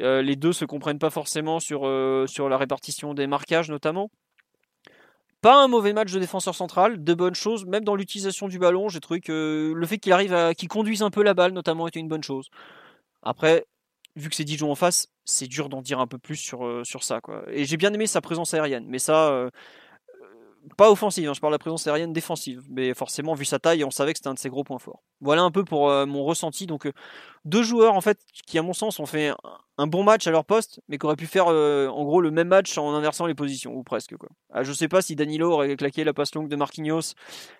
Euh, 0.00 0.20
les 0.20 0.36
deux 0.36 0.52
se 0.52 0.66
comprennent 0.66 0.98
pas 0.98 1.10
forcément 1.10 1.60
sur, 1.60 1.86
euh, 1.86 2.26
sur 2.26 2.50
la 2.50 2.58
répartition 2.58 3.14
des 3.14 3.26
marquages, 3.26 3.70
notamment. 3.70 4.10
Pas 5.42 5.60
un 5.60 5.66
mauvais 5.66 5.92
match 5.92 6.12
de 6.12 6.20
défenseur 6.20 6.54
central, 6.54 7.02
de 7.02 7.14
bonnes 7.14 7.34
choses, 7.34 7.66
même 7.66 7.82
dans 7.84 7.96
l'utilisation 7.96 8.46
du 8.46 8.60
ballon, 8.60 8.88
j'ai 8.88 9.00
trouvé 9.00 9.20
que 9.20 9.72
le 9.74 9.86
fait 9.86 9.98
qu'il 9.98 10.12
arrive 10.12 10.32
à 10.32 10.54
qu'il 10.54 10.68
conduise 10.68 11.02
un 11.02 11.10
peu 11.10 11.24
la 11.24 11.34
balle 11.34 11.52
notamment 11.52 11.88
était 11.88 11.98
une 11.98 12.06
bonne 12.06 12.22
chose. 12.22 12.48
Après, 13.22 13.66
vu 14.16 14.28
que 14.28 14.36
c'est 14.36 14.44
Dijon 14.44 14.70
en 14.70 14.76
face, 14.76 15.08
c'est 15.24 15.48
dur 15.48 15.68
d'en 15.68 15.82
dire 15.82 15.98
un 15.98 16.06
peu 16.06 16.18
plus 16.18 16.36
sur, 16.36 16.64
euh, 16.64 16.84
sur 16.84 17.02
ça. 17.02 17.20
Et 17.48 17.64
j'ai 17.64 17.76
bien 17.76 17.92
aimé 17.92 18.06
sa 18.06 18.20
présence 18.20 18.54
aérienne, 18.54 18.86
mais 18.88 19.00
ça 19.00 19.30
euh, 19.30 19.50
pas 20.76 20.90
offensive, 20.90 21.28
hein, 21.28 21.34
je 21.34 21.40
parle 21.40 21.52
de 21.52 21.54
la 21.54 21.58
présence 21.58 21.86
aérienne 21.86 22.12
défensive, 22.12 22.62
mais 22.68 22.94
forcément 22.94 23.34
vu 23.34 23.44
sa 23.44 23.58
taille, 23.58 23.84
on 23.84 23.90
savait 23.90 24.12
que 24.12 24.18
c'était 24.18 24.28
un 24.28 24.34
de 24.34 24.38
ses 24.38 24.48
gros 24.48 24.64
points 24.64 24.78
forts. 24.78 25.02
Voilà 25.20 25.42
un 25.42 25.50
peu 25.50 25.64
pour 25.64 25.90
euh, 25.90 26.06
mon 26.06 26.24
ressenti. 26.24 26.66
Donc 26.66 26.86
euh, 26.86 26.92
deux 27.44 27.62
joueurs 27.62 27.94
en 27.94 28.00
fait 28.00 28.18
qui 28.46 28.58
à 28.58 28.62
mon 28.62 28.72
sens 28.72 29.00
ont 29.00 29.06
fait 29.06 29.32
un, 29.78 29.86
bon 29.86 30.04
match 30.04 30.26
à 30.26 30.30
leur 30.30 30.44
poste, 30.44 30.80
mais 30.88 30.98
qui 30.98 31.06
auraient 31.06 31.16
pu 31.16 31.26
faire 31.26 31.46
euh, 31.48 31.88
en 31.88 32.04
gros 32.04 32.20
le 32.20 32.30
même 32.30 32.48
match 32.48 32.78
en 32.78 32.94
inversant 32.94 33.26
les 33.26 33.34
positions 33.34 33.74
ou 33.74 33.82
presque 33.82 34.16
quoi. 34.16 34.28
Ah, 34.52 34.62
je 34.62 34.72
sais 34.72 34.88
pas 34.88 35.02
si 35.02 35.16
Danilo 35.16 35.52
aurait 35.52 35.76
claqué 35.76 36.04
la 36.04 36.12
passe 36.12 36.34
longue 36.34 36.48
de 36.48 36.56
Marquinhos 36.56 37.14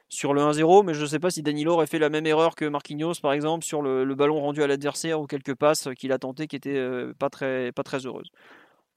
sur 0.08 0.34
le 0.34 0.42
1-0, 0.42 0.84
mais 0.84 0.94
je 0.94 1.04
sais 1.04 1.18
pas 1.18 1.30
si 1.30 1.42
Danilo 1.42 1.72
aurait 1.72 1.86
fait 1.86 1.98
la 1.98 2.08
même 2.08 2.26
erreur 2.26 2.54
que 2.54 2.64
Marquinhos 2.64 3.14
par 3.20 3.32
exemple 3.32 3.64
sur 3.64 3.82
le, 3.82 4.04
le 4.04 4.14
ballon 4.14 4.40
rendu 4.40 4.62
à 4.62 4.66
l'adversaire 4.66 5.20
ou 5.20 5.26
quelques 5.26 5.54
passes 5.54 5.88
qu'il 5.98 6.12
a 6.12 6.18
tenté 6.18 6.46
qui 6.46 6.56
étaient 6.56 6.86
pas 7.18 7.30
très 7.30 7.72
pas 7.72 7.82
très 7.82 8.06
heureuses. 8.06 8.30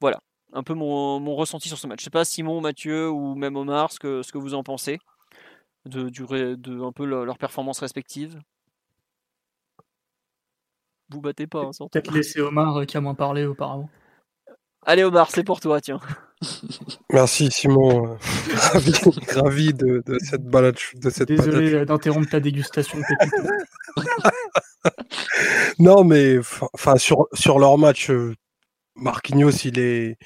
Voilà 0.01 0.19
un 0.55 0.63
peu 0.63 0.73
mon, 0.73 1.35
ressenti 1.35 1.67
sur 1.67 1.77
ce 1.77 1.85
match. 1.85 1.99
Je 1.99 2.05
sais 2.05 2.09
pas 2.09 2.25
Simon, 2.25 2.61
Mathieu 2.61 3.09
ou 3.09 3.35
même 3.35 3.55
Omar 3.55 3.91
ce 3.91 3.99
que, 3.99 4.23
ce 4.23 4.31
que 4.31 4.37
vous 4.37 4.53
en 4.53 4.63
pensez 4.63 4.99
de, 5.85 6.09
de 6.09 6.81
un 6.83 6.91
peu 6.91 7.05
leur, 7.05 7.37
performance 7.37 7.79
respective. 7.79 8.39
Vous 11.09 11.21
battez 11.21 11.45
pas. 11.45 11.65
Hein, 11.65 11.87
Peut-être 11.91 12.11
laisser 12.11 12.41
Omar 12.41 12.77
euh, 12.77 12.85
qui 12.85 12.97
a 12.97 13.01
moins 13.01 13.13
parlé 13.13 13.45
auparavant. 13.45 13.89
Allez 14.87 15.03
Omar, 15.03 15.29
c'est 15.29 15.43
pour 15.43 15.59
toi, 15.59 15.81
tiens. 15.81 15.99
Merci 17.11 17.51
Simon, 17.51 18.17
ravi, 19.35 19.73
de, 19.73 20.03
cette 20.19 20.43
balade. 20.43 20.77
De 20.95 21.09
cette 21.09 21.27
Désolé 21.27 21.85
d'interrompre 21.85 22.29
ta 22.29 22.39
dégustation. 22.39 22.99
non 25.79 26.03
mais 26.03 26.37
enfin 26.73 26.97
sur, 26.97 27.27
sur 27.33 27.59
leur 27.59 27.77
match, 27.77 28.09
euh, 28.09 28.35
Marquinhos, 28.95 29.51
il 29.65 29.79
est, 29.79 30.17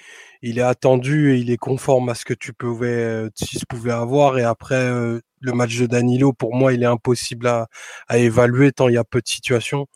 il 0.41 0.59
est 0.59 0.63
attendu 0.63 1.33
et 1.33 1.37
il 1.37 1.51
est 1.51 1.57
conforme 1.57 2.09
à 2.09 2.15
ce 2.15 2.25
que 2.25 2.33
tu 2.33 2.53
pouvais, 2.53 3.29
tu 3.35 3.65
pouvais 3.67 3.91
avoir. 3.91 4.37
Et 4.37 4.43
après, 4.43 4.89
le 5.41 5.53
match 5.53 5.77
de 5.77 5.85
Danilo, 5.87 6.33
pour 6.33 6.55
moi, 6.55 6.73
il 6.73 6.83
est 6.83 6.85
impossible 6.87 7.47
à, 7.47 7.67
évaluer 8.17 8.71
tant 8.71 8.87
il 8.89 8.95
y 8.95 8.97
a 8.97 9.03
peu 9.03 9.21
de 9.21 9.27
situations. 9.27 9.87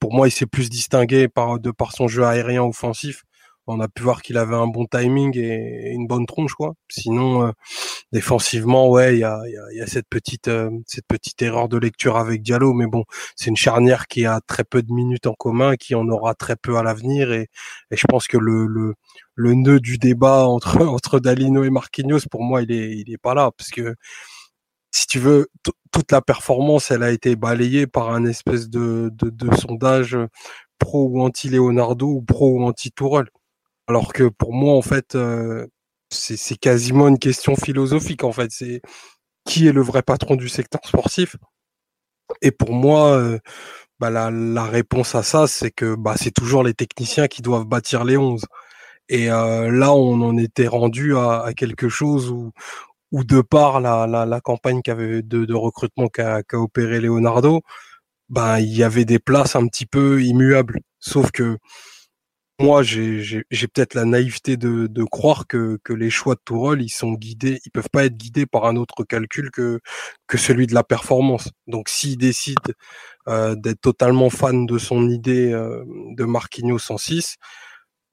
pour 0.00 0.12
moi, 0.14 0.28
il 0.28 0.30
s'est 0.30 0.46
plus 0.46 0.70
distingué 0.70 1.28
par, 1.28 1.58
de 1.60 1.70
par 1.70 1.92
son 1.92 2.08
jeu 2.08 2.24
aérien 2.24 2.62
offensif. 2.62 3.24
On 3.66 3.80
a 3.80 3.88
pu 3.88 4.02
voir 4.02 4.22
qu'il 4.22 4.36
avait 4.36 4.54
un 4.56 4.66
bon 4.66 4.86
timing 4.86 5.36
et 5.38 5.92
une 5.92 6.06
bonne 6.06 6.26
tronche, 6.26 6.54
quoi. 6.54 6.74
Sinon, 6.90 7.46
euh, 7.46 7.52
défensivement, 8.12 8.90
ouais, 8.90 9.16
il 9.16 9.20
y 9.20 9.24
a, 9.24 9.38
euh, 9.40 9.86
cette 9.86 10.08
petite 10.08 10.48
erreur 11.42 11.68
de 11.68 11.78
lecture 11.78 12.16
avec 12.16 12.42
Diallo, 12.42 12.74
mais 12.74 12.86
bon, 12.86 13.04
c'est 13.36 13.50
une 13.50 13.56
charnière 13.56 14.06
qui 14.06 14.26
a 14.26 14.40
très 14.46 14.64
peu 14.64 14.82
de 14.82 14.92
minutes 14.92 15.26
en 15.26 15.34
commun, 15.34 15.76
qui 15.76 15.94
en 15.94 16.08
aura 16.08 16.34
très 16.34 16.56
peu 16.56 16.76
à 16.76 16.82
l'avenir, 16.82 17.32
et, 17.32 17.48
je 17.90 18.06
pense 18.08 18.26
que 18.26 18.36
le, 18.38 18.94
le 19.34 19.54
nœud 19.54 19.80
du 19.80 19.98
débat 19.98 20.46
entre 20.46 21.20
Dalino 21.20 21.64
et 21.64 21.70
Marquinhos, 21.70 22.20
pour 22.30 22.42
moi, 22.42 22.62
il 22.62 22.70
est 22.72 23.18
pas 23.22 23.34
là, 23.34 23.50
parce 23.56 23.70
que 23.70 23.94
si 24.94 25.08
tu 25.08 25.18
veux, 25.18 25.48
toute 25.90 26.12
la 26.12 26.22
performance, 26.22 26.90
elle 26.92 27.02
a 27.02 27.10
été 27.10 27.34
balayée 27.34 27.86
par 27.88 28.10
un 28.10 28.24
espèce 28.24 28.68
de, 28.70 29.10
sondage 29.58 30.16
pro 30.78 31.08
ou 31.08 31.20
anti 31.22 31.48
Leonardo 31.48 32.06
ou 32.06 32.22
pro 32.22 32.50
ou 32.50 32.64
anti 32.64 32.92
Tourelle. 32.92 33.28
Alors 33.86 34.12
que 34.12 34.24
pour 34.24 34.52
moi, 34.54 34.74
en 34.74 34.82
fait, 34.82 35.14
euh, 35.14 35.66
c'est 36.10 36.56
quasiment 36.58 37.08
une 37.08 37.18
question 37.18 37.56
philosophique. 37.56 38.24
En 38.24 38.32
fait, 38.32 38.50
c'est 38.50 38.80
qui 39.44 39.68
est 39.68 39.72
le 39.72 39.82
vrai 39.82 40.02
patron 40.02 40.36
du 40.36 40.48
secteur 40.48 40.80
sportif? 40.84 41.36
Et 42.42 42.50
pour 42.52 42.72
moi, 42.72 43.16
euh, 43.18 43.38
bah, 44.00 44.10
la, 44.10 44.30
la, 44.30 44.64
réponse 44.64 45.14
à 45.14 45.22
ça, 45.22 45.46
c'est 45.46 45.70
que 45.70 45.94
bah, 45.96 46.14
c'est 46.18 46.32
toujours 46.32 46.62
les 46.64 46.74
techniciens 46.74 47.28
qui 47.28 47.42
doivent 47.42 47.66
bâtir 47.66 48.04
les 48.04 48.16
11. 48.16 48.46
Et 49.08 49.30
euh, 49.30 49.70
là, 49.70 49.92
on 49.94 50.20
en 50.22 50.36
était 50.38 50.68
rendu 50.68 51.16
à, 51.16 51.42
à 51.42 51.54
quelque 51.54 51.88
chose 51.88 52.30
où, 52.30 52.52
où 53.12 53.24
de 53.24 53.42
par 53.42 53.80
la, 53.80 54.06
la, 54.06 54.26
la 54.26 54.40
campagne 54.40 54.82
de, 54.84 55.20
de 55.22 55.54
recrutement 55.54 56.08
qu'a 56.08 56.42
qu 56.42 56.56
opéré 56.56 57.00
Leonardo, 57.00 57.62
bah, 58.30 58.60
il 58.60 58.74
y 58.76 58.82
avait 58.84 59.04
des 59.06 59.18
places 59.20 59.56
un 59.56 59.66
petit 59.68 59.86
peu 59.86 60.22
immuables. 60.22 60.80
Sauf 61.00 61.30
que 61.32 61.58
moi, 62.60 62.82
j'ai 62.82 63.44
peut-être 63.50 63.94
la 63.94 64.04
naïveté 64.04 64.56
de, 64.56 64.86
de 64.86 65.04
croire 65.04 65.46
que, 65.48 65.78
que, 65.82 65.92
les 65.92 66.10
choix 66.10 66.36
de 66.36 66.40
Tourelle, 66.44 66.82
ils 66.82 66.88
sont 66.88 67.12
guidés, 67.12 67.60
ils 67.66 67.70
peuvent 67.70 67.90
pas 67.92 68.04
être 68.04 68.16
guidés 68.16 68.46
par 68.46 68.66
un 68.66 68.76
autre 68.76 69.02
calcul 69.04 69.50
que, 69.50 69.80
que 70.28 70.38
celui 70.38 70.66
de 70.68 70.74
la 70.74 70.84
performance. 70.84 71.50
Donc, 71.66 71.88
s'il 71.88 72.16
décide 72.16 72.58
euh, 73.28 73.56
d'être 73.56 73.80
totalement 73.80 74.30
fan 74.30 74.66
de 74.66 74.78
son 74.78 75.08
idée 75.10 75.52
euh, 75.52 75.84
de 76.16 76.24
Marquinhos 76.24 76.78
106, 76.78 77.36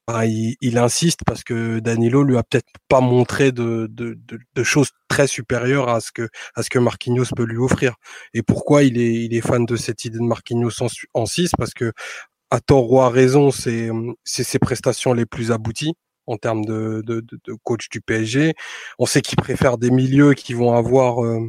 bah, 0.08 0.26
il, 0.26 0.56
il, 0.62 0.78
insiste 0.80 1.22
parce 1.26 1.44
que 1.44 1.80
Danilo 1.80 2.24
lui 2.24 2.38
a 2.38 2.44
peut-être 2.44 2.68
pas 2.88 3.02
montré 3.02 3.52
de, 3.52 3.88
de, 3.92 4.18
de, 4.28 4.40
de, 4.56 4.64
choses 4.64 4.90
très 5.08 5.28
supérieures 5.28 5.90
à 5.90 6.02
ce 6.02 6.12
que 6.12 6.28
à 6.56 6.64
ce 6.64 6.70
que 6.70 6.80
Marquinhos 6.80 7.26
peut 7.36 7.44
lui 7.46 7.58
offrir. 7.58 7.96
Et 8.34 8.42
pourquoi 8.42 8.84
il 8.84 8.98
est 9.00 9.14
il 9.14 9.34
est 9.36 9.42
fan 9.42 9.66
de 9.66 9.76
cette 9.76 10.04
idée 10.04 10.18
de 10.18 10.24
Marquinhos 10.24 10.82
en, 10.82 10.88
en 11.14 11.26
6 11.28 11.52
Parce 11.58 11.74
que 11.74 11.94
à 12.52 12.60
tort 12.60 12.92
ou 12.92 13.02
à 13.02 13.10
raison, 13.10 13.50
c'est 13.52 13.90
ses 14.26 14.60
prestations 14.60 15.14
les 15.14 15.26
plus 15.26 15.52
abouties 15.52 15.96
en 16.28 16.38
termes 16.38 16.66
de, 16.66 17.02
de, 17.06 17.24
coach 17.64 17.90
du 17.90 18.02
PSG. 18.02 18.54
On 19.00 19.06
sait 19.06 19.22
qu'il 19.22 19.38
préfère 19.38 19.78
des 19.78 19.92
milieux 19.92 20.34
qui 20.34 20.54
vont 20.54 20.74
avoir 20.76 21.24
euh, 21.26 21.40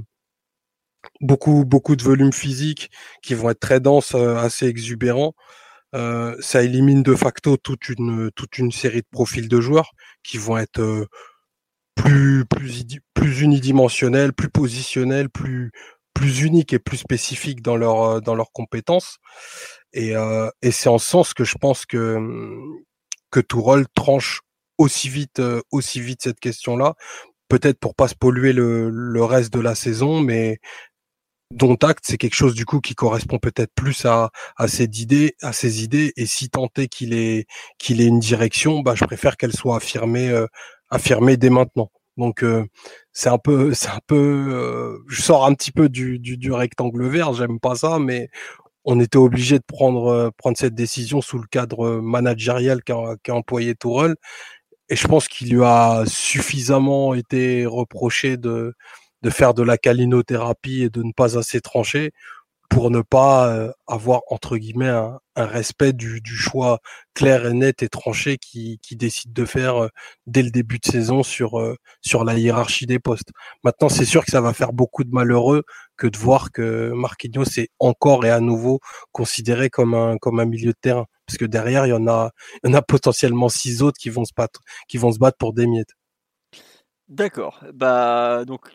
beaucoup 1.20 1.64
beaucoup 1.64 1.96
de 1.96 2.02
volume 2.02 2.32
physique, 2.32 2.90
qui 3.22 3.34
vont 3.34 3.50
être 3.50 3.60
très 3.60 3.80
denses, 3.80 4.14
euh, 4.14 4.36
assez 4.36 4.66
exubérants. 4.66 5.34
Euh, 5.94 6.36
ça 6.40 6.62
élimine 6.62 7.02
de 7.02 7.14
facto 7.14 7.56
toute 7.56 7.88
une 7.88 8.30
toute 8.32 8.58
une 8.58 8.72
série 8.72 9.02
de 9.02 9.06
profils 9.10 9.48
de 9.48 9.60
joueurs 9.60 9.92
qui 10.22 10.38
vont 10.38 10.56
être 10.58 11.06
plus 11.96 12.44
plus 12.46 12.84
plus 13.14 13.40
unidimensionnels, 13.42 14.32
plus 14.32 14.48
positionnels, 14.50 15.28
plus 15.30 15.72
plus 16.14 16.42
uniques 16.42 16.72
et 16.72 16.78
plus 16.78 16.98
spécifiques 16.98 17.62
dans 17.62 17.76
leur 17.76 18.22
dans 18.22 18.34
leurs 18.34 18.52
compétences. 18.52 19.18
Et, 19.94 20.16
euh, 20.16 20.48
et 20.62 20.70
c'est 20.72 20.88
en 20.88 20.98
ce 20.98 21.08
sens 21.08 21.34
que 21.34 21.44
je 21.44 21.56
pense 21.58 21.86
que 21.86 22.18
que 23.30 23.40
Tourol 23.40 23.86
tranche 23.94 24.40
aussi 24.78 25.08
vite 25.08 25.38
euh, 25.40 25.62
aussi 25.70 26.00
vite 26.00 26.22
cette 26.22 26.40
question-là, 26.40 26.94
peut-être 27.48 27.78
pour 27.80 27.94
pas 27.94 28.08
se 28.08 28.14
polluer 28.14 28.52
le, 28.52 28.90
le 28.90 29.24
reste 29.24 29.52
de 29.52 29.60
la 29.60 29.74
saison, 29.74 30.20
mais 30.20 30.58
dont 31.52 31.76
acte, 31.76 32.04
c'est 32.06 32.16
quelque 32.18 32.34
chose 32.34 32.54
du 32.54 32.64
coup 32.64 32.80
qui 32.80 32.94
correspond 32.94 33.38
peut-être 33.38 33.72
plus 33.74 34.04
à, 34.06 34.30
à 34.56 34.68
ses 34.68 34.84
idées, 35.02 35.36
à 35.42 35.52
ses 35.52 35.84
idées. 35.84 36.12
Et 36.16 36.26
si 36.26 36.48
est 36.78 36.88
qu'il 36.88 37.14
ait 37.14 37.46
qu'il 37.78 38.00
ait 38.00 38.06
une 38.06 38.20
direction, 38.20 38.80
bah 38.80 38.94
je 38.94 39.04
préfère 39.04 39.36
qu'elle 39.36 39.52
soit 39.52 39.76
affirmée 39.76 40.30
euh, 40.30 40.46
affirmée 40.90 41.36
dès 41.36 41.50
maintenant. 41.50 41.90
Donc 42.16 42.42
euh, 42.44 42.64
c'est 43.12 43.28
un 43.30 43.38
peu 43.38 43.74
c'est 43.74 43.88
un 43.88 44.00
peu 44.06 44.16
euh, 44.16 44.98
je 45.08 45.22
sors 45.22 45.46
un 45.46 45.54
petit 45.54 45.72
peu 45.72 45.88
du, 45.88 46.18
du, 46.18 46.36
du 46.38 46.52
rectangle 46.52 47.06
vert, 47.08 47.32
j'aime 47.34 47.60
pas 47.60 47.74
ça, 47.76 47.98
mais 47.98 48.28
on 48.84 49.00
était 49.00 49.18
obligé 49.18 49.58
de 49.58 49.64
prendre, 49.66 50.08
euh, 50.08 50.30
prendre 50.36 50.56
cette 50.56 50.74
décision 50.74 51.20
sous 51.20 51.38
le 51.38 51.46
cadre 51.46 52.00
managérial 52.00 52.82
qu'a 52.82 53.16
qu 53.22 53.30
employé 53.30 53.74
Tourelle. 53.74 54.16
Et 54.88 54.96
je 54.96 55.06
pense 55.08 55.28
qu'il 55.28 55.54
lui 55.54 55.64
a 55.64 56.04
suffisamment 56.06 57.14
été 57.14 57.66
reproché 57.66 58.36
de, 58.36 58.74
de 59.22 59.30
faire 59.30 59.54
de 59.54 59.62
la 59.62 59.78
calinothérapie 59.78 60.82
et 60.82 60.90
de 60.90 61.02
ne 61.02 61.12
pas 61.12 61.38
assez 61.38 61.60
trancher 61.60 62.12
pour 62.72 62.90
ne 62.90 63.02
pas 63.02 63.48
euh, 63.54 63.70
avoir 63.86 64.22
entre 64.28 64.56
guillemets 64.56 64.88
un, 64.88 65.20
respect 65.36 65.92
du, 65.92 66.22
du, 66.22 66.34
choix 66.34 66.80
clair 67.14 67.46
et 67.46 67.52
net 67.52 67.82
et 67.82 67.88
tranché 67.88 68.38
qui, 68.38 68.78
qui 68.82 68.96
décide 68.96 69.32
de 69.34 69.44
faire 69.44 69.84
euh, 69.84 69.88
dès 70.26 70.42
le 70.42 70.50
début 70.50 70.78
de 70.78 70.86
saison 70.86 71.22
sur 71.22 71.60
euh, 71.60 71.76
sur 72.00 72.24
la 72.24 72.38
hiérarchie 72.38 72.86
des 72.86 72.98
postes. 72.98 73.30
Maintenant, 73.62 73.90
c'est 73.90 74.06
sûr 74.06 74.24
que 74.24 74.30
ça 74.30 74.40
va 74.40 74.54
faire 74.54 74.72
beaucoup 74.72 75.04
de 75.04 75.10
malheureux 75.10 75.64
que 75.98 76.06
de 76.06 76.16
voir 76.16 76.50
que 76.50 76.90
Marquinhos 76.92 77.58
est 77.58 77.68
encore 77.78 78.24
et 78.24 78.30
à 78.30 78.40
nouveau 78.40 78.80
considéré 79.12 79.68
comme 79.68 79.94
un 79.94 80.16
comme 80.16 80.40
un 80.40 80.46
milieu 80.46 80.72
de 80.72 80.78
terrain, 80.80 81.06
parce 81.26 81.36
que 81.36 81.44
derrière 81.44 81.86
il 81.86 81.90
y 81.90 81.92
en 81.92 82.06
a 82.08 82.30
il 82.64 82.70
y 82.70 82.72
en 82.72 82.74
a 82.74 82.82
potentiellement 82.82 83.50
six 83.50 83.82
autres 83.82 83.98
qui 84.00 84.08
vont 84.08 84.24
se 84.24 84.32
battre 84.34 84.60
qui 84.88 84.96
vont 84.96 85.12
se 85.12 85.18
battre 85.18 85.36
pour 85.38 85.52
des 85.52 85.66
miettes. 85.66 85.92
D'accord. 87.08 87.62
Bah 87.74 88.44
donc 88.46 88.70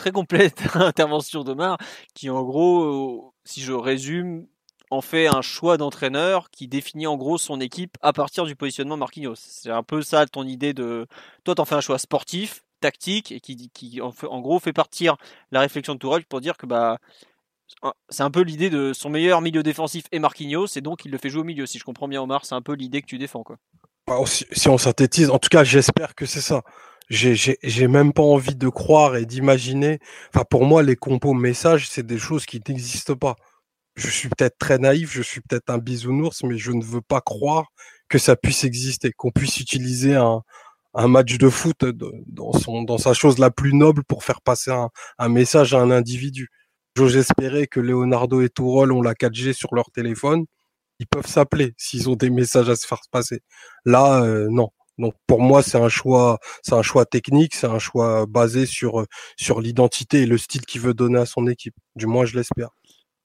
très 0.00 0.12
complète 0.12 0.62
intervention 0.74 1.44
d'Omar, 1.44 1.76
qui 2.14 2.30
en 2.30 2.42
gros, 2.42 3.34
si 3.44 3.60
je 3.60 3.72
résume, 3.72 4.46
en 4.90 5.02
fait 5.02 5.26
un 5.28 5.42
choix 5.42 5.76
d'entraîneur 5.76 6.50
qui 6.50 6.66
définit 6.66 7.06
en 7.06 7.16
gros 7.16 7.38
son 7.38 7.60
équipe 7.60 7.96
à 8.00 8.12
partir 8.12 8.44
du 8.44 8.56
positionnement 8.56 8.96
Marquinhos. 8.96 9.36
C'est 9.36 9.70
un 9.70 9.82
peu 9.82 10.02
ça 10.02 10.26
ton 10.26 10.44
idée 10.44 10.72
de... 10.72 11.06
Toi, 11.44 11.54
t'en 11.54 11.64
fais 11.64 11.76
un 11.76 11.80
choix 11.80 11.98
sportif, 11.98 12.64
tactique, 12.80 13.30
et 13.30 13.40
qui, 13.40 13.70
qui 13.70 14.00
en, 14.00 14.40
gros 14.40 14.58
fait 14.58 14.72
partir 14.72 15.16
la 15.52 15.60
réflexion 15.60 15.94
de 15.94 15.98
Tourelle 15.98 16.24
pour 16.24 16.40
dire 16.40 16.56
que 16.56 16.66
bah 16.66 16.98
c'est 18.08 18.24
un 18.24 18.32
peu 18.32 18.40
l'idée 18.40 18.68
de 18.68 18.92
son 18.92 19.10
meilleur 19.10 19.42
milieu 19.42 19.62
défensif 19.62 20.04
est 20.10 20.18
Marquinhos, 20.18 20.66
et 20.76 20.80
donc 20.80 21.04
il 21.04 21.12
le 21.12 21.18
fait 21.18 21.28
jouer 21.28 21.42
au 21.42 21.44
milieu. 21.44 21.66
Si 21.66 21.78
je 21.78 21.84
comprends 21.84 22.08
bien 22.08 22.20
Omar, 22.20 22.44
c'est 22.44 22.56
un 22.56 22.62
peu 22.62 22.72
l'idée 22.72 23.00
que 23.00 23.06
tu 23.06 23.18
défends. 23.18 23.44
quoi. 23.44 23.58
Bah, 24.08 24.18
si 24.26 24.68
on 24.68 24.78
synthétise, 24.78 25.30
en 25.30 25.38
tout 25.38 25.50
cas 25.50 25.62
j'espère 25.62 26.14
que 26.14 26.26
c'est 26.26 26.40
ça 26.40 26.62
j'ai 27.10 27.88
même 27.88 28.12
pas 28.12 28.22
envie 28.22 28.54
de 28.54 28.68
croire 28.68 29.16
et 29.16 29.26
d'imaginer. 29.26 29.98
Enfin, 30.32 30.44
pour 30.48 30.64
moi, 30.64 30.82
les 30.82 30.96
compos 30.96 31.34
messages, 31.34 31.88
c'est 31.88 32.06
des 32.06 32.18
choses 32.18 32.46
qui 32.46 32.62
n'existent 32.66 33.16
pas. 33.16 33.36
Je 33.96 34.08
suis 34.08 34.28
peut-être 34.28 34.58
très 34.58 34.78
naïf, 34.78 35.12
je 35.12 35.22
suis 35.22 35.40
peut-être 35.40 35.70
un 35.70 35.78
bisounours, 35.78 36.42
mais 36.44 36.56
je 36.56 36.72
ne 36.72 36.82
veux 36.84 37.00
pas 37.00 37.20
croire 37.20 37.66
que 38.08 38.18
ça 38.18 38.36
puisse 38.36 38.64
exister, 38.64 39.12
qu'on 39.12 39.32
puisse 39.32 39.58
utiliser 39.60 40.14
un, 40.14 40.42
un 40.94 41.08
match 41.08 41.38
de 41.38 41.48
foot 41.48 41.84
dans, 41.84 42.52
son, 42.52 42.82
dans 42.82 42.98
sa 42.98 43.14
chose 43.14 43.38
la 43.38 43.50
plus 43.50 43.74
noble 43.74 44.04
pour 44.04 44.24
faire 44.24 44.40
passer 44.40 44.70
un, 44.70 44.90
un 45.18 45.28
message 45.28 45.74
à 45.74 45.80
un 45.80 45.90
individu. 45.90 46.48
J'ose 46.96 47.16
espérer 47.16 47.66
que 47.66 47.80
Leonardo 47.80 48.40
et 48.42 48.48
Tourol 48.48 48.92
ont 48.92 49.02
la 49.02 49.14
4G 49.14 49.52
sur 49.52 49.74
leur 49.74 49.90
téléphone. 49.90 50.44
Ils 50.98 51.06
peuvent 51.06 51.26
s'appeler 51.26 51.74
s'ils 51.76 52.08
ont 52.10 52.16
des 52.16 52.30
messages 52.30 52.68
à 52.68 52.76
se 52.76 52.86
faire 52.86 53.00
passer. 53.10 53.40
Là, 53.84 54.22
euh, 54.22 54.48
non. 54.50 54.70
Donc 55.00 55.14
pour 55.26 55.40
moi, 55.40 55.62
c'est 55.62 55.78
un 55.78 55.88
choix, 55.88 56.38
c'est 56.62 56.74
un 56.74 56.82
choix 56.82 57.06
technique, 57.06 57.54
c'est 57.54 57.66
un 57.66 57.78
choix 57.78 58.26
basé 58.26 58.66
sur 58.66 59.04
sur 59.36 59.60
l'identité 59.60 60.22
et 60.22 60.26
le 60.26 60.38
style 60.38 60.62
qu'il 60.62 60.80
veut 60.80 60.94
donner 60.94 61.18
à 61.18 61.26
son 61.26 61.46
équipe. 61.46 61.74
Du 61.96 62.06
moins, 62.06 62.24
je 62.24 62.36
l'espère. 62.36 62.68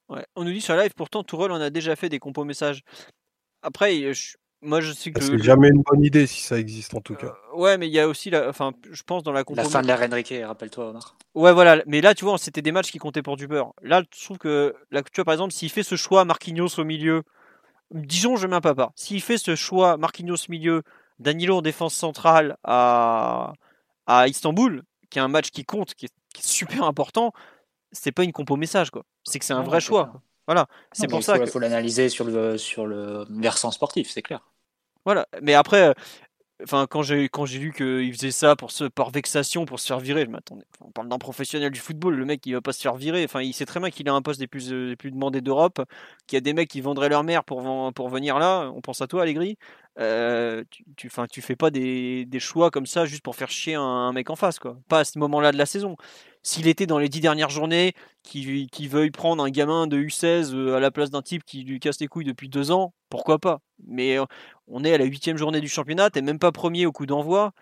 Ouais. 0.09 0.25
On 0.35 0.43
nous 0.43 0.51
dit 0.51 0.61
sur 0.61 0.75
live, 0.75 0.91
pourtant 0.95 1.23
Tourelle 1.23 1.51
on 1.51 1.61
a 1.61 1.69
déjà 1.69 1.95
fait 1.95 2.09
des 2.09 2.19
compos 2.19 2.43
messages. 2.43 2.81
Après, 3.61 4.13
je, 4.13 4.35
moi 4.61 4.79
je 4.79 4.91
sais 4.91 5.11
que 5.11 5.21
c'est 5.21 5.41
jamais 5.41 5.69
une 5.69 5.81
bonne 5.81 6.03
idée 6.03 6.27
si 6.27 6.41
ça 6.41 6.59
existe 6.59 6.93
en 6.93 7.01
tout 7.01 7.15
cas. 7.15 7.33
Euh, 7.53 7.57
ouais, 7.57 7.77
mais 7.77 7.87
il 7.87 7.93
y 7.93 7.99
a 7.99 8.07
aussi 8.07 8.29
la, 8.29 8.47
enfin, 8.47 8.73
je 8.91 9.03
pense 9.03 9.23
dans 9.23 9.31
la 9.31 9.43
compo. 9.43 9.61
La 9.61 9.67
fin 9.67 9.81
de 9.81 9.87
la 9.87 9.95
Renrique, 9.95 10.33
rappelle-toi 10.43 10.89
Omar. 10.89 11.17
Ouais, 11.33 11.53
voilà. 11.53 11.81
Mais 11.87 12.01
là, 12.01 12.13
tu 12.13 12.23
vois, 12.23 12.37
c'était 12.37 12.61
des 12.61 12.71
matchs 12.71 12.91
qui 12.91 12.99
comptaient 12.99 13.23
pour 13.23 13.35
du 13.35 13.47
beurre. 13.47 13.73
Là, 13.81 14.03
je 14.15 14.23
trouve 14.23 14.37
que, 14.37 14.75
là, 14.91 15.01
tu 15.01 15.09
vois, 15.15 15.25
par 15.25 15.33
exemple, 15.33 15.53
s'il 15.53 15.69
fait 15.69 15.83
ce 15.83 15.95
choix 15.95 16.23
Marquinhos 16.23 16.79
au 16.79 16.83
milieu, 16.83 17.23
disons, 17.91 18.35
je 18.35 18.47
mets 18.47 18.55
un 18.55 18.61
papa. 18.61 18.91
S'il 18.95 19.21
fait 19.21 19.37
ce 19.37 19.55
choix 19.55 19.97
Marquinhos 19.97 20.47
milieu, 20.49 20.83
Danilo 21.19 21.57
en 21.57 21.61
défense 21.61 21.93
centrale 21.93 22.57
à, 22.63 23.53
à 24.07 24.27
Istanbul, 24.27 24.83
qui 25.09 25.19
est 25.19 25.21
un 25.21 25.27
match 25.27 25.51
qui 25.51 25.65
compte, 25.65 25.93
qui 25.93 26.05
est, 26.05 26.13
qui 26.33 26.41
est 26.41 26.47
super 26.47 26.83
important, 26.83 27.31
c'est 27.91 28.11
pas 28.11 28.23
une 28.23 28.33
compo 28.33 28.55
message, 28.55 28.89
quoi. 28.91 29.03
C'est 29.23 29.39
que 29.39 29.45
c'est 29.45 29.53
un 29.53 29.63
vrai 29.63 29.79
choix. 29.79 30.07
Quoi. 30.07 30.21
Voilà, 30.47 30.67
c'est 30.91 31.07
pour 31.07 31.23
ça 31.23 31.39
qu'il 31.39 31.47
faut 31.47 31.59
l'analyser 31.59 32.09
sur 32.09 32.25
le, 32.25 32.57
sur 32.57 32.85
le 32.85 33.25
versant 33.29 33.71
sportif, 33.71 34.09
c'est 34.11 34.21
clair. 34.21 34.41
Voilà, 35.03 35.27
mais 35.41 35.53
après, 35.53 35.93
enfin, 36.63 36.87
quand 36.87 37.01
j'ai 37.01 37.29
quand 37.29 37.45
j'ai 37.45 37.59
lu 37.59 37.73
qu'il 37.73 38.13
faisait 38.13 38.31
ça 38.31 38.55
pour 38.55 38.71
se 38.71 38.83
par 38.85 39.09
vexation 39.09 39.65
pour 39.65 39.79
se 39.79 39.87
faire 39.87 39.99
virer, 39.99 40.25
je 40.25 40.29
m'attendais. 40.29 40.65
On 40.81 40.91
parle 40.91 41.09
d'un 41.09 41.17
professionnel 41.17 41.71
du 41.71 41.79
football, 41.79 42.15
le 42.15 42.25
mec 42.25 42.45
il 42.45 42.53
va 42.53 42.61
pas 42.61 42.73
se 42.73 42.81
faire 42.81 42.95
virer. 42.95 43.23
Enfin, 43.23 43.41
il 43.41 43.53
sait 43.53 43.65
très 43.65 43.79
bien 43.79 43.89
qu'il 43.89 44.07
a 44.09 44.13
un 44.13 44.21
poste 44.21 44.39
des 44.39 44.47
plus 44.47 44.69
des 44.69 44.95
plus 44.95 45.11
demandés 45.11 45.41
d'Europe, 45.41 45.81
qu'il 46.27 46.37
y 46.37 46.39
a 46.39 46.41
des 46.41 46.53
mecs 46.53 46.69
qui 46.69 46.81
vendraient 46.81 47.09
leur 47.09 47.23
mère 47.23 47.43
pour 47.43 47.63
pour 47.93 48.09
venir 48.09 48.37
là. 48.39 48.71
On 48.75 48.81
pense 48.81 49.01
à 49.01 49.07
toi, 49.07 49.23
Allegri. 49.23 49.57
Euh, 49.97 50.63
tu, 50.69 50.83
tu, 51.31 51.41
fais 51.41 51.55
pas 51.55 51.69
des, 51.71 52.25
des, 52.25 52.39
choix 52.39 52.69
comme 52.69 52.85
ça 52.85 53.05
juste 53.05 53.23
pour 53.23 53.35
faire 53.35 53.49
chier 53.49 53.75
un, 53.75 54.11
mec 54.11 54.29
en 54.29 54.35
face, 54.35 54.59
quoi. 54.59 54.77
Pas 54.89 54.99
à 54.99 55.05
ce 55.05 55.17
moment-là 55.19 55.51
de 55.51 55.57
la 55.57 55.65
saison. 55.65 55.95
S'il 56.43 56.67
était 56.67 56.85
dans 56.85 56.99
les 56.99 57.09
dix 57.09 57.21
dernières 57.21 57.49
journées, 57.49 57.93
qui, 58.23 58.67
qui 58.71 58.87
veuille 58.87 59.11
prendre 59.11 59.43
un 59.43 59.49
gamin 59.49 59.87
de 59.87 59.97
U16 59.97 60.53
euh, 60.53 60.75
à 60.75 60.79
la 60.79 60.91
place 60.91 61.11
d'un 61.11 61.21
type 61.21 61.43
qui 61.45 61.63
lui 61.63 61.79
casse 61.79 61.99
les 61.99 62.07
couilles 62.07 62.25
depuis 62.25 62.49
deux 62.49 62.71
ans, 62.71 62.93
pourquoi 63.09 63.39
pas? 63.39 63.61
Mais 63.87 64.19
euh, 64.19 64.25
on 64.67 64.83
est 64.83 64.93
à 64.93 64.97
la 64.97 65.05
huitième 65.05 65.37
journée 65.37 65.61
du 65.61 65.69
championnat, 65.69 66.09
t'es 66.09 66.21
même 66.21 66.39
pas 66.39 66.51
premier 66.51 66.85
au 66.85 66.91
coup 66.91 67.05
d'envoi. 67.05 67.53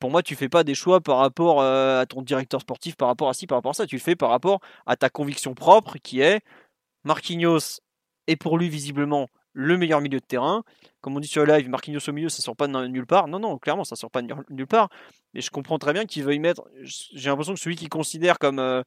Pour 0.00 0.10
moi, 0.10 0.22
tu 0.22 0.36
fais 0.36 0.48
pas 0.48 0.64
des 0.64 0.74
choix 0.74 1.00
par 1.00 1.18
rapport 1.18 1.62
à 1.62 2.06
ton 2.08 2.22
directeur 2.22 2.60
sportif, 2.60 2.96
par 2.96 3.08
rapport 3.08 3.28
à 3.28 3.34
ci, 3.34 3.46
par 3.48 3.58
rapport 3.58 3.70
à 3.70 3.74
ça. 3.74 3.86
Tu 3.86 3.96
le 3.96 4.00
fais 4.00 4.14
par 4.14 4.30
rapport 4.30 4.60
à 4.86 4.96
ta 4.96 5.10
conviction 5.10 5.54
propre, 5.54 5.96
qui 5.98 6.20
est 6.20 6.40
Marquinhos 7.04 7.80
est 8.28 8.36
pour 8.36 8.58
lui 8.58 8.68
visiblement 8.68 9.28
le 9.52 9.76
meilleur 9.76 10.00
milieu 10.00 10.20
de 10.20 10.24
terrain. 10.24 10.62
Comme 11.00 11.16
on 11.16 11.20
dit 11.20 11.28
sur 11.28 11.44
le 11.44 11.52
live, 11.52 11.68
Marquinhos 11.68 12.08
au 12.08 12.12
milieu, 12.12 12.28
ça 12.28 12.42
sort 12.42 12.56
pas 12.56 12.66
de 12.66 12.86
nulle 12.86 13.06
part. 13.06 13.28
Non, 13.28 13.38
non, 13.38 13.58
clairement, 13.58 13.84
ça 13.84 13.96
sort 13.96 14.10
pas 14.10 14.22
de 14.22 14.34
nulle 14.50 14.66
part. 14.66 14.88
Et 15.34 15.40
je 15.40 15.50
comprends 15.50 15.78
très 15.78 15.92
bien 15.92 16.04
qu'il 16.04 16.24
veuille 16.24 16.38
mettre. 16.38 16.68
J'ai 16.82 17.30
l'impression 17.30 17.54
que 17.54 17.60
celui 17.60 17.76
qui 17.76 17.88
considère 17.88 18.38
comme. 18.38 18.58
Euh, 18.58 18.82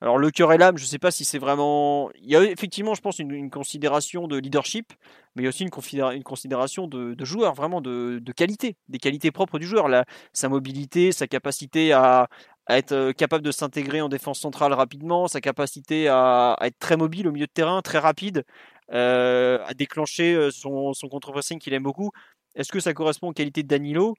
alors, 0.00 0.18
le 0.18 0.30
cœur 0.30 0.52
et 0.52 0.58
l'âme, 0.58 0.76
je 0.76 0.84
sais 0.84 0.98
pas 0.98 1.10
si 1.10 1.24
c'est 1.24 1.38
vraiment. 1.38 2.10
Il 2.20 2.28
y 2.28 2.36
a 2.36 2.42
effectivement, 2.44 2.94
je 2.94 3.00
pense, 3.00 3.20
une, 3.20 3.48
considération 3.48 4.26
de 4.28 4.36
leadership, 4.36 4.92
mais 5.34 5.42
il 5.42 5.44
y 5.44 5.46
a 5.46 5.48
aussi 5.48 5.62
une, 5.62 5.70
considération 5.70 6.86
de, 6.88 7.24
joueur, 7.24 7.54
vraiment 7.54 7.80
de, 7.80 8.20
qualité, 8.36 8.76
des 8.88 8.98
qualités 8.98 9.30
propres 9.30 9.58
du 9.58 9.66
joueur. 9.66 9.88
sa 10.34 10.48
mobilité, 10.50 11.10
sa 11.10 11.26
capacité 11.26 11.92
à, 11.92 12.28
être 12.68 12.92
euh, 12.92 13.12
capable 13.12 13.44
de 13.44 13.50
s'intégrer 13.50 14.00
en 14.00 14.08
défense 14.08 14.40
centrale 14.40 14.72
rapidement, 14.72 15.28
sa 15.28 15.40
capacité 15.40 16.08
à, 16.08 16.56
être 16.60 16.78
très 16.78 16.96
mobile 16.96 17.28
au 17.28 17.32
milieu 17.32 17.46
de 17.46 17.52
terrain, 17.52 17.80
très 17.80 17.98
rapide, 17.98 18.44
euh, 18.92 19.64
à 19.64 19.74
déclencher 19.74 20.34
euh, 20.34 20.50
son, 20.50 20.92
son 20.92 21.08
contre-pressing 21.08 21.58
qu'il 21.58 21.72
aime 21.72 21.82
beaucoup. 21.82 22.10
Est-ce 22.54 22.70
que 22.70 22.80
ça 22.80 22.92
correspond 22.92 23.28
aux 23.28 23.32
qualités 23.32 23.62
de 23.62 23.68
Danilo? 23.68 24.14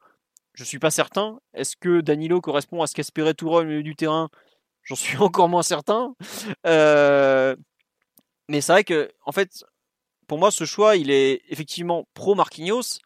Je 0.54 0.64
ne 0.64 0.66
suis 0.66 0.80
pas 0.80 0.92
certain. 0.92 1.40
Est-ce 1.54 1.76
que 1.78 2.02
Danilo 2.02 2.42
correspond 2.42 2.82
à 2.82 2.88
ce 2.88 2.96
qu'espérait 2.96 3.34
Tourelle 3.34 3.68
au 3.68 3.70
milieu 3.70 3.84
du 3.84 3.96
terrain? 3.96 4.30
J'en 4.84 4.96
suis 4.96 5.18
encore 5.22 5.50
moins 5.50 5.64
certain. 5.64 6.16
Euh, 6.66 7.56
mais 8.50 8.62
c'est 8.62 8.72
vrai 8.72 8.84
que, 8.84 9.12
en 9.26 9.32
fait, 9.32 9.66
pour 10.28 10.40
moi, 10.40 10.52
ce 10.52 10.66
choix, 10.66 10.96
il 10.96 11.12
est 11.12 11.42
effectivement 11.50 12.08
pro 12.14 12.36
Marquinhos. 12.36 13.00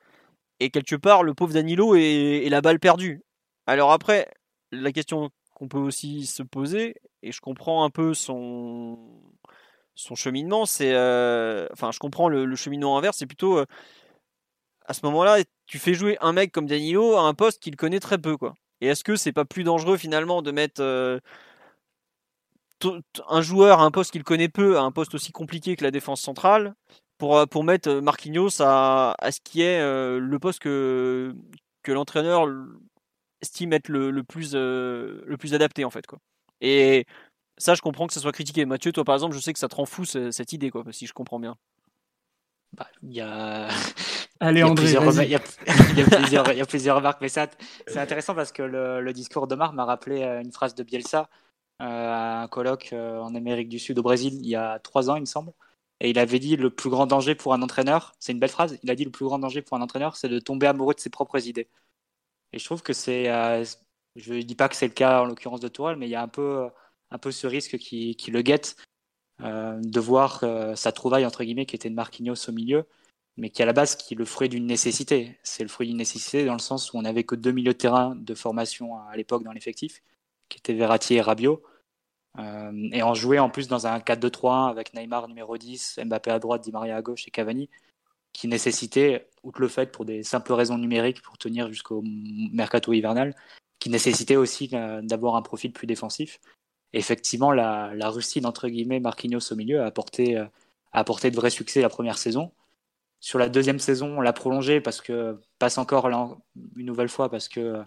Et 0.62 0.70
quelque 0.70 0.95
part, 0.95 1.24
le 1.24 1.34
pauvre 1.34 1.53
Danilo 1.53 1.95
est 1.95 2.49
la 2.49 2.62
balle 2.62 2.80
perdue. 2.80 3.24
Alors 3.66 3.91
après, 3.91 4.30
la 4.72 4.91
question 4.91 5.30
qu'on 5.53 5.68
peut 5.68 5.78
aussi 5.78 6.26
se 6.26 6.43
poser, 6.43 6.95
et 7.22 7.32
je 7.32 7.39
comprends 7.39 7.84
un 7.84 7.89
peu 7.89 8.14
son, 8.14 8.97
son 9.99 10.15
cheminement, 10.15 10.65
c'est. 10.65 10.93
Euh, 10.93 11.67
enfin, 11.73 11.91
je 11.91 11.99
comprends 11.99 12.29
le, 12.29 12.55
cheminement 12.55 12.97
inverse, 12.97 13.17
c'est 13.17 13.25
plutôt. 13.25 13.57
Euh, 13.57 13.65
à 14.85 14.93
ce 14.93 15.05
moment-là, 15.05 15.39
tu 15.67 15.77
fais 15.77 15.93
jouer 15.93 16.17
un 16.21 16.33
mec 16.33 16.51
comme 16.51 16.65
Danilo 16.65 17.15
à 17.15 17.21
un 17.21 17.33
poste 17.33 17.61
qu'il 17.61 17.75
connaît 17.75 17.99
très 17.99 18.17
peu, 18.17 18.37
quoi. 18.37 18.55
Et 18.81 18.87
est-ce 18.87 19.03
que 19.03 19.15
c'est 19.15 19.33
pas 19.33 19.45
plus 19.45 19.63
dangereux 19.63 19.97
finalement 19.97 20.41
de 20.41 20.51
mettre 20.51 20.81
euh, 20.81 21.19
un 23.27 23.41
joueur 23.41 23.81
à 23.81 23.83
un 23.83 23.91
poste 23.91 24.11
qu'il 24.11 24.23
connaît 24.23 24.49
peu, 24.49 24.77
à 24.77 24.81
un 24.81 24.91
poste 24.91 25.13
aussi 25.13 25.31
compliqué 25.31 25.75
que 25.75 25.83
la 25.83 25.91
défense 25.91 26.21
centrale, 26.21 26.73
pour, 27.17 27.45
pour 27.49 27.63
mettre 27.63 27.91
Marquinhos 27.95 28.61
à, 28.61 29.15
à 29.19 29.31
ce 29.31 29.41
qui 29.41 29.61
est 29.61 29.79
le 29.81 30.37
poste 30.39 30.59
que, 30.59 31.35
que 31.83 31.91
l'entraîneur 31.91 32.47
estime 33.41 33.73
être 33.73 33.89
le, 33.89 34.11
le 34.11 34.23
plus, 34.23 34.53
le 34.55 35.35
plus 35.37 35.53
adapté 35.53 35.83
en 35.83 35.89
fait, 35.89 36.07
quoi. 36.07 36.19
Et 36.61 37.05
ça, 37.60 37.76
je 37.76 37.82
comprends 37.82 38.07
que 38.07 38.14
ça 38.14 38.22
soit 38.22 38.32
critiqué. 38.32 38.66
Mathieu, 38.66 38.91
toi, 38.91 39.03
par 39.03 39.16
exemple, 39.16 39.36
je 39.36 39.39
sais 39.39 39.53
que 39.53 39.60
ça 39.60 39.68
te 39.68 39.76
rend 39.76 39.86
fou 39.86 40.05
cette 40.05 40.53
idée, 40.53 40.72
quoi, 40.72 40.84
si 40.91 41.05
je 41.05 41.14
comprends 41.14 41.39
bien. 41.39 41.57
Bah, 42.74 42.88
il 43.03 43.14
y 43.14 43.22
a. 43.22 43.68
Allez, 44.39 44.64
André. 44.64 44.86
Il 44.86 45.30
y, 45.30 45.36
a 46.62 46.66
plusieurs 46.66 46.95
remarques, 46.95 47.20
mais 47.22 47.30
c'est 47.30 47.49
intéressant 47.97 48.34
parce 48.34 48.51
que 48.51 48.62
le, 48.62 49.12
discours 49.12 49.47
de 49.47 49.55
Marc 49.55 49.74
m'a 49.74 49.86
rappelé 49.86 50.22
euh, 50.24 50.41
une 50.41 50.51
phrase 50.51 50.76
de 50.76 50.84
Bielsa 50.84 51.30
euh, 51.82 51.86
à 51.86 52.41
un 52.43 52.47
colloque 52.47 52.91
euh, 52.93 53.20
en 53.20 53.36
Amérique 53.36 53.70
du 53.70 53.80
Sud, 53.80 53.99
au 53.99 54.03
Brésil, 54.03 54.36
il 54.36 54.47
y 54.47 54.55
a 54.55 54.80
trois 54.80 55.10
ans, 55.10 55.16
il 55.16 55.22
me 55.22 55.26
semble. 55.26 55.51
Et 55.99 56.10
il 56.10 56.20
avait 56.20 56.39
dit 56.39 56.55
le 56.55 56.70
plus 56.70 56.89
grand 56.89 57.07
danger 57.07 57.36
pour 57.36 57.53
un 57.53 57.62
entraîneur, 57.62 58.14
c'est 58.20 58.32
une 58.32 58.39
belle 58.39 58.49
phrase, 58.49 58.80
il 58.84 58.89
a 58.89 58.95
dit 58.95 59.03
le 59.03 59.12
plus 59.12 59.26
grand 59.26 59.39
danger 59.39 59.62
pour 59.62 59.76
un 59.76 59.82
entraîneur, 59.82 60.16
c'est 60.16 60.30
de 60.30 60.39
tomber 60.39 60.68
amoureux 60.68 60.93
de 60.93 61.01
ses 61.01 61.10
propres 61.10 61.45
idées. 61.45 61.68
Et 62.53 62.60
je 62.60 62.66
trouve 62.66 62.82
que 62.82 62.93
c'est. 62.93 63.26
je 64.16 64.34
ne 64.34 64.41
dis 64.41 64.55
pas 64.55 64.70
que 64.70 64.76
c'est 64.76 64.88
le 64.88 64.93
cas 64.93 65.22
en 65.22 65.26
l'occurrence 65.26 65.60
de 65.60 65.68
Tourelle, 65.68 65.97
mais 65.97 66.07
il 66.07 66.12
y 66.12 66.16
a 66.16 66.22
un 66.22 66.30
peu 66.30 66.70
un 67.12 67.18
peu 67.18 67.32
ce 67.32 67.47
risque 67.47 67.78
qui, 67.78 68.16
le 68.32 68.41
guette 68.41 68.76
euh, 69.41 69.80
de 69.82 69.99
voir 69.99 70.41
euh, 70.43 70.76
sa 70.76 70.91
trouvaille 70.91 71.26
entre 71.26 71.43
guillemets 71.43 71.66
qui 71.66 71.76
était 71.76 71.89
de 71.89 71.95
Marquinhos 71.95 72.49
au 72.49 72.51
milieu, 72.51 72.86
mais 73.38 73.49
qui 73.49 73.62
à 73.64 73.66
la 73.66 73.74
base 73.74 73.95
qui 73.95 74.14
est 74.14 74.18
le 74.18 74.26
fruit 74.26 74.49
d'une 74.49 74.66
nécessité. 74.66 75.39
C'est 75.43 75.64
le 75.64 75.70
fruit 75.70 75.88
d'une 75.88 75.97
nécessité 75.97 76.45
dans 76.45 76.53
le 76.53 76.60
sens 76.60 76.93
où 76.93 76.97
on 76.97 77.01
n'avait 77.01 77.24
que 77.24 77.36
deux 77.36 77.51
milieux 77.51 77.74
de 77.74 77.78
terrain 77.78 78.16
de 78.16 78.34
formation 78.36 78.97
à 78.97 79.16
l'époque 79.16 79.43
dans 79.43 79.53
l'effectif, 79.53 80.01
qui 80.49 80.57
étaient 80.60 80.74
Verratti 80.74 81.16
et 81.16 81.22
Rabiot. 81.22 81.64
Euh, 82.38 82.89
et 82.91 83.01
en 83.01 83.16
jouait 83.16 83.39
en 83.39 83.49
plus 83.49 83.68
dans 83.68 83.88
un 83.88 83.97
4-2-3-1 83.99 84.70
avec 84.70 84.93
Neymar 84.93 85.28
numéro 85.28 85.57
10, 85.57 85.99
Mbappé 86.05 86.32
à 86.32 86.39
droite, 86.39 86.62
Di 86.62 86.72
Maria 86.72 86.95
à 86.95 87.01
gauche 87.01 87.28
et 87.28 87.32
Cavani, 87.32 87.70
qui 88.34 88.47
nécessitait, 88.47 89.28
outre 89.41 89.62
le 89.62 89.68
fait 89.68 89.91
pour 89.91 90.05
des 90.05 90.22
simples 90.24 90.53
raisons 90.53 90.78
numériques 90.78 91.22
pour 91.24 91.38
tenir 91.38 91.70
jusqu'au 91.70 92.03
mercato 92.03 92.93
hivernal, 92.93 93.36
qui 93.80 93.89
nécessitait 93.89 94.36
aussi 94.36 94.68
d'avoir 95.01 95.36
un 95.36 95.41
profil 95.41 95.72
plus 95.74 95.88
défensif 95.88 96.39
effectivement, 96.93 97.51
la, 97.51 98.09
rustine, 98.09 98.45
entre 98.45 98.67
guillemets, 98.67 98.99
Marquinhos 98.99 99.51
au 99.51 99.55
milieu 99.55 99.81
a 99.81 99.85
apporté, 99.85 100.37
euh, 100.37 100.45
a 100.91 101.03
de 101.03 101.35
vrais 101.35 101.49
succès 101.49 101.81
la 101.81 101.89
première 101.89 102.17
saison. 102.17 102.51
Sur 103.19 103.39
la 103.39 103.49
deuxième 103.49 103.79
saison, 103.79 104.17
on 104.17 104.21
l'a 104.21 104.33
prolongé 104.33 104.81
parce 104.81 105.01
que, 105.01 105.39
passe 105.59 105.77
encore 105.77 106.09
là, 106.09 106.29
une 106.77 106.85
nouvelle 106.85 107.09
fois, 107.09 107.29
parce 107.29 107.49
que 107.49 107.83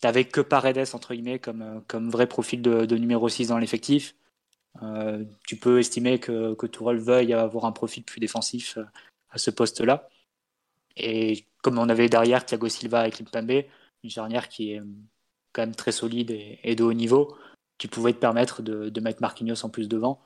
t'avais 0.00 0.24
que 0.24 0.40
Paredes, 0.40 0.88
entre 0.94 1.14
guillemets, 1.14 1.38
comme, 1.38 1.62
euh, 1.62 1.80
comme 1.88 2.10
vrai 2.10 2.26
profil 2.26 2.62
de, 2.62 2.96
numéro 2.96 3.28
6 3.28 3.48
dans 3.48 3.58
l'effectif. 3.58 4.16
Euh, 4.82 5.24
tu 5.46 5.56
peux 5.56 5.80
estimer 5.80 6.20
que, 6.20 6.54
que 6.54 6.66
Tourelle 6.66 6.98
veuille 6.98 7.32
avoir 7.34 7.64
un 7.64 7.72
profil 7.72 8.04
plus 8.04 8.20
défensif 8.20 8.78
à 9.30 9.38
ce 9.38 9.50
poste-là. 9.50 10.08
Et 10.96 11.46
comme 11.62 11.78
on 11.78 11.88
avait 11.88 12.08
derrière 12.08 12.44
Thiago 12.44 12.68
Silva 12.68 13.08
et 13.08 13.10
Kimpembe, 13.10 13.64
une 14.04 14.10
charnière 14.10 14.48
qui 14.48 14.72
est 14.72 14.82
quand 15.52 15.62
même 15.62 15.74
très 15.74 15.92
solide 15.92 16.30
et 16.30 16.74
de 16.74 16.84
haut 16.84 16.92
niveau, 16.92 17.36
tu 17.78 17.88
pouvais 17.88 18.12
te 18.12 18.18
permettre 18.18 18.62
de, 18.62 19.00
mettre 19.00 19.22
Marquinhos 19.22 19.64
en 19.64 19.70
plus 19.70 19.88
devant 19.88 20.20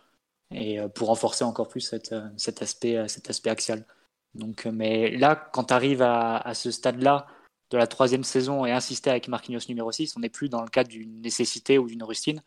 et 0.51 0.81
euh, 0.81 0.89
pour 0.89 1.09
renforcer 1.09 1.45
encore 1.45 1.69
plus 1.69 1.93
euh, 1.93 2.23
cet, 2.37 2.63
aspect, 2.63 2.97
euh, 2.97 3.09
cet 3.09 3.31
aspect 3.31 3.51
axial. 3.51 3.87
Donc, 4.35 4.65
mais 4.67 5.17
là, 5.17 5.37
quand 5.37 5.65
tu 5.65 5.75
arrives 5.75 6.03
à, 6.03 6.55
ce 6.55 6.71
stade-là 6.71 7.27
de 7.71 7.77
la 7.77 7.87
troisième 7.87 8.25
saison 8.25 8.65
et 8.65 8.73
insister 8.73 9.11
avec 9.11 9.29
Marquinhos 9.29 9.61
numéro 9.69 9.93
6, 9.93 10.17
on 10.17 10.21
n'est 10.21 10.31
plus 10.31 10.49
dans 10.49 10.63
le 10.63 10.69
cadre 10.69 10.89
d'une 10.89 11.21
nécessité 11.21 11.79
ou 11.79 11.87
d'une 11.87 12.03
rustine. 12.03 12.43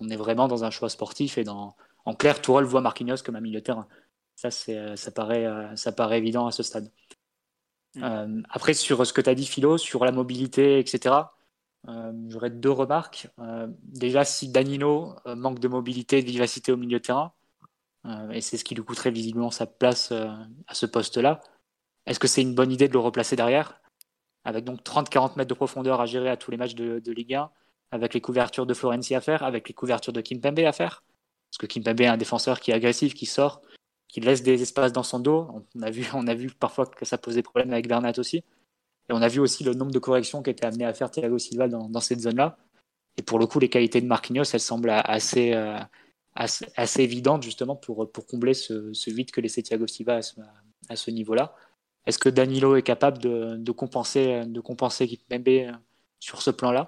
On 0.00 0.08
est 0.10 0.16
vraiment 0.16 0.48
dans 0.48 0.64
un 0.64 0.70
choix 0.70 0.90
sportif 0.90 1.38
et 1.38 1.44
dans, 1.44 1.76
en 2.04 2.14
clair, 2.14 2.42
Tourelle 2.42 2.66
voit 2.66 2.82
Marquinhos 2.82 3.22
comme 3.24 3.36
un 3.36 3.40
milieu 3.40 3.60
de 3.60 3.64
terrain. 3.64 3.88
Ça, 4.36 4.50
ça, 4.50 5.10
paraît, 5.10 5.46
ça 5.76 5.92
paraît 5.92 6.18
évident 6.18 6.46
à 6.46 6.52
ce 6.52 6.62
stade. 6.62 6.90
Mm. 7.94 8.42
après, 8.50 8.74
sur 8.74 9.04
ce 9.06 9.12
que 9.12 9.20
tu 9.20 9.30
as 9.30 9.34
dit, 9.34 9.46
Philo, 9.46 9.78
sur 9.78 10.04
la 10.04 10.12
mobilité, 10.12 10.78
etc., 10.78 11.14
euh, 11.88 12.12
j'aurais 12.28 12.50
deux 12.50 12.70
remarques. 12.70 13.28
Euh, 13.38 13.66
déjà, 13.82 14.24
si 14.24 14.48
Danilo 14.48 15.14
euh, 15.26 15.34
manque 15.34 15.60
de 15.60 15.68
mobilité 15.68 16.18
et 16.18 16.22
de 16.22 16.30
vivacité 16.30 16.72
au 16.72 16.76
milieu 16.76 16.98
de 16.98 17.04
terrain, 17.04 17.32
et 18.32 18.40
c'est 18.40 18.56
ce 18.56 18.64
qui 18.64 18.74
lui 18.74 18.82
coûterait 18.82 19.10
visiblement 19.10 19.50
sa 19.50 19.66
place 19.66 20.10
à 20.10 20.74
ce 20.74 20.86
poste-là, 20.86 21.42
est-ce 22.06 22.18
que 22.18 22.28
c'est 22.28 22.40
une 22.40 22.54
bonne 22.54 22.72
idée 22.72 22.88
de 22.88 22.94
le 22.94 22.98
replacer 22.98 23.36
derrière? 23.36 23.78
Avec 24.44 24.64
donc 24.64 24.82
30-40 24.82 25.36
mètres 25.36 25.50
de 25.50 25.54
profondeur 25.54 26.00
à 26.00 26.06
gérer 26.06 26.30
à 26.30 26.38
tous 26.38 26.50
les 26.50 26.56
matchs 26.56 26.74
de, 26.74 27.12
Ligue 27.12 27.34
1, 27.34 27.50
avec 27.90 28.14
les 28.14 28.22
couvertures 28.22 28.64
de 28.64 28.72
Florenzi 28.72 29.14
à 29.14 29.20
faire, 29.20 29.42
avec 29.42 29.68
les 29.68 29.74
couvertures 29.74 30.14
de 30.14 30.22
Kimpembe 30.22 30.60
à 30.60 30.72
faire? 30.72 31.04
Parce 31.50 31.58
que 31.58 31.66
Kimpembe 31.66 32.00
est 32.00 32.06
un 32.06 32.16
défenseur 32.16 32.60
qui 32.60 32.70
est 32.70 32.74
agressif, 32.74 33.12
qui 33.12 33.26
sort, 33.26 33.60
qui 34.08 34.20
laisse 34.20 34.42
des 34.42 34.62
espaces 34.62 34.92
dans 34.92 35.02
son 35.02 35.20
dos. 35.20 35.48
On 35.74 35.82
a 35.82 35.90
vu, 35.90 36.06
on 36.14 36.26
a 36.26 36.34
vu 36.34 36.50
parfois 36.58 36.86
que 36.86 37.04
ça 37.04 37.18
posait 37.18 37.42
problème 37.42 37.70
avec 37.70 37.86
Bernat 37.86 38.12
aussi. 38.16 38.42
Et 39.10 39.12
on 39.12 39.22
a 39.22 39.28
vu 39.28 39.40
aussi 39.40 39.64
le 39.64 39.74
nombre 39.74 39.90
de 39.90 39.98
corrections 39.98 40.40
qu'était 40.40 40.66
amené 40.66 40.84
à 40.84 40.94
faire 40.94 41.10
Thiago 41.10 41.36
Silva 41.36 41.66
dans, 41.66 42.00
cette 42.00 42.20
zone-là. 42.20 42.56
Et 43.16 43.22
pour 43.22 43.40
le 43.40 43.46
coup, 43.46 43.58
les 43.58 43.68
qualités 43.68 44.00
de 44.00 44.06
Marquinhos, 44.06 44.44
elles 44.52 44.60
semblent 44.60 44.90
assez, 44.90 45.52
euh, 45.52 45.76
assez, 46.36 47.02
évidentes 47.02 47.42
justement 47.42 47.74
pour, 47.74 48.10
pour 48.12 48.26
combler 48.28 48.54
ce, 48.54 48.92
ce, 48.92 49.10
vide 49.10 49.32
que 49.32 49.40
laissait 49.40 49.62
Thiago 49.62 49.88
Silva 49.88 50.20
à 50.88 50.96
ce, 50.96 51.10
niveau-là. 51.10 51.56
Est-ce 52.06 52.20
que 52.20 52.28
Danilo 52.28 52.76
est 52.76 52.82
capable 52.82 53.18
de, 53.18 53.56
de 53.56 53.72
compenser, 53.72 54.44
de 54.46 54.60
compenser 54.60 55.18
euh, 55.32 55.72
sur 56.20 56.40
ce 56.40 56.52
plan-là? 56.52 56.86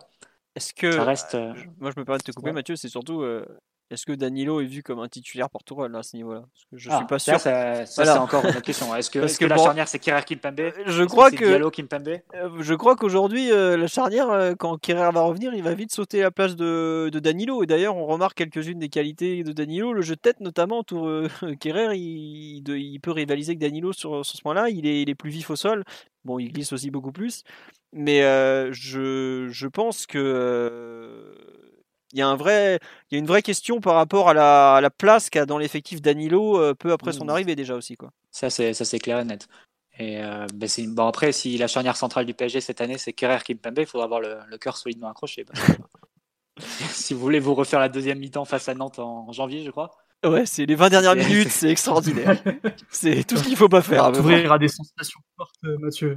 Est-ce 0.55 0.75
que. 0.75 0.93
Ça 0.93 1.03
reste, 1.03 1.35
euh, 1.35 1.53
Moi, 1.81 1.91
je 1.93 1.99
me 1.99 2.05
permets 2.05 2.19
de 2.19 2.23
te 2.23 2.31
couper, 2.31 2.53
Mathieu, 2.53 2.77
c'est 2.77 2.89
surtout. 2.89 3.25
Est-ce 3.93 4.07
que 4.07 4.13
Danilo 4.13 4.61
est 4.63 4.67
vu 4.67 4.83
comme 4.83 5.01
un 5.01 5.09
titulaire 5.09 5.51
pour 5.51 5.65
Tourelle 5.65 5.95
à 5.95 6.03
ce 6.03 6.17
niveau-là? 6.17 6.45
Je 6.73 6.89
ah, 6.91 6.97
suis 6.97 7.07
pas 7.07 7.19
sûr. 7.19 7.39
Ça, 7.39 7.85
c'est 7.85 8.09
encore 8.11 8.45
une 8.47 8.63
question. 8.63 8.95
Est-ce 8.97 9.11
que, 9.11 9.19
est 9.19 9.39
que, 9.39 9.45
la 9.45 9.59
charnière 9.59 9.87
c'est 9.87 9.99
Kerrer 9.99 10.23
Kimpembe? 10.23 10.61
Euh, 10.61 10.71
Je 10.87 11.05
crois 11.05 11.31
que, 11.31 11.45
Diallo 11.45 11.71
Kimpembe? 11.71 12.21
euh, 12.35 12.49
je 12.61 12.75
crois 12.75 12.97
qu'aujourd'hui 12.97 13.51
la 13.51 13.87
charnière, 13.87 14.55
quand 14.59 14.79
Kerrer 14.79 15.11
va 15.13 15.21
revenir, 15.21 15.53
il 15.55 15.63
va 15.63 15.75
vite 15.75 15.93
sauter 15.93 16.21
à 16.21 16.25
la 16.25 16.31
place 16.31 16.57
de, 16.57 17.11
de 17.13 17.19
Danilo. 17.19 17.63
Et 17.63 17.67
d'ailleurs, 17.67 17.97
on 17.97 18.07
remarque 18.07 18.39
quelques-unes 18.39 18.79
des 18.79 18.89
qualités 18.89 19.45
de 19.45 19.53
Danilo. 19.53 19.93
Le 19.93 20.03
jeu 20.03 20.17
de 20.17 20.21
tête, 20.21 20.41
notamment, 20.41 20.83
Tour, 20.83 21.11
Kerrer, 21.61 21.95
il, 21.95 22.67
il, 22.67 23.01
peut 23.01 23.13
rivaliser 23.13 23.51
avec 23.51 23.59
Danilo 23.59 23.93
sur, 23.93 24.25
sur 24.25 24.37
ce 24.37 24.43
point-là. 24.43 24.71
Il 24.71 24.87
est, 24.87 25.03
il 25.03 25.11
est 25.11 25.15
plus 25.15 25.31
vif 25.31 25.51
au 25.51 25.57
sol. 25.57 25.85
Bon, 26.25 26.39
il 26.39 26.51
glisse 26.51 26.73
aussi 26.73 26.91
beaucoup 26.91 27.13
plus. 27.13 27.45
Mais 27.93 28.23
je, 28.73 29.49
je 29.51 29.67
pense 29.67 30.07
que 30.07 31.35
il 32.13 32.19
y 32.19 32.23
a 32.23 32.29
un 32.29 32.37
vrai, 32.37 32.79
il 33.11 33.15
y 33.15 33.17
a 33.17 33.19
une 33.19 33.27
vraie 33.27 33.43
question 33.43 33.81
par 33.81 33.95
rapport 33.95 34.29
à 34.29 34.35
la, 34.35 34.81
la 34.81 34.91
place 34.91 35.31
qu'a 35.31 35.47
dans 35.47 35.59
l'effectif 35.59 36.03
Danilo 36.03 36.61
euh, 36.61 36.75
peu 36.75 36.93
après 36.93 37.13
son 37.13 37.27
mmh. 37.27 37.31
arrivée 37.31 37.57
déjà 37.57 37.75
aussi 37.75 37.97
quoi. 37.97 38.11
Ça 38.31 38.51
c'est 38.51 38.75
ça 38.75 38.85
c'est 38.85 38.99
clair 38.99 39.19
et 39.19 39.25
net. 39.25 39.49
Et 39.99 40.23
euh, 40.23 40.47
ben 40.55 40.69
bon 40.89 41.07
après 41.07 41.33
si 41.33 41.57
la 41.59 41.67
charnière 41.67 41.97
centrale 41.97 42.27
du 42.27 42.35
PSG 42.35 42.61
cette 42.61 42.81
année 42.81 42.99
c'est 42.99 43.13
Kerrer 43.13 43.43
Kimpembe, 43.45 43.79
il 43.79 43.87
faudra 43.87 44.05
avoir 44.05 44.21
le, 44.21 44.39
le 44.47 44.59
cœur 44.59 44.77
solidement 44.77 45.09
accroché. 45.09 45.45
si 46.59 47.15
vous 47.15 47.21
voulez 47.21 47.41
vous 47.41 47.55
refaire 47.55 47.81
la 47.81 47.89
deuxième 47.89 48.19
mi-temps 48.19 48.45
face 48.45 48.69
à 48.69 48.75
Nantes 48.75 48.99
en 48.99 49.33
janvier, 49.33 49.65
je 49.65 49.71
crois. 49.71 49.91
Ouais, 50.25 50.47
c'est 50.47 50.67
les 50.67 50.77
20 50.77 50.91
dernières 50.91 51.17
minutes, 51.17 51.49
c'est 51.49 51.69
extraordinaire. 51.71 52.41
c'est 52.91 53.25
tout 53.27 53.37
ce 53.37 53.45
qu'il 53.45 53.57
faut 53.57 53.69
pas 53.69 53.83
faire. 53.83 54.09
Ouvrir 54.11 54.53
à 54.53 54.59
des 54.59 54.69
sensations 54.69 55.21
fortes, 55.37 55.55
euh, 55.65 56.17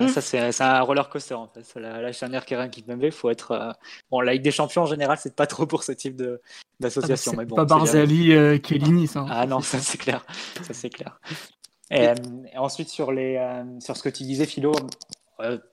Mmh. 0.00 0.08
Ça, 0.08 0.20
c'est 0.20 0.62
un 0.62 0.80
roller 0.80 1.08
coaster 1.08 1.34
en 1.34 1.48
fait. 1.48 1.80
La, 1.80 2.00
la 2.00 2.12
charnière 2.12 2.44
qui 2.44 2.54
il 2.54 3.12
faut 3.12 3.30
être. 3.30 3.50
Euh, 3.52 3.72
bon, 4.10 4.20
la 4.20 4.32
Ligue 4.32 4.42
des 4.42 4.50
Champions 4.50 4.82
en 4.82 4.86
général, 4.86 5.18
c'est 5.20 5.36
pas 5.36 5.46
trop 5.46 5.66
pour 5.66 5.82
ce 5.82 5.92
type 5.92 6.22
d'association. 6.80 7.32
Ah, 7.38 7.44
bon, 7.44 7.56
pas 7.56 7.64
Barzali, 7.64 8.32
euh, 8.32 8.58
Kellini, 8.58 9.06
ça. 9.06 9.26
Ah 9.28 9.46
non, 9.46 9.60
ça 9.60 9.78
c'est 9.78 9.98
clair. 9.98 10.24
Ça 10.62 10.74
c'est 10.74 10.90
clair. 10.90 11.20
Et, 11.90 12.08
euh, 12.08 12.14
ensuite, 12.56 12.88
sur, 12.88 13.12
les, 13.12 13.38
sur 13.80 13.96
ce 13.96 14.02
que 14.02 14.08
tu 14.08 14.22
disais, 14.22 14.46
Philo, 14.46 14.72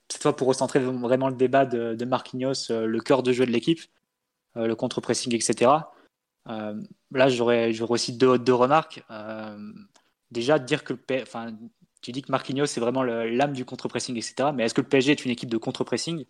cette 0.09 0.21
fois 0.21 0.35
pour 0.35 0.47
recentrer 0.47 0.79
vraiment 0.79 1.29
le 1.29 1.35
débat 1.35 1.65
de, 1.65 1.95
de 1.95 2.05
Marquinhos, 2.05 2.69
le 2.69 2.99
cœur 2.99 3.23
de 3.23 3.31
jeu 3.31 3.45
de 3.45 3.51
l'équipe, 3.51 3.79
le 4.55 4.73
contre-pressing, 4.73 5.33
etc. 5.33 5.71
là, 6.45 7.29
j'aurais 7.29 7.71
aussi 7.89 8.13
deux, 8.13 8.37
deux 8.37 8.53
remarques. 8.53 9.03
déjà, 10.31 10.59
dire 10.59 10.83
que 10.83 10.93
le, 10.93 11.21
enfin, 11.21 11.53
tu 12.01 12.11
dis 12.11 12.21
que 12.21 12.31
Marquinhos, 12.31 12.67
c'est 12.67 12.79
vraiment 12.79 13.03
l'âme 13.03 13.53
du 13.53 13.65
contre-pressing, 13.65 14.15
etc. 14.15 14.49
Mais 14.53 14.63
est-ce 14.63 14.73
que 14.73 14.81
le 14.81 14.87
PSG 14.87 15.11
est 15.11 15.25
une 15.25 15.31
équipe 15.31 15.49
de 15.49 15.57
contre-pressing? 15.57 16.25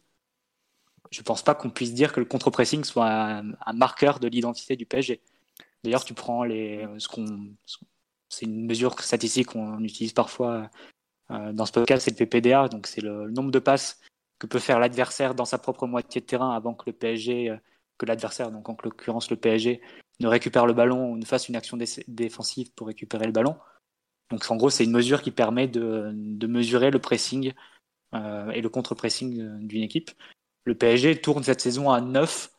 Je 1.11 1.19
ne 1.19 1.23
pense 1.23 1.41
pas 1.43 1.55
qu'on 1.55 1.69
puisse 1.69 1.93
dire 1.93 2.13
que 2.13 2.19
le 2.19 2.25
contre-pressing 2.25 2.83
soit 2.83 3.09
un, 3.09 3.73
marqueur 3.73 4.19
de 4.19 4.27
l'identité 4.27 4.75
du 4.75 4.85
PSG. 4.85 5.21
D'ailleurs, 5.83 6.05
tu 6.05 6.13
prends 6.13 6.43
les, 6.43 6.87
ce 6.97 7.07
qu'on, 7.07 7.25
c'est 8.29 8.45
une 8.45 8.65
mesure 8.65 8.99
statistique 8.99 9.47
qu'on 9.47 9.83
utilise 9.83 10.13
parfois 10.13 10.69
euh, 11.31 11.51
dans 11.53 11.65
ce 11.65 11.71
podcast, 11.71 12.05
c'est 12.05 12.19
le 12.19 12.25
PPDA, 12.25 12.67
donc 12.67 12.87
c'est 12.87 13.01
le 13.01 13.29
nombre 13.29 13.51
de 13.51 13.59
passes 13.59 13.99
que 14.39 14.47
peut 14.47 14.59
faire 14.59 14.79
l'adversaire 14.79 15.35
dans 15.35 15.45
sa 15.45 15.57
propre 15.57 15.85
moitié 15.85 16.21
de 16.21 16.25
terrain 16.25 16.51
avant 16.55 16.73
que 16.73 16.83
le 16.87 16.93
PSG, 16.93 17.49
euh, 17.49 17.57
que 17.97 18.05
l'adversaire, 18.05 18.51
donc 18.51 18.69
en 18.69 18.77
l'occurrence 18.83 19.29
le 19.29 19.35
PSG, 19.35 19.81
ne 20.19 20.27
récupère 20.27 20.65
le 20.65 20.73
ballon 20.73 21.11
ou 21.11 21.17
ne 21.17 21.25
fasse 21.25 21.49
une 21.49 21.55
action 21.55 21.77
défensive 22.07 22.71
pour 22.73 22.87
récupérer 22.87 23.25
le 23.25 23.31
ballon. 23.31 23.57
Donc 24.29 24.49
en 24.49 24.55
gros, 24.55 24.69
c'est 24.69 24.83
une 24.83 24.91
mesure 24.91 25.21
qui 25.21 25.31
permet 25.31 25.67
de, 25.67 26.11
de 26.13 26.47
mesurer 26.47 26.91
le 26.91 26.99
pressing 26.99 27.53
euh, 28.13 28.49
et 28.51 28.61
le 28.61 28.69
contre-pressing 28.69 29.41
euh, 29.41 29.57
d'une 29.59 29.83
équipe. 29.83 30.11
Le 30.65 30.75
PSG 30.75 31.19
tourne 31.21 31.43
cette 31.43 31.61
saison 31.61 31.89
à 31.89 32.01
9, 32.01 32.51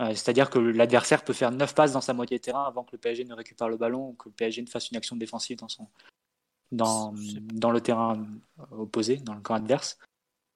euh, 0.00 0.08
c'est-à-dire 0.10 0.50
que 0.50 0.58
l'adversaire 0.58 1.24
peut 1.24 1.32
faire 1.32 1.50
9 1.50 1.74
passes 1.74 1.92
dans 1.92 2.00
sa 2.00 2.12
moitié 2.12 2.38
de 2.38 2.42
terrain 2.42 2.64
avant 2.64 2.84
que 2.84 2.92
le 2.92 2.98
PSG 2.98 3.24
ne 3.24 3.34
récupère 3.34 3.68
le 3.68 3.76
ballon 3.76 4.10
ou 4.10 4.12
que 4.14 4.28
le 4.28 4.34
PSG 4.34 4.62
ne 4.62 4.66
fasse 4.66 4.90
une 4.90 4.96
action 4.96 5.16
défensive 5.16 5.58
dans, 5.58 5.68
son, 5.68 5.88
dans, 6.70 7.14
dans 7.54 7.70
le 7.70 7.80
terrain 7.80 8.26
opposé, 8.70 9.16
dans 9.16 9.34
le 9.34 9.40
camp 9.40 9.54
adverse. 9.54 9.98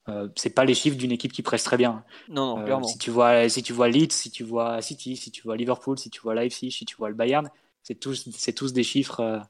Euh, 0.08 0.28
c'est 0.36 0.50
pas 0.50 0.64
les 0.64 0.74
chiffres 0.74 0.96
d'une 0.96 1.12
équipe 1.12 1.32
qui 1.32 1.42
presse 1.42 1.64
très 1.64 1.76
bien. 1.76 2.04
Non, 2.28 2.56
non, 2.56 2.64
clairement. 2.64 2.86
Si 2.86 2.98
tu 2.98 3.10
vois, 3.10 3.48
si 3.48 3.62
tu 3.62 3.72
vois 3.72 3.88
Leeds, 3.88 4.12
si 4.12 4.30
tu 4.30 4.44
vois 4.44 4.80
City, 4.80 5.16
si 5.16 5.30
tu 5.30 5.42
vois 5.42 5.56
Liverpool, 5.56 5.98
si 5.98 6.10
tu 6.10 6.20
vois 6.20 6.34
Leipzig, 6.34 6.70
si 6.70 6.84
tu 6.84 6.94
vois 6.96 7.08
le 7.08 7.14
Bayern, 7.14 7.50
c'est 7.82 7.96
tous, 7.96 8.28
c'est 8.30 8.52
tous 8.52 8.72
des 8.72 8.84
chiffres 8.84 9.42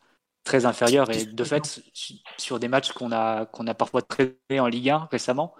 très 0.46 0.64
inférieur. 0.64 1.10
Et 1.10 1.26
de 1.26 1.44
fait, 1.44 1.82
sur 2.38 2.58
des 2.58 2.68
matchs 2.68 2.92
qu'on 2.92 3.12
a, 3.12 3.44
qu'on 3.44 3.66
a 3.66 3.74
parfois 3.74 4.00
traité 4.00 4.58
en 4.58 4.68
Ligue 4.68 4.88
1 4.88 5.08
récemment, 5.10 5.54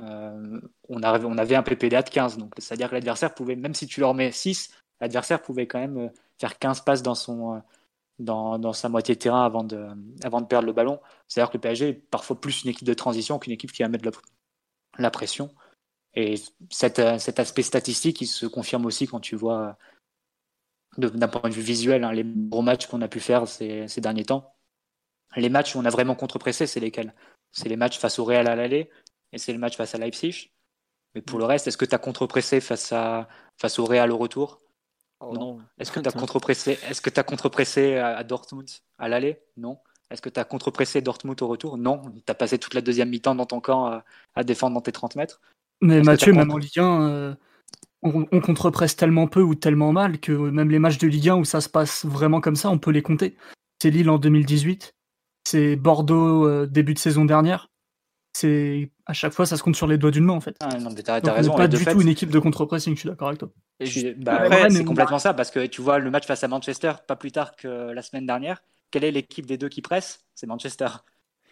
euh, 0.00 0.60
on, 0.88 1.02
a, 1.02 1.20
on 1.20 1.38
avait 1.38 1.54
un 1.54 1.62
PPDA 1.62 2.02
de 2.02 2.10
15. 2.10 2.38
Donc, 2.38 2.54
c'est-à-dire 2.58 2.88
que 2.88 2.94
l'adversaire 2.94 3.32
pouvait, 3.32 3.54
même 3.54 3.74
si 3.74 3.86
tu 3.86 4.00
leur 4.00 4.14
mets 4.14 4.32
6, 4.32 4.70
l'adversaire 5.00 5.40
pouvait 5.40 5.68
quand 5.68 5.78
même 5.78 5.98
euh, 5.98 6.08
faire 6.40 6.58
15 6.58 6.80
passes 6.80 7.02
dans, 7.02 7.14
son, 7.14 7.54
euh, 7.54 7.58
dans, 8.18 8.58
dans 8.58 8.72
sa 8.72 8.88
moitié 8.88 9.14
de 9.14 9.20
terrain 9.20 9.44
avant 9.44 9.62
de, 9.62 9.86
avant 10.24 10.40
de 10.40 10.46
perdre 10.46 10.66
le 10.66 10.72
ballon. 10.72 10.98
C'est-à-dire 11.28 11.50
que 11.50 11.58
le 11.58 11.60
PSG 11.60 11.88
est 11.90 11.92
parfois 11.92 12.40
plus 12.40 12.64
une 12.64 12.70
équipe 12.70 12.86
de 12.86 12.94
transition 12.94 13.38
qu'une 13.38 13.52
équipe 13.52 13.70
qui 13.70 13.82
va 13.82 13.88
mettre 13.88 14.06
la, 14.06 14.12
la 14.98 15.10
pression. 15.10 15.50
Et 16.14 16.34
cet, 16.70 17.00
cet 17.20 17.38
aspect 17.38 17.62
statistique, 17.62 18.20
il 18.20 18.26
se 18.26 18.46
confirme 18.46 18.86
aussi 18.86 19.06
quand 19.06 19.20
tu 19.20 19.36
vois 19.36 19.76
d'un 20.98 21.28
point 21.28 21.48
de 21.48 21.54
vue 21.54 21.62
visuel, 21.62 22.04
hein, 22.04 22.12
les 22.12 22.24
gros 22.24 22.62
matchs 22.62 22.86
qu'on 22.86 23.00
a 23.02 23.08
pu 23.08 23.20
faire 23.20 23.46
ces, 23.46 23.86
ces, 23.88 24.00
derniers 24.00 24.24
temps. 24.24 24.54
Les 25.36 25.48
matchs 25.48 25.74
où 25.74 25.78
on 25.78 25.84
a 25.84 25.90
vraiment 25.90 26.16
contre-pressé, 26.16 26.66
c'est 26.66 26.80
lesquels? 26.80 27.14
C'est 27.52 27.68
les 27.68 27.76
matchs 27.76 27.98
face 27.98 28.18
au 28.18 28.24
Real 28.24 28.48
à 28.48 28.56
l'aller 28.56 28.90
et 29.32 29.38
c'est 29.38 29.52
le 29.52 29.58
match 29.58 29.76
face 29.76 29.94
à 29.94 29.98
Leipzig. 29.98 30.50
Mais 31.14 31.22
pour 31.22 31.38
le 31.38 31.44
reste, 31.44 31.66
est-ce 31.66 31.76
que 31.76 31.84
tu 31.84 31.94
as 31.94 31.98
contre-pressé 31.98 32.60
face, 32.60 32.92
à, 32.92 33.28
face 33.56 33.78
au 33.78 33.84
Real 33.84 34.10
au 34.10 34.18
retour? 34.18 34.60
Oh 35.20 35.32
Non. 35.34 35.60
Est-ce 35.78 35.92
que 35.92 36.00
tu 36.00 36.08
as 36.08 36.12
contre-pressé 36.12 36.78
est-ce 36.88 37.00
que 37.00 37.10
as 37.18 37.22
contre-pressé 37.22 37.96
à, 37.96 38.22
Dortmund 38.24 38.68
à 38.98 39.08
l'aller? 39.08 39.40
Non. 39.56 39.78
Est-ce 40.10 40.22
que 40.22 40.28
tu 40.28 40.40
as 40.40 40.44
contre-pressé 40.44 41.02
Dortmund 41.02 41.40
au 41.42 41.48
retour? 41.48 41.78
Non. 41.78 42.02
Tu 42.26 42.30
as 42.30 42.34
passé 42.34 42.58
toute 42.58 42.74
la 42.74 42.80
deuxième 42.80 43.10
mi-temps 43.10 43.34
dans 43.34 43.46
ton 43.46 43.60
camp 43.60 43.86
à, 43.86 44.04
à, 44.34 44.44
défendre 44.44 44.74
dans 44.74 44.80
tes 44.80 44.92
30 44.92 45.16
mètres. 45.16 45.40
Mais 45.80 46.02
Mathieu, 46.02 46.32
même 46.32 46.50
en 46.50 46.58
Ligue 46.58 46.78
1, 46.78 47.36
on, 48.02 48.26
on 48.30 48.40
contre-presse 48.40 48.96
tellement 48.96 49.26
peu 49.26 49.42
ou 49.42 49.54
tellement 49.54 49.92
mal 49.92 50.18
que 50.18 50.32
même 50.32 50.70
les 50.70 50.78
matchs 50.78 50.98
de 50.98 51.06
Ligue 51.06 51.30
1 51.30 51.36
où 51.36 51.44
ça 51.44 51.60
se 51.60 51.68
passe 51.68 52.04
vraiment 52.04 52.40
comme 52.40 52.56
ça, 52.56 52.70
on 52.70 52.78
peut 52.78 52.90
les 52.90 53.02
compter. 53.02 53.36
C'est 53.80 53.90
Lille 53.90 54.10
en 54.10 54.18
2018, 54.18 54.94
c'est 55.44 55.76
Bordeaux 55.76 56.46
euh, 56.46 56.66
début 56.66 56.94
de 56.94 56.98
saison 56.98 57.24
dernière. 57.24 57.68
C'est 58.32 58.92
à 59.06 59.12
chaque 59.12 59.32
fois 59.32 59.44
ça 59.44 59.56
se 59.56 59.62
compte 59.62 59.74
sur 59.74 59.86
les 59.86 59.98
doigts 59.98 60.12
d'une 60.12 60.24
main 60.24 60.34
en 60.34 60.40
fait. 60.40 60.56
Ah, 60.60 60.78
non, 60.78 60.90
mais 60.94 61.08
as, 61.10 61.14
raison. 61.14 61.52
On 61.52 61.58
n'est 61.58 61.64
pas 61.64 61.68
du 61.68 61.84
tout 61.84 62.00
une 62.00 62.08
équipe 62.08 62.30
de 62.30 62.38
contre-pressing, 62.38 62.94
je 62.94 63.00
suis 63.00 63.08
d'accord 63.08 63.28
avec 63.28 63.40
toi. 63.40 63.50
Bah, 64.18 64.68
c'est 64.70 64.84
complètement 64.84 65.18
ça 65.18 65.34
parce 65.34 65.50
que 65.50 65.66
tu 65.66 65.82
vois 65.82 65.98
le 65.98 66.10
match 66.10 66.26
face 66.26 66.44
à 66.44 66.48
Manchester 66.48 66.92
pas 67.06 67.16
plus 67.16 67.32
tard 67.32 67.56
que 67.56 67.68
la 67.68 68.02
semaine 68.02 68.26
dernière. 68.26 68.62
Quelle 68.90 69.04
est 69.04 69.10
l'équipe 69.10 69.46
des 69.46 69.56
deux 69.56 69.68
qui 69.68 69.82
presse? 69.82 70.24
C'est 70.34 70.46
Manchester. 70.46 70.88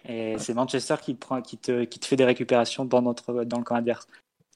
Et 0.09 0.37
c'est 0.39 0.55
Manchester 0.55 0.97
qui, 1.01 1.15
prend, 1.15 1.43
qui, 1.43 1.59
te, 1.59 1.85
qui 1.85 1.99
te 1.99 2.07
fait 2.07 2.17
des 2.17 2.25
récupérations 2.25 2.85
dans, 2.85 3.03
notre, 3.03 3.45
dans 3.45 3.59
le 3.59 3.65
camp 3.65 3.75
adverse. 3.75 4.07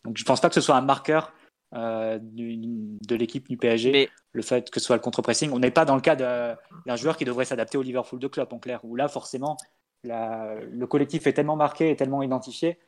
Donc 0.05 0.17
je 0.17 0.25
pense 0.25 0.41
pas 0.41 0.49
que 0.49 0.55
ce 0.55 0.61
soit 0.61 0.77
un 0.77 0.81
marqueur 0.81 1.33
euh, 1.75 2.19
de 2.21 3.17
l'équipe 3.17 3.49
du 3.49 3.57
PSG, 3.57 4.11
le 4.33 4.43
fait 4.43 4.71
que 4.71 4.79
ce 4.81 4.87
soit 4.87 4.97
le 4.97 5.03
contre-pressing. 5.03 5.51
On 5.53 5.59
n'est 5.59 5.71
pas 5.71 5.85
dans 5.85 5.95
le 5.95 6.03
cas 6.03 6.17
d'un 6.17 6.97
joueur 6.97 7.17
qui 7.17 7.25
devrait 7.25 7.45
s'adapter 7.45 7.79
au 7.79 7.83
Liverpool 7.83 8.19
de 8.19 8.29
Klopp, 8.29 8.53
en 8.53 8.59
clair, 8.59 8.81
où 8.85 8.95
là, 8.95 9.09
forcément, 9.09 9.57
le 10.05 10.85
collectif 10.85 11.27
est 11.27 11.33
tellement 11.33 11.57
marqué 11.57 11.91
et 11.91 11.97
tellement 11.97 12.23
identifié 12.23 12.79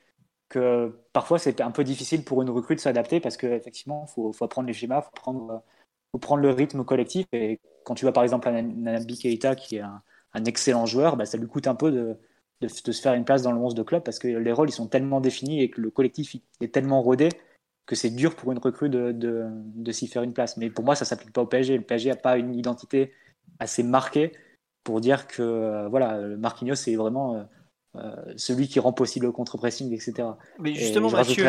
que 0.49 0.95
parfois 1.13 1.39
c'est 1.39 1.61
un 1.61 1.71
peu 1.71 1.85
difficile 1.85 2.25
pour 2.25 2.43
une 2.43 2.51
recrue 2.51 2.75
de 2.75 2.81
s'adapter 2.81 3.21
parce 3.21 3.37
qu'effectivement, 3.37 4.07
il 4.09 4.13
faut, 4.13 4.33
faut, 4.33 4.45
apprendre 4.45 4.69
les 4.69 4.75
schémas, 4.75 5.01
il 5.01 5.05
faut 5.05 5.11
prendre, 5.15 5.63
faut 6.13 6.19
prendre 6.19 6.43
le 6.43 6.51
rythme 6.51 6.85
collectif. 6.85 7.27
Et 7.33 7.61
quand 7.85 7.95
tu 7.95 8.05
vois 8.05 8.13
par 8.13 8.23
exemple 8.23 8.51
Nabi 8.51 9.19
Keita 9.19 9.57
qui 9.57 9.77
est 9.77 9.81
un, 9.81 10.45
excellent 10.45 10.87
joueur, 10.87 11.17
bah, 11.17 11.25
ça 11.25 11.39
lui 11.39 11.47
coûte 11.47 11.67
un 11.67 11.75
peu 11.75 11.91
de, 11.91 12.19
de, 12.61 12.69
se 12.69 13.01
faire 13.01 13.15
une 13.15 13.25
place 13.25 13.43
dans 13.43 13.53
le 13.53 13.59
11 13.59 13.75
de 13.75 13.83
club 13.83 14.03
parce 14.03 14.19
que 14.19 14.29
les 14.29 14.53
rôles 14.53 14.69
ils 14.69 14.73
sont 14.73 14.89
tellement 14.89 15.21
définis 15.21 15.63
et 15.63 15.71
que 15.71 15.81
le 15.81 15.91
collectif 15.91 16.37
est 16.61 16.73
tellement 16.73 17.03
rodé 17.03 17.31
que 17.87 17.95
c'est 17.95 18.11
dur 18.11 18.35
pour 18.35 18.53
une 18.53 18.59
recrue 18.59 18.89
de, 18.89 19.13
de, 19.13 19.45
de 19.51 19.93
s'y 19.93 20.09
faire 20.09 20.23
une 20.23 20.33
place. 20.33 20.57
Mais 20.57 20.71
pour 20.71 20.85
moi, 20.85 20.95
ça 20.95 21.05
s'applique 21.05 21.33
pas 21.33 21.43
au 21.43 21.47
PSG. 21.47 21.77
Le 21.77 21.83
PSG 21.83 22.11
n'a 22.11 22.17
pas 22.17 22.39
une 22.39 22.55
identité 22.55 23.13
assez 23.59 23.83
marquée 23.83 24.33
pour 24.85 25.01
dire 25.01 25.27
que 25.27 25.43
euh, 25.43 25.89
voilà, 25.89 26.19
Marquinhos 26.37 26.75
c'est 26.75 26.95
vraiment 26.95 27.37
euh, 27.37 27.43
euh, 27.97 28.35
celui 28.37 28.69
qui 28.69 28.81
rend 28.81 28.93
possible 28.93 29.27
le 29.27 29.33
contre-pressing, 29.33 29.93
etc. 29.93 30.29
Mais 30.59 30.75
justement, 30.75 31.11
Mathieu, 31.11 31.47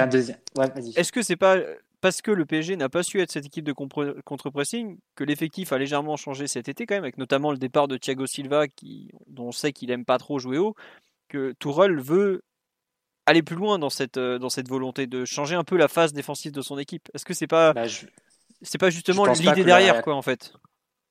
est-ce 0.96 1.12
que 1.12 1.22
c'est 1.22 1.36
pas 1.36 1.58
parce 2.02 2.22
que 2.22 2.32
le 2.32 2.46
PSG 2.46 2.76
n'a 2.78 2.88
pas 2.88 3.02
su 3.02 3.20
être 3.20 3.32
cette 3.32 3.46
équipe 3.46 3.66
de 3.66 3.74
contre-pressing 3.74 4.98
que 5.16 5.24
l'effectif 5.24 5.74
a 5.74 5.78
légèrement 5.80 6.18
changé 6.18 6.46
cet 6.48 6.70
été 6.70 6.86
quand 6.86 6.96
même, 6.96 7.04
avec 7.04 7.18
notamment 7.18 7.52
le 7.52 7.58
départ 7.58 7.88
de 7.88 7.98
Thiago 7.98 8.28
Silva, 8.28 8.68
qui, 8.68 9.10
dont 9.28 9.48
on 9.48 9.52
sait 9.52 9.74
qu'il 9.74 9.90
aime 9.90 10.06
pas 10.06 10.20
trop 10.20 10.38
jouer 10.38 10.60
haut, 10.60 10.76
que 11.30 11.54
Tourelle 11.58 12.00
veut 12.00 12.44
aller 13.26 13.42
plus 13.42 13.56
loin 13.56 13.80
dans 13.80 13.90
cette, 13.90 14.18
euh, 14.18 14.40
dans 14.40 14.50
cette 14.50 14.68
volonté 14.68 15.08
de 15.08 15.26
changer 15.26 15.56
un 15.56 15.64
peu 15.64 15.78
la 15.78 15.88
phase 15.88 16.14
défensive 16.14 16.52
de 16.52 16.62
son 16.62 16.78
équipe 16.78 17.10
Est-ce 17.14 17.26
que 17.26 17.34
c'est 17.34 17.48
pas, 17.48 17.74
bah, 17.74 17.86
c'est 18.62 18.78
pas 18.78 18.90
justement 18.90 19.26
l'idée 19.26 19.64
derrière, 19.64 20.02
quoi, 20.02 20.16
en 20.16 20.22
fait? 20.22 20.54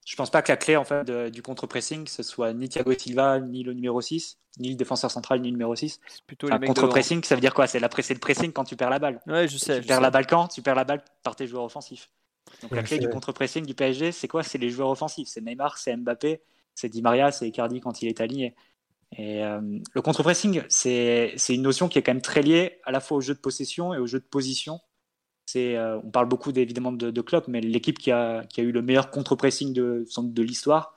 Je 0.06 0.16
pense 0.16 0.28
pas 0.28 0.42
que 0.42 0.52
la 0.52 0.58
clé 0.58 0.76
en 0.76 0.84
fait, 0.84 1.10
du 1.30 1.40
contre-pressing, 1.40 2.06
ce 2.06 2.22
soit 2.22 2.52
ni 2.52 2.68
Thiago 2.68 2.92
Silva, 2.92 3.40
ni 3.40 3.62
le 3.62 3.72
numéro 3.72 4.02
6, 4.02 4.38
ni 4.58 4.68
le 4.68 4.74
défenseur 4.74 5.10
central, 5.10 5.40
ni 5.40 5.48
le 5.48 5.52
numéro 5.52 5.74
6. 5.74 5.98
plutôt 6.26 6.48
contre-pressing, 6.48 7.24
ça 7.24 7.34
veut 7.34 7.40
dire 7.40 7.54
quoi? 7.54 7.66
C'est 7.66 7.80
la 7.80 7.88
le 7.88 8.18
pressing 8.18 8.52
quand 8.52 8.64
tu 8.64 8.76
perds 8.76 8.90
la 8.90 8.98
balle. 8.98 9.20
Ouais, 9.26 9.48
je 9.48 9.56
sais. 9.56 9.80
Tu 9.80 9.86
perds 9.86 10.02
la 10.02 10.10
balle 10.10 10.26
quand? 10.26 10.48
Tu 10.48 10.60
perds 10.60 10.74
la 10.74 10.84
balle 10.84 11.02
par 11.22 11.36
tes 11.36 11.46
joueurs 11.46 11.64
offensifs. 11.64 12.10
Donc 12.62 12.72
la 12.72 12.82
clé 12.82 12.98
du 12.98 13.08
contre-pressing 13.08 13.64
du 13.64 13.74
PSG, 13.74 14.12
c'est 14.12 14.28
quoi? 14.28 14.42
C'est 14.42 14.58
les 14.58 14.68
joueurs 14.68 14.90
offensifs. 14.90 15.28
C'est 15.28 15.40
Neymar, 15.40 15.78
c'est 15.78 15.96
Mbappé, 15.96 16.42
c'est 16.74 16.90
Di 16.90 17.00
Maria, 17.00 17.32
c'est 17.32 17.48
Icardi 17.48 17.80
quand 17.80 18.02
il 18.02 18.08
est 18.08 18.20
aligné. 18.20 18.54
Euh, 19.18 19.78
le 19.92 20.02
contre-pressing, 20.02 20.62
c'est 20.68 21.34
une 21.48 21.62
notion 21.62 21.88
qui 21.88 21.98
est 21.98 22.02
quand 22.02 22.12
même 22.12 22.22
très 22.22 22.42
liée 22.42 22.80
à 22.84 22.92
la 22.92 23.00
fois 23.00 23.18
au 23.18 23.20
jeu 23.20 23.34
de 23.34 23.38
possession 23.38 23.94
et 23.94 23.98
au 23.98 24.06
jeu 24.06 24.18
de 24.18 24.24
position. 24.24 24.80
Euh, 25.56 26.00
on 26.02 26.10
parle 26.10 26.28
beaucoup 26.28 26.50
évidemment 26.50 26.92
de, 26.92 27.10
de 27.10 27.20
Klopp, 27.20 27.48
mais 27.48 27.60
l'équipe 27.60 27.98
qui 27.98 28.10
a, 28.10 28.46
eu 28.58 28.72
le 28.72 28.82
meilleur 28.82 29.10
contre-pressing 29.10 29.72
de, 29.72 30.42
l'histoire, 30.42 30.94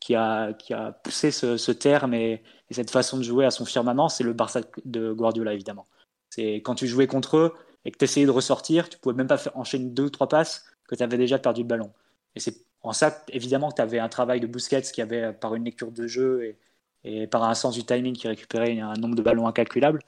qui 0.00 0.14
a, 0.14 0.52
qui 0.54 0.72
a 0.72 0.92
poussé 0.92 1.30
ce, 1.30 1.72
terme 1.72 2.14
et, 2.14 2.42
cette 2.70 2.90
façon 2.90 3.18
de 3.18 3.22
jouer 3.22 3.44
à 3.44 3.50
son 3.50 3.66
firmament, 3.66 4.08
c'est 4.08 4.24
le 4.24 4.32
Barça 4.32 4.62
de 4.86 5.12
Guardiola 5.12 5.52
évidemment. 5.52 5.86
C'est 6.30 6.54
quand 6.56 6.74
tu 6.74 6.86
jouais 6.86 7.06
contre 7.06 7.36
eux 7.36 7.54
et 7.84 7.90
que 7.90 7.98
tu 7.98 8.04
essayais 8.04 8.24
de 8.24 8.30
ressortir, 8.30 8.88
tu 8.88 8.98
pouvais 8.98 9.14
même 9.14 9.26
pas 9.26 9.36
faire, 9.36 9.54
enchaîner 9.58 9.90
deux 9.90 10.04
ou 10.04 10.10
trois 10.10 10.28
passes 10.28 10.64
que 10.88 10.94
tu 10.94 11.02
avais 11.02 11.18
déjà 11.18 11.38
perdu 11.38 11.62
le 11.62 11.66
ballon. 11.66 11.92
Et 12.34 12.40
c'est 12.40 12.64
en 12.80 12.92
ça, 12.92 13.24
évidemment, 13.28 13.70
que 13.70 13.76
tu 13.76 13.82
avais 13.82 13.98
un 13.98 14.08
travail 14.08 14.40
de 14.40 14.46
Busquets 14.46 14.82
qui 14.82 15.02
avait, 15.02 15.32
par 15.34 15.54
une 15.54 15.64
lecture 15.64 15.92
de 15.92 16.06
jeu 16.06 16.44
et, 16.44 16.58
et 17.04 17.26
par 17.26 17.44
un 17.44 17.54
sens 17.54 17.74
du 17.74 17.84
timing 17.84 18.14
qui 18.14 18.28
récupérait 18.28 18.78
un 18.78 18.94
nombre 18.94 19.14
de 19.14 19.22
ballons 19.22 19.46
incalculable. 19.46 20.00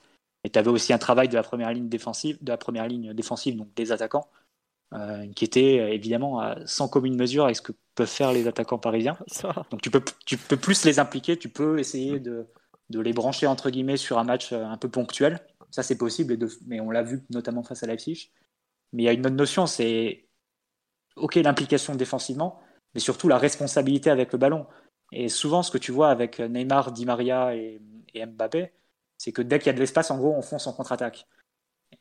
Et 0.43 0.49
tu 0.49 0.59
avais 0.59 0.69
aussi 0.69 0.93
un 0.93 0.97
travail 0.97 1.27
de 1.27 1.35
la 1.35 1.43
première 1.43 1.73
ligne 1.73 1.89
défensive, 1.89 2.37
de 2.43 2.49
la 2.49 2.57
première 2.57 2.87
ligne 2.87 3.13
défensive, 3.13 3.55
donc 3.55 3.73
des 3.75 3.91
attaquants, 3.91 4.27
euh, 4.93 5.25
qui 5.35 5.43
était 5.43 5.79
euh, 5.79 5.93
évidemment 5.93 6.55
sans 6.65 6.87
commune 6.87 7.15
mesure 7.15 7.45
avec 7.45 7.55
ce 7.55 7.61
que 7.61 7.71
peuvent 7.95 8.07
faire 8.07 8.31
les 8.31 8.47
attaquants 8.47 8.77
parisiens. 8.77 9.17
Donc 9.71 9.81
tu 9.81 9.89
peux, 9.89 10.03
tu 10.25 10.37
peux 10.37 10.57
plus 10.57 10.85
les 10.85 10.99
impliquer, 10.99 11.37
tu 11.37 11.49
peux 11.49 11.79
essayer 11.79 12.19
de, 12.19 12.45
de 12.89 12.99
les 12.99 13.13
brancher 13.13 13.47
entre 13.47 13.69
guillemets 13.69 13.97
sur 13.97 14.19
un 14.19 14.23
match 14.23 14.53
euh, 14.53 14.63
un 14.65 14.77
peu 14.77 14.89
ponctuel. 14.89 15.39
Ça 15.71 15.83
c'est 15.83 15.97
possible, 15.97 16.37
mais 16.67 16.79
on 16.79 16.91
l'a 16.91 17.03
vu 17.03 17.23
notamment 17.29 17.63
face 17.63 17.83
à 17.83 17.87
Leipzig. 17.87 18.31
Mais 18.93 19.03
il 19.03 19.05
y 19.05 19.09
a 19.09 19.13
une 19.13 19.25
autre 19.25 19.35
notion, 19.35 19.65
c'est 19.65 20.27
ok 21.15 21.35
l'implication 21.35 21.95
défensivement, 21.95 22.59
mais 22.93 22.99
surtout 22.99 23.27
la 23.27 23.37
responsabilité 23.37 24.09
avec 24.09 24.31
le 24.31 24.37
ballon. 24.37 24.67
Et 25.17 25.29
souvent, 25.29 25.63
ce 25.63 25.71
que 25.71 25.77
tu 25.77 25.93
vois 25.93 26.09
avec 26.09 26.41
Neymar, 26.41 26.91
Di 26.91 27.05
Maria 27.05 27.55
et, 27.55 27.81
Mbappé, 28.13 28.73
c'est 29.17 29.31
que 29.31 29.41
dès 29.41 29.59
qu'il 29.59 29.67
y 29.67 29.69
a 29.69 29.73
de 29.73 29.79
l'espace, 29.79 30.11
en 30.11 30.17
gros, 30.17 30.33
on 30.35 30.41
fonce 30.41 30.67
en 30.67 30.73
contre-attaque. 30.73 31.25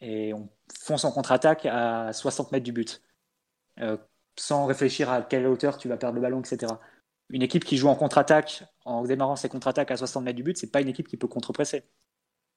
Et 0.00 0.34
on 0.34 0.48
fonce 0.80 1.04
en 1.04 1.12
contre-attaque 1.12 1.64
à 1.66 2.12
60 2.12 2.50
mètres 2.50 2.64
du 2.64 2.72
but, 2.72 3.02
euh, 3.80 3.96
sans 4.36 4.66
réfléchir 4.66 5.10
à 5.10 5.22
quelle 5.22 5.46
hauteur 5.46 5.78
tu 5.78 5.88
vas 5.88 5.96
perdre 5.96 6.16
le 6.16 6.22
ballon, 6.22 6.40
etc. 6.40 6.72
Une 7.28 7.42
équipe 7.42 7.64
qui 7.64 7.76
joue 7.76 7.86
en 7.88 7.94
contre-attaque, 7.94 8.64
en 8.84 9.04
démarrant 9.04 9.36
ses 9.36 9.48
contre-attaques 9.48 9.92
à 9.92 9.96
60 9.96 10.24
mètres 10.24 10.36
du 10.36 10.42
but, 10.42 10.58
c'est 10.58 10.72
pas 10.72 10.80
une 10.80 10.88
équipe 10.88 11.06
qui 11.06 11.16
peut 11.16 11.28
contre-presser. 11.28 11.84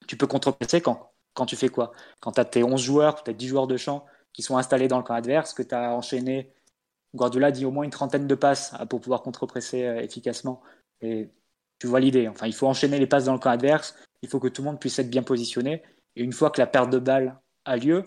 Tu 0.08 0.18
peux 0.18 0.28
contre-presser 0.28 0.82
quand, 0.82 1.14
quand 1.36 1.46
tu 1.46 1.56
fais 1.56 1.70
quoi? 1.70 1.92
Quand 2.20 2.32
tu 2.32 2.40
as 2.40 2.46
tes 2.46 2.64
11 2.64 2.82
joueurs, 2.82 3.24
as 3.28 3.34
10 3.34 3.48
joueurs 3.48 3.68
de 3.68 3.78
champ 3.78 4.08
qui 4.34 4.42
sont 4.42 4.58
installés 4.58 4.88
dans 4.88 4.98
le 4.98 5.04
camp 5.04 5.14
adverse, 5.14 5.54
que 5.54 5.62
tu 5.62 5.76
as 5.76 5.94
enchaîné 5.94 6.52
Guardiola 7.16 7.52
dit 7.52 7.66
au 7.66 7.72
moins 7.72 7.84
une 7.84 7.92
trentaine 7.92 8.28
de 8.28 8.36
passes 8.36 8.74
hein, 8.74 8.86
pour 8.86 9.02
pouvoir 9.02 9.22
contre-presser 9.22 9.86
euh, 9.86 10.02
efficacement. 10.02 10.62
Et 11.02 11.30
tu 11.80 11.88
vois 11.88 12.00
l'idée. 12.00 12.28
Enfin, 12.28 12.48
il 12.48 12.54
faut 12.54 12.68
enchaîner 12.68 13.00
les 13.00 13.08
passes 13.08 13.26
dans 13.26 13.34
le 13.34 13.40
camp 13.40 13.50
adverse. 13.50 13.96
Il 14.22 14.30
faut 14.30 14.40
que 14.40 14.48
tout 14.48 14.62
le 14.62 14.68
monde 14.68 14.80
puisse 14.80 14.98
être 15.00 15.10
bien 15.10 15.24
positionné. 15.24 15.84
Et 16.16 16.24
une 16.24 16.34
fois 16.34 16.50
que 16.50 16.60
la 16.60 16.68
perte 16.68 16.90
de 16.90 17.00
balle 17.00 17.40
a 17.66 17.78
lieu, 17.78 18.04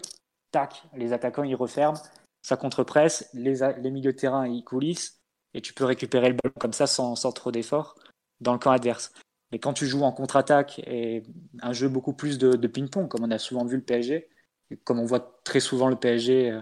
tac, 0.51 0.83
les 0.95 1.13
attaquants 1.13 1.45
ils 1.45 1.55
referment, 1.55 2.01
ça 2.43 2.57
contre-presse, 2.57 3.29
les, 3.35 3.61
les, 3.79 3.91
milieux 3.91 4.13
de 4.13 4.19
terrain 4.19 4.47
ils 4.47 4.65
coulissent 4.65 5.21
et 5.55 5.61
tu 5.61 5.75
peux 5.75 5.85
récupérer 5.85 6.29
le 6.29 6.37
ballon 6.43 6.55
comme 6.59 6.73
ça 6.73 6.87
sans, 6.87 7.15
sans 7.15 7.33
trop 7.33 7.53
d'efforts 7.53 7.97
dans 8.41 8.53
le 8.53 8.59
camp 8.59 8.71
adverse. 8.71 9.13
Mais 9.53 9.59
quand 9.59 9.73
tu 9.73 9.87
joues 9.87 10.03
en 10.03 10.13
contre-attaque 10.13 10.81
et 10.87 11.23
un 11.61 11.73
jeu 11.73 11.89
beaucoup 11.89 12.13
plus 12.13 12.39
de, 12.39 12.67
ping-pong, 12.67 13.09
comme 13.09 13.25
on 13.25 13.31
a 13.31 13.39
souvent 13.39 13.65
vu 13.65 13.77
le 13.77 13.83
PSG, 13.83 14.29
comme 14.85 15.01
on 15.01 15.05
voit 15.05 15.41
très 15.45 15.61
souvent 15.61 15.89
le 15.89 15.97
PSG 15.97 16.51
euh, 16.51 16.61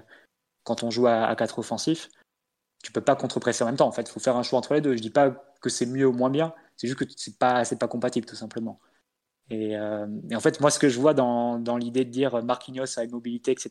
quand 0.65 0.83
on 0.83 0.91
joue 0.91 1.07
à, 1.07 1.27
à 1.27 1.37
4 1.37 1.59
offensifs, 1.59 2.09
tu 2.83 2.93
peux 2.93 3.01
pas 3.01 3.17
contre-presser 3.17 3.65
en 3.65 3.67
même 3.67 3.77
temps. 3.77 3.89
En 3.89 3.93
fait, 3.93 4.03
il 4.03 4.11
faut 4.11 4.21
faire 4.21 4.37
un 4.37 4.43
choix 4.43 4.59
entre 4.59 4.75
les 4.75 4.81
deux. 4.81 4.97
Je 4.97 5.03
dis 5.03 5.11
pas 5.11 5.31
que 5.61 5.71
c'est 5.71 5.87
mieux 5.87 6.07
ou 6.07 6.13
moins 6.13 6.31
bien, 6.31 6.55
c'est 6.77 6.87
juste 6.87 6.99
que 6.99 7.05
c'est 7.17 7.39
pas 7.39 7.65
pas 7.65 7.89
compatible 7.89 8.27
tout 8.27 8.37
simplement. 8.37 8.81
Et, 9.51 9.77
euh, 9.77 10.07
et, 10.31 10.37
en 10.37 10.41
fait, 10.41 10.61
moi, 10.61 10.71
ce 10.71 10.79
que 10.79 10.89
je 10.89 11.01
vois 11.01 11.15
dans, 11.15 11.77
l'idée 11.79 12.05
de 12.05 12.11
dire 12.11 12.43
Marquinhos 12.45 12.99
à 12.99 13.05
immobilité, 13.05 13.53
etc., 13.53 13.71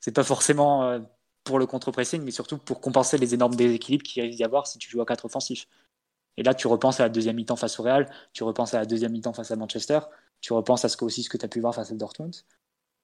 c'est 0.00 0.12
pas 0.12 0.24
forcément 0.24 0.84
euh, 0.84 1.00
pour 1.44 1.58
le 1.58 1.66
contre-pressing, 1.66 2.22
mais 2.22 2.30
surtout 2.30 2.58
pour 2.58 2.80
compenser 2.80 3.18
les 3.18 3.34
énormes 3.34 3.54
déséquilibres 3.54 4.04
qu'il 4.04 4.22
risque 4.22 4.36
d'y 4.36 4.44
avoir 4.44 4.66
si 4.66 4.78
tu 4.78 4.90
joues 4.90 5.00
à 5.00 5.06
quatre 5.06 5.24
offensifs. 5.24 5.66
Et 6.36 6.42
là, 6.42 6.54
tu 6.54 6.66
repenses 6.66 7.00
à 7.00 7.04
la 7.04 7.08
deuxième 7.08 7.36
mi-temps 7.36 7.56
face 7.56 7.78
au 7.78 7.82
Real, 7.82 8.10
tu 8.32 8.44
repenses 8.44 8.74
à 8.74 8.78
la 8.78 8.86
deuxième 8.86 9.12
mi-temps 9.12 9.32
face 9.32 9.50
à 9.50 9.56
Manchester, 9.56 10.00
tu 10.40 10.52
repenses 10.52 10.84
à 10.84 10.88
ce 10.88 10.96
que 10.96 11.04
aussi 11.04 11.22
ce 11.22 11.30
que 11.30 11.36
tu 11.36 11.44
as 11.44 11.48
pu 11.48 11.60
voir 11.60 11.74
face 11.74 11.90
à 11.92 11.94
Dortmund. 11.94 12.34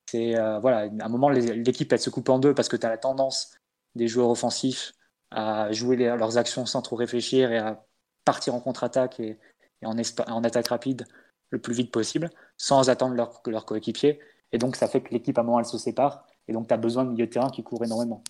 C'est 0.07 0.39
euh, 0.39 0.59
voilà, 0.61 0.91
à 1.01 1.05
un 1.05 1.09
moment 1.09 1.29
l'équipe 1.29 1.93
elle 1.93 2.01
se 2.01 2.11
coupe 2.11 2.29
en 2.31 2.39
deux 2.39 2.55
parce 2.55 2.69
que 2.69 2.77
tu 2.77 2.87
as 2.87 2.89
la 2.89 2.97
tendance 2.99 3.59
des 3.95 4.09
joueurs 4.09 4.31
offensifs 4.31 4.95
à 5.31 5.71
jouer 5.73 5.97
leurs 5.97 6.39
actions 6.39 6.67
sans 6.67 6.83
trop 6.83 6.97
réfléchir 6.97 7.53
et 7.53 7.59
à 7.59 7.85
partir 8.25 8.55
en 8.55 8.61
contre-attaque 8.61 9.21
et, 9.21 9.39
en, 9.85 9.97
attaque 10.45 10.69
rapide 10.69 11.07
le 11.51 11.59
plus 11.59 11.75
vite 11.75 11.93
possible, 11.93 12.31
sans 12.57 12.91
attendre 12.91 13.15
leur, 13.15 13.41
leur 13.47 13.65
coéquipier. 13.65 14.19
Et 14.53 14.59
donc, 14.59 14.77
ça 14.77 14.89
fait 14.89 15.03
que 15.03 15.13
l'équipe, 15.13 15.39
à 15.39 15.43
un 15.43 15.45
moment, 15.45 15.61
elle 15.61 15.67
se 15.67 15.79
sépare. 15.79 16.27
Et 16.47 16.53
donc, 16.53 16.69
tu 16.69 16.75
as 16.75 16.77
besoin 16.77 17.05
de 17.05 17.11
milieu 17.11 17.27
de 17.27 17.31
terrain 17.31 17.51
qui 17.51 17.63
court 17.63 17.85
énormément. 17.85 18.23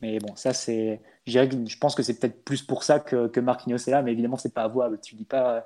Mais 0.00 0.18
bon, 0.18 0.34
ça, 0.36 0.52
c'est. 0.52 1.00
Je 1.26 1.78
pense 1.78 1.94
que 1.94 2.02
c'est 2.02 2.18
peut-être 2.18 2.44
plus 2.44 2.62
pour 2.62 2.82
ça 2.82 3.00
que, 3.00 3.28
que 3.28 3.40
Marquinhos 3.40 3.78
est 3.78 3.90
là, 3.90 4.02
mais 4.02 4.12
évidemment, 4.12 4.36
c'est 4.36 4.52
pas 4.52 4.64
avouable. 4.64 5.00
Tu 5.00 5.14
dis 5.14 5.24
pas, 5.24 5.64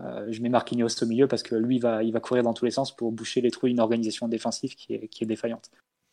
euh, 0.00 0.26
je 0.30 0.40
mets 0.42 0.48
Marquinhos 0.48 1.02
au 1.02 1.06
milieu 1.06 1.28
parce 1.28 1.42
que 1.42 1.54
lui, 1.54 1.76
il 1.76 1.80
va, 1.80 2.02
il 2.02 2.12
va 2.12 2.20
courir 2.20 2.42
dans 2.42 2.54
tous 2.54 2.64
les 2.64 2.70
sens 2.70 2.94
pour 2.94 3.12
boucher 3.12 3.40
les 3.40 3.50
trous 3.50 3.68
d'une 3.68 3.80
organisation 3.80 4.28
défensive 4.28 4.74
qui 4.74 4.94
est, 4.94 5.08
qui 5.08 5.24
est 5.24 5.26
défaillante. 5.26 5.70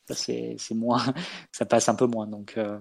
Ça, 0.08 0.16
c'est 0.16 0.58
moins. 0.76 1.04
ça 1.52 1.66
passe 1.66 1.90
un 1.90 1.96
peu 1.96 2.06
moins. 2.06 2.28
Donc, 2.28 2.58
euh, 2.58 2.80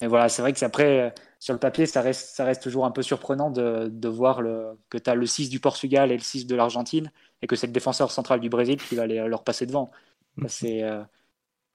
mais 0.00 0.06
voilà, 0.06 0.28
c'est 0.28 0.42
vrai 0.42 0.52
que 0.52 0.64
après, 0.64 1.00
euh, 1.00 1.10
sur 1.40 1.52
le 1.54 1.58
papier, 1.58 1.86
ça 1.86 2.02
reste, 2.02 2.36
ça 2.36 2.44
reste 2.44 2.62
toujours 2.62 2.84
un 2.84 2.90
peu 2.90 3.02
surprenant 3.02 3.50
de, 3.50 3.88
de 3.90 4.08
voir 4.08 4.42
le, 4.42 4.78
que 4.90 4.98
tu 4.98 5.10
as 5.10 5.14
le 5.14 5.26
6 5.26 5.50
du 5.50 5.60
Portugal 5.60 6.12
et 6.12 6.16
le 6.16 6.22
6 6.22 6.46
de 6.46 6.54
l'Argentine, 6.54 7.10
et 7.42 7.46
que 7.46 7.56
c'est 7.56 7.66
le 7.66 7.72
défenseur 7.72 8.10
central 8.12 8.40
du 8.40 8.48
Brésil 8.48 8.80
qui 8.80 8.94
va 8.94 9.06
les, 9.06 9.26
leur 9.26 9.42
passer 9.42 9.66
devant. 9.66 9.90
Mm. 10.36 10.48
C'est 10.48 10.82
euh, 10.84 11.02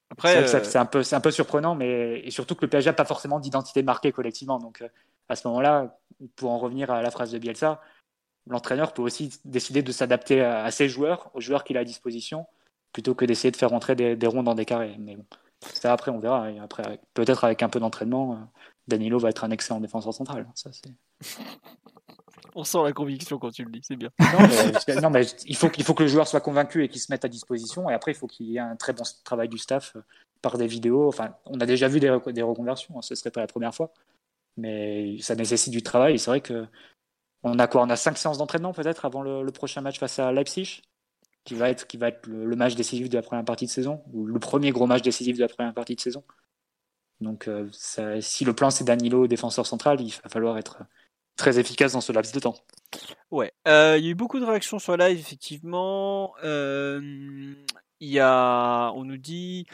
après, 0.09 0.47
c'est 0.47 0.77
un, 0.77 0.85
peu, 0.85 1.01
un 1.11 1.19
peu 1.21 1.31
surprenant, 1.31 1.75
mais 1.75 2.21
et 2.23 2.31
surtout 2.31 2.55
que 2.55 2.63
le 2.63 2.69
PSG 2.69 2.89
n'a 2.89 2.93
pas 2.93 3.05
forcément 3.05 3.39
d'identité 3.39 3.81
marquée 3.83 4.11
collectivement. 4.11 4.59
Donc 4.59 4.81
euh, 4.81 4.87
à 5.27 5.35
ce 5.35 5.47
moment-là, 5.47 5.99
pour 6.35 6.51
en 6.51 6.59
revenir 6.59 6.91
à 6.91 7.01
la 7.01 7.09
phrase 7.11 7.31
de 7.31 7.39
Bielsa, 7.39 7.81
l'entraîneur 8.47 8.93
peut 8.93 9.01
aussi 9.01 9.39
décider 9.43 9.81
de 9.81 9.91
s'adapter 9.91 10.41
à, 10.41 10.69
ses 10.71 10.87
joueurs, 10.87 11.31
aux 11.33 11.41
joueurs 11.41 11.63
qu'il 11.63 11.77
a 11.77 11.81
à 11.81 11.83
disposition, 11.83 12.45
plutôt 12.93 13.15
que 13.15 13.25
d'essayer 13.25 13.51
de 13.51 13.57
faire 13.57 13.69
rentrer 13.71 13.95
des, 13.95 14.15
des 14.15 14.27
ronds 14.27 14.43
dans 14.43 14.55
des 14.55 14.65
carrés. 14.65 14.95
Mais 14.99 15.15
bon. 15.15 15.25
Ça, 15.73 15.93
après, 15.93 16.11
on 16.11 16.19
verra. 16.19 16.51
Et 16.51 16.59
après, 16.59 16.99
peut-être 17.13 17.43
avec 17.43 17.63
un 17.63 17.69
peu 17.69 17.79
d'entraînement, 17.79 18.33
euh, 18.33 18.37
Danilo 18.87 19.19
va 19.19 19.29
être 19.29 19.43
un 19.43 19.51
excellent 19.51 19.79
défenseur 19.79 20.13
central. 20.13 20.47
Ça, 20.55 20.69
on 22.55 22.63
sent 22.63 22.83
la 22.83 22.93
conviction 22.93 23.37
quand 23.39 23.51
tu 23.51 23.63
le 23.63 23.71
dis, 23.71 23.81
c'est 23.83 23.95
bien. 23.95 24.09
Non 25.01 25.09
mais, 25.09 25.25
il, 25.45 25.55
faut, 25.55 25.69
il 25.77 25.83
faut 25.83 25.93
que 25.93 26.03
le 26.03 26.09
joueur 26.09 26.27
soit 26.27 26.41
convaincu 26.41 26.83
et 26.83 26.89
qu'il 26.89 27.01
se 27.01 27.11
mette 27.11 27.25
à 27.25 27.27
disposition. 27.27 27.89
Et 27.89 27.93
après, 27.93 28.11
il 28.11 28.15
faut 28.15 28.27
qu'il 28.27 28.47
y 28.47 28.57
ait 28.57 28.59
un 28.59 28.75
très 28.75 28.93
bon 28.93 29.03
travail 29.23 29.49
du 29.49 29.57
staff 29.57 29.95
euh, 29.95 30.01
par 30.41 30.57
des 30.57 30.67
vidéos. 30.67 31.07
Enfin, 31.07 31.35
on 31.45 31.59
a 31.59 31.65
déjà 31.65 31.87
vu 31.87 31.99
des, 31.99 32.15
des 32.27 32.41
reconversions, 32.41 32.97
hein, 32.97 33.01
ce 33.01 33.13
ne 33.13 33.17
serait 33.17 33.31
pas 33.31 33.41
la 33.41 33.47
première 33.47 33.73
fois. 33.73 33.91
Mais 34.57 35.17
ça 35.19 35.35
nécessite 35.35 35.73
du 35.73 35.81
travail. 35.81 36.19
C'est 36.19 36.29
vrai 36.29 36.41
que 36.41 36.67
on 37.43 37.59
a 37.59 37.67
quoi? 37.67 37.81
On 37.81 37.89
a 37.89 37.95
cinq 37.95 38.17
séances 38.17 38.37
d'entraînement 38.37 38.73
peut-être 38.73 39.05
avant 39.05 39.21
le, 39.21 39.51
prochain 39.51 39.81
match 39.81 39.99
face 39.99 40.19
à 40.19 40.31
Leipzig? 40.31 40.81
Qui 41.43 41.55
va 41.55 41.69
être, 41.69 41.87
qui 41.87 41.97
va 41.97 42.09
être 42.09 42.25
le, 42.27 42.55
match 42.55 42.75
décisif 42.75 43.09
de 43.09 43.17
la 43.17 43.21
première 43.21 43.45
partie 43.45 43.65
de 43.65 43.71
saison, 43.71 44.03
ou 44.13 44.25
le 44.25 44.39
premier 44.39 44.71
gros 44.71 44.87
match 44.87 45.01
décisif 45.01 45.35
de 45.37 45.41
la 45.41 45.47
première 45.47 45.73
partie 45.73 45.95
de 45.95 46.01
saison. 46.01 46.23
Donc, 47.21 47.47
euh, 47.47 47.69
si 48.21 48.45
le 48.45 48.53
plan 48.53 48.69
c'est 48.69 48.83
Danilo, 48.83 49.27
défenseur 49.27 49.65
central, 49.65 50.01
il 50.01 50.11
va 50.11 50.29
falloir 50.29 50.57
être 50.57 50.83
très 51.35 51.59
efficace 51.59 51.93
dans 51.93 52.01
ce 52.01 52.11
laps 52.11 52.33
de 52.33 52.39
temps. 52.39 52.55
Ouais, 53.31 53.53
euh, 53.67 53.95
il 53.97 54.05
y 54.05 54.07
a 54.07 54.11
eu 54.11 54.15
beaucoup 54.15 54.39
de 54.39 54.45
réactions 54.45 54.79
sur 54.79 54.95
live, 54.97 55.19
effectivement. 55.19 56.33
Euh, 56.43 57.01
il 57.99 58.09
y 58.09 58.19
a, 58.19 58.91
on 58.95 59.05
nous 59.05 59.17
dit, 59.17 59.65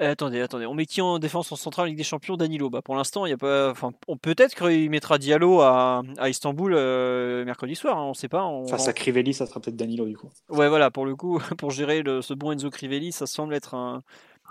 euh, 0.00 0.12
attendez, 0.12 0.40
attendez. 0.40 0.66
On 0.66 0.74
met 0.74 0.86
qui 0.86 1.00
en 1.00 1.18
défense 1.18 1.50
en 1.52 1.56
centrale 1.56 1.88
Ligue 1.88 1.96
des 1.96 2.04
Champions? 2.04 2.36
Danilo. 2.36 2.70
Bah, 2.70 2.82
pour 2.82 2.94
l'instant, 2.94 3.26
il 3.26 3.30
y 3.30 3.32
a 3.32 3.36
pas. 3.36 3.70
Enfin, 3.70 3.92
peut-être 4.22 4.54
qu'il 4.54 4.90
mettra 4.90 5.18
Diallo 5.18 5.60
à, 5.60 6.02
à 6.18 6.28
Istanbul 6.28 6.74
euh, 6.74 7.44
mercredi 7.44 7.74
soir. 7.74 7.98
Hein, 7.98 8.04
on 8.04 8.10
ne 8.10 8.14
sait 8.14 8.28
pas. 8.28 8.44
On... 8.44 8.66
Face 8.66 8.88
à 8.88 8.92
Crivelli, 8.92 9.34
ça 9.34 9.46
sera 9.46 9.60
peut-être 9.60 9.76
Danilo 9.76 10.06
du 10.06 10.16
coup. 10.16 10.30
Ouais, 10.48 10.68
voilà. 10.68 10.90
Pour 10.90 11.06
le 11.06 11.16
coup, 11.16 11.38
pour 11.58 11.70
gérer 11.70 12.02
le, 12.02 12.22
ce 12.22 12.34
bon 12.34 12.52
Enzo 12.52 12.70
Crivelli, 12.70 13.12
ça 13.12 13.26
semble 13.26 13.54
être 13.54 13.74
un, 13.74 14.02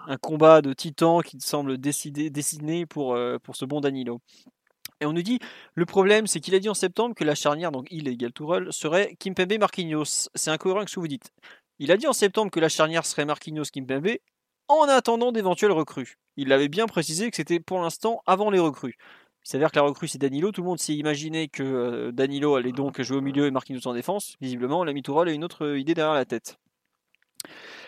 un 0.08 0.18
combat 0.18 0.62
de 0.62 0.74
titans 0.74 1.22
qui 1.24 1.40
semble 1.40 1.78
décidé, 1.78 2.30
dessiné 2.30 2.86
pour, 2.86 3.14
euh, 3.14 3.38
pour 3.40 3.56
ce 3.56 3.66
bon 3.66 3.82
Danilo. 3.82 4.22
Et 5.00 5.06
on 5.06 5.14
nous 5.14 5.22
dit, 5.22 5.40
le 5.76 5.86
problème, 5.86 6.26
c'est 6.28 6.40
qu'il 6.40 6.56
a 6.56 6.60
dit 6.60 6.70
en 6.70 6.74
septembre 6.74 7.14
que 7.14 7.24
la 7.24 7.36
charnière, 7.36 7.72
donc 7.72 7.88
il 7.92 8.08
égale 8.08 8.34
Tourelle, 8.34 8.68
serait 8.72 9.16
Kimpembe 9.20 9.60
Marquinhos. 9.60 10.30
C'est 10.34 10.50
incohérent 10.50 10.80
avec 10.80 10.90
ce 10.90 10.96
que 10.96 11.00
vous 11.00 11.08
dites. 11.08 11.32
Il 11.80 11.92
a 11.92 11.98
dit 11.98 12.08
en 12.08 12.14
septembre 12.14 12.52
que 12.52 12.60
la 12.60 12.70
charnière 12.70 13.06
serait 13.06 13.26
Marquinhos 13.26 13.66
Kimpembe 13.72 14.18
en 14.68 14.84
attendant 14.84 15.32
d'éventuelles 15.32 15.72
recrues. 15.72 16.18
Il 16.36 16.52
avait 16.54 16.68
bien 16.68 16.88
précisé 16.88 17.30
que 17.30 17.36
c'était 17.36 17.60
pour 17.60 17.80
l'instant 17.80 18.22
avant 18.26 18.50
les 18.50 18.60
recrues. 18.60 18.98
Il 19.46 19.50
s'avère 19.50 19.72
que 19.72 19.78
la 19.78 19.84
recrue 19.84 20.08
c'est 20.08 20.18
Danilo. 20.18 20.52
Tout 20.52 20.62
le 20.62 20.68
monde 20.68 20.80
s'est 20.80 20.96
imaginé 20.96 21.48
que 21.48 21.64
euh, 21.64 22.12
Danilo 22.12 22.56
allait 22.56 22.74
donc 22.74 23.02
jouer 23.02 23.18
au 23.18 23.22
milieu 23.22 23.46
et 23.46 23.52
Marquinhos 23.52 23.88
en 23.88 23.94
défense. 23.94 24.36
Visiblement, 24.42 24.84
l'ami 24.84 25.04
Tourelle 25.04 25.30
a 25.30 25.32
une 25.32 25.44
autre 25.44 25.78
idée 25.78 25.94
derrière 25.94 26.16
la 26.16 26.26
tête. 26.26 26.58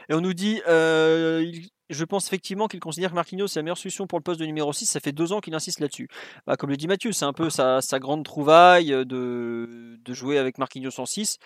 Et 0.10 0.14
on 0.14 0.22
nous 0.22 0.34
dit, 0.34 0.62
euh, 0.68 1.52
je 1.90 2.06
pense 2.06 2.28
effectivement 2.28 2.68
qu'il 2.68 2.80
considère 2.80 3.10
que 3.10 3.16
Marquinhos 3.16 3.48
est 3.48 3.56
la 3.56 3.64
meilleure 3.64 3.78
solution 3.78 4.06
pour 4.06 4.20
le 4.20 4.24
poste 4.24 4.40
de 4.40 4.46
numéro 4.46 4.72
6. 4.72 4.86
Ça 4.86 5.00
fait 5.00 5.12
deux 5.12 5.34
ans 5.34 5.40
qu'il 5.40 5.56
insiste 5.56 5.80
là-dessus. 5.80 6.08
Bah, 6.46 6.56
comme 6.56 6.70
le 6.70 6.78
dit 6.78 6.88
Mathieu, 6.88 7.12
c'est 7.12 7.26
un 7.26 7.34
peu 7.34 7.50
sa, 7.50 7.82
grande 7.94 8.24
trouvaille 8.24 8.90
de, 8.90 9.98
de, 10.04 10.14
jouer 10.14 10.38
avec 10.38 10.58
Marquinhos 10.58 11.00
en 11.00 11.06
6. 11.06 11.38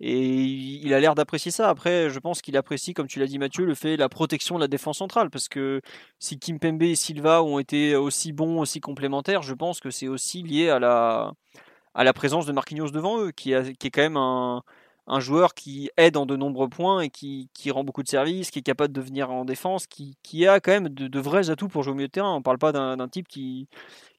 Et 0.00 0.22
il 0.22 0.92
a 0.92 1.00
l'air 1.00 1.14
d'apprécier 1.14 1.50
ça. 1.50 1.68
Après, 1.68 2.10
je 2.10 2.18
pense 2.18 2.42
qu'il 2.42 2.56
apprécie, 2.56 2.92
comme 2.92 3.06
tu 3.06 3.18
l'as 3.18 3.26
dit 3.26 3.38
Mathieu, 3.38 3.64
le 3.64 3.74
fait 3.74 3.96
la 3.96 4.08
protection 4.08 4.56
de 4.56 4.60
la 4.60 4.68
défense 4.68 4.98
centrale. 4.98 5.30
Parce 5.30 5.48
que 5.48 5.80
si 6.18 6.38
Kimpembe 6.38 6.82
et 6.82 6.94
Silva 6.94 7.42
ont 7.42 7.58
été 7.58 7.96
aussi 7.96 8.32
bons, 8.32 8.60
aussi 8.60 8.80
complémentaires, 8.80 9.42
je 9.42 9.54
pense 9.54 9.80
que 9.80 9.90
c'est 9.90 10.08
aussi 10.08 10.42
lié 10.42 10.68
à 10.68 10.78
la, 10.78 12.12
présence 12.12 12.46
de 12.46 12.52
Marquinhos 12.52 12.90
devant 12.90 13.20
eux, 13.20 13.32
qui 13.32 13.52
est 13.52 13.90
quand 13.90 14.02
même 14.02 14.18
un 14.18 14.62
un 15.06 15.20
joueur 15.20 15.54
qui 15.54 15.90
aide 15.96 16.16
en 16.16 16.26
de 16.26 16.36
nombreux 16.36 16.68
points 16.68 17.00
et 17.00 17.10
qui, 17.10 17.48
rend 17.70 17.84
beaucoup 17.84 18.02
de 18.02 18.08
services, 18.08 18.50
qui 18.50 18.58
est 18.58 18.62
capable 18.62 18.92
de 18.92 19.00
venir 19.00 19.30
en 19.30 19.44
défense, 19.44 19.86
qui, 19.86 20.46
a 20.46 20.60
quand 20.60 20.72
même 20.72 20.88
de, 20.88 21.20
vrais 21.20 21.50
atouts 21.50 21.68
pour 21.68 21.82
jouer 21.82 21.92
au 21.92 21.94
milieu 21.94 22.08
de 22.08 22.12
terrain. 22.12 22.32
On 22.32 22.38
ne 22.38 22.42
parle 22.42 22.58
pas 22.58 22.72
d'un 22.72 23.08
type 23.08 23.28
qui, 23.28 23.68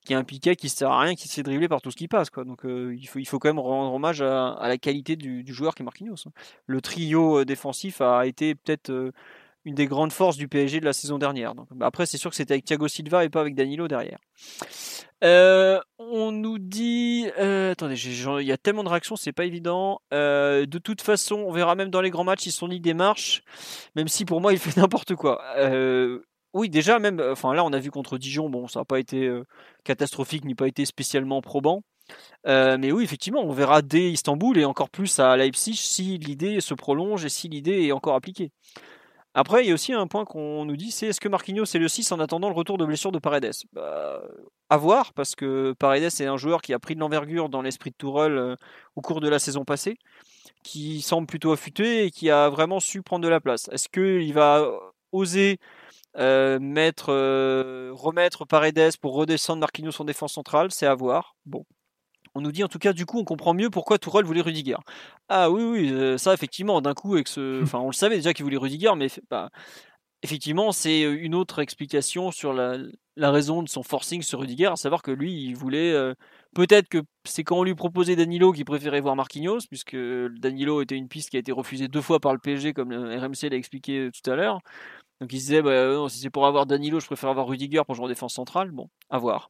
qui 0.07 0.13
est 0.13 0.15
un 0.15 0.23
qui 0.23 0.65
ne 0.65 0.69
sert 0.69 0.89
à 0.89 1.01
rien, 1.01 1.15
qui 1.15 1.27
se 1.27 1.33
fait 1.33 1.43
dribbler 1.43 1.67
par 1.67 1.81
tout 1.81 1.91
ce 1.91 1.97
qui 1.97 2.07
passe. 2.07 2.29
Donc 2.31 2.65
euh, 2.65 2.95
il, 2.97 3.07
faut, 3.07 3.19
il 3.19 3.25
faut 3.25 3.39
quand 3.39 3.49
même 3.49 3.59
rendre 3.59 3.93
hommage 3.93 4.21
à, 4.21 4.57
la 4.61 4.77
qualité 4.77 5.15
du, 5.15 5.43
joueur 5.53 5.75
qui 5.75 5.83
est 5.83 5.85
Marquinhos. 5.85 6.15
Hein. 6.25 6.31
Le 6.65 6.81
trio 6.81 7.39
euh, 7.39 7.45
défensif 7.45 7.99
a 8.01 8.25
été 8.25 8.55
peut-être 8.55 8.89
euh, 8.89 9.11
une 9.65 9.75
des 9.75 9.85
grandes 9.85 10.13
forces 10.13 10.37
du 10.37 10.47
PSG 10.47 10.79
de 10.79 10.85
la 10.85 10.93
saison 10.93 11.17
dernière. 11.17 11.55
Donc, 11.55 11.67
bah, 11.71 11.87
après, 11.87 12.05
c'est 12.05 12.17
sûr 12.17 12.29
que 12.29 12.37
c'était 12.37 12.53
avec 12.53 12.63
Thiago 12.63 12.87
Silva 12.87 13.25
et 13.25 13.29
pas 13.29 13.41
avec 13.41 13.53
Danilo 13.53 13.89
derrière. 13.89 14.19
Euh, 15.23 15.79
on 15.97 16.31
nous 16.31 16.59
dit, 16.59 17.27
euh, 17.39 17.71
attendez, 17.71 17.95
il 17.95 18.45
y 18.45 18.51
a 18.51 18.57
tellement 18.57 18.83
de 18.83 18.89
réactions, 18.89 19.15
c'est 19.15 19.33
pas 19.33 19.45
évident. 19.45 19.99
Euh, 20.13 20.65
de 20.65 20.77
toute 20.77 21.01
façon, 21.01 21.35
on 21.35 21.51
verra 21.51 21.75
même 21.75 21.89
dans 21.89 22.01
les 22.01 22.11
grands 22.11 22.23
matchs, 22.23 22.45
ils 22.45 22.51
sont 22.51 22.67
ni 22.67 22.79
des 22.79 22.93
marches, 22.93 23.41
même 23.95 24.07
si 24.07 24.25
pour 24.25 24.41
moi 24.41 24.53
il 24.53 24.59
fait 24.59 24.79
n'importe 24.79 25.15
quoi. 25.15 25.41
oui, 26.53 26.69
déjà 26.69 26.99
même, 26.99 27.21
enfin 27.31 27.53
là 27.53 27.63
on 27.63 27.73
a 27.73 27.79
vu 27.79 27.91
contre 27.91 28.17
Dijon, 28.17 28.49
bon 28.49 28.67
ça 28.67 28.79
n'a 28.79 28.85
pas 28.85 28.99
été 28.99 29.29
catastrophique 29.83 30.45
ni 30.45 30.55
pas 30.55 30.67
été 30.67 30.85
spécialement 30.85 31.41
probant. 31.41 31.83
mais 32.45 32.91
oui, 32.91 33.03
effectivement, 33.03 33.41
on 33.43 33.51
verra 33.51 33.81
dès 33.81 34.11
Istanbul 34.11 34.57
et 34.57 34.65
encore 34.65 34.89
plus 34.89 35.19
à 35.19 35.35
Leipzig 35.35 35.75
si 35.75 36.17
l'idée 36.19 36.61
se 36.61 36.73
prolonge 36.73 37.25
et 37.25 37.29
si 37.29 37.47
l'idée 37.47 37.87
est 37.87 37.91
encore 37.91 38.15
appliquée. 38.15 38.51
Après, 39.39 39.63
il 39.63 39.67
y 39.67 39.71
a 39.71 39.75
aussi 39.75 39.93
un 39.93 40.07
point 40.07 40.25
qu'on 40.25 40.65
nous 40.65 40.75
dit, 40.75 40.89
c'est 40.89 41.05
est-ce 41.09 41.21
que 41.21 41.29
Marquinhos 41.29 41.65
est 41.65 41.77
le 41.77 41.87
6 41.87 42.11
en 42.11 42.19
attendant 42.19 42.49
le 42.49 42.55
retour 42.55 42.79
de 42.79 42.85
blessure 42.85 43.11
de 43.11 43.19
Paredes? 43.19 43.51
Bah, 43.71 44.23
À 44.69 44.77
voir, 44.77 45.13
parce 45.13 45.35
que 45.35 45.75
Paredes 45.77 46.05
est 46.05 46.25
un 46.25 46.37
joueur 46.37 46.63
qui 46.63 46.73
a 46.73 46.79
pris 46.79 46.95
de 46.95 46.99
l'envergure 46.99 47.47
dans 47.47 47.61
l'esprit 47.61 47.91
de 47.91 47.95
Tourelle 47.95 48.35
euh, 48.35 48.55
au 48.95 49.01
cours 49.01 49.21
de 49.21 49.29
la 49.29 49.37
saison 49.37 49.63
passée, 49.63 49.99
qui 50.63 51.01
semble 51.01 51.27
plutôt 51.27 51.51
affûté 51.51 52.05
et 52.05 52.09
qui 52.09 52.31
a 52.31 52.49
vraiment 52.49 52.79
su 52.79 53.03
prendre 53.03 53.23
de 53.23 53.29
la 53.29 53.39
place. 53.39 53.69
Est-ce 53.71 53.89
qu'il 53.89 54.33
va 54.33 54.67
oser 55.11 55.59
euh, 56.17 56.57
mettre, 56.59 57.09
euh, 57.13 57.91
remettre 57.93 58.45
Paredes 58.45 58.97
pour 58.99 59.13
redescendre 59.13 59.59
Marquinhos 59.59 60.01
en 60.01 60.05
défense 60.05 60.33
centrale? 60.33 60.71
C'est 60.71 60.87
à 60.87 60.95
voir. 60.95 61.35
Bon, 61.45 61.63
on 62.37 62.41
nous 62.41 62.51
dit 62.51 62.63
en 62.63 62.67
tout 62.67 62.77
cas, 62.77 62.93
du 62.93 63.05
coup, 63.07 63.19
on 63.19 63.23
comprend 63.23 63.55
mieux 63.55 63.71
pourquoi 63.71 63.97
Tourelle 63.97 64.25
voulait 64.25 64.41
Rudiger. 64.41 64.77
Ah 65.27 65.49
oui, 65.49 65.63
oui, 65.63 65.91
euh, 65.91 66.19
ça 66.19 66.33
effectivement, 66.33 66.81
d'un 66.81 66.93
coup, 66.93 67.15
avec 67.15 67.27
ce, 67.27 67.63
enfin, 67.63 67.79
on 67.79 67.87
le 67.87 67.93
savait 67.93 68.17
déjà 68.17 68.33
qu'il 68.33 68.43
voulait 68.43 68.57
Rudiger, 68.57 68.91
mais 68.95 69.07
bah, 69.31 69.49
effectivement, 70.21 70.71
c'est 70.71 71.03
euh, 71.03 71.17
une 71.19 71.33
autre 71.33 71.59
explication 71.59 72.29
sur 72.29 72.53
la, 72.53 72.77
raison 73.17 73.63
de 73.63 73.69
son 73.69 73.81
forcing 73.81 74.21
sur 74.21 74.39
Rudiger, 74.39 74.67
à 74.67 74.75
savoir 74.75 75.01
que 75.01 75.09
lui, 75.09 75.33
il 75.33 75.55
voulait. 75.55 75.91
Euh, 75.91 76.13
peut-être 76.53 76.87
que 76.89 76.99
c'est 77.25 77.43
quand 77.43 77.57
on 77.57 77.63
lui 77.63 77.73
proposait 77.73 78.15
Danilo 78.15 78.51
qu'il 78.51 78.65
préférait 78.65 79.01
voir 79.01 79.15
Marquinhos, 79.15 79.61
puisque 79.67 79.95
Danilo 79.95 80.83
était 80.83 80.95
une 80.95 81.07
piste 81.07 81.31
qui 81.31 81.37
a 81.37 81.39
été 81.39 81.51
refusée 81.51 81.87
deux 81.87 82.01
fois 82.01 82.19
par 82.19 82.33
le 82.33 82.39
PSG, 82.39 82.73
comme 82.73 82.91
le 82.91 83.17
RMC 83.17 83.49
l'a 83.49 83.57
expliqué 83.57 84.09
tout 84.13 84.29
à 84.29 84.35
l'heure. 84.35 84.59
Donc 85.21 85.33
il 85.33 85.39
se 85.39 85.45
disait, 85.47 85.61
bah, 85.63 86.07
si 86.09 86.19
c'est 86.19 86.29
pour 86.29 86.45
avoir 86.45 86.67
Danilo, 86.67 86.99
je 86.99 87.07
préfère 87.07 87.31
avoir 87.31 87.47
Rudiger 87.47 87.81
pour 87.83 87.95
jouer 87.95 88.05
en 88.05 88.09
défense 88.09 88.35
centrale. 88.35 88.69
Bon, 88.69 88.89
à 89.09 89.17
voir. 89.17 89.49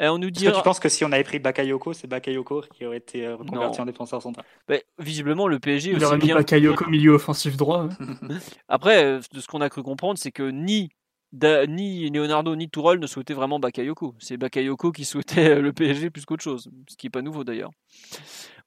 Et 0.00 0.08
on 0.08 0.18
nous 0.18 0.30
dit. 0.30 0.46
tu 0.46 0.62
penses 0.64 0.80
que 0.80 0.88
si 0.88 1.04
on 1.04 1.12
avait 1.12 1.24
pris 1.24 1.38
Bakayoko, 1.38 1.92
c'est 1.92 2.06
Bakayoko 2.06 2.64
qui 2.74 2.86
aurait 2.86 2.96
été 2.96 3.26
euh, 3.26 3.36
reconverti 3.36 3.80
en 3.80 3.84
défenseur 3.84 4.22
central? 4.22 4.46
Bah, 4.66 4.76
Visiblement, 4.98 5.46
le 5.46 5.58
PSG. 5.58 5.92
Il 5.92 6.04
aurait 6.04 6.16
mis 6.16 6.32
Bakayoko 6.32 6.88
milieu 6.88 7.12
offensif 7.12 7.56
droit. 7.56 7.88
Après, 8.68 9.04
euh, 9.04 9.20
de 9.32 9.40
ce 9.40 9.46
qu'on 9.46 9.60
a 9.60 9.68
cru 9.68 9.82
comprendre, 9.82 10.18
c'est 10.18 10.32
que 10.32 10.42
ni 10.42 10.90
ni 11.32 12.10
Leonardo 12.10 12.56
ni 12.56 12.68
Tourelle 12.68 12.98
ne 12.98 13.06
souhaitaient 13.06 13.34
vraiment 13.34 13.60
Bakayoko. 13.60 14.14
C'est 14.18 14.36
Bakayoko 14.36 14.90
qui 14.90 15.04
souhaitait 15.04 15.50
euh, 15.50 15.60
le 15.60 15.72
PSG 15.72 16.10
plus 16.10 16.24
qu'autre 16.24 16.42
chose, 16.42 16.68
ce 16.88 16.96
qui 16.96 17.06
n'est 17.06 17.10
pas 17.10 17.22
nouveau 17.22 17.44
d'ailleurs. 17.44 17.70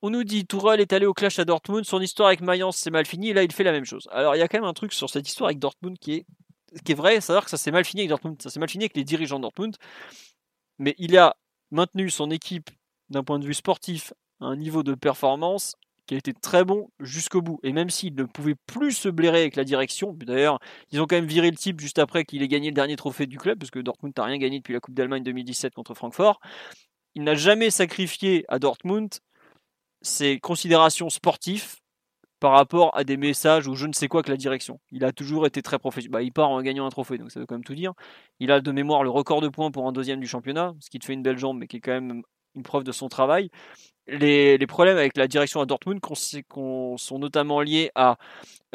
On 0.01 0.09
nous 0.09 0.23
dit 0.23 0.45
Tourelle 0.45 0.79
est 0.79 0.93
allé 0.93 1.05
au 1.05 1.13
clash 1.13 1.39
à 1.39 1.45
Dortmund, 1.45 1.83
son 1.83 1.99
histoire 1.99 2.27
avec 2.27 2.41
Mayence 2.41 2.77
c'est 2.77 2.91
mal 2.91 3.05
fini, 3.05 3.29
et 3.29 3.33
là 3.33 3.43
il 3.43 3.51
fait 3.51 3.63
la 3.63 3.73
même 3.73 3.83
chose. 3.83 4.07
Alors 4.11 4.35
il 4.35 4.39
y 4.39 4.41
a 4.41 4.47
quand 4.47 4.59
même 4.59 4.69
un 4.69 4.73
truc 4.73 4.93
sur 4.93 5.09
cette 5.09 5.27
histoire 5.27 5.49
avec 5.49 5.59
Dortmund 5.59 5.97
qui 5.99 6.13
est, 6.13 6.25
qui 6.85 6.93
est 6.93 6.95
vrai, 6.95 7.19
c'est-à-dire 7.19 7.43
que 7.43 7.49
ça 7.49 7.57
s'est 7.57 7.71
mal 7.71 7.83
fini 7.83 8.01
avec 8.01 8.09
Dortmund, 8.09 8.41
ça 8.41 8.49
s'est 8.49 8.59
mal 8.61 8.69
fini 8.69 8.85
avec 8.85 8.95
les 8.95 9.03
dirigeants 9.03 9.39
de 9.39 9.43
Dortmund 9.43 9.75
mais 10.79 10.95
il 10.97 11.17
a 11.17 11.35
maintenu 11.71 12.09
son 12.09 12.31
équipe 12.31 12.69
d'un 13.09 13.23
point 13.23 13.39
de 13.39 13.45
vue 13.45 13.53
sportif 13.53 14.13
à 14.39 14.45
un 14.45 14.55
niveau 14.55 14.83
de 14.83 14.95
performance 14.95 15.75
qui 16.05 16.15
a 16.15 16.17
été 16.17 16.33
très 16.33 16.65
bon 16.65 16.89
jusqu'au 16.99 17.41
bout. 17.41 17.59
Et 17.63 17.71
même 17.71 17.89
s'il 17.89 18.15
ne 18.15 18.23
pouvait 18.23 18.55
plus 18.67 18.91
se 18.91 19.09
blairer 19.09 19.41
avec 19.41 19.55
la 19.55 19.63
direction, 19.63 20.13
d'ailleurs, 20.13 20.59
ils 20.91 20.99
ont 20.99 21.05
quand 21.05 21.15
même 21.15 21.25
viré 21.25 21.49
le 21.49 21.55
type 21.55 21.79
juste 21.79 21.99
après 21.99 22.25
qu'il 22.25 22.41
ait 22.41 22.47
gagné 22.47 22.69
le 22.69 22.75
dernier 22.75 22.95
trophée 22.95 23.25
du 23.25 23.37
club, 23.37 23.59
parce 23.59 23.71
que 23.71 23.79
Dortmund 23.79 24.13
n'a 24.17 24.25
rien 24.25 24.37
gagné 24.37 24.59
depuis 24.59 24.73
la 24.73 24.79
Coupe 24.79 24.95
d'Allemagne 24.95 25.23
2017 25.23 25.73
contre 25.73 25.93
Francfort. 25.93 26.39
Il 27.15 27.23
n'a 27.23 27.35
jamais 27.35 27.69
sacrifié 27.69 28.43
à 28.49 28.59
Dortmund 28.59 29.13
ses 30.01 30.39
considérations 30.39 31.09
sportives 31.09 31.77
par 32.43 32.51
rapport 32.51 32.91
à 32.97 33.05
des 33.05 33.15
messages 33.15 33.69
ou 33.69 33.75
je 33.75 33.87
ne 33.87 33.93
sais 33.93 34.09
quoi 34.09 34.21
que 34.21 34.29
la 34.29 34.35
direction. 34.35 34.77
Il 34.91 35.05
a 35.05 35.13
toujours 35.13 35.47
été 35.47 35.61
très 35.61 35.79
professionnel. 35.79 36.11
Bah, 36.11 36.21
il 36.21 36.33
part 36.33 36.49
en 36.49 36.61
gagnant 36.61 36.85
un 36.85 36.89
trophée, 36.89 37.17
donc 37.17 37.31
ça 37.31 37.39
veut 37.39 37.45
quand 37.45 37.55
même 37.55 37.63
tout 37.63 37.73
dire. 37.73 37.93
Il 38.41 38.51
a 38.51 38.59
de 38.59 38.71
mémoire 38.73 39.01
le 39.05 39.09
record 39.09 39.39
de 39.39 39.47
points 39.47 39.71
pour 39.71 39.87
un 39.87 39.93
deuxième 39.93 40.19
du 40.19 40.27
championnat, 40.27 40.73
ce 40.81 40.89
qui 40.89 40.99
te 40.99 41.05
fait 41.05 41.13
une 41.13 41.23
belle 41.23 41.37
jambe, 41.37 41.57
mais 41.57 41.67
qui 41.67 41.77
est 41.77 41.79
quand 41.79 41.93
même 41.93 42.21
une 42.55 42.63
preuve 42.63 42.83
de 42.83 42.91
son 42.91 43.09
travail. 43.09 43.49
Les, 44.05 44.57
problèmes 44.67 44.97
avec 44.97 45.15
la 45.15 45.29
direction 45.29 45.61
à 45.61 45.65
Dortmund 45.65 46.01
sont 46.03 47.19
notamment 47.19 47.61
liés 47.61 47.89
à 47.95 48.17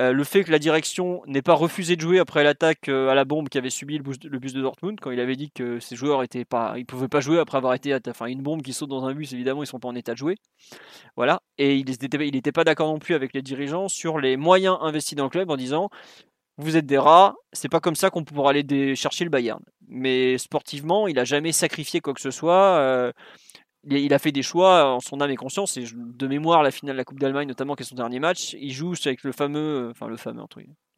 euh, 0.01 0.13
le 0.13 0.25
fait 0.25 0.43
que 0.43 0.51
la 0.51 0.59
direction 0.59 1.23
n'ait 1.27 1.43
pas 1.43 1.53
refusé 1.53 1.97
de 1.97 2.01
jouer 2.01 2.19
après 2.19 2.43
l'attaque 2.43 2.89
euh, 2.89 3.11
à 3.11 3.15
la 3.15 3.27
bombe 3.27 3.51
qu'avait 3.51 3.69
subi 3.69 3.99
le 3.99 4.03
bus, 4.05 4.19
de 4.19 4.63
Dortmund 4.63 4.99
quand 5.01 5.11
il 5.11 5.21
avait 5.21 5.37
dit 5.37 5.51
que 5.51 5.81
ses 5.81 5.97
joueurs 5.97 6.23
étaient 6.23 6.47
pas, 6.47 6.75
ils 6.79 6.87
pouvaient 6.87 7.09
pas 7.09 7.21
jouer 7.21 7.41
après 7.41 7.59
avoir 7.59 7.75
été, 7.75 7.95
enfin 8.09 8.27
une 8.27 8.41
bombe 8.41 8.63
qui 8.63 8.73
saute 8.73 8.89
dans 8.89 9.05
un 9.05 9.13
bus 9.13 9.33
évidemment 9.35 9.63
ils 9.63 9.67
sont 9.67 9.81
pas 9.81 9.89
en 9.89 9.97
état 9.97 10.13
de 10.13 10.19
jouer, 10.19 10.37
voilà. 11.17 11.43
Et 11.59 11.77
il 11.77 11.85
n'était 12.33 12.53
pas 12.53 12.65
d'accord 12.65 12.89
non 12.89 12.99
plus 12.99 13.15
avec 13.15 13.35
les 13.35 13.43
dirigeants 13.43 13.89
sur 13.89 14.19
les 14.19 14.39
moyens 14.39 14.79
investis 14.81 15.17
dans 15.17 15.25
le 15.25 15.31
club 15.31 15.51
en 15.51 15.57
disant 15.57 15.91
vous 16.59 16.77
êtes 16.77 16.87
des 16.87 16.99
rats, 16.99 17.37
c'est 17.53 17.69
pas 17.69 17.81
comme 17.81 17.95
ça 17.95 18.11
qu'on 18.11 18.25
pourra 18.25 18.51
aller 18.51 18.97
chercher 18.97 19.25
le 19.25 19.31
Bayern. 19.31 19.63
Mais 19.87 20.39
sportivement, 20.39 21.07
il 21.07 21.19
a 21.19 21.25
jamais 21.25 21.53
sacrifié 21.53 22.01
quoi 22.01 22.15
que 22.15 22.21
ce 22.21 22.33
soit. 22.33 22.79
Euh, 22.79 23.13
il 23.85 24.13
a 24.13 24.19
fait 24.19 24.33
des 24.33 24.43
choix 24.43 24.93
en 24.93 25.01
son 25.01 25.21
âme 25.21 25.31
et 25.31 25.37
conscience. 25.37 25.77
Et 25.77 25.85
de 25.95 26.27
mémoire, 26.27 26.63
la 26.63 26.71
finale 26.71 26.97
de 26.97 26.99
la 26.99 27.05
Coupe 27.05 27.21
d'Allemagne, 27.21 27.49
notamment, 27.49 27.75
qui 27.75 27.83
est 27.83 27.87
son 27.87 27.95
dernier 27.95 28.19
match, 28.19 28.55
il 28.59 28.73
joue 28.73 28.95
avec 29.05 29.23
le 29.23 29.33
fameux, 29.33 29.89
enfin 29.91 30.09
le 30.09 30.17
fameux, 30.17 30.43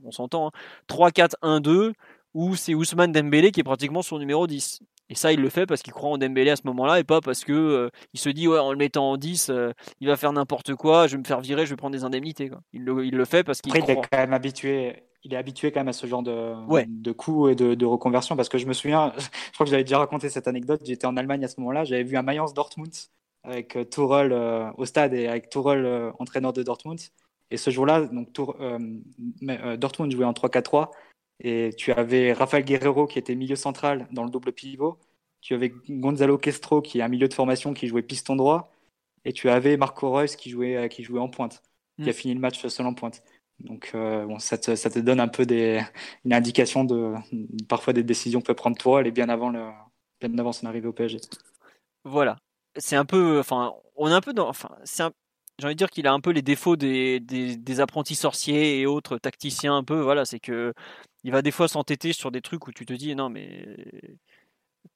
on 0.05 0.11
s'entend, 0.11 0.51
3-4-1-2, 0.89 1.89
hein, 1.89 1.93
où 2.35 2.55
c'est 2.57 2.75
Ousmane 2.75 3.13
Dembélé 3.13 3.51
qui 3.51 3.61
est 3.61 3.65
pratiquement 3.65 4.03
son 4.03 4.19
numéro 4.19 4.47
10. 4.47 4.81
Et 5.11 5.17
ça, 5.17 5.33
il 5.33 5.41
le 5.41 5.49
fait 5.49 5.67
parce 5.67 5.83
qu'il 5.83 5.93
croit 5.93 6.11
en 6.11 6.19
Dembélé 6.19 6.51
à 6.51 6.57
ce 6.57 6.63
moment-là 6.67 7.01
et 7.01 7.05
pas 7.05 7.21
parce 7.21 7.45
que 7.45 7.53
euh, 7.53 7.91
il 8.15 8.21
se 8.21 8.29
dit 8.29 8.47
ouais 8.47 8.61
en 8.61 8.71
le 8.71 8.79
mettant 8.79 9.11
en 9.11 9.17
10, 9.17 9.51
euh, 9.51 9.73
il 10.01 10.07
va 10.07 10.17
faire 10.17 10.33
n'importe 10.33 10.77
quoi, 10.77 11.09
je 11.09 11.13
vais 11.13 11.19
me 11.19 11.25
faire 11.25 11.41
virer, 11.41 11.67
je 11.67 11.71
vais 11.71 11.77
prendre 11.77 11.97
des 11.97 12.05
indemnités. 12.05 12.51
Il, 12.73 12.85
le, 12.85 13.25
fait 13.25 13.43
parce 13.43 13.61
qu'il 13.61 13.73
croit. 13.73 13.85
Il 13.89 13.91
est 13.91 13.97
quand 13.97 14.19
même 14.19 14.33
habitué 14.33 15.03
il 15.23 15.35
est 15.35 15.37
habitué 15.37 15.71
quand 15.71 15.81
même 15.81 15.89
à 15.89 15.93
ce 15.93 16.07
genre 16.07 16.23
de, 16.23 16.55
de 16.87 17.13
coups 17.13 17.53
et 17.53 17.55
de, 17.55 17.85
reconversion 17.85 18.37
parce 18.37 18.49
que 18.49 18.59
je 18.59 18.67
me 18.67 18.73
souviens, 18.73 19.13
je 19.19 19.53
crois 19.53 19.67
que 19.67 19.71
j'avais 19.71 19.85
déjà 19.85 19.99
raconté 19.99 20.29
cette 20.29 20.49
anecdote. 20.49 20.81
J'étais 20.85 21.07
en 21.07 21.17
Allemagne 21.17 21.45
à 21.45 21.49
ce 21.49 21.61
moment-là, 21.61 21.85
j'avais 21.85 22.05
vu 22.05 22.17
un 22.17 22.23
Mayence 22.23 22.55
Dortmund 22.55 22.93
avec 23.43 23.77
euh, 23.77 23.85
Tourelle 23.85 24.33
euh, 24.33 24.71
au 24.77 24.85
stade 24.85 25.15
et 25.15 25.27
avec 25.29 25.51
Tourelle 25.51 25.85
euh, 25.85 26.11
entraîneur 26.19 26.53
de 26.53 26.63
Dortmund. 26.63 27.01
Et 27.51 27.57
ce 27.57 27.71
jour-là, 27.71 28.03
donc 28.03 28.29
Dortmund 28.33 30.13
jouait 30.13 30.25
en 30.25 30.33
3-4-3 30.33 30.91
et 31.43 31.71
tu 31.77 31.91
avais 31.91 32.33
Rafael 32.33 32.65
Guerrero 32.65 33.09
qui 33.09 33.19
était 33.19 33.35
milieu 33.35 33.57
central 33.57 34.07
dans 34.13 34.23
le 34.23 34.31
double 34.31 34.53
pivot. 34.53 34.99
Tu 35.41 35.55
avais 35.55 35.73
Gonzalo 35.89 36.39
Castro 36.39 36.81
qui 36.81 37.01
est 37.01 37.03
un 37.03 37.09
milieu 37.09 37.27
de 37.27 37.35
formation 37.35 37.75
qui 37.75 37.89
jouait 37.89 38.03
piston 38.03 38.37
droit 38.37 38.71
et 39.25 39.33
tu 39.33 39.49
avais 39.49 39.77
Marco 39.77 40.13
Reus 40.13 40.37
qui 40.37 40.49
jouait 40.49 40.89
qui 40.89 41.03
jouait 41.03 41.19
en 41.19 41.29
pointe, 41.29 41.61
qui 42.01 42.09
a 42.09 42.13
mm. 42.13 42.15
fini 42.15 42.35
le 42.35 42.41
match 42.41 42.65
seul 42.65 42.87
en 42.87 42.95
pointe. 42.95 43.21
Donc 43.61 43.93
euh, 43.95 44.25
bon, 44.27 44.39
ça, 44.39 44.59
te, 44.59 44.75
ça, 44.75 44.91
te, 44.91 44.99
donne 44.99 45.21
un 45.21 45.29
peu 45.29 45.47
des, 45.47 45.83
une 46.25 46.33
indication 46.33 46.85
de 46.85 47.15
parfois 47.69 47.93
des 47.93 48.03
décisions 48.03 48.41
que 48.41 48.47
peut 48.47 48.55
prendre 48.55 48.77
toi, 48.79 49.01
elle 49.01 49.11
bien 49.11 49.29
avant, 49.29 49.51
le, 49.51 49.71
bien 50.21 50.39
avant 50.39 50.53
son 50.53 50.67
arrivée 50.67 50.89
au 50.89 50.93
PSG. 50.93 51.19
Voilà, 52.05 52.37
c'est 52.77 52.97
un 52.97 53.05
peu, 53.05 53.39
enfin, 53.39 53.75
on 53.97 54.09
est 54.09 54.15
un 54.15 54.21
peu 54.21 54.33
dans, 54.33 54.49
enfin, 54.49 54.71
c'est 54.85 55.05
j'ai 55.59 55.67
envie 55.67 55.75
de 55.75 55.79
dire 55.79 55.91
qu'il 55.91 56.07
a 56.07 56.13
un 56.13 56.21
peu 56.21 56.31
les 56.31 56.41
défauts 56.41 56.77
des, 56.77 57.21
des, 57.21 57.55
des, 57.57 57.81
apprentis 57.81 58.15
sorciers 58.15 58.81
et 58.81 58.87
autres 58.87 59.19
tacticiens 59.19 59.77
un 59.77 59.85
peu. 59.85 60.01
Voilà, 60.01 60.25
c'est 60.25 60.41
que 60.41 60.73
il 61.23 61.33
va 61.33 61.43
des 61.43 61.51
fois 61.51 61.69
s'entêter 61.69 62.15
sur 62.15 62.31
des 62.31 62.41
trucs 62.41 62.67
où 62.67 62.73
tu 62.73 62.87
te 62.87 62.95
dis 62.95 63.15
non 63.15 63.29
mais 63.29 63.77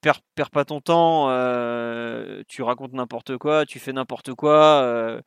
perds, 0.00 0.20
perds 0.34 0.50
pas 0.50 0.64
ton 0.64 0.80
temps, 0.80 1.30
euh, 1.30 2.42
tu 2.48 2.62
racontes 2.62 2.92
n'importe 2.92 3.36
quoi, 3.38 3.66
tu 3.66 3.78
fais 3.78 3.92
n'importe 3.92 4.34
quoi. 4.34 4.82
Euh, 4.82 5.20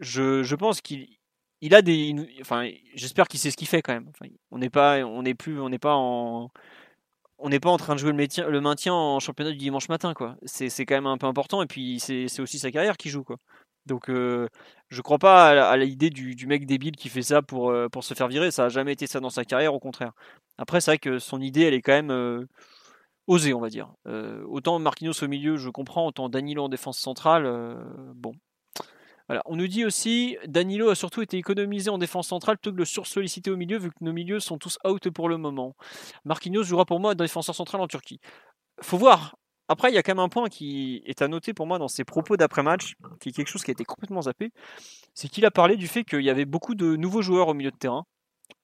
je, 0.00 0.42
je 0.42 0.56
pense 0.56 0.80
qu'il 0.80 1.08
il 1.60 1.74
a 1.74 1.82
des, 1.82 2.14
enfin, 2.40 2.68
j'espère 2.94 3.28
qu'il 3.28 3.38
sait 3.40 3.50
ce 3.50 3.56
qu'il 3.56 3.68
fait 3.68 3.82
quand 3.82 3.92
même. 3.92 4.10
on 4.50 4.58
n'est 4.58 4.70
pas, 4.70 5.04
on 5.04 5.22
n'est 5.22 5.34
plus, 5.34 5.60
on 5.60 5.68
n'est 5.68 5.78
pas 5.78 5.94
en, 5.94 6.50
on 7.40 7.48
n'est 7.48 7.60
pas 7.60 7.70
en 7.70 7.76
train 7.76 7.94
de 7.94 8.00
jouer 8.00 8.12
le, 8.12 8.60
maintien, 8.60 8.94
en 8.94 9.18
championnat 9.20 9.50
du 9.52 9.56
dimanche 9.56 9.88
matin, 9.88 10.14
quoi. 10.14 10.36
C'est, 10.44 10.68
quand 10.86 10.94
même 10.94 11.06
un 11.06 11.18
peu 11.18 11.26
important, 11.26 11.62
et 11.62 11.66
puis 11.66 12.00
c'est, 12.00 12.40
aussi 12.40 12.58
sa 12.58 12.70
carrière 12.70 12.96
qui 12.96 13.08
joue, 13.10 13.24
quoi. 13.24 13.36
Donc, 13.86 14.10
euh, 14.10 14.48
je 14.88 15.00
crois 15.02 15.18
pas 15.18 15.70
à, 15.70 15.76
l'idée 15.76 16.10
du, 16.10 16.46
mec 16.46 16.66
débile 16.66 16.96
qui 16.96 17.08
fait 17.08 17.22
ça 17.22 17.42
pour, 17.42 17.70
euh, 17.70 17.88
pour 17.88 18.04
se 18.04 18.14
faire 18.14 18.28
virer. 18.28 18.50
Ça 18.50 18.66
a 18.66 18.68
jamais 18.68 18.92
été 18.92 19.06
ça 19.06 19.20
dans 19.20 19.30
sa 19.30 19.44
carrière, 19.44 19.74
au 19.74 19.80
contraire. 19.80 20.12
Après, 20.58 20.80
c'est 20.80 20.92
vrai 20.92 20.98
que 20.98 21.18
son 21.18 21.40
idée, 21.40 21.62
elle 21.62 21.74
est 21.74 21.82
quand 21.82 21.92
même 21.92 22.10
euh, 22.10 22.46
osée, 23.26 23.54
on 23.54 23.60
va 23.60 23.70
dire. 23.70 23.92
autant 24.48 24.78
Marquinhos 24.78 25.22
au 25.22 25.28
milieu, 25.28 25.56
je 25.56 25.70
comprends, 25.70 26.06
autant 26.06 26.28
Danilo 26.28 26.64
en 26.64 26.68
défense 26.68 26.98
centrale, 26.98 27.44
bon, 28.14 28.34
on 29.44 29.56
nous 29.56 29.68
dit 29.68 29.84
aussi, 29.84 30.36
Danilo 30.46 30.88
a 30.88 30.94
surtout 30.94 31.22
été 31.22 31.36
économisé 31.36 31.90
en 31.90 31.98
défense 31.98 32.28
centrale 32.28 32.56
plutôt 32.58 32.72
que 32.72 32.78
le 32.78 32.84
sursolliciter 32.84 33.50
au 33.50 33.56
milieu, 33.56 33.78
vu 33.78 33.90
que 33.90 33.96
nos 34.00 34.12
milieux 34.12 34.40
sont 34.40 34.58
tous 34.58 34.78
out 34.84 35.08
pour 35.10 35.28
le 35.28 35.36
moment. 35.36 35.76
Marquinhos 36.24 36.64
jouera 36.64 36.84
pour 36.84 37.00
moi 37.00 37.14
défenseur 37.14 37.54
central 37.54 37.80
en 37.80 37.86
Turquie. 37.86 38.20
Faut 38.82 38.98
voir. 38.98 39.36
Après, 39.68 39.90
il 39.90 39.94
y 39.94 39.98
a 39.98 40.02
quand 40.02 40.12
même 40.12 40.24
un 40.24 40.28
point 40.28 40.48
qui 40.48 41.02
est 41.06 41.22
à 41.22 41.28
noter 41.28 41.54
pour 41.54 41.66
moi 41.66 41.78
dans 41.78 41.86
ses 41.86 42.04
propos 42.04 42.36
d'après-match, 42.36 42.94
qui 43.20 43.28
est 43.28 43.32
quelque 43.32 43.46
chose 43.46 43.62
qui 43.62 43.70
a 43.70 43.72
été 43.72 43.84
complètement 43.84 44.22
zappé. 44.22 44.50
C'est 45.14 45.28
qu'il 45.28 45.44
a 45.46 45.52
parlé 45.52 45.76
du 45.76 45.86
fait 45.86 46.02
qu'il 46.02 46.22
y 46.22 46.30
avait 46.30 46.44
beaucoup 46.44 46.74
de 46.74 46.96
nouveaux 46.96 47.22
joueurs 47.22 47.46
au 47.46 47.54
milieu 47.54 47.70
de 47.70 47.76
terrain, 47.76 48.04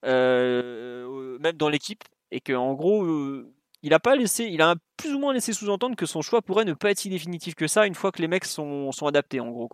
euh, 0.05 1.39
même 1.39 1.57
dans 1.57 1.69
l'équipe, 1.69 2.03
et 2.33 2.41
qu'en 2.41 2.75
gros, 2.75 3.05
euh, 3.05 3.55
il 3.83 3.95
a 3.95 4.01
pas 4.01 4.17
laissé, 4.17 4.47
il 4.47 4.61
a 4.63 4.75
plus 4.97 5.15
ou 5.15 5.21
moins 5.21 5.33
laissé 5.33 5.53
sous-entendre 5.53 5.95
que 5.95 6.07
son 6.07 6.23
choix 6.23 6.43
pourrait 6.43 6.65
ne 6.65 6.73
pas 6.73 6.91
être 6.91 6.99
si 6.99 7.09
définitif 7.09 7.55
que 7.55 7.69
ça 7.69 7.87
une 7.87 7.95
fois 7.95 8.11
que 8.11 8.21
les 8.21 8.27
mecs 8.29 8.45
sont, 8.45 8.91
sont 8.91 9.07
adaptés, 9.07 9.39
en 9.39 9.51
gros. 9.51 9.69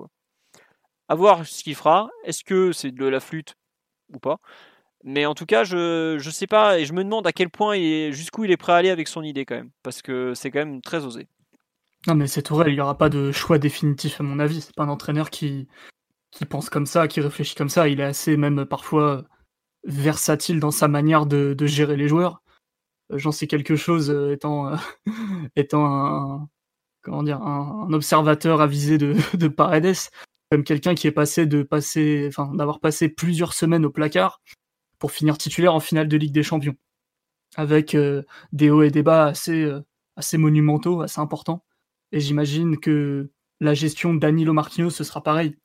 À 1.09 1.15
voir 1.15 1.47
ce 1.47 1.63
qu'il 1.63 1.75
fera. 1.75 2.09
Est-ce 2.25 2.45
que 2.45 2.73
c'est 2.73 2.93
de 2.93 3.07
la 3.07 3.21
flûte 3.21 3.55
ou 4.13 4.19
pas? 4.19 4.39
Mais 5.05 5.27
en 5.27 5.35
tout 5.35 5.47
cas, 5.47 5.65
je 5.65 6.15
ne 6.15 6.31
sais 6.31 6.47
pas 6.47 6.79
et 6.79 6.85
je 6.85 6.93
me 6.93 7.03
demande 7.03 7.27
à 7.27 7.33
quel 7.33 7.51
point 7.51 7.75
et 7.75 8.13
jusqu'où 8.13 8.45
il 8.45 8.51
est 8.53 8.57
prêt 8.57 8.73
à 8.73 8.77
aller 8.77 8.91
avec 8.91 9.09
son 9.09 9.23
idée 9.23 9.45
quand 9.45 9.57
même, 9.57 9.71
parce 9.83 10.01
que 10.01 10.33
c'est 10.35 10.51
quand 10.51 10.61
même 10.61 10.81
très 10.81 11.05
osé. 11.05 11.29
Non 12.07 12.15
mais 12.15 12.27
c'est 12.27 12.43
Tourelle, 12.43 12.69
il 12.69 12.75
n'y 12.75 12.81
aura 12.81 12.99
pas 12.99 13.09
de 13.09 13.31
choix 13.33 13.59
définitif 13.59 14.21
à 14.21 14.25
mon 14.25 14.39
avis. 14.39 14.61
C'est 14.61 14.75
pas 14.75 14.85
un 14.85 14.89
entraîneur 14.89 15.31
qui 15.31 15.69
qui 16.31 16.47
pense 16.47 16.71
comme 16.71 16.87
ça, 16.87 17.09
qui 17.09 17.21
réfléchit 17.21 17.55
comme 17.55 17.69
ça. 17.69 17.89
Il 17.89 18.01
est 18.01 18.05
assez 18.05 18.37
même 18.37 18.65
parfois 18.65 19.25
versatile 19.85 20.61
dans 20.61 20.71
sa 20.71 20.89
manière 20.89 21.27
de, 21.27 21.57
gérer 21.67 21.97
les 21.97 22.09
joueurs. 22.09 22.43
Euh, 23.13 23.19
j'en 23.19 23.33
sais 23.33 23.47
quelque 23.47 23.77
chose 23.77 24.11
euh, 24.11 24.33
étant 24.33 24.73
étant 25.57 25.87
un 25.87 26.49
comment 27.03 27.23
dire 27.23 27.43
un, 27.43 27.93
observateur 27.93 28.61
avisé 28.61 28.99
de, 28.99 29.17
de 29.37 29.49
Paredes 29.49 29.97
comme 30.53 30.65
quelqu'un 30.65 30.95
qui 30.95 31.07
est 31.07 31.13
passé 31.13 31.47
de 31.47 31.63
passer, 31.63 32.27
enfin, 32.29 32.55
d'avoir 32.55 32.79
passé 32.79 33.09
plusieurs 33.09 33.55
semaines 33.55 33.87
au 33.87 33.91
placard 33.91 34.43
pour 34.99 35.11
finir 35.11 35.39
titulaire 35.39 35.75
en 35.75 35.81
finale 35.81 36.09
de 36.09 36.17
Ligue 36.19 36.35
des 36.35 36.43
Champions, 36.43 36.77
avec 37.57 37.95
euh, 37.95 38.23
des 38.53 38.69
hauts 38.69 38.83
et 38.83 38.91
des 38.91 39.03
bas 39.03 39.25
assez, 39.25 39.63
euh, 39.63 39.81
assez 40.15 40.37
monumentaux, 40.37 41.01
assez 41.01 41.23
importants. 41.23 41.65
Et 42.13 42.21
j'imagine 42.21 42.77
que 42.77 43.31
la 43.61 43.73
gestion 43.73 44.13
Danilo 44.13 44.53
Marquinhos, 44.53 44.91
ce 44.91 45.05
sera 45.05 45.23
pareil. 45.23 45.57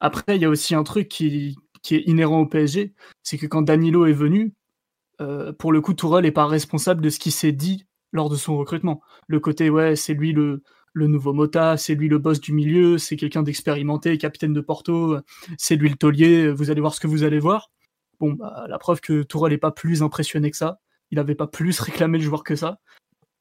Après, 0.00 0.34
il 0.34 0.42
y 0.42 0.44
a 0.44 0.48
aussi 0.48 0.74
un 0.74 0.82
truc 0.82 1.06
qui, 1.06 1.54
qui 1.82 1.94
est 1.94 2.02
inhérent 2.08 2.40
au 2.40 2.46
PSG, 2.46 2.94
c'est 3.22 3.38
que 3.38 3.46
quand 3.46 3.62
Danilo 3.62 4.06
est 4.06 4.12
venu, 4.12 4.54
euh, 5.20 5.52
pour 5.52 5.70
le 5.70 5.80
coup, 5.80 5.94
Tourelle 5.94 6.24
n'est 6.24 6.32
pas 6.32 6.46
responsable 6.46 7.00
de 7.00 7.10
ce 7.10 7.20
qui 7.20 7.30
s'est 7.30 7.52
dit 7.52 7.86
lors 8.10 8.28
de 8.28 8.34
son 8.34 8.56
recrutement. 8.56 9.02
Le 9.28 9.38
côté, 9.38 9.70
ouais, 9.70 9.94
c'est 9.94 10.14
lui 10.14 10.32
le, 10.32 10.64
le 10.92 11.06
nouveau 11.06 11.32
Mota, 11.32 11.76
c'est 11.76 11.94
lui 11.94 12.08
le 12.08 12.18
boss 12.18 12.40
du 12.40 12.52
milieu, 12.52 12.98
c'est 12.98 13.16
quelqu'un 13.16 13.42
d'expérimenté, 13.42 14.18
capitaine 14.18 14.52
de 14.52 14.60
Porto, 14.60 15.18
c'est 15.58 15.76
lui 15.76 15.88
le 15.88 15.96
taulier, 15.96 16.50
vous 16.50 16.70
allez 16.70 16.80
voir 16.80 16.94
ce 16.94 17.00
que 17.00 17.06
vous 17.06 17.24
allez 17.24 17.38
voir. 17.38 17.70
Bon, 18.20 18.32
bah, 18.34 18.66
la 18.68 18.78
preuve 18.78 19.00
que 19.00 19.22
Tourelle 19.22 19.52
n'est 19.52 19.58
pas 19.58 19.70
plus 19.70 20.02
impressionné 20.02 20.50
que 20.50 20.56
ça, 20.56 20.80
il 21.10 21.16
n'avait 21.16 21.34
pas 21.34 21.46
plus 21.46 21.80
réclamé 21.80 22.18
le 22.18 22.24
joueur 22.24 22.44
que 22.44 22.56
ça, 22.56 22.78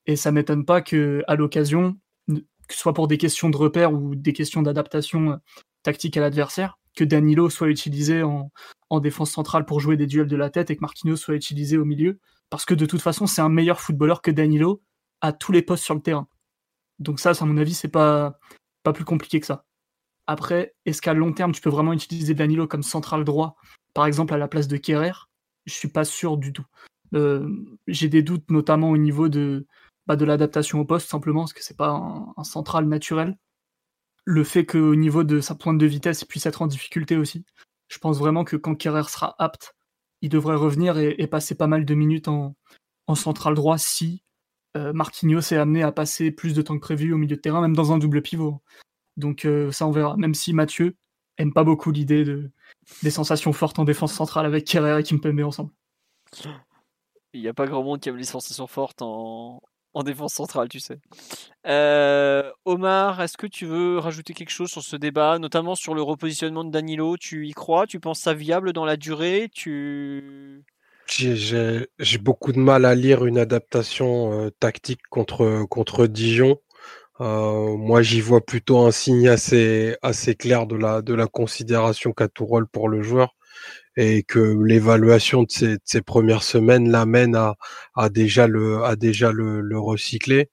et 0.06 0.16
ça 0.16 0.32
m'étonne 0.32 0.66
pas 0.66 0.82
que 0.82 1.24
à 1.28 1.36
l'occasion, 1.36 1.98
que 2.28 2.74
ce 2.74 2.80
soit 2.80 2.94
pour 2.94 3.08
des 3.08 3.18
questions 3.18 3.50
de 3.50 3.58
repère 3.58 3.94
ou 3.94 4.16
des 4.16 4.34
questions 4.34 4.62
d'adaptation 4.62 5.32
euh, 5.32 5.38
tactique 5.84 6.18
à 6.18 6.22
l'adversaire, 6.22 6.80
que 6.96 7.04
Danilo 7.04 7.50
soit 7.50 7.70
utilisé 7.70 8.24
en, 8.24 8.52
en 8.90 9.00
défense 9.00 9.32
centrale 9.32 9.66
pour 9.66 9.80
jouer 9.80 9.98
des 9.98 10.08
duels 10.08 10.28
de 10.28 10.36
la 10.36 10.50
tête 10.50 10.70
et 10.70 10.76
que 10.76 10.82
Marquinhos 10.82 11.18
soit 11.18 11.36
utilisé 11.36 11.78
au 11.78 11.86
milieu, 11.86 12.20
parce 12.50 12.66
que 12.66 12.74
de 12.74 12.86
toute 12.86 13.02
façon, 13.02 13.28
c'est 13.28 13.42
un 13.42 13.50
meilleur 13.50 13.80
footballeur 13.80 14.22
que 14.22 14.32
Danilo 14.32 14.82
à 15.22 15.32
tous 15.34 15.52
les 15.52 15.62
postes 15.62 15.84
sur 15.84 15.96
le 15.96 16.02
terrain. 16.02 16.28
Donc 17.00 17.20
ça, 17.20 17.32
à 17.32 17.46
mon 17.46 17.58
avis, 17.58 17.74
c'est 17.74 17.88
pas, 17.88 18.40
pas 18.84 18.94
plus 18.94 19.06
compliqué 19.06 19.40
que 19.40 19.46
ça. 19.46 19.66
Après, 20.28 20.76
est-ce 20.86 21.02
qu'à 21.02 21.14
long 21.14 21.34
terme, 21.34 21.52
tu 21.52 21.62
peux 21.62 21.70
vraiment 21.70 21.94
utiliser 21.94 22.34
Danilo 22.34 22.68
comme 22.68 22.84
central 22.84 23.24
droit, 23.24 23.56
par 23.94 24.06
exemple 24.06 24.34
à 24.34 24.38
la 24.38 24.48
place 24.48 24.68
de 24.68 24.78
Kerrer 24.78 25.12
Je 25.66 25.74
suis 25.74 25.90
pas 25.90 26.06
sûr 26.06 26.38
du 26.38 26.54
tout. 26.54 26.66
Euh, 27.14 27.50
j'ai 27.88 28.08
des 28.08 28.24
doutes 28.24 28.50
notamment 28.50 28.90
au 28.90 28.98
niveau 28.98 29.28
de, 29.30 29.68
bah, 30.08 30.16
de 30.16 30.26
l'adaptation 30.26 30.80
au 30.80 30.86
poste, 30.86 31.10
simplement 31.10 31.42
parce 31.42 31.54
que 31.54 31.64
c'est 31.64 31.78
pas 31.78 31.90
un, 32.38 32.44
central 32.44 32.86
naturel. 32.86 33.38
Le 34.24 34.44
fait 34.44 34.66
qu'au 34.66 34.96
niveau 34.96 35.24
de 35.24 35.42
sa 35.42 35.56
pointe 35.56 35.78
de 35.78 35.86
vitesse, 35.86 36.22
il 36.22 36.28
puisse 36.28 36.46
être 36.46 36.62
en 36.62 36.68
difficulté 36.68 37.18
aussi. 37.18 37.46
Je 37.88 37.98
pense 37.98 38.18
vraiment 38.20 38.44
que 38.44 38.56
quand 38.56 38.76
Kerrer 38.76 39.10
sera 39.10 39.36
apte, 39.40 39.76
il 40.22 40.30
devrait 40.30 40.56
revenir 40.56 40.98
et, 40.98 41.28
passer 41.28 41.56
pas 41.56 41.68
mal 41.68 41.84
de 41.84 41.96
minutes 41.96 42.28
en, 42.28 42.56
en 43.08 43.16
central 43.16 43.56
droit 43.56 43.78
si 43.78 44.24
euh, 44.78 44.94
Marquinhos 44.94 45.52
est 45.52 45.58
amené 45.58 45.84
à 45.84 45.92
passer 45.92 46.32
plus 46.32 46.54
de 46.54 46.62
temps 46.62 46.76
que 46.76 46.82
prévu 46.82 47.14
au 47.14 47.18
milieu 47.18 47.36
de 47.36 47.42
terrain, 47.42 47.62
même 47.62 47.76
dans 47.76 47.92
un 47.92 47.98
double 47.98 48.22
pivot. 48.22 48.62
Donc 49.18 49.46
euh, 49.46 49.72
ça 49.72 49.86
on 49.88 49.92
verra, 49.92 50.16
même 50.18 50.34
si 50.34 50.54
Mathieu 50.54 50.96
aime 51.38 51.54
pas 51.54 51.64
beaucoup 51.64 51.92
l'idée 51.92 52.24
de 52.24 52.52
des 53.04 53.12
sensations 53.12 53.54
fortes 53.54 53.80
en 53.80 53.84
défense 53.84 54.14
centrale 54.14 54.46
avec 54.46 54.66
Kerrer 54.66 55.00
et 55.00 55.04
Kimpembe 55.04 55.42
ensemble. 55.42 55.72
Il 57.34 57.42
n'y 57.42 57.48
a 57.48 57.54
pas 57.54 57.66
grand 57.66 57.84
monde 57.84 58.00
qui 58.00 58.10
aime 58.10 58.18
les 58.18 58.24
sensations 58.24 58.68
fortes 58.68 59.02
en, 59.02 59.62
défense 60.04 60.34
centrale, 60.34 60.70
tu 60.70 60.80
sais. 60.80 61.00
Euh, 61.68 62.52
Omar, 62.66 63.22
est-ce 63.22 63.38
que 63.38 63.48
tu 63.48 63.66
veux 63.66 64.00
rajouter 64.00 64.34
quelque 64.34 64.50
chose 64.50 64.70
sur 64.70 64.82
ce 64.82 64.96
débat, 64.96 65.38
notamment 65.40 65.76
sur 65.76 65.94
le 65.94 66.02
repositionnement 66.02 66.64
de 66.64 66.72
Danilo? 66.72 67.18
Tu 67.18 67.48
y 67.48 67.52
crois? 67.54 67.88
Tu 67.88 68.00
penses 68.00 68.20
ça 68.20 68.34
viable 68.34 68.74
dans 68.74 68.86
la 68.86 68.98
durée? 68.98 69.50
Tu 69.54 70.64
j'ai 71.12 72.18
beaucoup 72.20 72.52
de 72.52 72.60
mal 72.60 72.86
à 72.86 72.96
lire 72.96 73.26
une 73.26 73.38
adaptation 73.38 74.52
tactique 74.60 75.02
contre, 75.10 75.66
contre 75.70 76.08
Dijon. 76.08 76.60
moi, 77.20 78.02
j'y 78.02 78.22
vois 78.22 78.42
plutôt 78.46 78.80
un 78.80 78.92
signe 78.92 79.28
assez, 79.30 79.96
assez 80.02 80.36
clair 80.36 80.68
de 80.68 80.76
la, 80.76 81.02
de 81.02 81.14
la 81.14 81.28
considération 81.28 82.14
qu'a 82.14 82.28
Tourol 82.28 82.68
pour 82.68 82.90
le 82.90 83.02
joueur 83.04 83.36
et 83.98 84.24
que 84.24 84.40
l'évaluation 84.64 85.44
de 85.44 85.52
ces, 85.52 85.78
ces, 85.84 86.02
premières 86.02 86.44
semaines 86.44 86.90
l'amène 86.90 87.36
à, 87.36 87.56
à 87.96 88.10
déjà 88.10 88.48
le, 88.48 88.84
à 88.84 88.96
déjà 88.96 89.32
le, 89.32 89.62
le 89.62 89.80
recycler. 89.80 90.50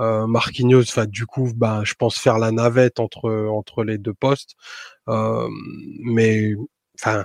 Euh, 0.00 0.26
Marquinhos 0.26 0.84
va 0.94 1.06
du 1.06 1.26
coup, 1.26 1.52
bah, 1.54 1.82
je 1.84 1.94
pense 1.94 2.18
faire 2.18 2.38
la 2.38 2.50
navette 2.52 3.00
entre 3.00 3.30
entre 3.48 3.84
les 3.84 3.98
deux 3.98 4.14
postes, 4.14 4.54
euh, 5.08 5.48
mais 6.04 6.54
enfin 7.00 7.24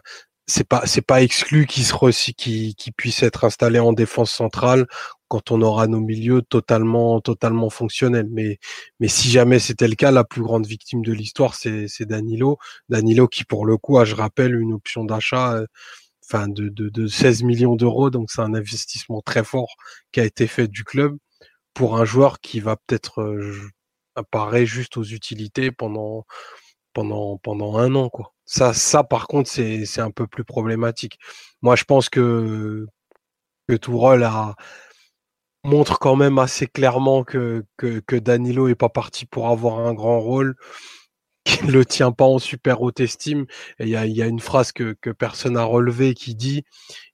c'est 0.49 0.67
pas 0.67 0.81
c'est 0.85 1.01
pas 1.05 1.21
exclu 1.21 1.67
qu'il 1.67 1.83
se 1.85 2.31
qui 2.31 2.75
qui 2.75 2.91
puisse 2.91 3.23
être 3.23 3.45
installé 3.45 3.79
en 3.79 3.93
défense 3.93 4.31
centrale 4.31 4.87
quand 5.27 5.51
on 5.51 5.61
aura 5.61 5.87
nos 5.87 5.99
milieux 6.01 6.41
totalement 6.41 7.21
totalement 7.21 7.69
fonctionnels. 7.69 8.27
Mais 8.31 8.59
mais 8.99 9.07
si 9.07 9.29
jamais 9.29 9.59
c'était 9.59 9.87
le 9.87 9.95
cas, 9.95 10.11
la 10.11 10.23
plus 10.23 10.41
grande 10.41 10.65
victime 10.67 11.03
de 11.03 11.13
l'histoire 11.13 11.55
c'est 11.55 11.87
c'est 11.87 12.05
Danilo. 12.05 12.57
Danilo 12.89 13.27
qui 13.27 13.43
pour 13.45 13.65
le 13.65 13.77
coup 13.77 13.99
a, 13.99 14.05
je 14.05 14.15
rappelle, 14.15 14.55
une 14.55 14.73
option 14.73 15.05
d'achat. 15.05 15.53
Euh, 15.55 15.67
enfin 16.31 16.47
de, 16.47 16.69
de, 16.69 16.89
de 16.89 17.07
16 17.07 17.43
millions 17.43 17.75
d'euros, 17.75 18.09
donc 18.11 18.31
c'est 18.31 18.41
un 18.41 18.53
investissement 18.53 19.21
très 19.21 19.43
fort 19.43 19.75
qui 20.11 20.19
a 20.21 20.25
été 20.25 20.47
fait 20.47 20.67
du 20.67 20.83
club 20.83 21.17
pour 21.73 21.97
un 21.99 22.05
joueur 22.05 22.39
qui 22.41 22.59
va 22.61 22.77
peut-être 22.77 23.21
euh, 23.21 23.57
apparaître 24.15 24.67
juste 24.67 24.97
aux 24.97 25.03
utilités 25.03 25.71
pendant 25.71 26.25
pendant 26.93 27.37
pendant 27.39 27.77
un 27.77 27.95
an 27.95 28.09
quoi. 28.09 28.33
Ça, 28.49 28.73
ça 28.73 29.03
par 29.03 29.27
contre, 29.27 29.47
c'est 29.47 29.99
un 29.99 30.09
peu 30.09 30.25
plus 30.25 30.43
problématique. 30.43 31.19
Moi, 31.61 31.75
je 31.75 31.83
pense 31.83 32.09
que, 32.09 32.87
que 33.67 33.75
Tourol 33.75 34.23
a, 34.23 34.55
montre 35.63 35.99
quand 35.99 36.15
même 36.15 36.39
assez 36.39 36.65
clairement 36.65 37.23
que, 37.23 37.63
que, 37.77 37.99
que 37.99 38.15
Danilo 38.15 38.67
est 38.67 38.73
pas 38.75 38.89
parti 38.89 39.27
pour 39.27 39.49
avoir 39.49 39.79
un 39.79 39.93
grand 39.93 40.19
rôle, 40.19 40.55
qu'il 41.45 41.71
le 41.71 41.85
tient 41.85 42.11
pas 42.11 42.25
en 42.25 42.39
super 42.39 42.81
haute 42.81 42.99
estime. 43.01 43.45
Et 43.77 43.83
il 43.83 43.89
y 43.89 43.95
a, 43.95 44.07
y 44.07 44.21
a, 44.23 44.25
une 44.25 44.39
phrase 44.39 44.71
que, 44.71 44.95
que 44.99 45.11
personne 45.11 45.53
n'a 45.53 45.63
relevée 45.63 46.15
qui 46.15 46.33
dit, 46.33 46.63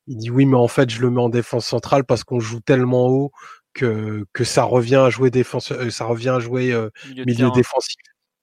il 0.07 0.17
dit 0.17 0.29
oui, 0.29 0.45
mais 0.45 0.55
en 0.55 0.69
fait, 0.69 0.89
je 0.89 1.01
le 1.01 1.09
mets 1.09 1.21
en 1.21 1.29
défense 1.29 1.65
centrale 1.65 2.05
parce 2.05 2.23
qu'on 2.23 2.39
joue 2.39 2.61
tellement 2.61 3.07
haut 3.07 3.31
que, 3.73 4.25
que 4.31 4.45
ça 4.45 4.63
revient 4.63 4.95
à 4.95 5.09
jouer 5.09 5.31
défense, 5.31 5.73
euh, 5.73 5.89
ça 5.89 6.05
revient 6.05 6.29
à 6.29 6.39
jouer 6.39 6.71
euh, 6.71 6.89
milieu 7.25 7.51
défensif 7.51 7.97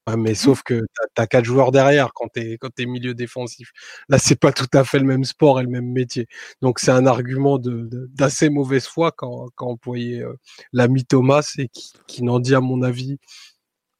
mais 0.08 0.32
mmh. 0.32 0.34
sauf 0.34 0.62
que 0.62 0.80
tu 0.80 1.22
as, 1.22 1.26
quatre 1.26 1.44
joueurs 1.44 1.70
derrière 1.70 2.12
quand 2.12 2.28
tu 2.34 2.40
es, 2.40 2.58
quand 2.58 2.70
es 2.78 2.86
milieu 2.86 3.14
défensif. 3.14 3.72
Là, 4.08 4.18
c'est 4.18 4.38
pas 4.38 4.52
tout 4.52 4.66
à 4.72 4.84
fait 4.84 4.98
le 4.98 5.04
même 5.04 5.24
sport 5.24 5.60
et 5.60 5.62
le 5.62 5.68
même 5.68 5.90
métier. 5.90 6.26
Donc, 6.60 6.80
c'est 6.80 6.90
un 6.90 7.06
argument 7.06 7.58
d'assez 7.58 8.48
de, 8.48 8.54
mauvaise 8.54 8.86
foi 8.86 9.12
quand, 9.12 9.48
quand 9.54 9.68
employé 9.68 10.20
euh, 10.22 10.34
l'ami 10.72 11.04
Thomas 11.04 11.54
et 11.58 11.68
qui, 11.68 11.92
qui 12.06 12.22
n'en 12.24 12.40
dit, 12.40 12.54
à 12.54 12.60
mon 12.60 12.82
avis, 12.82 13.18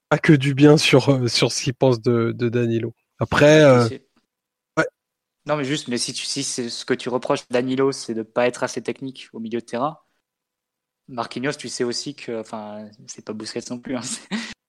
pas 0.08 0.18
que 0.18 0.32
du 0.32 0.54
bien 0.54 0.76
sur, 0.76 1.08
euh, 1.08 1.28
sur 1.28 1.52
ce 1.52 1.62
qu'il 1.62 1.74
pense 1.74 2.00
de, 2.02 2.32
de 2.32 2.48
Danilo. 2.48 2.94
Après, 3.18 3.62
euh, 3.62 3.88
Non, 5.46 5.56
mais 5.56 5.64
juste, 5.64 5.88
mais 5.88 5.98
si, 5.98 6.12
tu, 6.12 6.26
si 6.26 6.42
c'est 6.42 6.68
ce 6.68 6.84
que 6.84 6.94
tu 6.94 7.08
reproches 7.08 7.48
Danilo, 7.48 7.92
c'est 7.92 8.14
de 8.14 8.18
ne 8.18 8.24
pas 8.24 8.46
être 8.46 8.62
assez 8.64 8.82
technique 8.82 9.28
au 9.32 9.40
milieu 9.40 9.60
de 9.60 9.64
terrain. 9.64 9.98
Marquinhos, 11.08 11.52
tu 11.52 11.68
sais 11.68 11.84
aussi 11.84 12.14
que, 12.14 12.40
enfin, 12.40 12.88
c'est 13.06 13.24
pas 13.24 13.32
Busquets 13.32 13.60
non 13.70 13.78
plus. 13.78 13.96
Hein, 13.96 14.02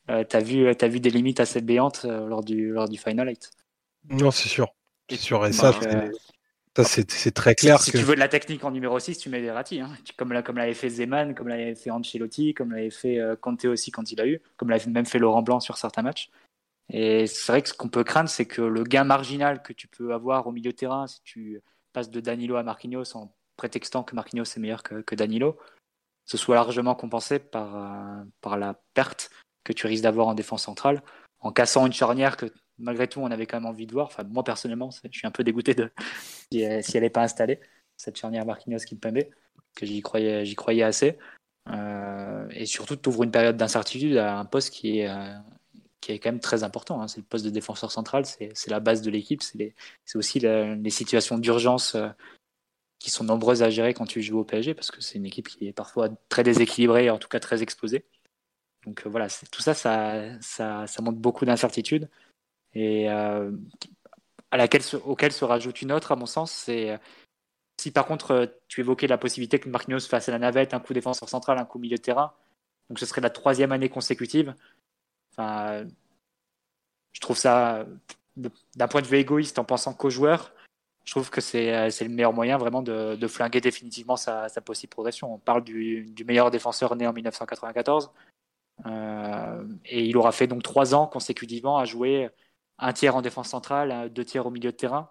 euh, 0.10 0.24
t'as 0.28 0.42
vu, 0.42 0.68
as 0.68 0.88
vu 0.88 1.00
des 1.00 1.10
limites 1.10 1.40
assez 1.40 1.62
béantes 1.62 2.06
euh, 2.06 2.28
lors 2.28 2.44
du 2.44 2.72
lors 2.72 2.90
du 2.90 2.98
final 2.98 3.30
eight. 3.30 3.52
Non, 4.10 4.32
c'est 4.32 4.50
sûr. 4.50 4.74
C'est 5.10 5.18
sûr. 5.18 5.46
Et 5.46 5.54
ça, 5.54 5.74
c'est 6.84 7.32
très 7.32 7.56
clair. 7.56 7.80
Si, 7.80 7.92
tu 7.92 7.98
veux 8.00 8.16
de 8.16 8.20
la 8.20 8.28
technique 8.28 8.64
en 8.64 8.72
numéro 8.72 8.98
6, 9.00 9.18
tu 9.18 9.30
mets 9.30 9.42
Verratti. 9.42 9.80
Hein. 9.80 9.92
Comme, 10.18 10.42
comme 10.44 10.58
l'avait 10.58 10.74
fait 10.74 10.90
Zeman, 10.90 11.36
comme 11.36 11.48
l'avait 11.48 11.76
fait 11.76 11.92
Ancelotti, 11.92 12.54
comme 12.54 12.72
l'avait 12.72 12.90
fait 12.90 13.20
euh, 13.20 13.36
Conte 13.36 13.66
aussi 13.66 13.92
quand 13.92 14.12
il 14.12 14.20
a 14.20 14.28
eu, 14.28 14.42
comme 14.58 14.70
l'avait 14.70 14.90
même 14.90 15.06
fait 15.06 15.20
Laurent 15.20 15.44
Blanc 15.44 15.60
sur 15.60 15.78
certains 15.78 16.02
matchs. 16.02 16.32
Et 16.90 17.28
c'est 17.28 17.52
vrai 17.52 17.62
que 17.62 17.70
ce 17.70 17.74
qu'on 17.74 17.90
peut 17.90 18.04
craindre, 18.04 18.30
c'est 18.30 18.46
que 18.46 18.62
le 18.62 18.84
gain 18.84 19.04
marginal 19.04 19.62
que 19.62 19.72
tu 19.72 19.88
peux 19.88 20.14
avoir 20.14 20.48
au 20.48 20.52
milieu 20.52 20.72
de 20.72 20.76
terrain, 20.76 21.08
si 21.08 21.22
tu 21.24 21.62
passes 21.94 22.10
de 22.10 22.20
Danilo 22.20 22.56
à 22.56 22.64
Marquinhos 22.64 23.16
en 23.16 23.34
prétextant 23.56 24.04
que 24.04 24.16
Marquinhos 24.16 24.44
est 24.44 24.58
meilleur 24.58 24.84
que, 24.84 25.16
Danilo, 25.16 25.58
ce 26.26 26.38
soit 26.38 26.56
largement 26.56 26.96
compensé 26.96 27.40
par, 27.40 27.76
euh, 27.76 28.24
par 28.42 28.58
la 28.58 28.82
perte 28.94 29.30
que 29.64 29.74
tu 29.74 29.88
risques 29.88 30.04
d'avoir 30.04 30.28
en 30.28 30.34
défense 30.34 30.64
centrale, 30.64 31.02
en 31.40 31.52
cassant 31.52 31.86
une 31.86 31.94
charnière 31.94 32.38
que 32.38 32.48
malgré 32.80 33.08
tout 33.08 33.20
on 33.20 33.32
avait 33.32 33.46
quand 33.46 33.58
même 33.58 33.70
envie 33.70 33.88
de 33.88 33.94
voir. 33.94 34.08
Enfin, 34.08 34.24
moi 34.24 34.44
personnellement, 34.44 34.90
je 34.92 35.18
suis 35.18 35.28
un 35.28 35.32
peu 35.32 35.44
dégoûté 35.44 35.74
de 35.74 35.92
si 36.52 36.62
elle 36.62 37.04
n'est 37.04 37.10
pas 37.10 37.24
installée, 37.24 37.60
cette 37.98 38.18
charnière 38.18 38.46
Marquinhos 38.46 38.80
qui 38.80 38.96
me 38.96 39.24
que 39.76 39.86
j'y 39.86 40.02
croyais, 40.02 40.46
j'y 40.46 40.56
croyais 40.56 40.84
assez. 40.84 41.18
Euh, 41.70 42.48
et 42.52 42.66
surtout, 42.66 42.96
tu 42.96 43.10
ouvres 43.10 43.24
une 43.24 43.32
période 43.32 43.58
d'incertitude 43.58 44.18
à 44.18 44.38
un 44.38 44.46
poste 44.46 44.72
qui 44.72 45.00
est, 45.00 45.10
euh, 45.10 45.34
qui 46.02 46.12
est 46.12 46.20
quand 46.20 46.32
même 46.32 46.40
très 46.40 46.64
important. 46.64 47.02
Hein. 47.02 47.08
C'est 47.08 47.22
le 47.22 47.26
poste 47.26 47.46
de 47.46 47.50
défenseur 47.50 47.92
central, 47.92 48.26
c'est 48.26 48.70
la 48.70 48.80
base 48.80 49.02
de 49.02 49.10
l'équipe, 49.10 49.42
c'est 49.42 49.74
aussi 50.16 50.40
les 50.40 50.90
situations 50.90 51.38
d'urgence 51.38 51.96
euh, 51.96 52.10
qui 53.00 53.10
sont 53.10 53.24
nombreuses 53.24 53.64
à 53.64 53.70
gérer 53.70 53.94
quand 53.94 54.06
tu 54.06 54.22
joues 54.22 54.40
au 54.40 54.46
PSG, 54.46 54.74
parce 54.74 54.92
que 54.92 55.02
c'est 55.02 55.18
une 55.18 55.26
équipe 55.26 55.48
qui 55.48 55.68
est 55.68 55.74
parfois 55.74 56.10
très 56.30 56.44
déséquilibrée, 56.44 57.10
en 57.10 57.18
tout 57.18 57.28
cas 57.28 57.40
très 57.40 57.62
exposée. 57.64 58.06
Donc 58.86 59.06
euh, 59.06 59.10
voilà, 59.10 59.28
tout 59.52 59.62
ça, 59.62 59.74
ça, 59.74 61.02
montre 61.02 61.20
beaucoup 61.20 61.46
d'incertitudes. 61.46 62.10
Et 62.74 63.10
euh, 63.10 63.52
auquel 65.06 65.32
se 65.32 65.46
rajoute 65.46 65.82
une 65.82 65.92
autre, 65.92 66.12
à 66.12 66.16
mon 66.16 66.26
sens, 66.26 66.52
c'est 66.52 67.00
si 67.80 67.92
par 67.92 68.06
contre 68.06 68.60
tu 68.68 68.82
évoquais 68.82 69.08
la 69.08 69.18
possibilité 69.18 69.60
que 69.60 69.70
Marquinhos 69.70 70.02
fasse 70.02 70.30
à 70.30 70.32
la 70.32 70.40
navette 70.40 70.74
un 70.74 70.80
coup 70.80 70.94
défenseur 70.94 71.28
central, 71.30 71.58
un 71.58 71.66
coup 71.66 71.80
milieu 71.80 71.98
de 71.98 72.02
terrain, 72.02 72.34
donc 72.90 73.00
ce 73.00 73.06
serait 73.06 73.22
la 73.22 73.30
troisième 73.30 73.72
année 73.72 73.90
consécutive. 73.90 74.56
Enfin, 75.32 75.86
je 77.14 77.20
trouve 77.20 77.38
ça, 77.38 77.86
d'un 78.36 78.88
point 78.88 79.02
de 79.02 79.08
vue 79.08 79.18
égoïste, 79.18 79.60
en 79.60 79.64
pensant 79.64 79.94
qu'aux 79.94 80.10
joueurs, 80.10 80.54
je 81.06 81.12
trouve 81.12 81.30
que 81.30 81.42
c'est 81.42 81.74
euh, 81.76 81.90
le 82.02 82.10
meilleur 82.10 82.34
moyen 82.34 82.58
vraiment 82.58 82.82
de, 82.82 83.28
flinguer 83.28 83.62
définitivement 83.62 84.16
sa, 84.16 84.50
sa, 84.50 84.62
possible 84.62 84.92
progression. 84.92 85.34
On 85.34 85.38
parle 85.38 85.64
du, 85.64 86.06
du, 86.06 86.24
meilleur 86.24 86.50
défenseur 86.50 86.96
né 86.96 87.08
en 87.08 87.14
1994. 87.14 88.12
Euh, 88.86 89.66
et 89.86 90.06
il 90.06 90.18
aura 90.18 90.32
fait 90.32 90.48
donc 90.48 90.64
trois 90.64 90.96
ans 90.96 91.08
consécutivement 91.08 91.78
à 91.78 91.86
jouer 91.86 92.30
un 92.80 92.94
tiers 92.94 93.16
en 93.16 93.22
défense 93.22 93.50
centrale, 93.50 94.12
deux 94.14 94.26
tiers 94.26 94.46
au 94.46 94.52
milieu 94.52 94.72
de 94.72 94.78
terrain. 94.78 95.10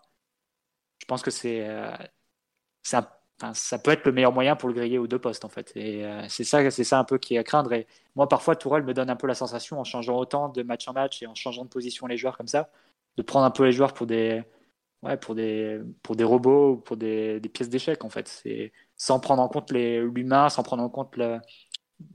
Je 1.00 1.06
pense 1.06 1.22
que 1.22 1.30
c'est 1.30 1.66
euh, 1.68 1.96
ça 3.54 3.78
peut 3.78 3.90
être 3.90 4.04
le 4.06 4.12
meilleur 4.12 4.32
moyen 4.32 4.56
pour 4.56 4.68
le 4.68 4.74
griller 4.74 4.98
aux 4.98 5.06
deux 5.06 5.18
postes 5.18 5.44
en 5.44 5.48
fait. 5.48 5.72
Et 5.76 6.04
euh, 6.04 6.24
c'est 6.28 6.44
ça, 6.44 6.70
c'est 6.70 6.84
ça 6.84 6.98
un 6.98 7.04
peu 7.04 7.18
qui 7.18 7.34
est 7.34 7.38
à 7.38 7.44
craindre. 7.44 7.72
Et 7.72 7.86
moi, 8.14 8.28
parfois, 8.28 8.56
Tourelle 8.56 8.84
me 8.84 8.94
donne 8.94 9.10
un 9.10 9.16
peu 9.16 9.26
la 9.26 9.34
sensation, 9.34 9.80
en 9.80 9.84
changeant 9.84 10.16
autant 10.16 10.48
de 10.48 10.62
match 10.62 10.86
en 10.88 10.92
match 10.92 11.22
et 11.22 11.26
en 11.26 11.34
changeant 11.34 11.64
de 11.64 11.70
position 11.70 12.06
les 12.06 12.16
joueurs 12.16 12.36
comme 12.36 12.48
ça, 12.48 12.70
de 13.16 13.22
prendre 13.22 13.44
un 13.46 13.50
peu 13.50 13.64
les 13.64 13.72
joueurs 13.72 13.94
pour 13.94 14.06
des, 14.06 14.42
ouais, 15.02 15.16
pour 15.16 15.34
des, 15.34 15.80
pour 16.02 16.16
des 16.16 16.24
robots 16.24 16.72
ou 16.72 16.76
pour 16.78 16.96
des, 16.96 17.40
pièces 17.52 17.68
d'échec 17.68 18.04
en 18.04 18.10
fait. 18.10 18.28
C'est 18.28 18.72
sans 18.96 19.20
prendre 19.20 19.42
en 19.42 19.48
compte 19.48 19.72
l'humain, 19.72 20.48
sans 20.48 20.62
prendre 20.62 20.82
en 20.82 20.88
compte 20.88 21.16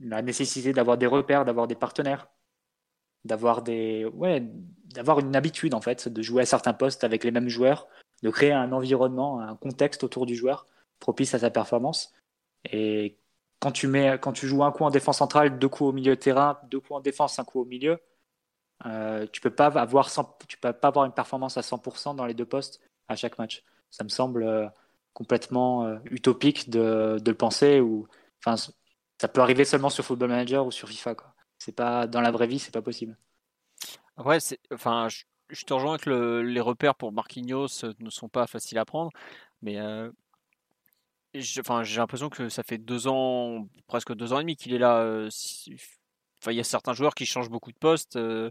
la 0.00 0.22
nécessité 0.22 0.72
d'avoir 0.72 0.98
des 0.98 1.06
repères, 1.06 1.44
d'avoir 1.44 1.66
des 1.66 1.74
partenaires, 1.74 2.28
d'avoir 3.24 3.62
des, 3.62 4.04
ouais, 4.04 4.42
d'avoir 4.86 5.20
une 5.20 5.36
habitude 5.36 5.74
en 5.74 5.80
fait, 5.80 6.08
de 6.08 6.22
jouer 6.22 6.42
à 6.42 6.46
certains 6.46 6.72
postes 6.72 7.04
avec 7.04 7.24
les 7.24 7.30
mêmes 7.30 7.48
joueurs, 7.48 7.88
de 8.22 8.30
créer 8.30 8.52
un 8.52 8.72
environnement, 8.72 9.40
un 9.40 9.56
contexte 9.56 10.04
autour 10.04 10.26
du 10.26 10.34
joueur 10.34 10.66
propice 10.98 11.34
à 11.34 11.38
sa 11.40 11.50
performance. 11.50 12.12
Et 12.70 13.18
quand 13.60 13.72
tu, 13.72 13.86
mets, 13.86 14.18
quand 14.20 14.32
tu 14.32 14.46
joues 14.46 14.64
un 14.64 14.72
coup 14.72 14.84
en 14.84 14.90
défense 14.90 15.18
centrale, 15.18 15.58
deux 15.58 15.68
coups 15.68 15.90
au 15.90 15.92
milieu 15.92 16.14
de 16.14 16.20
terrain, 16.20 16.58
deux 16.70 16.80
coups 16.80 16.92
en 16.98 17.00
défense, 17.00 17.38
un 17.38 17.44
coup 17.44 17.60
au 17.60 17.64
milieu, 17.64 18.00
euh, 18.86 19.26
tu 19.32 19.40
peux 19.40 19.50
pas 19.50 19.66
avoir 19.66 20.10
tu 20.46 20.56
peux 20.58 20.72
pas 20.72 20.88
avoir 20.88 21.04
une 21.04 21.12
performance 21.12 21.56
à 21.56 21.62
100% 21.62 22.14
dans 22.14 22.26
les 22.26 22.34
deux 22.34 22.46
postes 22.46 22.80
à 23.08 23.16
chaque 23.16 23.38
match. 23.38 23.64
Ça 23.90 24.04
me 24.04 24.08
semble 24.08 24.44
euh, 24.44 24.66
complètement 25.14 25.84
euh, 25.84 25.98
utopique 26.10 26.70
de, 26.70 27.18
de, 27.20 27.30
le 27.30 27.36
penser 27.36 27.80
ou 27.80 28.06
enfin 28.44 28.54
ça 29.20 29.28
peut 29.28 29.40
arriver 29.40 29.64
seulement 29.64 29.90
sur 29.90 30.04
Football 30.04 30.30
Manager 30.30 30.66
ou 30.66 30.70
sur 30.70 30.88
FIFA 30.88 31.14
quoi. 31.14 31.34
C'est 31.58 31.74
pas 31.74 32.06
dans 32.06 32.20
la 32.20 32.30
vraie 32.30 32.46
vie, 32.46 32.58
c'est 32.58 32.72
pas 32.72 32.82
possible. 32.82 33.16
Ouais, 34.16 34.38
enfin 34.72 35.08
je, 35.08 35.64
te 35.64 35.72
rejoins 35.72 35.98
que 35.98 36.40
les 36.40 36.60
repères 36.60 36.94
pour 36.94 37.12
Marquinhos 37.12 37.84
ne 38.00 38.10
sont 38.10 38.28
pas 38.28 38.46
faciles 38.46 38.78
à 38.78 38.84
prendre, 38.84 39.10
mais 39.62 39.78
Enfin, 41.58 41.82
j'ai 41.82 41.98
l'impression 41.98 42.30
que 42.30 42.48
ça 42.48 42.62
fait 42.62 42.78
deux 42.78 43.06
ans, 43.06 43.68
presque 43.86 44.14
deux 44.14 44.32
ans 44.32 44.38
et 44.38 44.42
demi 44.42 44.56
qu'il 44.56 44.72
est 44.72 44.78
là. 44.78 45.00
Euh, 45.00 45.28
enfin, 46.40 46.52
il 46.52 46.56
y 46.56 46.60
a 46.60 46.64
certains 46.64 46.94
joueurs 46.94 47.14
qui 47.14 47.26
changent 47.26 47.50
beaucoup 47.50 47.72
de 47.72 47.78
poste. 47.78 48.16
Euh, 48.16 48.50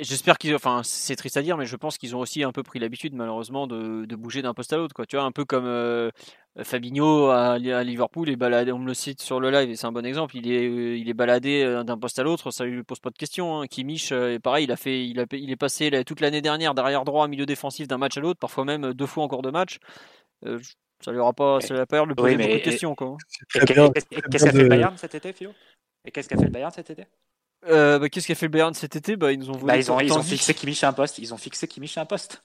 j'espère 0.00 0.38
qu'ils, 0.38 0.54
enfin, 0.54 0.82
c'est 0.84 1.16
triste 1.16 1.36
à 1.36 1.42
dire, 1.42 1.56
mais 1.56 1.66
je 1.66 1.76
pense 1.76 1.98
qu'ils 1.98 2.14
ont 2.16 2.20
aussi 2.20 2.42
un 2.42 2.52
peu 2.52 2.62
pris 2.62 2.78
l'habitude, 2.78 3.14
malheureusement, 3.14 3.66
de, 3.66 4.04
de 4.04 4.16
bouger 4.16 4.42
d'un 4.42 4.54
poste 4.54 4.72
à 4.72 4.76
l'autre, 4.76 4.94
quoi. 4.94 5.06
Tu 5.06 5.16
vois, 5.16 5.24
un 5.24 5.32
peu 5.32 5.44
comme 5.44 5.66
euh, 5.66 6.10
Fabinho 6.62 7.28
à, 7.30 7.58
Liverpool 7.58 8.28
est 8.30 8.36
baladé. 8.36 8.72
On 8.72 8.78
me 8.78 8.86
le 8.86 8.94
cite 8.94 9.20
sur 9.20 9.40
le 9.40 9.50
live, 9.50 9.70
et 9.70 9.76
c'est 9.76 9.86
un 9.86 9.92
bon 9.92 10.04
exemple. 10.04 10.36
Il 10.36 10.50
est, 10.50 10.98
il 10.98 11.08
est 11.08 11.14
baladé 11.14 11.82
d'un 11.84 11.98
poste 11.98 12.18
à 12.18 12.22
l'autre, 12.22 12.50
ça 12.50 12.64
lui 12.64 12.82
pose 12.82 13.00
pas 13.00 13.10
de 13.10 13.18
question. 13.18 13.60
Hein. 13.60 13.66
Kimmich, 13.66 14.12
pareil, 14.42 14.64
il 14.64 14.72
a 14.72 14.76
fait, 14.76 15.06
il 15.06 15.20
a, 15.20 15.26
il 15.32 15.50
est 15.50 15.56
passé 15.56 16.02
toute 16.04 16.20
l'année 16.20 16.42
dernière 16.42 16.74
derrière 16.74 17.04
droit, 17.04 17.28
milieu 17.28 17.46
défensif 17.46 17.88
d'un 17.88 17.98
match 17.98 18.16
à 18.16 18.20
l'autre, 18.20 18.40
parfois 18.40 18.64
même 18.64 18.92
deux 18.94 19.06
fois 19.06 19.24
encore 19.24 19.42
de 19.42 19.50
match. 19.50 19.78
Ça 21.02 21.12
lui 21.12 21.18
aura 21.18 21.32
pas, 21.32 21.60
ça 21.60 21.72
lui 21.72 21.80
a 21.80 21.86
pas 21.86 21.96
l'air 21.96 22.06
de 22.06 22.14
poser 22.14 22.36
beaucoup 22.36 22.52
de 22.52 22.58
questions. 22.58 22.94
Qu'est-ce 22.94 24.44
qu'a 24.44 24.52
fait 24.52 24.62
le 24.62 24.68
Bayern 24.68 24.96
cet 24.98 25.14
été, 25.14 25.32
Philo? 25.32 25.52
Et 26.04 26.10
qu'est-ce 26.10 26.28
qu'a 26.28 26.36
fait 26.36 26.44
le 26.44 26.50
Bayern 26.50 26.72
cet 26.72 26.90
été? 26.90 27.06
Euh, 27.68 27.98
bah, 27.98 28.08
Qu'est-ce 28.08 28.26
qu'a 28.26 28.34
fait 28.34 28.46
le 28.46 28.50
Bayern 28.50 28.74
cet 28.74 28.96
été? 28.96 29.16
Bah, 29.16 29.32
Ils 29.32 29.38
nous 29.38 29.50
ont 29.50 29.58
bah, 29.58 29.76
ils 29.76 29.90
ont, 29.90 30.00
ils 30.00 30.12
ont 30.12 30.22
fixé 30.22 30.54
Kimmich 30.54 30.82
à 30.84 30.88
un 30.88 30.92
poste. 30.92 31.18
Ils 31.18 31.34
ont 31.34 31.38
fixé 31.38 31.68
Kimmich 31.68 31.96
à 31.98 32.02
un 32.02 32.06
poste. 32.06 32.42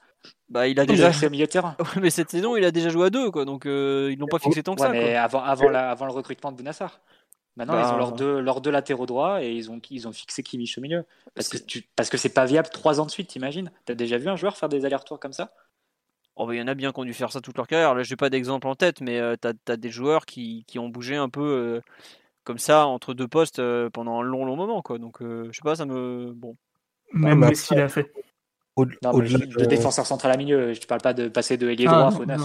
Bah, 0.50 0.68
il 0.68 0.80
a 0.80 0.86
déjà 0.86 1.12
fait 1.12 1.30
milieu 1.30 1.46
de 1.46 1.52
terrain. 1.52 1.76
mais 2.02 2.10
cette 2.10 2.30
saison, 2.30 2.56
il 2.56 2.66
a 2.66 2.72
déjà 2.72 2.90
joué 2.90 3.08
à 3.08 3.10
deux, 3.10 3.32
quoi. 3.32 3.46
Donc 3.46 3.66
euh, 3.66 4.10
ils 4.12 4.20
n'ont 4.20 4.28
pas 4.28 4.40
fixé 4.40 4.64
tant 4.64 4.76
que 4.76 4.82
ça. 4.82 4.90
Mais 4.90 5.16
avant, 5.16 5.44
avant, 5.44 5.70
la, 5.70 5.90
avant 5.92 6.06
le 6.06 6.12
recrutement 6.12 6.52
de 6.52 6.58
Bounassar. 6.58 7.02
Maintenant, 7.58 7.80
ils 7.80 7.94
ont 7.94 7.98
leurs 7.98 8.12
deux, 8.12 8.40
leurs 8.42 8.60
deux 8.60 8.72
latéraux 8.72 9.06
droits 9.06 9.42
et 9.42 9.54
ils 9.54 9.72
ont, 9.72 9.80
ils 9.90 10.08
ont 10.08 10.12
fixé 10.12 10.44
Kimmich 10.44 10.78
au 10.78 10.82
milieu. 10.82 11.06
Parce 11.36 11.48
que, 11.48 11.58
tu, 11.58 11.88
parce 11.96 12.10
que 12.10 12.18
c'est 12.18 12.34
pas 12.34 12.46
viable 12.46 12.68
trois 12.70 13.00
ans 13.00 13.06
de 13.06 13.12
suite, 13.12 13.30
t'imagines? 13.30 13.72
T'as 13.86 13.94
déjà 13.94 14.18
vu 14.18 14.28
un 14.28 14.36
joueur 14.36 14.58
faire 14.58 14.68
des 14.68 14.84
allers-retours 14.84 15.22
comme 15.22 15.32
ça? 15.32 15.54
Oh, 16.36 16.52
il 16.52 16.58
y 16.58 16.62
en 16.62 16.68
a 16.68 16.74
bien 16.74 16.92
qui 16.92 17.00
ont 17.00 17.06
dû 17.06 17.14
faire 17.14 17.32
ça 17.32 17.40
toute 17.40 17.56
leur 17.56 17.66
carrière. 17.66 17.96
Là, 17.96 18.04
j'ai 18.04 18.18
pas 18.18 18.30
d'exemple 18.30 18.68
en 18.68 18.76
tête, 18.76 19.00
mais 19.00 19.20
euh, 19.20 19.36
tu 19.42 19.48
as, 19.72 19.78
des 19.78 19.90
joueurs 19.90 20.26
qui, 20.26 20.66
qui, 20.68 20.80
ont 20.80 20.90
bougé 20.90 21.16
un 21.16 21.30
peu 21.30 21.42
euh, 21.42 21.82
comme 22.46 22.60
ça 22.60 22.88
entre 22.88 23.14
deux 23.14 23.28
postes 23.28 23.60
euh, 23.60 23.90
pendant 23.90 24.22
un 24.22 24.24
long, 24.24 24.46
long 24.46 24.56
moment. 24.56 24.82
Quoi. 24.82 24.98
Donc, 24.98 25.18
je 25.20 25.52
sais 25.52 25.62
pas, 25.64 25.76
ça 25.76 25.86
me. 25.86 26.32
Bon. 26.34 26.56
Même 27.14 27.42
ouais, 27.42 27.50
Messi 27.50 27.76
l'a 27.76 27.90
fait. 27.90 28.12
Au, 28.78 28.86
non, 28.86 29.20
de... 29.20 29.66
défenseur 29.66 30.06
central 30.06 30.34
à 30.34 30.38
milieu, 30.38 30.74
je 30.74 30.82
te 30.82 30.86
parle 30.86 31.02
pas 31.02 31.14
de 31.14 31.30
passer 31.30 31.56
de 31.58 31.70
ailier 31.70 31.86
droit 31.86 32.10
à 32.10 32.38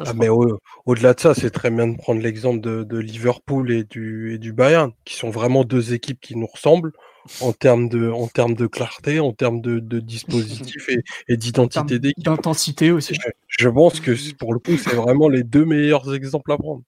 ah, 0.00 0.12
mais 0.14 0.28
au-delà 0.28 1.14
de 1.14 1.20
ça, 1.20 1.34
c'est 1.34 1.50
très 1.50 1.70
bien 1.70 1.88
de 1.88 1.96
prendre 1.96 2.20
l'exemple 2.20 2.60
de, 2.60 2.84
de, 2.84 2.98
Liverpool 2.98 3.70
et 3.72 3.84
du, 3.84 4.34
et 4.34 4.38
du 4.38 4.52
Bayern, 4.52 4.92
qui 5.04 5.14
sont 5.14 5.30
vraiment 5.30 5.64
deux 5.64 5.92
équipes 5.94 6.20
qui 6.20 6.36
nous 6.36 6.46
ressemblent 6.46 6.92
en 7.40 7.52
termes 7.52 7.88
de, 7.88 8.10
en 8.10 8.26
termes 8.26 8.54
de 8.54 8.66
clarté, 8.66 9.20
en 9.20 9.32
termes 9.32 9.60
de, 9.60 9.78
de 9.80 10.00
dispositif 10.00 10.88
et, 10.88 11.02
et 11.28 11.36
d'identité 11.36 11.98
d'équipe. 11.98 12.24
D'intensité 12.24 12.90
aussi. 12.90 13.16
Je, 13.48 13.68
pense 13.68 14.00
que 14.00 14.12
pour 14.38 14.52
le 14.52 14.60
coup, 14.60 14.76
c'est 14.76 14.94
vraiment 14.94 15.28
les 15.28 15.42
deux 15.42 15.64
meilleurs 15.64 16.14
exemples 16.14 16.52
à 16.52 16.58
prendre. 16.58 16.82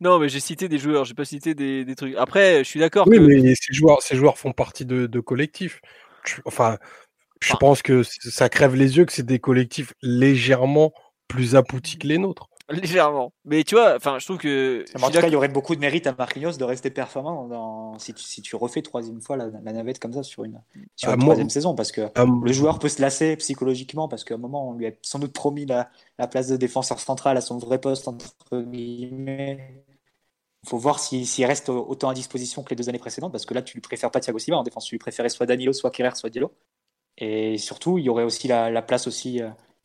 non, 0.00 0.18
mais 0.18 0.28
j'ai 0.28 0.40
cité 0.40 0.68
des 0.68 0.78
joueurs, 0.78 1.04
j'ai 1.04 1.14
pas 1.14 1.24
cité 1.24 1.54
des, 1.54 1.84
des, 1.84 1.94
trucs. 1.94 2.14
Après, 2.16 2.58
je 2.64 2.68
suis 2.68 2.80
d'accord. 2.80 3.06
Oui, 3.08 3.20
mais 3.20 3.54
ces 3.54 3.72
joueurs, 3.72 4.02
ces 4.02 4.16
joueurs 4.16 4.38
font 4.38 4.52
partie 4.52 4.84
de, 4.84 5.06
de 5.06 5.20
collectifs. 5.20 5.80
Enfin, 6.44 6.78
je 7.40 7.54
pense 7.54 7.82
que 7.82 8.02
ça 8.02 8.48
crève 8.48 8.74
les 8.74 8.98
yeux 8.98 9.04
que 9.04 9.12
c'est 9.12 9.24
des 9.24 9.38
collectifs 9.38 9.94
légèrement 10.02 10.92
plus 11.30 11.56
aboutis 11.56 11.96
que 11.96 12.06
les 12.06 12.18
nôtres. 12.18 12.48
Légèrement. 12.68 13.32
Mais 13.44 13.64
tu 13.64 13.74
vois, 13.74 13.96
enfin, 13.96 14.18
je 14.18 14.24
trouve 14.24 14.38
que. 14.38 14.84
en 15.02 15.10
tout 15.10 15.20
cas, 15.20 15.26
il 15.26 15.32
y 15.32 15.36
aurait 15.36 15.48
beaucoup 15.48 15.74
de 15.74 15.80
mérite 15.80 16.06
à 16.06 16.14
Marquinhos 16.16 16.52
de 16.52 16.64
rester 16.64 16.90
performant 16.90 17.48
dans... 17.48 17.98
si, 17.98 18.14
tu, 18.14 18.22
si 18.22 18.42
tu 18.42 18.54
refais 18.54 18.80
troisième 18.80 19.20
fois 19.20 19.36
la, 19.36 19.48
navette 19.48 19.98
comme 19.98 20.12
ça 20.12 20.22
sur 20.22 20.44
une, 20.44 20.60
sur 20.94 21.16
troisième 21.16 21.50
saison. 21.50 21.74
Parce 21.74 21.90
que 21.90 22.02
le 22.16 22.52
joueur 22.52 22.78
peut 22.78 22.88
se 22.88 23.02
lasser 23.02 23.36
psychologiquement 23.36 24.08
parce 24.08 24.22
qu'à 24.22 24.34
un 24.34 24.38
moment, 24.38 24.68
on 24.68 24.74
lui 24.74 24.86
a 24.86 24.92
sans 25.02 25.18
doute 25.18 25.32
promis 25.32 25.66
la, 25.66 25.90
la 26.18 26.28
place 26.28 26.46
de 26.46 26.56
défenseur 26.56 27.00
central 27.00 27.36
à 27.36 27.40
son 27.40 27.58
vrai 27.58 27.80
poste, 27.80 28.06
entre 28.06 28.60
guillemets. 28.60 29.84
Il 30.62 30.68
faut 30.68 30.78
voir 30.78 31.00
s'il 31.00 31.46
reste 31.46 31.70
autant 31.70 32.10
à 32.10 32.14
disposition 32.14 32.62
que 32.62 32.70
les 32.70 32.76
deux 32.76 32.88
années 32.88 32.98
précédentes 32.98 33.32
parce 33.32 33.46
que 33.46 33.54
là, 33.54 33.62
tu 33.62 33.74
lui 33.74 33.80
préfères 33.80 34.10
pas 34.10 34.20
Thiago 34.20 34.38
Silva 34.38 34.58
en 34.58 34.62
défense. 34.62 34.84
Tu 34.84 34.94
lui 34.94 35.00
préférais 35.00 35.30
soit 35.30 35.46
Danilo, 35.46 35.72
soit 35.72 35.90
Kerrer, 35.90 36.14
soit 36.14 36.30
Diallo. 36.30 36.52
Et 37.16 37.58
surtout, 37.58 37.98
il 37.98 38.04
y 38.04 38.08
aurait 38.08 38.24
aussi 38.24 38.46
la, 38.46 38.82
place 38.82 39.06
aussi, 39.06 39.40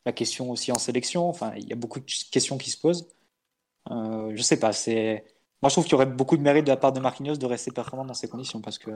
la 0.06 0.14
question 0.14 0.52
aussi 0.52 0.72
en 0.72 0.78
sélection. 0.78 1.28
Enfin, 1.30 1.54
il 1.58 1.68
y 1.68 1.74
a 1.74 1.76
beaucoup 1.76 2.00
de 2.00 2.06
questions 2.32 2.58
qui 2.58 2.70
se 2.70 2.78
posent. 2.80 3.08
Euh, 3.92 4.32
je 4.36 4.42
sais 4.42 4.60
pas, 4.60 4.74
c'est. 4.74 5.26
Moi, 5.62 5.70
je 5.70 5.76
trouve 5.76 5.86
qu'il 5.86 5.94
y 5.94 5.96
aurait 5.96 6.06
beaucoup 6.06 6.38
de 6.38 6.42
mérite 6.42 6.66
de 6.66 6.70
la 6.72 6.78
part 6.78 6.94
de 6.94 7.00
Marquinhos 7.00 7.38
de 7.38 7.46
rester 7.46 7.72
performant 7.72 8.06
dans 8.06 8.14
ces 8.14 8.28
conditions 8.28 8.62
parce 8.62 8.78
que 8.78 8.92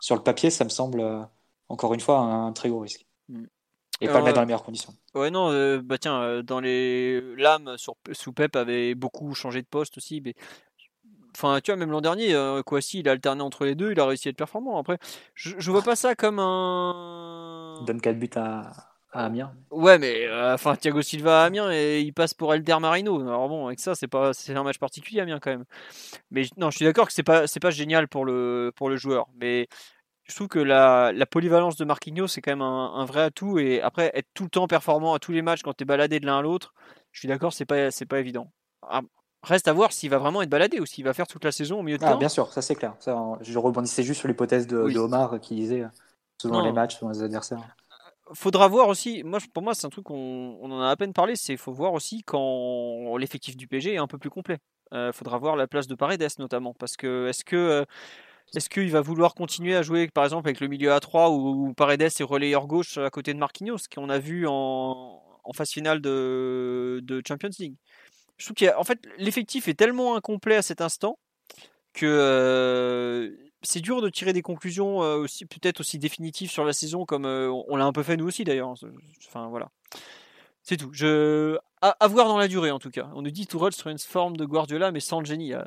sur 0.00 0.14
le 0.14 0.22
papier, 0.22 0.50
ça 0.50 0.64
me 0.64 0.68
semble 0.68 1.28
encore 1.68 1.94
une 1.94 2.00
fois 2.00 2.18
un, 2.18 2.52
très 2.52 2.68
gros 2.68 2.80
risque. 2.80 3.06
Mm. 3.28 3.44
Et 4.00 4.08
pas 4.08 4.18
le 4.18 4.24
mettre 4.24 4.34
dans 4.34 4.40
les 4.40 4.46
meilleures 4.46 4.64
conditions. 4.64 4.94
Ouais, 5.14 5.30
non, 5.30 5.50
euh, 5.52 5.80
bah 5.80 5.96
tiens, 5.96 6.20
euh, 6.22 6.42
dans 6.42 6.58
les 6.58 7.20
lames 7.36 7.76
sur, 7.76 7.94
sous 8.10 8.32
Pep 8.32 8.56
avait 8.56 8.96
beaucoup 8.96 9.32
changé 9.32 9.62
de 9.62 9.66
poste 9.66 9.96
aussi. 9.96 10.20
Mais... 10.20 10.34
Enfin, 11.36 11.60
tu 11.62 11.70
vois, 11.70 11.76
même 11.76 11.92
l'an 11.92 12.00
dernier, 12.00 12.34
euh, 12.34 12.62
Kouassi, 12.62 12.98
il 12.98 13.08
a 13.08 13.12
alterné 13.12 13.42
entre 13.42 13.64
les 13.64 13.76
deux, 13.76 13.92
il 13.92 14.00
a 14.00 14.04
réussi 14.04 14.28
à 14.28 14.30
être 14.30 14.36
performant. 14.36 14.76
Après, 14.76 14.98
je, 15.34 15.54
je 15.56 15.70
vois 15.70 15.82
pas 15.82 15.94
ça 15.94 16.16
comme 16.16 16.40
un. 16.40 17.78
Il 17.80 17.84
donne 17.86 18.00
4 18.00 18.18
buts 18.18 18.28
à, 18.34 18.91
à 19.12 19.26
Amiens. 19.26 19.52
Ouais, 19.70 19.98
mais 19.98 20.26
euh, 20.26 20.54
enfin, 20.54 20.74
Thiago 20.74 21.02
Silva 21.02 21.42
à 21.42 21.46
Amiens 21.46 21.70
et 21.70 22.00
il 22.00 22.12
passe 22.12 22.34
pour 22.34 22.54
Elder 22.54 22.78
Marino. 22.80 23.20
Alors 23.20 23.48
bon, 23.48 23.66
avec 23.66 23.78
ça, 23.78 23.94
c'est 23.94 24.08
pas, 24.08 24.32
c'est 24.32 24.54
un 24.56 24.62
match 24.62 24.78
particulier 24.78 25.20
Amiens 25.20 25.38
quand 25.38 25.50
même. 25.50 25.64
Mais 26.30 26.44
non, 26.56 26.70
je 26.70 26.76
suis 26.76 26.84
d'accord 26.84 27.06
que 27.06 27.12
c'est 27.12 27.22
pas, 27.22 27.46
c'est 27.46 27.60
pas 27.60 27.70
génial 27.70 28.08
pour 28.08 28.24
le, 28.24 28.72
pour 28.74 28.88
le 28.88 28.96
joueur. 28.96 29.28
Mais 29.38 29.68
je 30.24 30.34
trouve 30.34 30.48
que 30.48 30.58
la, 30.58 31.12
polyvalence 31.30 31.76
de 31.76 31.84
Marquinhos, 31.84 32.28
c'est 32.28 32.40
quand 32.40 32.52
même 32.52 32.62
un, 32.62 33.04
vrai 33.04 33.22
atout. 33.22 33.58
Et 33.58 33.82
après, 33.82 34.10
être 34.14 34.28
tout 34.34 34.44
le 34.44 34.50
temps 34.50 34.66
performant 34.66 35.14
à 35.14 35.18
tous 35.18 35.32
les 35.32 35.42
matchs 35.42 35.62
quand 35.62 35.74
tu 35.74 35.82
es 35.82 35.84
baladé 35.84 36.18
de 36.18 36.26
l'un 36.26 36.38
à 36.38 36.42
l'autre, 36.42 36.72
je 37.10 37.20
suis 37.20 37.28
d'accord, 37.28 37.52
c'est 37.52 37.66
pas, 37.66 37.90
c'est 37.90 38.06
pas 38.06 38.18
évident. 38.18 38.50
Ah, 38.88 39.02
reste 39.42 39.68
à 39.68 39.74
voir 39.74 39.92
s'il 39.92 40.08
va 40.08 40.18
vraiment 40.18 40.40
être 40.40 40.48
baladé 40.48 40.80
ou 40.80 40.86
s'il 40.86 41.04
va 41.04 41.12
faire 41.12 41.26
toute 41.26 41.44
la 41.44 41.52
saison 41.52 41.80
au 41.80 41.82
milieu 41.82 41.98
de 41.98 42.04
ah, 42.04 42.16
Bien 42.16 42.30
sûr, 42.30 42.50
ça 42.50 42.62
c'est 42.62 42.74
clair. 42.74 42.94
Ça, 42.98 43.16
je 43.42 43.58
rebondissais 43.58 44.02
juste 44.02 44.20
sur 44.20 44.28
l'hypothèse 44.28 44.66
de, 44.66 44.98
Omar 44.98 45.38
qui 45.40 45.54
disait 45.54 45.84
selon 46.38 46.64
les 46.64 46.72
matchs, 46.72 46.98
selon 46.98 47.10
les 47.10 47.22
adversaires. 47.22 47.60
Faudra 48.34 48.68
voir 48.68 48.88
aussi, 48.88 49.22
moi, 49.24 49.38
pour 49.52 49.62
moi, 49.62 49.74
c'est 49.74 49.86
un 49.86 49.90
truc 49.90 50.04
qu'on 50.04 50.58
on 50.60 50.70
en 50.70 50.80
a 50.80 50.90
à 50.90 50.96
peine 50.96 51.12
parlé, 51.12 51.36
c'est 51.36 51.56
faut 51.56 51.72
voir 51.72 51.92
aussi 51.92 52.22
quand 52.24 53.16
l'effectif 53.16 53.56
du 53.56 53.66
PG 53.66 53.94
est 53.94 53.98
un 53.98 54.06
peu 54.06 54.18
plus 54.18 54.30
complet. 54.30 54.58
Euh, 54.92 55.12
faudra 55.12 55.38
voir 55.38 55.56
la 55.56 55.66
place 55.66 55.86
de 55.86 55.94
Paredes 55.94 56.38
notamment, 56.38 56.74
parce 56.74 56.96
que 56.96 57.26
est-ce 57.28 57.44
que 57.44 57.56
euh, 57.56 57.84
est-ce 58.54 58.68
qu'il 58.68 58.90
va 58.90 59.00
vouloir 59.00 59.34
continuer 59.34 59.74
à 59.74 59.82
jouer, 59.82 60.08
par 60.08 60.24
exemple, 60.24 60.46
avec 60.48 60.60
le 60.60 60.68
milieu 60.68 60.90
A3 60.90 61.30
où, 61.30 61.72
Paredes 61.74 62.02
est 62.02 62.22
relayeur 62.22 62.66
gauche 62.66 62.98
à 62.98 63.08
côté 63.10 63.32
de 63.32 63.38
Marquinhos, 63.38 63.78
qu'on 63.94 64.10
a 64.10 64.18
vu 64.18 64.46
en, 64.46 65.22
phase 65.54 65.70
finale 65.70 66.00
de, 66.00 67.22
Champions 67.26 67.50
League? 67.58 67.76
Je 68.36 68.46
trouve 68.46 68.68
qu'en 68.68 68.84
fait, 68.84 68.98
l'effectif 69.18 69.68
est 69.68 69.74
tellement 69.74 70.16
incomplet 70.16 70.56
à 70.56 70.62
cet 70.62 70.80
instant 70.80 71.18
que 71.94 72.06
euh, 72.06 73.30
c'est 73.62 73.80
dur 73.80 74.02
de 74.02 74.08
tirer 74.08 74.32
des 74.32 74.42
conclusions 74.42 75.00
peut-être 75.00 75.80
aussi 75.80 75.98
définitives 75.98 76.50
sur 76.50 76.64
la 76.64 76.72
saison 76.72 77.04
comme 77.04 77.26
on 77.26 77.76
l'a 77.76 77.84
un 77.84 77.92
peu 77.92 78.02
fait 78.02 78.16
nous 78.16 78.26
aussi 78.26 78.44
d'ailleurs. 78.44 78.74
Enfin 79.28 79.48
voilà. 79.48 79.70
C'est 80.62 80.76
tout. 80.76 80.90
Je... 80.92 81.58
À, 81.80 82.06
voir 82.06 82.28
dans 82.28 82.38
la 82.38 82.46
durée 82.46 82.70
en 82.70 82.78
tout 82.78 82.90
cas. 82.90 83.10
On 83.16 83.22
nous 83.22 83.32
dit 83.32 83.48
Tourelle 83.48 83.72
sur 83.72 83.88
une 83.88 83.98
forme 83.98 84.36
de 84.36 84.44
Guardiola 84.44 84.92
mais 84.92 85.00
sans 85.00 85.18
le 85.18 85.26
génie. 85.26 85.54
Euh. 85.54 85.62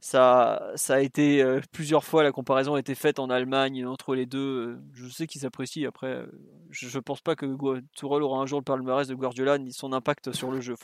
Ça, 0.00 0.74
a 0.90 1.00
été 1.00 1.42
plusieurs 1.72 2.04
fois 2.04 2.22
la 2.22 2.30
comparaison 2.30 2.74
a 2.74 2.78
été 2.78 2.94
faite 2.94 3.18
en 3.18 3.30
Allemagne 3.30 3.86
entre 3.86 4.14
les 4.14 4.26
deux. 4.26 4.78
Je 4.92 5.08
sais 5.08 5.26
qu'ils 5.26 5.40
s'apprécient. 5.40 5.88
Après, 5.88 6.26
je, 6.68 6.94
ne 6.94 7.00
pense 7.00 7.22
pas 7.22 7.36
que 7.36 7.46
Tourelle 7.96 8.22
aura 8.22 8.38
un 8.38 8.44
jour 8.44 8.58
le 8.58 8.64
palmarès 8.64 9.08
de 9.08 9.14
Guardiola 9.14 9.56
ni 9.56 9.72
son 9.72 9.94
impact 9.94 10.32
sur 10.32 10.50
le 10.50 10.60
jeu. 10.60 10.74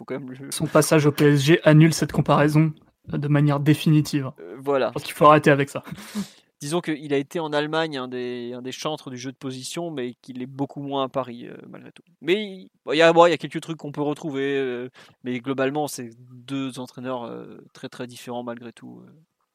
Son 0.49 0.67
passage 0.67 1.05
au 1.05 1.13
PSG 1.13 1.61
annule 1.65 1.93
cette 1.93 2.13
comparaison 2.13 2.73
de 3.19 3.29
manière 3.29 3.61
définitive. 3.61 4.31
Euh, 4.41 4.57
voilà. 4.59 4.91
Parce 4.93 5.05
qu'il 5.05 5.15
faut 5.15 5.27
arrêter 5.27 5.51
avec 5.51 5.71
ça. 5.71 5.83
disons 6.61 6.81
qu'il 6.81 7.15
a 7.15 7.17
été 7.17 7.41
en 7.41 7.53
Allemagne 7.53 7.97
un 7.97 8.09
des, 8.09 8.53
un 8.53 8.63
des 8.63 8.73
chantres 8.73 9.11
du 9.11 9.17
jeu 9.17 9.33
de 9.33 9.37
position, 9.37 9.91
mais 9.91 10.15
qu'il 10.21 10.43
est 10.43 10.47
beaucoup 10.47 10.83
moins 10.83 11.05
à 11.05 11.09
Paris, 11.09 11.47
euh, 11.47 11.57
malgré 11.69 11.91
tout. 11.93 12.03
Mais 12.21 12.69
il 12.93 12.95
y, 12.95 13.03
a, 13.03 13.13
y 13.13 13.33
a 13.33 13.37
quelques 13.39 13.61
trucs 13.61 13.79
qu'on 13.79 13.93
peut 13.93 14.03
retrouver, 14.03 14.57
euh, 14.57 14.91
mais 15.25 15.41
globalement, 15.41 15.89
c'est 15.89 16.11
deux 16.19 16.79
entraîneurs 16.79 17.33
très 17.73 17.89
très 17.89 18.07
différents, 18.07 18.43
malgré 18.43 18.73
tout, 18.73 19.03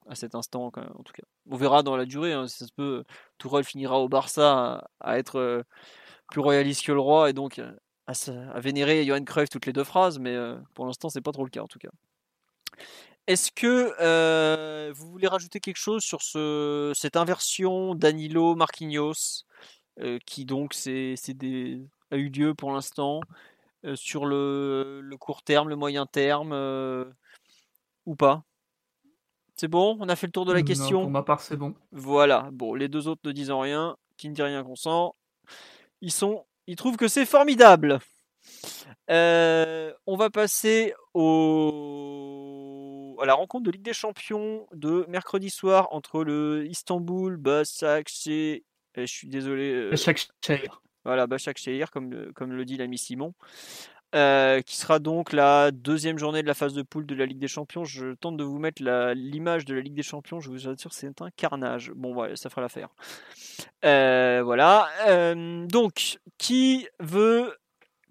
à 0.08 0.16
cet 0.16 0.36
instant, 0.36 0.66
en 0.66 1.04
tout 1.04 1.14
cas. 1.14 1.24
On 1.50 1.58
verra 1.58 1.84
dans 1.84 1.96
la 1.96 2.06
durée, 2.06 2.34
hein, 2.34 2.48
si 2.48 2.58
ça 2.58 2.66
se 2.66 2.74
peut, 2.74 3.04
Tourelle 3.38 3.64
finira 3.64 4.00
au 4.00 4.10
Barça 4.10 4.88
à, 5.00 5.18
être 5.20 5.64
plus 6.32 6.42
royaliste 6.42 6.86
que 6.86 6.92
le 6.92 7.00
roi, 7.00 7.30
et 7.30 7.34
donc 7.34 7.60
à, 7.60 7.74
à 8.08 8.60
vénérer 8.60 9.06
Johan 9.06 9.24
Cruyff 9.24 9.50
toutes 9.50 9.68
les 9.68 9.74
deux 9.74 9.84
phrases, 9.84 10.18
mais 10.18 10.36
pour 10.74 10.88
l'instant, 10.88 11.10
c'est 11.10 11.22
pas 11.22 11.32
trop 11.32 11.44
le 11.44 11.52
cas, 11.52 11.62
en 11.62 11.68
tout 11.68 11.80
cas. 11.80 11.90
Est-ce 13.28 13.52
que 13.52 13.94
euh, 14.00 14.94
vous 14.96 15.10
voulez 15.10 15.28
rajouter 15.28 15.60
quelque 15.60 15.80
chose 15.80 16.04
sur 16.04 16.22
ce, 16.22 16.92
cette 16.96 17.16
inversion 17.16 17.96
Danilo-Marquinhos 17.96 19.46
euh, 20.00 20.20
qui 20.28 20.46
donc 20.46 20.76
c'est, 20.76 21.16
a 22.12 22.18
eu 22.18 22.30
lieu 22.30 22.54
pour 22.54 22.72
l'instant 22.72 23.22
euh, 23.84 23.96
sur 23.96 24.28
le, 24.28 25.10
court 25.20 25.42
terme, 25.42 25.70
le 25.70 25.76
moyen 25.76 26.06
terme 26.06 26.54
ou 28.06 28.16
pas? 28.16 28.44
C'est 29.56 29.70
bon? 29.70 29.98
On 30.00 30.10
a 30.10 30.16
fait 30.16 30.28
le 30.28 30.34
tour 30.34 30.46
de 30.46 30.54
la 30.54 30.62
question? 30.62 31.02
Pour 31.02 31.10
ma 31.10 31.24
part, 31.24 31.42
c'est 31.42 31.58
bon. 31.58 31.74
Voilà. 31.92 32.50
Bon, 32.52 32.76
les 32.76 32.90
deux 32.90 33.08
autres 33.08 33.22
ne 33.24 33.32
disant 33.32 33.62
rien, 33.62 33.98
qui 34.18 34.30
ne 34.30 34.36
dit 34.36 34.44
rien 34.44 34.64
consent, 34.64 35.16
ils 36.02 36.12
sont, 36.12 36.46
ils 36.68 36.76
trouvent 36.76 36.98
que 36.98 37.08
c'est 37.08 37.26
formidable. 37.26 38.00
on 39.08 40.16
va 40.16 40.30
passer 40.30 40.94
au 41.16 42.75
à 43.22 43.26
la 43.26 43.34
rencontre 43.34 43.64
de 43.64 43.72
Ligue 43.72 43.84
des 43.84 43.94
Champions 43.94 44.68
de 44.74 45.06
mercredi 45.08 45.50
soir 45.50 45.88
entre 45.92 46.24
le 46.24 46.66
Istanbul, 46.68 47.38
Başakşehir, 47.38 48.62
je 48.96 49.06
suis 49.06 49.30
désolé. 49.30 49.74
Euh, 49.74 49.92
Başakşehir. 49.92 50.70
Voilà, 51.04 51.30
Başakşehir, 51.30 51.92
comme, 51.92 52.34
comme 52.34 52.54
le 52.54 52.66
dit 52.66 52.78
l'ami 52.78 52.98
Simon. 52.98 53.34
Euh, 54.14 54.62
qui 54.62 54.78
sera 54.78 55.00
donc 55.00 55.34
la 55.34 55.72
deuxième 55.72 56.18
journée 56.18 56.42
de 56.42 56.48
la 56.48 56.54
phase 56.54 56.74
de 56.74 56.84
poule 56.84 57.06
de 57.06 57.16
la 57.16 57.26
Ligue 57.26 57.40
des 57.40 57.50
Champions. 57.50 57.84
Je 57.84 58.14
tente 58.14 58.38
de 58.38 58.44
vous 58.44 58.60
mettre 58.60 58.82
l'image 59.14 59.66
de 59.66 59.74
la 59.74 59.82
Ligue 59.82 59.96
des 59.96 60.04
Champions. 60.04 60.40
Je 60.40 60.50
vous 60.50 60.70
assure, 60.70 60.94
c'est 60.94 61.22
un 61.22 61.30
carnage. 61.32 61.92
Bon, 61.96 62.14
voilà, 62.14 62.36
ça 62.38 62.50
fera 62.50 62.62
l'affaire. 62.62 62.90
Euh, 63.84 64.42
voilà. 64.44 64.88
donc, 65.66 66.20
qui 66.38 66.88
veut 67.00 67.54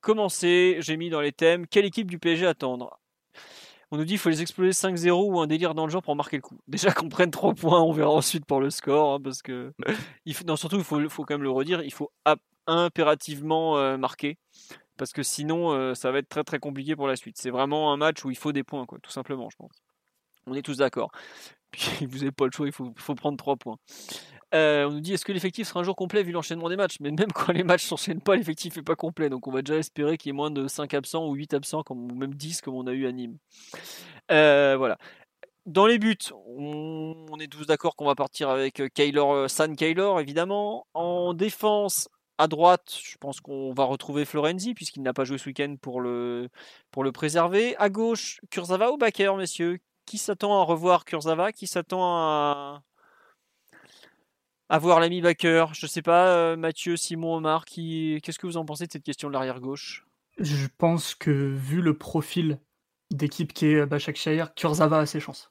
commencer? 0.02 0.76
J'ai 0.80 0.98
mis 0.98 1.08
dans 1.08 1.22
les 1.22 1.32
thèmes 1.32 1.66
quelle 1.66 1.86
équipe 1.86 2.10
du 2.10 2.18
PSG 2.18 2.46
attendre? 2.46 2.98
On 3.94 3.96
nous 3.96 4.04
dit 4.04 4.14
qu'il 4.14 4.18
faut 4.18 4.28
les 4.28 4.42
exploser 4.42 4.72
5-0 4.72 5.30
ou 5.30 5.38
un 5.38 5.46
délire 5.46 5.72
dans 5.72 5.86
le 5.86 5.92
genre 5.92 6.02
pour 6.02 6.16
marquer 6.16 6.36
le 6.36 6.42
coup. 6.42 6.58
Déjà 6.66 6.90
qu'on 6.90 7.08
prenne 7.08 7.30
3 7.30 7.54
points, 7.54 7.80
on 7.80 7.92
verra 7.92 8.10
ensuite 8.10 8.44
pour 8.44 8.60
le 8.60 8.68
score. 8.70 9.14
Hein, 9.14 9.20
parce 9.22 9.40
que. 9.40 9.72
Il 10.26 10.34
faut, 10.34 10.44
non, 10.44 10.56
surtout, 10.56 10.78
il 10.78 10.84
faut, 10.84 11.08
faut, 11.08 11.24
quand 11.24 11.34
même 11.34 11.44
le 11.44 11.50
redire, 11.50 11.80
il 11.82 11.92
faut 11.92 12.10
impérativement 12.66 13.78
euh, 13.78 13.96
marquer. 13.96 14.38
Parce 14.96 15.12
que 15.12 15.22
sinon, 15.22 15.72
euh, 15.72 15.94
ça 15.94 16.10
va 16.10 16.18
être 16.18 16.28
très 16.28 16.42
très 16.42 16.58
compliqué 16.58 16.96
pour 16.96 17.06
la 17.06 17.14
suite. 17.14 17.36
C'est 17.38 17.50
vraiment 17.50 17.92
un 17.92 17.96
match 17.96 18.24
où 18.24 18.30
il 18.30 18.36
faut 18.36 18.52
des 18.52 18.64
points, 18.64 18.84
quoi, 18.84 18.98
tout 19.00 19.10
simplement, 19.12 19.48
je 19.50 19.56
pense. 19.56 19.84
On 20.46 20.54
est 20.54 20.62
tous 20.62 20.78
d'accord. 20.78 21.12
Puis 21.70 22.06
vous 22.06 22.18
n'avez 22.18 22.32
pas 22.32 22.46
le 22.46 22.50
choix, 22.50 22.66
il 22.66 22.72
faut, 22.72 22.92
faut 22.96 23.14
prendre 23.14 23.36
3 23.36 23.56
points. 23.56 23.76
Euh, 24.54 24.86
on 24.86 24.92
nous 24.92 25.00
dit 25.00 25.12
est-ce 25.14 25.24
que 25.24 25.32
l'effectif 25.32 25.66
sera 25.66 25.80
un 25.80 25.82
jour 25.82 25.96
complet 25.96 26.22
vu 26.22 26.30
l'enchaînement 26.30 26.68
des 26.68 26.76
matchs? 26.76 26.96
Mais 27.00 27.10
même 27.10 27.32
quand 27.32 27.52
les 27.52 27.64
matchs 27.64 27.86
s'enchaînent 27.86 28.20
pas, 28.20 28.36
l'effectif 28.36 28.76
n'est 28.76 28.82
pas 28.82 28.94
complet. 28.94 29.28
Donc 29.28 29.48
on 29.48 29.50
va 29.50 29.62
déjà 29.62 29.78
espérer 29.78 30.16
qu'il 30.16 30.30
y 30.30 30.30
ait 30.30 30.36
moins 30.36 30.50
de 30.50 30.68
5 30.68 30.94
absents 30.94 31.26
ou 31.26 31.34
8 31.34 31.54
absents, 31.54 31.82
comme, 31.82 32.10
ou 32.10 32.14
même 32.14 32.34
10 32.34 32.60
comme 32.60 32.74
on 32.74 32.86
a 32.86 32.92
eu 32.92 33.06
à 33.06 33.12
Nîmes. 33.12 33.36
Euh, 34.30 34.76
voilà. 34.78 34.96
Dans 35.66 35.86
les 35.86 35.98
buts, 35.98 36.16
on, 36.46 37.38
est 37.40 37.50
tous 37.50 37.66
d'accord 37.66 37.96
qu'on 37.96 38.04
va 38.04 38.14
partir 38.14 38.50
avec 38.50 38.80
euh, 38.80 38.88
Kaylor, 38.92 39.50
San 39.50 39.74
Kaylor 39.74 40.20
évidemment. 40.20 40.86
En 40.94 41.34
défense, 41.34 42.08
à 42.38 42.46
droite, 42.46 42.96
je 43.02 43.16
pense 43.18 43.40
qu'on 43.40 43.72
va 43.72 43.84
retrouver 43.84 44.24
Florenzi 44.24 44.74
puisqu'il 44.74 45.02
n'a 45.02 45.12
pas 45.12 45.24
joué 45.24 45.38
ce 45.38 45.46
week-end 45.48 45.74
pour 45.80 46.00
le, 46.00 46.48
préserver. 47.12 47.76
À 47.78 47.88
gauche, 47.88 48.40
Kurzawa 48.50 48.92
ou 48.92 48.98
Baker, 48.98 49.32
messieurs 49.36 49.78
Qui 50.06 50.18
s'attend 50.18 50.60
à 50.60 50.64
revoir 50.64 51.04
Kurzawa? 51.04 51.52
Qui 51.52 51.66
s'attend 51.66 52.04
à, 52.04 52.82
avoir 54.74 55.00
l'ami 55.00 55.20
backer. 55.20 55.72
Je 55.74 55.86
sais 55.86 56.02
pas, 56.02 56.28
euh, 56.28 56.56
Mathieu, 56.56 56.96
Simon, 56.96 57.36
Omar, 57.36 57.64
qui... 57.64 58.20
qu'est-ce 58.22 58.38
que 58.38 58.46
vous 58.46 58.56
en 58.56 58.64
pensez 58.64 58.86
de 58.86 58.92
cette 58.92 59.04
question 59.04 59.28
de 59.28 59.32
l'arrière 59.32 59.60
gauche? 59.60 60.06
Je 60.38 60.66
pense 60.78 61.14
que 61.14 61.30
vu 61.30 61.80
le 61.80 61.96
profil 61.96 62.58
d'équipe 63.10 63.52
qui 63.52 63.66
est 63.66 63.86
Başakşehir, 63.86 64.54
Kurzawa 64.54 64.98
a 64.98 65.06
ses 65.06 65.20
chances. 65.20 65.50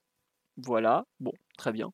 Voilà, 0.57 1.05
bon, 1.19 1.31
très 1.57 1.71
bien. 1.71 1.91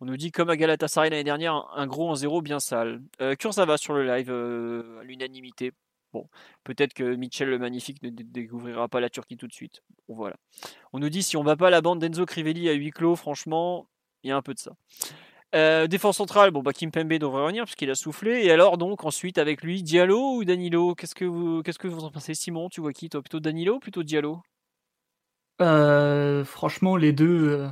On 0.00 0.06
nous 0.06 0.16
dit 0.16 0.32
comme 0.32 0.50
à 0.50 0.56
Galatasaray 0.56 1.08
l'année 1.08 1.24
dernière, 1.24 1.66
un 1.74 1.86
gros 1.86 2.10
en 2.10 2.14
zéro 2.14 2.42
bien 2.42 2.60
sale. 2.60 3.00
Euh, 3.20 3.36
Kurzawa 3.36 3.78
sur 3.78 3.94
le 3.94 4.04
live, 4.04 4.30
euh, 4.30 5.00
à 5.00 5.04
l'unanimité. 5.04 5.72
Bon, 6.12 6.28
peut-être 6.64 6.94
que 6.94 7.14
Michel 7.14 7.48
le 7.48 7.58
Magnifique 7.58 8.02
ne 8.02 8.10
découvrira 8.10 8.88
pas 8.88 9.00
la 9.00 9.08
Turquie 9.08 9.36
tout 9.36 9.46
de 9.46 9.52
suite. 9.52 9.82
Bon, 10.08 10.14
voilà. 10.14 10.36
On 10.92 10.98
nous 10.98 11.10
dit 11.10 11.22
si 11.22 11.36
on 11.36 11.42
va 11.42 11.56
pas 11.56 11.68
à 11.68 11.70
la 11.70 11.80
bande 11.80 12.00
d'Enzo 12.00 12.26
Crivelli 12.26 12.68
à 12.68 12.72
huis 12.72 12.90
clos, 12.90 13.16
franchement, 13.16 13.88
il 14.22 14.30
y 14.30 14.32
a 14.32 14.36
un 14.36 14.42
peu 14.42 14.54
de 14.54 14.58
ça. 14.58 14.72
Euh, 15.54 15.86
défense 15.86 16.16
centrale, 16.16 16.50
bon 16.50 16.62
bah 16.62 16.72
Pembe 16.72 17.12
devrait 17.14 17.42
revenir 17.42 17.64
parce 17.64 17.76
qu'il 17.76 17.90
a 17.90 17.94
soufflé. 17.94 18.44
Et 18.44 18.50
alors 18.50 18.78
donc 18.78 19.04
ensuite 19.04 19.38
avec 19.38 19.62
lui 19.62 19.82
Diallo 19.82 20.36
ou 20.36 20.44
Danilo? 20.44 20.94
Qu'est-ce 20.94 21.14
que 21.14 21.24
vous 21.24 21.62
que 21.62 21.88
vous 21.88 22.04
en 22.04 22.10
pensez? 22.10 22.34
Simon 22.34 22.68
Tu 22.68 22.80
vois 22.80 22.92
qui 22.92 23.08
toi? 23.08 23.22
Plutôt 23.22 23.40
Danilo 23.40 23.76
ou 23.76 23.78
plutôt 23.78 24.02
Diallo? 24.02 24.42
Euh, 25.60 26.44
Franchement 26.44 26.96
les 26.96 27.12
deux, 27.12 27.48
euh, 27.48 27.68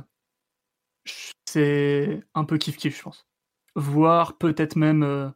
c'est 1.45 2.23
un 2.33 2.45
peu 2.45 2.57
kiff 2.57 2.77
kiff 2.77 2.97
je 2.97 3.03
pense. 3.03 3.27
Voire 3.75 4.37
peut-être 4.37 4.77
même 4.77 5.33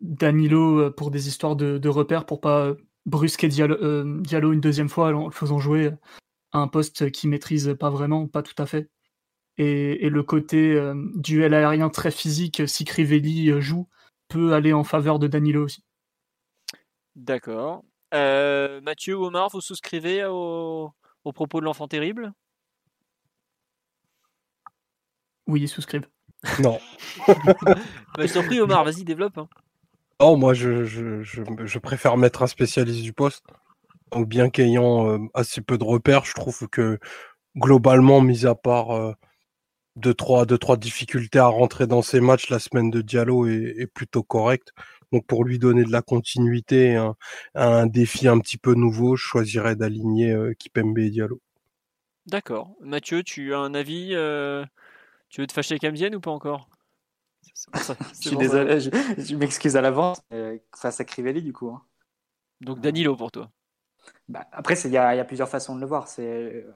Danilo 0.00 0.90
pour 0.90 1.10
des 1.10 1.28
histoires 1.28 1.56
de, 1.56 1.78
de 1.78 1.88
repères 1.88 2.26
pour 2.26 2.40
pas 2.40 2.74
brusquer 3.06 3.48
Diallo, 3.48 4.20
Diallo, 4.20 4.52
une 4.52 4.60
deuxième 4.60 4.88
fois 4.88 5.14
en 5.14 5.26
le 5.26 5.32
faisant 5.32 5.60
jouer 5.60 5.92
à 6.52 6.58
un 6.58 6.68
poste 6.68 7.10
qu'il 7.12 7.30
maîtrise 7.30 7.76
pas 7.78 7.90
vraiment, 7.90 8.26
pas 8.26 8.42
tout 8.42 8.60
à 8.60 8.66
fait. 8.66 8.90
Et, 9.58 10.10
le 10.10 10.22
côté 10.22 10.78
duel 11.14 11.54
aérien 11.54 11.88
très 11.88 12.10
physique, 12.10 12.68
si 12.68 12.84
Crivelli 12.84 13.60
joue, 13.60 13.88
peut 14.28 14.52
aller 14.52 14.72
en 14.72 14.84
faveur 14.84 15.18
de 15.18 15.26
Danilo 15.26 15.64
aussi. 15.64 15.82
D'accord. 17.14 17.82
Euh, 18.14 18.80
Mathieu 18.82 19.16
ou 19.16 19.24
Omar, 19.24 19.48
vous 19.50 19.60
souscrivez 19.60 20.24
au, 20.26 20.92
propos 21.34 21.60
de 21.60 21.64
l'enfant 21.64 21.88
terrible? 21.88 22.32
Oui, 25.46 25.62
ils 25.62 25.68
souscrivent. 25.68 26.08
Non. 26.62 26.78
bah, 27.26 28.26
je 28.26 28.32
t'en 28.32 28.44
prie, 28.44 28.60
Omar, 28.60 28.84
vas-y, 28.84 29.04
développe. 29.04 29.38
Hein. 29.38 29.48
Oh, 30.20 30.36
moi, 30.36 30.54
je, 30.54 30.84
je, 30.84 31.78
préfère 31.78 32.16
mettre 32.16 32.42
un 32.42 32.46
spécialiste 32.46 33.02
du 33.02 33.12
poste. 33.12 33.44
Donc, 34.12 34.28
bien 34.28 34.48
qu'ayant 34.48 35.08
euh, 35.08 35.18
assez 35.34 35.60
peu 35.60 35.76
de 35.78 35.84
repères, 35.84 36.24
je 36.24 36.34
trouve 36.34 36.68
que 36.68 36.98
globalement, 37.56 38.20
mis 38.20 38.46
à 38.46 38.54
part 38.54 38.90
euh, 38.92 39.12
deux, 39.96 40.14
trois, 40.14 40.46
deux, 40.46 40.58
trois 40.58 40.76
difficultés 40.76 41.38
à 41.38 41.46
rentrer 41.46 41.86
dans 41.86 42.02
ces 42.02 42.20
matchs, 42.20 42.50
la 42.50 42.58
semaine 42.58 42.90
de 42.90 43.00
Diallo 43.00 43.46
est, 43.46 43.86
plutôt 43.92 44.22
correcte. 44.22 44.72
Donc 45.12 45.26
pour 45.26 45.44
lui 45.44 45.58
donner 45.58 45.84
de 45.84 45.92
la 45.92 46.02
continuité, 46.02 46.96
un, 46.96 47.16
un 47.54 47.86
défi 47.86 48.28
un 48.28 48.38
petit 48.38 48.58
peu 48.58 48.74
nouveau, 48.74 49.16
je 49.16 49.24
choisirais 49.24 49.76
d'aligner 49.76 50.32
euh, 50.32 50.52
Kipembe 50.54 50.98
et 50.98 51.10
Diallo. 51.10 51.40
D'accord. 52.26 52.74
Mathieu, 52.80 53.22
tu 53.22 53.54
as 53.54 53.58
un 53.58 53.74
avis 53.74 54.10
euh, 54.14 54.64
Tu 55.28 55.40
veux 55.40 55.46
te 55.46 55.52
fâcher 55.52 55.78
avec 55.80 56.14
ou 56.14 56.20
pas 56.20 56.30
encore? 56.30 56.68
Je 58.20 58.28
suis 58.28 58.36
désolé, 58.36 58.80
je, 58.80 59.36
m'excuse 59.36 59.76
à 59.76 59.80
l'avance. 59.80 60.20
Euh, 60.32 60.58
face 60.76 61.00
à 61.00 61.04
Crivelli 61.04 61.42
du 61.42 61.52
coup. 61.52 61.70
Hein. 61.70 61.82
Donc 62.60 62.80
Danilo 62.80 63.16
pour 63.16 63.30
toi. 63.30 63.50
Bah, 64.28 64.46
après, 64.52 64.74
il 64.84 64.90
y, 64.90 64.98
a 64.98 65.24
plusieurs 65.24 65.48
façons 65.48 65.74
de 65.74 65.80
le 65.80 65.86
voir. 65.86 66.08
C'est 66.08 66.66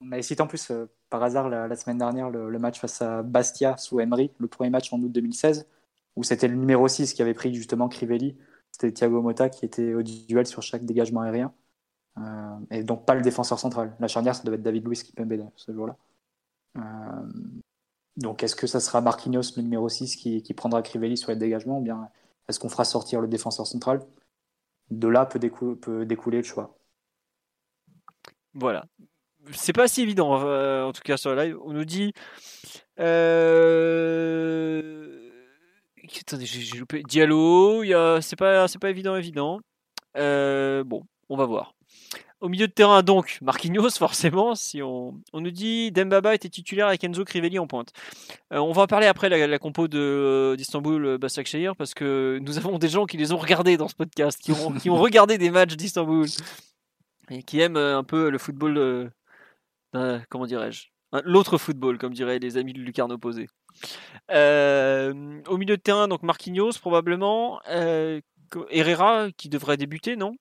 on 0.00 0.12
a 0.12 0.22
cité 0.22 0.42
en 0.42 0.46
plus 0.46 0.70
euh, 0.70 0.86
par 1.12 1.22
hasard 1.22 1.50
la, 1.50 1.76
semaine 1.76 1.98
dernière 1.98 2.30
le, 2.30 2.58
match 2.58 2.80
face 2.80 3.02
à 3.02 3.22
Bastia 3.22 3.76
sous 3.76 4.00
Emery, 4.00 4.30
le 4.38 4.48
premier 4.48 4.70
match 4.70 4.90
en 4.94 4.98
août 4.98 5.12
2016, 5.12 5.68
où 6.16 6.24
c'était 6.24 6.48
le 6.48 6.56
numéro 6.56 6.88
6 6.88 7.12
qui 7.12 7.20
avait 7.20 7.34
pris 7.34 7.54
justement 7.54 7.90
Crivelli. 7.90 8.38
C'était 8.70 8.90
Thiago 8.90 9.20
Motta 9.20 9.50
qui 9.50 9.66
était 9.66 9.92
au 9.92 10.02
duel 10.02 10.46
sur 10.46 10.62
chaque 10.62 10.86
dégagement 10.86 11.20
aérien. 11.20 11.52
Euh, 12.16 12.56
et 12.70 12.82
donc 12.82 13.04
pas 13.04 13.14
le 13.14 13.20
défenseur 13.20 13.58
central. 13.58 13.94
La 14.00 14.08
charnière, 14.08 14.34
ça 14.34 14.42
devait 14.42 14.56
être 14.56 14.62
David 14.62 14.86
Luiz 14.86 15.02
qui 15.02 15.12
peut 15.12 15.26
ce 15.56 15.72
jour-là. 15.72 15.98
Euh, 16.78 16.80
donc 18.16 18.42
est-ce 18.42 18.56
que 18.56 18.66
ça 18.66 18.80
sera 18.80 19.02
Marquinhos, 19.02 19.54
le 19.58 19.62
numéro 19.62 19.90
6, 19.90 20.16
qui, 20.16 20.54
prendra 20.54 20.80
Crivelli 20.80 21.18
sur 21.18 21.30
les 21.30 21.36
dégagements 21.36 21.78
ou 21.78 21.82
bien 21.82 22.08
est-ce 22.48 22.58
qu'on 22.58 22.70
fera 22.70 22.86
sortir 22.86 23.20
le 23.20 23.28
défenseur 23.28 23.66
central? 23.66 24.00
De 24.90 25.08
là 25.08 25.26
peut, 25.26 25.76
peut 25.76 26.06
découler 26.06 26.38
le 26.38 26.44
choix. 26.44 26.74
Voilà 28.54 28.86
c'est 29.50 29.72
pas 29.72 29.88
si 29.88 30.02
évident, 30.02 30.40
euh, 30.44 30.84
en 30.84 30.92
tout 30.92 31.02
cas 31.02 31.16
sur 31.16 31.34
le 31.34 31.42
live. 31.42 31.56
On 31.64 31.72
nous 31.72 31.84
dit. 31.84 32.12
Euh... 33.00 34.82
Attendez, 36.20 36.46
j'ai 36.46 36.78
loupé. 36.78 37.02
Diallo, 37.08 37.82
c'est 38.20 38.36
pas, 38.36 38.66
pas 38.68 38.90
évident, 38.90 39.16
évident. 39.16 39.60
Euh, 40.16 40.84
bon, 40.84 41.04
on 41.28 41.36
va 41.36 41.46
voir. 41.46 41.74
Au 42.40 42.48
milieu 42.48 42.66
de 42.66 42.72
terrain, 42.72 43.02
donc, 43.02 43.38
Marquinhos, 43.40 43.90
forcément. 43.98 44.54
Si 44.54 44.82
on, 44.82 45.14
on 45.32 45.40
nous 45.40 45.50
dit 45.50 45.92
Dembaba 45.92 46.34
était 46.34 46.48
titulaire 46.48 46.88
avec 46.88 47.02
Enzo 47.04 47.24
Crivelli 47.24 47.58
en 47.58 47.66
pointe. 47.66 47.92
Euh, 48.52 48.58
on 48.58 48.72
va 48.72 48.82
en 48.82 48.86
parler 48.86 49.06
après 49.06 49.28
la, 49.28 49.46
la 49.46 49.58
compo 49.58 49.88
d'Istanbul 49.88 51.18
Başakşehir 51.18 51.76
parce 51.76 51.94
que 51.94 52.38
nous 52.42 52.58
avons 52.58 52.78
des 52.78 52.88
gens 52.88 53.06
qui 53.06 53.16
les 53.16 53.32
ont 53.32 53.38
regardés 53.38 53.76
dans 53.76 53.88
ce 53.88 53.94
podcast, 53.94 54.38
qui 54.40 54.52
ont, 54.52 54.72
qui 54.72 54.90
ont 54.90 54.96
regardé 54.96 55.38
des 55.38 55.50
matchs 55.50 55.76
d'Istanbul 55.76 56.26
et 57.30 57.42
qui 57.42 57.60
aiment 57.60 57.76
un 57.76 58.04
peu 58.04 58.28
le 58.28 58.38
football 58.38 59.12
comment 60.28 60.46
dirais-je? 60.46 60.86
L'autre 61.24 61.58
football, 61.58 61.98
comme 61.98 62.14
diraient 62.14 62.38
les 62.38 62.56
amis 62.56 62.72
de 62.72 62.80
Lucarne 62.80 63.12
opposé. 63.12 63.48
Euh, 64.30 65.42
au 65.46 65.58
milieu 65.58 65.76
de 65.76 65.82
terrain, 65.82 66.08
donc 66.08 66.22
Marquinhos 66.22 66.72
probablement. 66.80 67.60
Euh, 67.68 68.20
Herrera 68.70 69.28
qui 69.36 69.48
devrait 69.48 69.76
débuter, 69.76 70.16
non? 70.16 70.34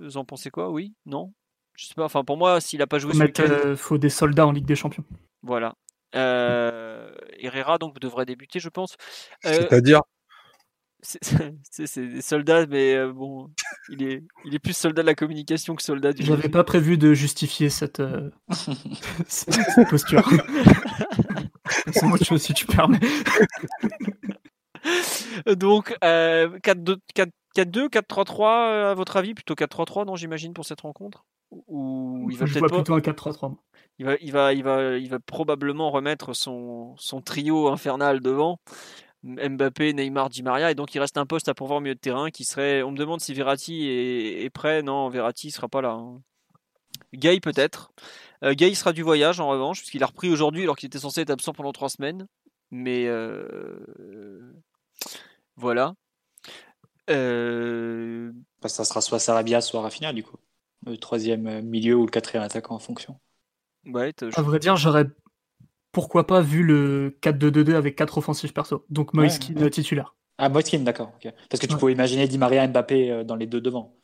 Vous 0.00 0.16
en 0.16 0.24
pensez 0.24 0.50
quoi? 0.50 0.70
Oui? 0.70 0.94
Non? 1.06 1.32
Je 1.74 1.86
sais 1.86 1.94
pas. 1.94 2.04
Enfin, 2.04 2.24
pour 2.24 2.36
moi, 2.36 2.60
s'il 2.60 2.78
n'a 2.78 2.86
pas 2.86 2.98
joué. 2.98 3.12
Il 3.14 3.40
euh, 3.40 3.76
faut 3.76 3.98
des 3.98 4.08
soldats 4.08 4.46
en 4.46 4.52
Ligue 4.52 4.66
des 4.66 4.76
Champions. 4.76 5.04
Voilà. 5.42 5.74
Herrera 6.14 7.78
donc 7.78 7.98
devrait 7.98 8.26
débuter, 8.26 8.60
je 8.60 8.68
pense. 8.68 8.96
C'est-à-dire? 9.42 10.00
c'est 11.70 12.06
des 12.08 12.22
soldats, 12.22 12.66
mais 12.66 12.94
euh, 12.94 13.12
bon, 13.12 13.50
il 13.90 14.02
est, 14.02 14.22
il 14.44 14.54
est 14.54 14.58
plus 14.58 14.76
soldat 14.76 15.02
de 15.02 15.06
la 15.06 15.14
communication 15.14 15.74
que 15.74 15.82
soldat 15.82 16.12
du. 16.12 16.22
J'avais 16.22 16.48
pas 16.48 16.64
prévu 16.64 16.96
de 16.96 17.12
justifier 17.12 17.68
cette, 17.68 18.00
euh, 18.00 18.30
cette, 19.28 19.88
posture. 19.88 20.28
c'est 21.92 22.06
moi 22.06 22.18
chose 22.18 22.42
si 22.42 22.54
tu 22.54 22.66
permets. 22.66 23.00
Donc, 25.46 25.96
4-2, 26.02 26.98
4-3-3, 27.56 28.90
à 28.90 28.94
votre 28.94 29.16
avis? 29.16 29.34
Plutôt 29.34 29.54
4-3-3, 29.54 30.06
non, 30.06 30.16
j'imagine, 30.16 30.54
pour 30.54 30.64
cette 30.64 30.80
rencontre? 30.80 31.24
Ou 31.50 32.28
il 32.30 32.38
va 32.38 32.46
Je 32.46 32.58
vois 32.58 32.68
plutôt 32.68 32.94
un 32.94 33.00
4-3-3. 33.00 33.54
Il 33.98 34.06
va, 34.06 34.16
il, 34.20 34.32
va, 34.32 34.52
il, 34.52 34.64
va, 34.64 34.96
il 34.96 35.08
va 35.08 35.20
probablement 35.20 35.90
remettre 35.90 36.34
son, 36.34 36.94
son 36.96 37.20
trio 37.20 37.68
infernal 37.68 38.20
devant 38.20 38.58
Mbappé, 39.24 39.94
Neymar, 39.94 40.28
Di 40.28 40.42
Maria, 40.42 40.70
et 40.70 40.74
donc 40.74 40.94
il 40.94 40.98
reste 40.98 41.16
un 41.16 41.24
poste 41.24 41.48
à 41.48 41.54
pourvoir 41.54 41.78
au 41.78 41.80
milieu 41.80 41.94
de 41.94 42.00
terrain 42.00 42.30
qui 42.30 42.44
serait. 42.44 42.82
On 42.82 42.90
me 42.90 42.96
demande 42.96 43.20
si 43.20 43.32
Verratti 43.32 43.88
est, 43.88 44.50
prêt. 44.50 44.82
Non, 44.82 45.08
Verratti 45.08 45.50
sera 45.50 45.66
pas 45.66 45.80
là. 45.80 45.92
Hein. 45.92 46.20
Gay 47.14 47.40
peut-être. 47.40 47.92
Euh, 48.42 48.52
Gay 48.52 48.74
sera 48.74 48.92
du 48.92 49.02
voyage 49.02 49.40
en 49.40 49.48
revanche, 49.48 49.78
puisqu'il 49.78 50.02
a 50.02 50.06
repris 50.06 50.30
aujourd'hui 50.30 50.62
alors 50.62 50.76
qu'il 50.76 50.88
était 50.88 50.98
censé 50.98 51.22
être 51.22 51.30
absent 51.30 51.54
pendant 51.54 51.72
trois 51.72 51.88
semaines. 51.88 52.26
Mais 52.70 53.06
euh, 53.06 54.52
voilà. 55.56 55.94
Euh... 57.08 58.32
Ça 58.66 58.84
sera 58.84 59.00
soit 59.00 59.18
Sarabia, 59.18 59.60
soit 59.60 59.80
Rafinha 59.80 60.12
du 60.12 60.22
coup. 60.22 60.36
Le 60.86 60.98
troisième 60.98 61.62
milieu 61.62 61.94
ou 61.94 62.04
le 62.04 62.10
quatrième 62.10 62.44
attaquant 62.44 62.74
en 62.74 62.78
fonction. 62.78 63.18
Ouais, 63.86 64.12
à 64.36 64.42
vrai 64.42 64.58
dire, 64.58 64.76
j'aurais 64.76 65.06
pourquoi 65.94 66.26
pas 66.26 66.42
vu 66.42 66.62
le 66.62 67.16
4-2-2-2 67.22 67.74
avec 67.74 67.96
4 67.96 68.18
offensifs 68.18 68.52
perso. 68.52 68.84
Donc 68.90 69.14
Moiskin 69.14 69.54
ouais, 69.54 69.70
titulaire. 69.70 70.14
Ah, 70.36 70.50
Moiskin, 70.50 70.80
d'accord. 70.80 71.12
Parce 71.48 71.60
que 71.60 71.66
tu 71.66 71.76
pouvais 71.76 71.92
imaginer 71.92 72.28
Di 72.28 72.36
Maria 72.36 72.66
Mbappé 72.66 73.10
euh, 73.10 73.24
dans 73.24 73.36
les 73.36 73.46
deux 73.46 73.60
devant. 73.60 73.94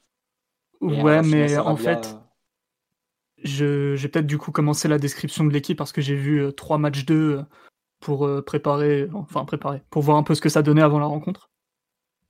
ouais, 0.80 1.22
mais 1.22 1.58
en 1.58 1.76
fait, 1.76 2.16
je, 3.42 3.96
j'ai 3.96 4.08
peut-être 4.08 4.26
du 4.26 4.38
coup 4.38 4.52
commencé 4.52 4.88
la 4.88 4.98
description 4.98 5.44
de 5.44 5.52
l'équipe 5.52 5.76
parce 5.76 5.92
que 5.92 6.00
j'ai 6.00 6.14
vu 6.14 6.50
3 6.54 6.76
euh, 6.76 6.80
matchs 6.80 7.04
2 7.04 7.14
euh, 7.14 7.42
pour 7.98 8.28
préparer, 8.46 9.08
enfin 9.12 9.44
préparer, 9.44 9.82
pour 9.90 10.02
voir 10.02 10.16
un 10.16 10.22
peu 10.22 10.34
ce 10.34 10.40
que 10.40 10.48
ça 10.48 10.62
donnait 10.62 10.82
avant 10.82 11.00
la 11.00 11.06
rencontre. 11.06 11.50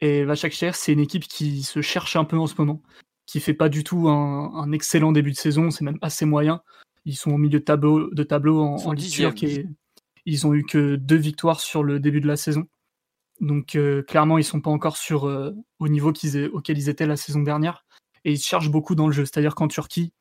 Et 0.00 0.24
Vachakcher, 0.24 0.72
c'est 0.72 0.94
une 0.94 1.00
équipe 1.00 1.24
qui 1.24 1.62
se 1.62 1.82
cherche 1.82 2.16
un 2.16 2.24
peu 2.24 2.38
en 2.38 2.46
ce 2.46 2.54
moment, 2.58 2.82
qui 3.26 3.38
fait 3.38 3.54
pas 3.54 3.68
du 3.68 3.84
tout 3.84 4.08
un, 4.08 4.52
un 4.54 4.72
excellent 4.72 5.12
début 5.12 5.30
de 5.30 5.36
saison, 5.36 5.70
c'est 5.70 5.84
même 5.84 5.98
assez 6.00 6.24
moyen. 6.24 6.62
Ils 7.04 7.16
sont 7.16 7.30
au 7.32 7.38
milieu 7.38 7.60
de 7.60 7.64
tableau, 7.64 8.12
de 8.12 8.22
tableau 8.22 8.60
en, 8.60 8.76
en 8.76 8.94
et 8.94 9.66
ils 10.26 10.46
ont 10.46 10.54
eu 10.54 10.64
que 10.64 10.96
deux 10.96 11.16
victoires 11.16 11.60
sur 11.60 11.82
le 11.82 11.98
début 11.98 12.20
de 12.20 12.26
la 12.26 12.36
saison. 12.36 12.66
Donc 13.40 13.74
euh, 13.74 14.02
clairement, 14.02 14.38
ils 14.38 14.44
sont 14.44 14.60
pas 14.60 14.70
encore 14.70 14.96
sur 14.96 15.26
euh, 15.26 15.52
au 15.78 15.88
niveau 15.88 16.12
auquel 16.52 16.78
ils 16.78 16.88
étaient 16.88 17.06
la 17.06 17.16
saison 17.16 17.40
dernière. 17.40 17.84
Et 18.24 18.32
ils 18.32 18.38
cherchent 18.38 18.70
beaucoup 18.70 18.94
dans 18.94 19.06
le 19.06 19.12
jeu. 19.12 19.24
C'est-à-dire 19.24 19.54
qu'en 19.54 19.68
Turquie, 19.68 20.12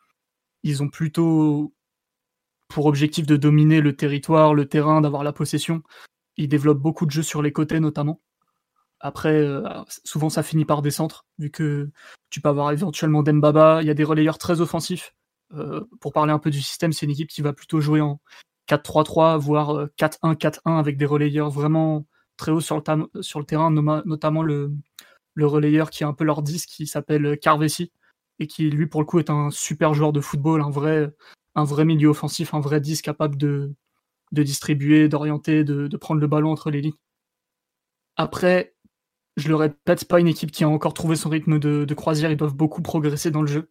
ils 0.64 0.81
ont 0.81 0.89
plutôt 0.89 1.73
pour 2.69 2.85
objectif 2.85 3.26
de 3.26 3.35
dominer 3.35 3.81
le 3.81 3.95
territoire, 3.95 4.53
le 4.53 4.68
terrain, 4.68 5.01
d'avoir 5.01 5.23
la 5.23 5.34
possession. 5.34 5.81
Ils 6.38 6.47
développent 6.47 6.80
beaucoup 6.80 7.06
de 7.06 7.11
jeux 7.11 7.23
sur 7.23 7.41
les 7.41 7.51
côtés 7.51 7.80
notamment. 7.80 8.22
Après, 9.01 9.34
euh, 9.34 9.64
souvent 10.06 10.30
ça 10.30 10.43
finit 10.43 10.65
par 10.65 10.81
des 10.81 10.91
centres, 10.91 11.26
vu 11.39 11.49
que 11.51 11.89
tu 12.30 12.41
peux 12.41 12.49
avoir 12.49 12.72
éventuellement 12.72 13.23
Dembaba. 13.23 13.81
Il 13.81 13.88
y 13.88 13.91
a 13.91 13.93
des 13.93 14.03
relayeurs 14.03 14.38
très 14.38 14.61
offensifs 14.61 15.14
pour 15.99 16.13
parler 16.13 16.31
un 16.31 16.39
peu 16.39 16.49
du 16.49 16.61
système, 16.61 16.93
c'est 16.93 17.05
une 17.05 17.11
équipe 17.11 17.30
qui 17.30 17.41
va 17.41 17.53
plutôt 17.53 17.81
jouer 17.81 18.01
en 18.01 18.19
4-3-3, 18.69 19.38
voire 19.38 19.88
4-1-4-1 19.97 20.59
euh, 20.67 20.77
avec 20.77 20.97
des 20.97 21.05
relayeurs 21.05 21.49
vraiment 21.49 22.05
très 22.38 22.51
hauts 22.51 22.61
sur 22.61 22.77
le, 22.77 23.43
terrain, 23.43 23.71
notamment 23.71 24.43
le, 24.43 24.71
relayeur 25.38 25.89
qui 25.89 26.03
est 26.03 26.05
un 26.05 26.13
peu 26.13 26.23
leur 26.23 26.41
10 26.41 26.65
qui 26.65 26.88
s'appelle 26.88 27.38
Carvesi 27.39 27.91
et 28.39 28.47
qui 28.47 28.69
lui 28.69 28.88
pour 28.88 29.01
le 29.01 29.05
coup 29.05 29.19
est 29.19 29.30
un 29.30 29.49
super 29.51 29.93
joueur 29.93 30.13
de 30.13 30.21
football, 30.21 30.61
un 30.61 30.69
vrai, 30.69 31.85
milieu 31.85 32.09
offensif, 32.09 32.53
un 32.53 32.59
vrai 32.59 32.80
10 32.80 33.01
capable 33.01 33.35
de, 33.38 33.73
distribuer, 34.31 35.09
d'orienter, 35.09 35.63
de, 35.63 35.97
prendre 35.97 36.21
le 36.21 36.27
ballon 36.27 36.51
entre 36.51 36.69
les 36.69 36.81
lignes. 36.81 36.93
Après, 38.15 38.76
je 39.38 39.47
le 39.47 39.55
répète, 39.55 40.05
pas 40.05 40.19
une 40.19 40.27
équipe 40.27 40.51
qui 40.51 40.63
a 40.63 40.69
encore 40.69 40.93
trouvé 40.93 41.15
son 41.15 41.30
rythme 41.30 41.59
de, 41.59 41.85
de 41.85 41.93
croisière, 41.93 42.31
ils 42.31 42.38
doivent 42.38 42.55
beaucoup 42.55 42.81
progresser 42.81 43.31
dans 43.31 43.41
le 43.41 43.47
jeu. 43.47 43.69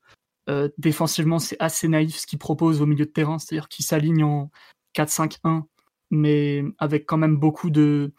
Euh, 0.48 0.68
défensivement, 0.78 1.38
c'est 1.38 1.56
assez 1.60 1.88
naïf 1.88 2.16
ce 2.16 2.26
qu'il 2.26 2.38
propose 2.38 2.80
au 2.80 2.86
milieu 2.86 3.04
de 3.04 3.10
terrain, 3.10 3.38
c'est-à-dire 3.38 3.68
qu'il 3.68 3.84
s'aligne 3.84 4.24
en 4.24 4.50
4-5-1, 4.94 5.64
mais 6.10 6.64
avec 6.78 7.06
quand 7.06 7.18
même 7.18 7.36
beaucoup 7.36 7.70
de, 7.70 8.12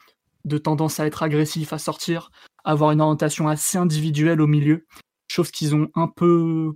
de 0.46 0.58
tendance 0.58 1.00
à 1.00 1.08
être 1.08 1.24
agressif, 1.24 1.74
à 1.74 1.80
sortir, 1.80 2.30
à 2.64 2.72
avoir 2.72 2.92
une 2.92 3.02
orientation 3.02 3.48
assez 3.48 3.78
individuelle 3.78 4.42
au 4.42 4.48
milieu, 4.48 4.86
chose 5.28 5.52
qu'ils 5.52 5.76
ont 5.76 5.90
un 5.96 6.08
peu 6.08 6.74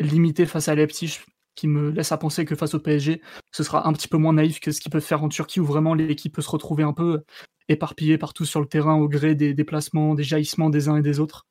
limité 0.00 0.46
face 0.46 0.68
à 0.68 0.74
Leipzig, 0.74 1.20
qui 1.54 1.68
me 1.68 1.90
laisse 1.90 2.12
à 2.12 2.18
penser 2.18 2.44
que 2.44 2.54
face 2.54 2.74
au 2.74 2.80
PSG, 2.80 3.22
ce 3.52 3.62
sera 3.62 3.88
un 3.88 3.92
petit 3.92 4.08
peu 4.08 4.16
moins 4.18 4.32
naïf 4.34 4.60
que 4.60 4.70
ce 4.72 4.80
qu'ils 4.80 4.90
peuvent 4.90 5.02
faire 5.02 5.22
en 5.22 5.28
Turquie, 5.28 5.60
où 5.60 5.64
vraiment 5.64 5.94
l'équipe 5.94 6.34
peut 6.34 6.42
se 6.42 6.50
retrouver 6.50 6.84
un 6.84 6.92
peu 6.92 7.22
éparpillée 7.68 8.18
partout 8.18 8.44
sur 8.44 8.60
le 8.60 8.66
terrain 8.66 8.96
au 8.96 9.08
gré 9.08 9.34
des 9.34 9.54
déplacements, 9.54 10.14
des 10.14 10.24
jaillissements 10.24 10.70
des 10.70 10.88
uns 10.88 10.96
et 10.96 11.02
des 11.02 11.20
autres. 11.20 11.46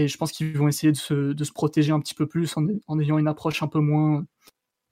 Et 0.00 0.08
je 0.08 0.16
pense 0.16 0.32
qu'ils 0.32 0.56
vont 0.56 0.66
essayer 0.66 0.92
de 0.92 0.96
se, 0.96 1.52
protéger 1.52 1.92
un 1.92 2.00
petit 2.00 2.14
peu 2.14 2.26
plus 2.26 2.56
en, 2.56 2.98
ayant 3.00 3.18
une 3.18 3.28
approche 3.28 3.62
un 3.62 3.68
peu 3.68 3.80
moins 3.80 4.24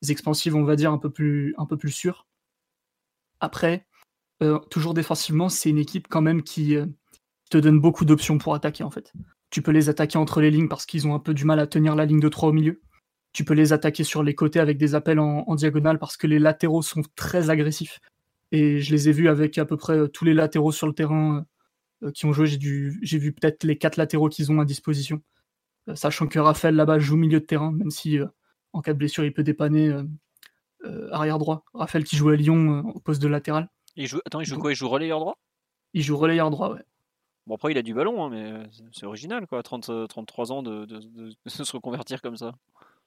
expansive, 0.07 0.55
on 0.55 0.65
va 0.65 0.77
dire, 0.77 0.93
un 0.93 0.99
peu 0.99 1.09
plus, 1.09 1.55
un 1.57 1.65
peu 1.65 1.79
plus 1.79 1.93
sûre. 1.93 2.27
Après, 3.41 3.87
euh, 4.43 4.59
toujours 4.71 4.93
défensivement, 4.93 5.49
c'est 5.49 5.71
une 5.71 5.79
équipe 5.79 6.09
quand 6.09 6.21
même 6.21 6.43
qui 6.43 6.77
euh, 6.77 6.85
te 7.51 7.57
donne 7.57 7.81
beaucoup 7.81 8.05
d'options 8.05 8.37
pour 8.37 8.55
attaquer 8.55 8.85
en 8.85 8.91
fait. 8.91 9.15
Tu 9.49 9.63
peux 9.63 9.71
les 9.71 9.89
attaquer 9.89 10.19
entre 10.19 10.43
les 10.43 10.51
lignes 10.51 10.69
parce 10.69 10.85
qu'ils 10.85 11.07
ont 11.07 11.15
un 11.15 11.21
peu 11.21 11.33
du 11.33 11.47
mal 11.47 11.59
à 11.59 11.67
tenir 11.67 11.97
la 11.97 12.05
ligne 12.05 12.21
de 12.21 12.29
3 12.29 12.51
au 12.51 12.53
milieu. 12.53 12.83
Tu 13.33 13.45
peux 13.45 13.55
les 13.55 13.73
attaquer 13.73 14.05
sur 14.05 14.23
les 14.23 14.35
côtés 14.35 14.61
avec 14.61 14.77
des 14.77 14.95
appels 14.95 15.21
en, 15.21 15.55
diagonale 15.55 15.99
parce 15.99 16.19
que 16.19 16.27
les 16.27 16.39
latéraux 16.39 16.83
sont 16.83 17.03
très 17.17 17.49
agressifs. 17.49 17.99
Et 18.53 18.81
je 18.81 18.93
les 18.93 19.09
ai 19.09 19.13
vus 19.13 19.29
avec 19.29 19.57
à 19.57 19.65
peu 19.65 19.79
près 19.79 19.97
euh, 19.97 20.07
tous 20.07 20.27
les 20.27 20.35
latéraux 20.35 20.73
sur 20.73 20.87
le 20.87 20.93
terrain 20.93 21.47
qui 22.15 22.27
ont 22.27 22.33
joué. 22.33 22.47
J'ai 22.47 23.19
vu 23.19 23.33
peut-être 23.33 23.65
les 23.65 23.77
quatre 23.77 23.97
latéraux 23.97 24.29
qu'ils 24.29 24.53
ont 24.53 24.61
à 24.61 24.65
disposition. 24.65 25.23
sachant 25.95 26.27
que 26.27 26.39
Raphaël 26.39 26.75
là-bas 26.75 26.99
joue 26.99 27.17
milieu 27.17 27.41
de 27.41 27.45
terrain, 27.45 27.73
même 27.73 27.91
si 27.91 28.19
en 28.73 28.83
cas 28.83 28.93
de 28.93 28.99
blessure 28.99 29.25
il 29.25 29.33
peut 29.33 29.45
dépanner 29.45 29.95
arrière 31.13 31.39
droit. 31.39 31.65
Raphaël 31.75 32.05
qui 32.05 32.17
joue 32.17 32.29
à 32.31 32.37
Lyon 32.37 32.85
au 32.95 33.01
poste 33.01 33.23
de 33.23 33.29
latéral. 33.29 33.69
Il 33.97 34.07
joue... 34.07 34.21
Attends, 34.25 34.41
il 34.41 34.47
joue 34.47 34.59
quoi? 34.59 34.73
Il 34.73 34.77
joue 34.77 34.89
relayeur 34.89 35.19
droit? 35.19 35.39
Il 35.93 36.03
joue 36.03 36.17
relayeur 36.17 36.51
droit, 36.51 36.73
ouais. 36.73 36.83
Bon, 37.49 37.55
après, 37.55 37.73
il 37.73 37.79
a 37.79 37.83
du 37.83 37.95
ballon, 37.95 38.25
hein, 38.25 38.29
mais 38.31 38.69
c'est 38.93 39.07
original, 39.07 39.47
quoi, 39.47 39.63
30, 39.63 39.91
33 40.07 40.53
ans 40.53 40.63
de, 40.63 40.87
se 41.47 41.73
reconvertir 41.73 42.21
comme 42.21 42.37
ça. 42.37 42.53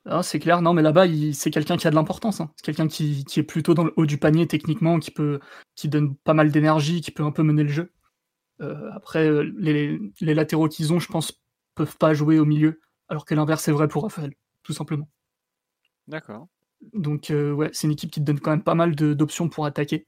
Ah, 0.05 0.23
c'est 0.23 0.39
clair, 0.39 0.63
non, 0.63 0.73
mais 0.73 0.81
là-bas, 0.81 1.05
c'est 1.31 1.51
quelqu'un 1.51 1.77
qui 1.77 1.85
a 1.85 1.91
de 1.91 1.95
l'importance. 1.95 2.41
Hein. 2.41 2.51
C'est 2.55 2.65
quelqu'un 2.65 2.87
qui, 2.87 3.23
est 3.35 3.43
plutôt 3.43 3.75
dans 3.75 3.83
le 3.83 3.93
haut 3.97 4.07
du 4.07 4.17
panier 4.17 4.47
techniquement, 4.47 4.99
qui, 4.99 5.11
peut, 5.11 5.39
qui 5.75 5.89
donne 5.89 6.15
pas 6.15 6.33
mal 6.33 6.51
d'énergie, 6.51 7.01
qui 7.01 7.11
peut 7.11 7.23
un 7.23 7.31
peu 7.31 7.43
mener 7.43 7.61
le 7.61 7.69
jeu. 7.69 7.91
Euh, 8.61 8.91
après, 8.93 9.27
euh, 9.27 9.51
les, 9.57 9.99
les 10.19 10.33
latéraux 10.33 10.69
qu'ils 10.69 10.93
ont, 10.93 10.99
je 10.99 11.07
pense, 11.07 11.33
peuvent 11.75 11.97
pas 11.97 12.13
jouer 12.13 12.39
au 12.39 12.45
milieu, 12.45 12.79
alors 13.07 13.25
que 13.25 13.33
l'inverse 13.35 13.67
est 13.67 13.71
vrai 13.71 13.87
pour 13.87 14.03
Raphaël, 14.03 14.33
tout 14.63 14.73
simplement. 14.73 15.09
D'accord. 16.07 16.47
Donc, 16.93 17.29
euh, 17.29 17.51
ouais, 17.51 17.69
c'est 17.73 17.87
une 17.87 17.93
équipe 17.93 18.11
qui 18.11 18.19
te 18.19 18.25
donne 18.25 18.39
quand 18.39 18.51
même 18.51 18.63
pas 18.63 18.75
mal 18.75 18.95
d'options 18.95 19.49
pour 19.49 19.65
attaquer. 19.65 20.05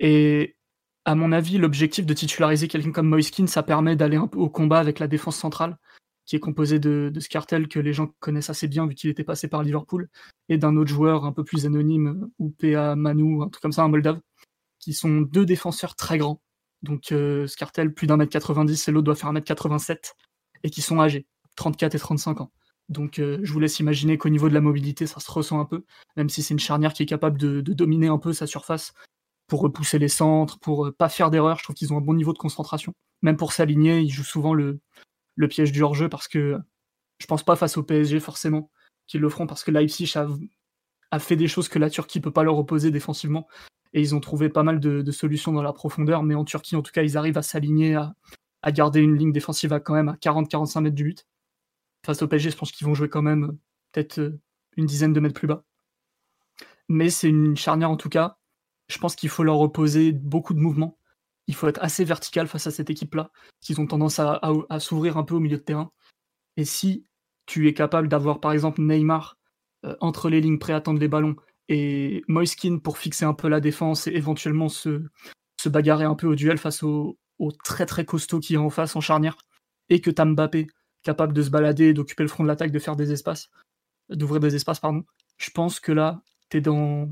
Et 0.00 0.56
à 1.04 1.14
mon 1.14 1.32
avis, 1.32 1.58
l'objectif 1.58 2.04
de 2.04 2.14
titulariser 2.14 2.68
quelqu'un 2.68 2.92
comme 2.92 3.08
Moiskin, 3.08 3.46
ça 3.46 3.62
permet 3.62 3.96
d'aller 3.96 4.16
un 4.16 4.26
peu 4.26 4.38
au 4.38 4.50
combat 4.50 4.78
avec 4.78 4.98
la 4.98 5.08
défense 5.08 5.36
centrale, 5.36 5.78
qui 6.24 6.36
est 6.36 6.40
composée 6.40 6.78
de, 6.78 7.10
de 7.12 7.20
Scartel, 7.20 7.68
que 7.68 7.78
les 7.78 7.92
gens 7.92 8.08
connaissent 8.18 8.50
assez 8.50 8.66
bien 8.66 8.86
vu 8.86 8.94
qu'il 8.94 9.10
était 9.10 9.24
passé 9.24 9.48
par 9.48 9.62
Liverpool, 9.62 10.08
et 10.48 10.58
d'un 10.58 10.76
autre 10.76 10.90
joueur 10.90 11.24
un 11.24 11.32
peu 11.32 11.44
plus 11.44 11.64
anonyme, 11.66 12.28
ou 12.38 12.50
PA 12.50 12.96
Manu, 12.96 13.42
un 13.42 13.48
truc 13.48 13.62
comme 13.62 13.72
ça, 13.72 13.82
un 13.82 13.88
Moldave, 13.88 14.20
qui 14.78 14.92
sont 14.92 15.20
deux 15.20 15.46
défenseurs 15.46 15.94
très 15.94 16.18
grands. 16.18 16.42
Donc 16.86 17.12
euh, 17.12 17.46
Scartel, 17.46 17.92
plus 17.92 18.06
d'un 18.06 18.16
mètre 18.16 18.32
90, 18.32 18.88
et 18.88 18.92
l'autre 18.92 19.04
doit 19.04 19.16
faire 19.16 19.28
un 19.28 19.32
mètre 19.32 19.46
87, 19.46 20.14
et 20.62 20.70
qui 20.70 20.80
sont 20.80 21.00
âgés, 21.00 21.26
34 21.56 21.94
et 21.94 21.98
35 21.98 22.40
ans. 22.40 22.52
Donc 22.88 23.18
euh, 23.18 23.40
je 23.42 23.52
vous 23.52 23.58
laisse 23.58 23.80
imaginer 23.80 24.16
qu'au 24.16 24.28
niveau 24.28 24.48
de 24.48 24.54
la 24.54 24.60
mobilité, 24.60 25.06
ça 25.06 25.20
se 25.20 25.30
ressent 25.30 25.58
un 25.58 25.64
peu, 25.64 25.84
même 26.16 26.28
si 26.28 26.42
c'est 26.42 26.54
une 26.54 26.60
charnière 26.60 26.92
qui 26.92 27.02
est 27.02 27.06
capable 27.06 27.38
de, 27.38 27.60
dominer 27.60 28.06
un 28.06 28.18
peu 28.18 28.32
sa 28.32 28.46
surface 28.46 28.94
pour 29.48 29.60
repousser 29.60 29.98
les 29.98 30.08
centres, 30.08 30.58
pour 30.60 30.86
euh, 30.86 30.92
pas 30.92 31.08
faire 31.08 31.30
d'erreur. 31.30 31.58
Je 31.58 31.64
trouve 31.64 31.76
qu'ils 31.76 31.92
ont 31.92 31.98
un 31.98 32.02
bon 32.02 32.14
niveau 32.14 32.32
de 32.32 32.38
concentration. 32.38 32.92
Même 33.22 33.36
pour 33.36 33.52
s'aligner, 33.52 34.00
ils 34.00 34.10
jouent 34.10 34.24
souvent 34.24 34.54
le, 34.54 34.80
piège 35.48 35.72
du 35.72 35.82
hors-jeu 35.82 36.08
parce 36.08 36.28
que 36.28 36.58
je 37.18 37.26
pense 37.26 37.42
pas 37.42 37.56
face 37.56 37.76
au 37.76 37.82
PSG 37.82 38.20
forcément 38.20 38.70
qu'ils 39.06 39.20
le 39.20 39.28
feront 39.28 39.46
parce 39.46 39.64
que 39.64 39.70
Leipzig 39.70 40.12
a, 40.16 40.26
a, 41.10 41.18
fait 41.18 41.36
des 41.36 41.48
choses 41.48 41.68
que 41.68 41.78
la 41.78 41.90
Turquie 41.90 42.20
peut 42.20 42.32
pas 42.32 42.42
leur 42.42 42.58
opposer 42.58 42.90
défensivement 42.90 43.46
et 43.96 44.00
ils 44.00 44.14
ont 44.14 44.20
trouvé 44.20 44.48
pas 44.48 44.62
mal 44.62 44.78
de, 44.78 45.10
solutions 45.10 45.52
dans 45.52 45.62
la 45.62 45.72
profondeur. 45.72 46.22
Mais 46.22 46.36
en 46.36 46.44
Turquie, 46.44 46.76
en 46.76 46.82
tout 46.82 46.92
cas, 46.92 47.02
ils 47.02 47.16
arrivent 47.16 47.38
à 47.38 47.42
s'aligner, 47.42 47.96
à, 47.96 48.14
garder 48.72 49.00
une 49.00 49.16
ligne 49.16 49.32
défensive 49.32 49.72
à 49.72 49.80
quand 49.80 49.94
même 49.94 50.08
à 50.08 50.14
40-45 50.14 50.82
mètres 50.82 50.94
du 50.94 51.04
but. 51.04 51.26
Face 52.04 52.22
au 52.22 52.28
PSG, 52.28 52.50
je 52.50 52.56
pense 52.56 52.70
qu'ils 52.70 52.86
vont 52.86 52.94
jouer 52.94 53.08
quand 53.08 53.22
même 53.22 53.44
euh, 53.44 53.58
peut-être 53.92 54.18
euh, 54.20 54.40
une 54.76 54.86
dizaine 54.86 55.12
de 55.12 55.18
mètres 55.18 55.34
plus 55.34 55.48
bas. 55.48 55.64
Mais 56.88 57.10
c'est 57.10 57.28
une 57.28 57.56
charnière 57.56 57.90
en 57.90 57.96
tout 57.96 58.08
cas 58.08 58.38
je 58.88 58.98
pense 58.98 59.16
qu'il 59.16 59.28
faut 59.28 59.42
leur 59.42 59.60
opposer 59.60 60.12
beaucoup 60.12 60.54
de 60.54 60.60
mouvements. 60.60 60.98
Il 61.46 61.54
faut 61.54 61.68
être 61.68 61.82
assez 61.82 62.04
vertical 62.04 62.48
face 62.48 62.66
à 62.66 62.70
cette 62.70 62.90
équipe-là, 62.90 63.30
qu'ils 63.60 63.80
ont 63.80 63.86
tendance 63.86 64.18
à, 64.18 64.40
s'ouvrir 64.80 65.16
un 65.16 65.22
peu 65.22 65.34
au 65.34 65.40
milieu 65.40 65.58
de 65.58 65.62
terrain. 65.62 65.90
Et 66.56 66.64
si 66.64 67.06
tu 67.46 67.68
es 67.68 67.74
capable 67.74 68.08
d'avoir 68.08 68.40
par 68.40 68.52
exemple 68.52 68.80
Neymar 68.80 69.38
euh, 69.84 69.96
entre 70.00 70.28
les 70.28 70.40
lignes 70.40 70.58
prêt 70.58 70.72
à 70.72 70.80
tendre 70.80 70.98
les 70.98 71.08
ballons 71.08 71.36
et 71.68 72.22
Moiskin 72.28 72.78
pour 72.78 72.98
fixer 72.98 73.24
un 73.24 73.34
peu 73.34 73.48
la 73.48 73.60
défense 73.60 74.06
et 74.06 74.12
éventuellement 74.12 74.68
se, 74.68 75.02
bagarrer 75.66 76.04
un 76.04 76.14
peu 76.14 76.28
au 76.28 76.36
duel 76.36 76.58
face 76.58 76.82
au, 76.84 77.18
très 77.64 77.86
très 77.86 78.04
costaud 78.04 78.38
qui 78.38 78.54
est 78.54 78.58
en 78.58 78.70
face 78.70 78.94
en 78.94 79.00
charnière, 79.00 79.36
et 79.88 80.00
que 80.00 80.10
tu 80.10 80.24
Mbappé 80.24 80.68
capable 81.02 81.32
de 81.32 81.42
se 81.42 81.50
balader, 81.50 81.94
d'occuper 81.94 82.22
le 82.24 82.28
front 82.28 82.42
de 82.42 82.48
l'attaque, 82.48 82.72
de 82.72 82.78
faire 82.78 82.96
des 82.96 83.12
espaces, 83.12 83.50
d'ouvrir 84.08 84.40
des 84.40 84.54
espaces, 84.54 84.80
pardon, 84.80 85.04
je 85.38 85.50
pense 85.50 85.80
que 85.80 85.92
là, 85.92 86.22
tu 86.50 86.58
es 86.58 86.60
dans, 86.60 87.10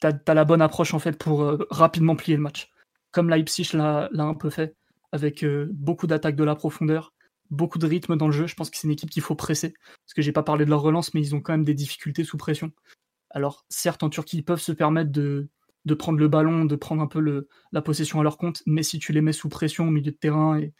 t'as 0.00 0.12
as 0.26 0.34
la 0.34 0.44
bonne 0.44 0.62
approche 0.62 0.94
en 0.94 0.98
fait 0.98 1.18
pour 1.18 1.42
euh, 1.42 1.58
rapidement 1.70 2.16
plier 2.16 2.36
le 2.36 2.42
match. 2.42 2.70
Comme 3.12 3.28
Leipzig 3.28 3.70
l'a 3.74 4.08
un 4.14 4.34
peu 4.34 4.50
fait, 4.50 4.76
avec 5.12 5.44
euh, 5.44 5.68
beaucoup 5.72 6.06
d'attaques 6.06 6.36
de 6.36 6.44
la 6.44 6.54
profondeur, 6.54 7.12
beaucoup 7.50 7.78
de 7.78 7.86
rythme 7.86 8.16
dans 8.16 8.26
le 8.26 8.32
jeu. 8.32 8.46
Je 8.46 8.54
pense 8.54 8.70
que 8.70 8.76
c'est 8.76 8.86
une 8.86 8.92
équipe 8.92 9.10
qu'il 9.10 9.22
faut 9.22 9.34
presser, 9.34 9.72
parce 9.72 10.14
que 10.14 10.22
j'ai 10.22 10.32
pas 10.32 10.42
parlé 10.42 10.64
de 10.64 10.70
leur 10.70 10.82
relance, 10.82 11.14
mais 11.14 11.20
ils 11.20 11.34
ont 11.34 11.40
quand 11.40 11.52
même 11.52 11.64
des 11.64 11.74
difficultés 11.74 12.24
sous 12.24 12.36
pression. 12.36 12.72
Alors 13.30 13.64
certes, 13.68 14.02
en 14.02 14.10
Turquie, 14.10 14.38
ils 14.38 14.44
peuvent 14.44 14.60
se 14.60 14.72
permettre 14.72 15.10
de, 15.12 15.48
de 15.84 15.94
prendre 15.94 16.18
le 16.18 16.28
ballon, 16.28 16.64
de 16.64 16.76
prendre 16.76 17.02
un 17.02 17.06
peu 17.06 17.20
le, 17.20 17.48
la 17.72 17.82
possession 17.82 18.20
à 18.20 18.22
leur 18.22 18.38
compte, 18.38 18.62
mais 18.66 18.82
si 18.82 18.98
tu 18.98 19.12
les 19.12 19.20
mets 19.20 19.32
sous 19.32 19.48
pression 19.48 19.88
au 19.88 19.90
milieu 19.90 20.10
de 20.10 20.16
terrain 20.16 20.58
et, 20.58 20.72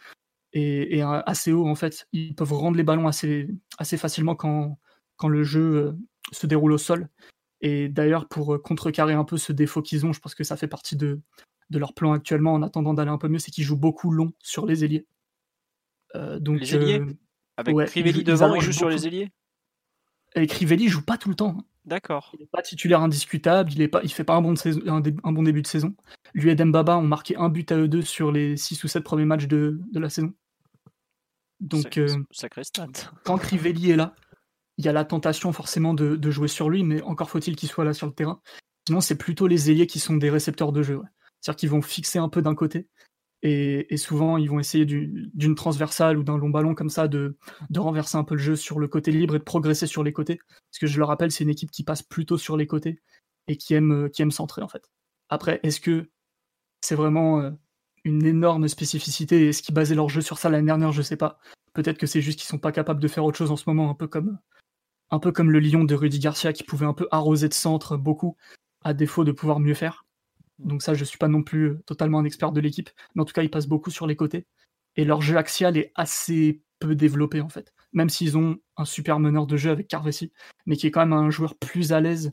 et, 0.52 1.02
assez 1.02 1.52
haut, 1.52 1.68
en 1.68 1.74
fait, 1.77 2.09
ils 2.12 2.35
peuvent 2.35 2.52
rendre 2.52 2.77
les 2.77 2.82
ballons 2.82 3.06
assez, 3.06 3.48
assez 3.78 3.97
facilement 3.97 4.35
quand, 4.35 4.78
quand 5.16 5.28
le 5.28 5.44
jeu 5.44 5.60
euh, 5.60 5.93
se 6.32 6.47
déroule 6.47 6.72
au 6.72 6.78
sol. 6.78 7.09
Et 7.60 7.89
d'ailleurs, 7.89 8.27
pour 8.27 8.55
euh, 8.55 8.59
contrecarrer 8.59 9.14
un 9.14 9.24
peu 9.24 9.36
ce 9.36 9.52
défaut 9.52 9.82
qu'ils 9.82 10.05
ont, 10.06 10.12
je 10.12 10.20
pense 10.20 10.35
que 10.35 10.44
ça 10.44 10.56
fait 10.56 10.66
partie 10.66 10.97
de, 10.97 11.20
de 11.70 11.78
leur 11.78 11.94
plan 11.94 12.12
actuellement 12.12 12.52
en 12.55 12.62
attendant 12.62 12.94
d'aller 12.94 13.10
un 13.10 13.18
peu 13.18 13.28
mieux, 13.28 13.39
c'est 13.39 13.52
qu'ils 13.52 13.64
jouent 13.64 13.77
beaucoup 13.77 14.10
long 14.10 14.32
sur 14.40 14.66
les 14.66 14.85
ailiers. 14.85 15.06
Euh, 16.16 16.40
donc, 16.40 16.60
les 16.60 16.74
ailiers? 16.74 17.01
euh, 17.01 17.16
Avec 17.56 17.77
Crivelli 17.86 18.24
devant, 18.24 18.55
ils 18.55 18.62
jouent 18.62 18.72
sur 18.72 18.89
les 18.89 19.06
ailiers? 19.06 19.31
Et 20.35 20.47
Crivelli 20.47 20.89
joue 20.89 21.05
pas 21.05 21.18
tout 21.18 21.28
le 21.28 21.35
temps. 21.35 21.64
D'accord. 21.90 22.30
Il 22.34 22.40
n'est 22.40 22.46
pas 22.46 22.62
titulaire 22.62 23.02
indiscutable, 23.02 23.72
il 23.72 23.90
ne 23.90 24.08
fait 24.08 24.22
pas 24.22 24.36
un 24.36 24.42
bon, 24.42 24.54
un, 24.86 25.32
bon, 25.32 25.42
début 25.42 25.60
de 25.60 25.66
saison. 25.66 25.96
Lui 26.34 26.48
et 26.48 26.54
Dembaba 26.54 26.96
ont 26.96 27.02
marqué 27.02 27.34
un 27.36 27.48
but 27.48 27.72
à 27.72 27.76
eux 27.76 27.88
deux 27.88 28.02
sur 28.02 28.30
les 28.30 28.56
6 28.56 28.84
ou 28.84 28.88
7 28.88 29.02
premiers 29.02 29.24
matchs 29.24 29.48
de, 29.48 29.80
de 29.92 29.98
la 29.98 30.08
saison. 30.08 30.32
Donc, 31.58 32.00
sacré, 32.30 32.62
stat. 32.62 32.86
quand 33.24 33.38
Crivelli 33.38 33.90
est 33.90 33.96
là, 33.96 34.14
il 34.78 34.84
y 34.84 34.88
a 34.88 34.92
la 34.92 35.04
tentation 35.04 35.52
forcément 35.52 35.92
de, 35.92 36.30
jouer 36.30 36.46
sur 36.46 36.70
lui, 36.70 36.84
mais 36.84 37.02
encore 37.02 37.28
faut-il 37.28 37.56
qu'il 37.56 37.68
soit 37.68 37.84
là 37.84 37.92
sur 37.92 38.06
le 38.06 38.12
terrain. 38.12 38.40
Sinon, 38.86 39.00
c'est 39.00 39.18
plutôt 39.18 39.48
les 39.48 39.72
ailiers 39.72 39.88
qui 39.88 39.98
sont 39.98 40.16
des 40.16 40.30
récepteurs 40.30 40.70
de 40.70 40.82
jeu. 40.82 41.00
C'est-à-dire 41.40 41.58
qu'ils 41.58 41.70
vont 41.70 41.82
fixer 41.82 42.20
un 42.20 42.28
peu 42.28 42.40
d'un 42.40 42.54
côté, 42.54 42.88
et, 43.42 43.96
souvent 43.96 44.36
ils 44.36 44.50
vont 44.50 44.60
essayer 44.60 44.84
d'une 44.84 45.54
transversale 45.54 46.18
ou 46.18 46.22
d'un 46.22 46.36
long 46.36 46.50
ballon 46.50 46.74
comme 46.74 46.90
ça 46.90 47.08
de, 47.08 47.36
renverser 47.74 48.16
un 48.16 48.24
peu 48.24 48.34
le 48.34 48.40
jeu 48.40 48.56
sur 48.56 48.78
le 48.78 48.88
côté 48.88 49.10
libre 49.12 49.36
et 49.36 49.38
de 49.38 49.44
progresser 49.44 49.86
sur 49.86 50.02
les 50.02 50.12
côtés. 50.12 50.36
Parce 50.36 50.78
que 50.80 50.86
je 50.86 50.98
le 50.98 51.04
rappelle, 51.04 51.30
c'est 51.30 51.44
une 51.44 51.50
équipe 51.50 51.70
qui 51.70 51.84
passe 51.84 52.02
plutôt 52.02 52.38
sur 52.38 52.56
les 52.56 52.66
côtés 52.66 53.00
et 53.48 53.56
qui 53.56 53.74
aime, 53.74 54.10
qui 54.10 54.22
aime 54.22 54.30
centrer 54.30 54.62
en 54.62 54.68
fait. 54.68 54.90
Après, 55.28 55.60
est-ce 55.62 55.80
que 55.80 56.10
c'est 56.80 56.94
vraiment 56.94 57.40
euh, 57.40 57.50
une 58.04 58.24
énorme 58.26 58.68
spécificité 58.68 59.48
Est-ce 59.48 59.62
qu'ils 59.62 59.74
basaient 59.74 59.94
leur 59.94 60.08
jeu 60.08 60.20
sur 60.20 60.38
ça 60.38 60.50
l'année 60.50 60.66
dernière? 60.66 60.92
Je 60.92 61.02
sais 61.02 61.16
pas. 61.16 61.38
Peut-être 61.72 61.98
que 61.98 62.06
c'est 62.06 62.20
juste 62.20 62.38
qu'ils 62.38 62.48
sont 62.48 62.58
pas 62.58 62.72
capables 62.72 63.00
de 63.00 63.08
faire 63.08 63.24
autre 63.24 63.38
chose 63.38 63.50
en 63.50 63.56
ce 63.56 63.64
moment, 63.68 63.90
un 63.90 63.94
peu 63.94 64.08
comme 64.08 64.38
un 65.10 65.18
peu 65.18 65.32
comme 65.32 65.50
le 65.50 65.58
Lyon 65.58 65.84
de 65.84 65.94
Rudy 65.94 66.18
Garcia 66.18 66.52
qui 66.52 66.62
pouvait 66.62 66.86
un 66.86 66.94
peu 66.94 67.08
arroser 67.10 67.48
de 67.48 67.54
centre 67.54 67.96
beaucoup, 67.96 68.36
à 68.84 68.94
défaut 68.94 69.24
de 69.24 69.32
pouvoir 69.32 69.60
mieux 69.60 69.74
faire. 69.74 70.04
Donc 70.65 70.82
ça, 70.82 70.95
je 70.95 71.05
suis 71.05 71.19
pas 71.19 71.28
non 71.28 71.43
plus 71.43 71.77
totalement 71.87 72.19
un 72.19 72.24
expert 72.24 72.53
de 72.53 72.61
l'équipe, 72.61 72.91
mais 73.15 73.23
en 73.23 73.24
tout 73.24 73.32
cas, 73.32 73.43
ils 73.43 73.51
passent 73.51 73.66
beaucoup 73.66 73.91
sur 73.91 74.07
les 74.07 74.16
côtés. 74.16 74.47
Et 74.97 75.05
leur 75.05 75.23
jeu 75.23 75.37
axial 75.37 75.77
est 75.77 75.93
assez 75.95 76.62
peu 76.78 76.95
développé 76.95 77.41
en 77.41 77.49
fait. 77.49 77.73
Même 77.93 78.09
s'ils 78.09 78.37
ont 78.37 78.59
un 78.77 78.85
super 78.85 79.20
meneur 79.20 79.47
de 79.47 79.57
jeu 79.57 79.70
avec 79.70 79.89
Carvesi, 79.89 80.32
mais 80.66 80.77
qui 80.77 80.87
est 80.87 80.91
quand 80.91 81.01
même 81.01 81.12
un 81.12 81.31
joueur 81.31 81.57
plus 81.57 81.93
à 81.93 82.01
l'aise 82.01 82.32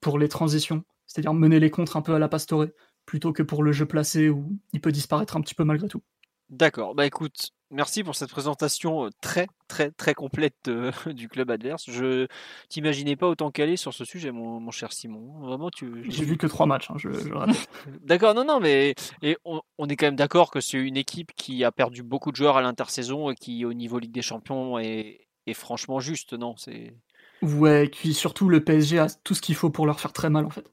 pour 0.00 0.18
les 0.18 0.28
transitions, 0.28 0.84
c'est-à-dire 1.06 1.34
mener 1.34 1.60
les 1.60 1.70
contres 1.70 1.96
un 1.96 2.02
peu 2.02 2.14
à 2.14 2.18
la 2.18 2.28
Pastore, 2.28 2.66
plutôt 3.04 3.32
que 3.32 3.42
pour 3.42 3.62
le 3.62 3.72
jeu 3.72 3.86
placé 3.86 4.28
où 4.28 4.56
il 4.72 4.80
peut 4.80 4.92
disparaître 4.92 5.36
un 5.36 5.40
petit 5.40 5.54
peu 5.54 5.64
malgré 5.64 5.88
tout. 5.88 6.02
D'accord, 6.48 6.94
bah 6.94 7.06
écoute, 7.06 7.50
Merci 7.72 8.02
pour 8.02 8.16
cette 8.16 8.30
présentation 8.30 9.10
très 9.20 9.46
très 9.68 9.92
très 9.92 10.12
complète 10.12 10.68
du 11.06 11.28
club 11.28 11.50
adverse. 11.52 11.84
Je 11.88 12.26
t'imaginais 12.68 13.14
pas 13.14 13.28
autant 13.28 13.52
calé 13.52 13.76
sur 13.76 13.94
ce 13.94 14.04
sujet, 14.04 14.32
mon, 14.32 14.70
cher 14.72 14.92
Simon. 14.92 15.38
Vraiment, 15.40 15.70
tu. 15.70 16.04
J'ai 16.10 16.24
vu 16.24 16.36
que 16.36 16.48
trois 16.48 16.66
matchs. 16.66 16.90
Hein, 16.90 16.96
je, 16.98 17.08
d'accord, 18.02 18.34
non, 18.34 18.44
non, 18.44 18.58
mais 18.58 18.94
et 19.22 19.36
on, 19.44 19.60
est 19.88 19.96
quand 19.96 20.06
même 20.06 20.16
d'accord 20.16 20.50
que 20.50 20.60
c'est 20.60 20.78
une 20.78 20.96
équipe 20.96 21.32
qui 21.36 21.62
a 21.62 21.70
perdu 21.70 22.02
beaucoup 22.02 22.32
de 22.32 22.36
joueurs 22.36 22.56
à 22.56 22.62
l'intersaison 22.62 23.30
et 23.30 23.36
qui, 23.36 23.64
au 23.64 23.72
niveau 23.72 24.00
Ligue 24.00 24.12
des 24.12 24.22
Champions, 24.22 24.78
est, 24.80 25.28
est 25.46 25.54
franchement 25.54 26.00
juste, 26.00 26.32
non 26.32 26.56
C'est. 26.56 26.94
Ouais, 27.42 27.86
et 27.86 27.88
puis 27.88 28.14
surtout 28.14 28.48
le 28.48 28.64
PSG 28.64 28.98
a 28.98 29.06
tout 29.22 29.34
ce 29.34 29.40
qu'il 29.40 29.54
faut 29.54 29.70
pour 29.70 29.86
leur 29.86 30.00
faire 30.00 30.12
très 30.12 30.28
mal 30.28 30.44
en 30.44 30.50
fait. 30.50 30.70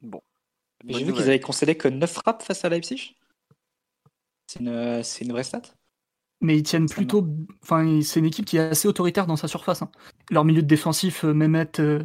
Bon. 0.00 0.22
J'ai 0.86 1.02
vu 1.02 1.12
qu'ils 1.12 1.22
avaient 1.22 1.40
concédé 1.40 1.76
que 1.76 1.88
9 1.88 2.10
frappes 2.10 2.42
face 2.42 2.64
à 2.64 2.68
Leipzig? 2.68 3.16
C'est 4.46 4.60
une, 4.60 5.02
c'est 5.02 5.24
une 5.24 5.32
vraie 5.32 5.42
stat? 5.42 5.62
Mais 6.40 6.56
ils 6.56 6.62
tiennent 6.62 6.88
plutôt. 6.88 7.26
Enfin, 7.62 8.00
c'est 8.02 8.20
une 8.20 8.26
équipe 8.26 8.44
qui 8.44 8.56
est 8.56 8.60
assez 8.60 8.88
autoritaire 8.88 9.26
dans 9.26 9.36
sa 9.36 9.48
surface. 9.48 9.82
Hein. 9.82 9.90
Leur 10.30 10.44
milieu 10.44 10.62
de 10.62 10.66
défensif, 10.66 11.24
euh, 11.24 11.32
Mehmet. 11.32 11.80
Euh, 11.80 12.02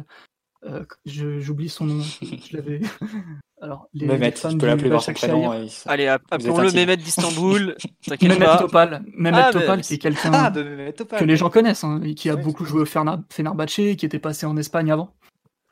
euh, 0.64 0.84
j'oublie 1.04 1.68
son 1.68 1.86
nom. 1.86 2.02
Je 2.22 2.56
l'avais. 2.56 2.80
Alors, 3.60 3.88
les, 3.94 4.06
Mehmet, 4.06 4.32
tu 4.32 4.56
peux 4.56 4.66
l'appeler 4.66 4.90
par 4.90 5.02
son 5.02 5.12
prénom. 5.12 5.52
Allez, 5.86 6.08
appelons-le 6.08 6.72
Mehmet 6.72 6.96
d'Istanbul. 6.96 7.76
Mehmet 8.22 8.46
Topal. 8.58 9.04
Mehmet 9.14 9.38
ah, 9.40 9.52
Topal, 9.52 9.82
qui 9.82 9.94
est 9.94 9.98
quelqu'un 9.98 10.32
ah, 10.32 10.50
que 10.50 11.24
les 11.24 11.36
gens 11.36 11.48
connaissent, 11.48 11.84
hein, 11.84 12.00
et 12.02 12.14
qui 12.14 12.28
a 12.28 12.36
beaucoup 12.36 12.64
joué 12.64 12.82
au 12.82 12.86
Fenerbahçe, 12.86 13.96
qui 13.96 14.06
était 14.06 14.18
passé 14.18 14.46
en 14.46 14.56
Espagne 14.56 14.90
avant 14.90 15.14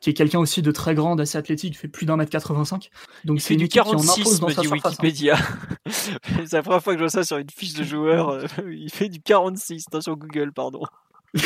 qui 0.00 0.10
est 0.10 0.14
quelqu'un 0.14 0.38
aussi 0.38 0.62
de 0.62 0.72
très 0.72 0.94
grand, 0.94 1.18
assez 1.20 1.36
athlétique, 1.36 1.78
fait 1.78 1.88
plus 1.88 2.06
d'un 2.06 2.16
mètre 2.16 2.30
85. 2.30 2.90
Donc 3.24 3.40
c'est 3.40 3.54
une 3.54 3.60
équipe 3.60 3.82
46, 3.82 4.22
qui 4.22 4.22
en 4.22 4.24
dans 4.24 4.48
sa 4.48 4.62
surface. 4.62 4.84
Hein. 4.84 4.88
Wikipédia. 4.88 5.36
c'est 5.86 6.52
la 6.52 6.62
première 6.62 6.82
fois 6.82 6.94
que 6.94 6.98
je 6.98 7.04
vois 7.04 7.10
ça 7.10 7.22
sur 7.22 7.36
une 7.36 7.50
fiche 7.50 7.74
de 7.74 7.84
joueur. 7.84 8.30
Euh, 8.30 8.46
il 8.72 8.90
fait 8.90 9.10
du 9.10 9.20
46, 9.20 9.84
sur 10.00 10.16
Google, 10.16 10.52
pardon. 10.52 10.82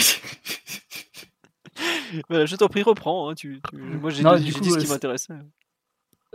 voilà, 2.28 2.46
je 2.46 2.54
t'en 2.56 2.68
prie, 2.68 2.82
reprends. 2.82 3.28
Hein, 3.28 3.34
tu, 3.34 3.60
Moi, 3.72 4.10
j'ai 4.10 4.22
dit 4.22 4.52
ce 4.52 4.78
qui 4.78 4.86
m'intéressait. 4.86 5.34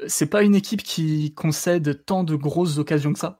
C'est 0.07 0.29
pas 0.29 0.43
une 0.43 0.55
équipe 0.55 0.83
qui 0.83 1.33
concède 1.33 2.05
tant 2.05 2.23
de 2.23 2.35
grosses 2.35 2.77
occasions 2.77 3.13
que 3.13 3.19
ça. 3.19 3.37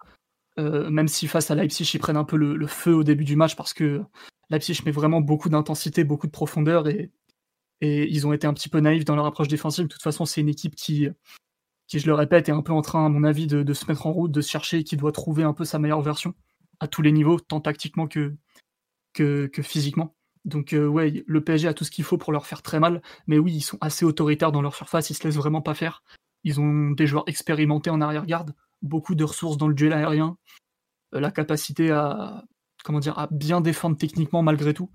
Euh, 0.58 0.90
même 0.90 1.08
si 1.08 1.28
face 1.28 1.52
à 1.52 1.56
Leipzig, 1.56 1.90
ils 1.94 2.00
prennent 2.00 2.18
un 2.18 2.26
peu 2.26 2.36
le, 2.36 2.56
le, 2.56 2.68
feu 2.68 2.94
au 2.94 3.04
début 3.04 3.24
du 3.24 3.38
match 3.38 3.56
parce 3.56 3.74
que 3.74 4.02
Leipzig 4.50 4.82
met 4.86 4.92
vraiment 4.92 5.22
beaucoup 5.22 5.48
d'intensité, 5.48 6.04
beaucoup 6.04 6.28
de 6.28 6.32
profondeur 6.32 6.90
et 6.90 7.12
et 7.82 8.10
ils 8.10 8.28
ont 8.28 8.34
été 8.34 8.48
un 8.48 8.54
petit 8.54 8.70
peu 8.70 8.80
naïfs 8.80 9.06
dans 9.06 9.16
leur 9.16 9.26
approche 9.26 9.48
défensive. 9.48 9.86
De 9.86 9.90
toute 9.90 10.02
façon, 10.02 10.26
c'est 10.26 10.42
une 10.42 10.50
équipe 10.50 10.76
qui, 10.76 11.08
qui, 11.88 12.00
je 12.00 12.08
le 12.08 12.14
répète, 12.14 12.50
est 12.50 12.54
un 12.54 12.62
peu 12.62 12.74
en 12.74 12.82
train, 12.82 13.06
à 13.06 13.10
mon 13.10 13.24
avis, 13.24 13.48
de, 13.48 13.74
se 13.74 13.86
mettre 13.86 14.08
en 14.08 14.14
route, 14.14 14.32
de 14.32 14.42
se 14.42 14.50
chercher, 14.50 14.84
qui 14.84 14.98
doit 14.98 15.12
trouver 15.12 15.44
un 15.44 15.54
peu 15.54 15.66
sa 15.66 15.80
meilleure 15.80 16.02
version 16.02 16.34
à 16.80 16.88
tous 16.88 17.02
les 17.02 17.12
niveaux, 17.12 17.40
tant 17.40 17.62
tactiquement 17.62 18.08
que, 18.08 18.36
que, 19.14 19.50
physiquement. 19.62 20.16
Donc 20.46 20.74
euh, 20.74 20.88
ouais, 20.88 21.24
le 21.28 21.44
PSG 21.44 21.68
a 21.68 21.74
tout 21.74 21.84
ce 21.84 21.92
qu'il 21.92 22.06
faut 22.06 22.18
pour 22.18 22.32
leur 22.32 22.48
faire 22.48 22.62
très 22.62 22.80
mal, 22.80 23.02
mais 23.28 23.38
oui, 23.38 23.54
ils 23.54 23.62
sont 23.62 23.78
assez 23.82 24.06
autoritaires 24.06 24.54
dans 24.54 24.62
leur 24.62 24.74
surface, 24.74 25.10
ils 25.10 25.14
se 25.14 25.26
laissent 25.26 25.36
vraiment 25.36 25.62
pas 25.62 25.74
faire. 25.74 26.02
Ils 26.46 26.62
ont 26.62 26.92
des 26.92 27.08
joueurs 27.08 27.26
expérimentés 27.28 27.90
en 27.90 28.00
arrière-garde, 28.00 28.56
beaucoup 28.82 29.16
de 29.16 29.24
ressources 29.26 29.58
dans 29.58 29.68
le 29.68 29.74
duel 29.74 29.92
aérien, 29.92 30.38
euh, 31.14 31.20
la 31.20 31.32
capacité 31.32 31.92
à 31.92 32.46
comment 32.86 33.00
dire 33.00 33.20
à 33.20 33.28
bien 33.30 33.60
défendre 33.60 33.98
techniquement 33.98 34.42
malgré 34.42 34.74
tout. 34.74 34.90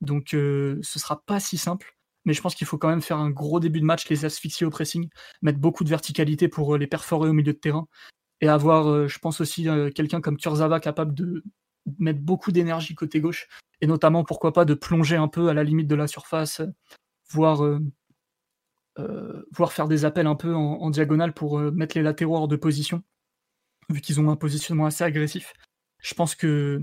Donc 0.00 0.34
euh, 0.34 0.78
ce 0.82 0.98
sera 0.98 1.22
pas 1.24 1.38
si 1.38 1.58
simple 1.58 1.97
mais 2.28 2.34
je 2.34 2.42
pense 2.42 2.54
qu'il 2.54 2.66
faut 2.66 2.76
quand 2.76 2.90
même 2.90 3.00
faire 3.00 3.16
un 3.16 3.30
gros 3.30 3.58
début 3.58 3.80
de 3.80 3.86
match, 3.86 4.06
les 4.10 4.26
asphyxier 4.26 4.66
au 4.66 4.70
pressing, 4.70 5.08
mettre 5.40 5.58
beaucoup 5.58 5.82
de 5.82 5.88
verticalité 5.88 6.46
pour 6.46 6.74
euh, 6.74 6.78
les 6.78 6.86
perforer 6.86 7.30
au 7.30 7.32
milieu 7.32 7.54
de 7.54 7.58
terrain, 7.58 7.88
et 8.42 8.48
avoir, 8.48 8.86
euh, 8.90 9.08
je 9.08 9.18
pense 9.18 9.40
aussi, 9.40 9.66
euh, 9.66 9.90
quelqu'un 9.90 10.20
comme 10.20 10.36
Kurzawa 10.36 10.78
capable 10.78 11.14
de 11.14 11.42
mettre 11.98 12.20
beaucoup 12.20 12.52
d'énergie 12.52 12.94
côté 12.94 13.22
gauche, 13.22 13.48
et 13.80 13.86
notamment, 13.86 14.24
pourquoi 14.24 14.52
pas, 14.52 14.66
de 14.66 14.74
plonger 14.74 15.16
un 15.16 15.28
peu 15.28 15.48
à 15.48 15.54
la 15.54 15.64
limite 15.64 15.86
de 15.86 15.94
la 15.94 16.06
surface, 16.06 16.60
voire, 17.30 17.62
voir 19.52 19.72
faire 19.72 19.88
des 19.88 20.04
appels 20.04 20.26
un 20.26 20.34
peu 20.34 20.54
en, 20.54 20.90
diagonale 20.90 21.32
pour 21.32 21.58
mettre 21.58 21.96
les 21.96 22.02
latéraux 22.02 22.36
hors 22.36 22.48
de 22.48 22.56
position, 22.56 23.02
vu 23.88 24.02
qu'ils 24.02 24.20
ont 24.20 24.30
un 24.30 24.36
positionnement 24.36 24.84
assez 24.84 25.02
agressif. 25.02 25.54
Je 26.00 26.12
pense 26.12 26.34
que 26.34 26.82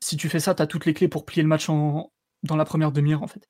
si 0.00 0.16
tu 0.16 0.28
fais 0.28 0.40
ça, 0.40 0.54
tu 0.56 0.62
as 0.62 0.66
toutes 0.66 0.86
les 0.86 0.94
clés 0.94 1.08
pour 1.08 1.24
plier 1.24 1.42
le 1.42 1.48
match 1.48 1.68
dans 1.68 2.10
la 2.56 2.64
première 2.64 2.90
demi-heure, 2.90 3.22
en 3.22 3.28
fait. 3.28 3.46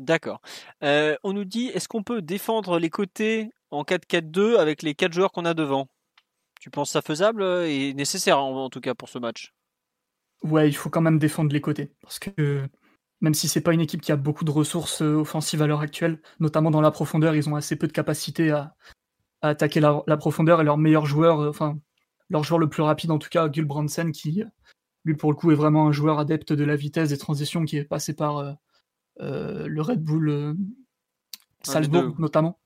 D'accord. 0.00 0.40
Euh, 0.82 1.14
on 1.22 1.34
nous 1.34 1.44
dit, 1.44 1.66
est-ce 1.66 1.86
qu'on 1.86 2.02
peut 2.02 2.22
défendre 2.22 2.78
les 2.78 2.88
côtés 2.88 3.50
en 3.70 3.84
4-4-2 3.84 4.56
avec 4.56 4.80
les 4.82 4.94
4 4.94 5.12
joueurs 5.12 5.30
qu'on 5.30 5.44
a 5.44 5.52
devant? 5.52 5.88
Tu 6.58 6.70
penses 6.70 6.90
ça 6.90 7.02
faisable 7.02 7.42
et 7.42 7.92
nécessaire 7.92 8.38
en, 8.38 8.70
tout 8.70 8.80
cas 8.80 8.94
pour 8.94 9.10
ce 9.10 9.18
match? 9.18 9.52
Ouais, 10.42 10.68
il 10.68 10.72
faut 10.72 10.88
quand 10.88 11.02
même 11.02 11.18
défendre 11.18 11.52
les 11.52 11.60
côtés. 11.60 11.92
Parce 12.00 12.18
que 12.18 12.66
même 13.20 13.34
si 13.34 13.46
c'est 13.46 13.60
pas 13.60 13.74
une 13.74 13.82
équipe 13.82 14.00
qui 14.00 14.10
a 14.10 14.16
beaucoup 14.16 14.46
de 14.46 14.50
ressources 14.50 15.02
euh, 15.02 15.16
offensives 15.16 15.60
à 15.60 15.66
l'heure 15.66 15.82
actuelle, 15.82 16.22
notamment 16.40 16.70
dans 16.70 16.80
la 16.80 16.90
profondeur, 16.90 17.34
ils 17.34 17.50
ont 17.50 17.54
assez 17.54 17.76
peu 17.76 17.86
de 17.86 17.92
capacité 17.92 18.52
à, 18.52 18.74
attaquer 19.42 19.80
la, 19.80 20.16
profondeur 20.16 20.62
et 20.62 20.64
leur 20.64 20.78
meilleur 20.78 21.04
joueur, 21.04 21.40
euh, 21.40 21.50
enfin 21.50 21.78
leur 22.30 22.42
joueur 22.42 22.58
le 22.58 22.70
plus 22.70 22.82
rapide 22.82 23.10
en 23.10 23.18
tout 23.18 23.28
cas, 23.28 23.50
Gulbrandsen, 23.50 24.12
qui 24.12 24.44
lui 25.04 25.14
pour 25.14 25.30
le 25.30 25.36
coup 25.36 25.50
est 25.50 25.56
vraiment 25.56 25.88
un 25.88 25.92
joueur 25.92 26.18
adepte 26.18 26.54
de 26.54 26.64
la 26.64 26.76
vitesse 26.76 27.10
des 27.10 27.18
transitions 27.18 27.66
qui 27.66 27.76
est 27.76 27.84
passé 27.84 28.14
par 28.14 28.38
euh, 28.38 28.52
le 29.20 29.80
Red 29.80 30.02
Bull 30.02 30.28
euh, 30.28 30.54
Salzbourg 31.62 32.18
notamment. 32.18 32.58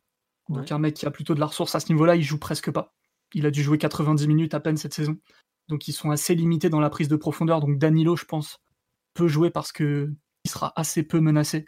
Donc 0.48 0.70
un 0.70 0.78
mec 0.78 0.94
qui 0.94 1.06
a 1.06 1.10
plutôt 1.10 1.34
de 1.34 1.40
la 1.40 1.46
ressource 1.46 1.74
à 1.74 1.80
ce 1.80 1.90
niveau-là, 1.92 2.16
il 2.16 2.22
joue 2.22 2.38
presque 2.38 2.70
pas. 2.70 2.94
Il 3.32 3.46
a 3.46 3.50
dû 3.50 3.62
jouer 3.62 3.78
90 3.78 4.28
minutes 4.28 4.54
à 4.54 4.60
peine 4.60 4.76
cette 4.76 4.94
saison. 4.94 5.16
Donc 5.68 5.88
ils 5.88 5.92
sont 5.92 6.10
assez 6.10 6.34
limités 6.34 6.68
dans 6.68 6.80
la 6.80 6.90
prise 6.90 7.08
de 7.08 7.16
profondeur. 7.16 7.60
Donc 7.60 7.78
Danilo, 7.78 8.16
je 8.16 8.26
pense, 8.26 8.58
peut 9.14 9.28
jouer 9.28 9.50
parce 9.50 9.72
que 9.72 10.12
il 10.44 10.50
sera 10.50 10.72
assez 10.76 11.02
peu 11.02 11.20
menacé 11.20 11.66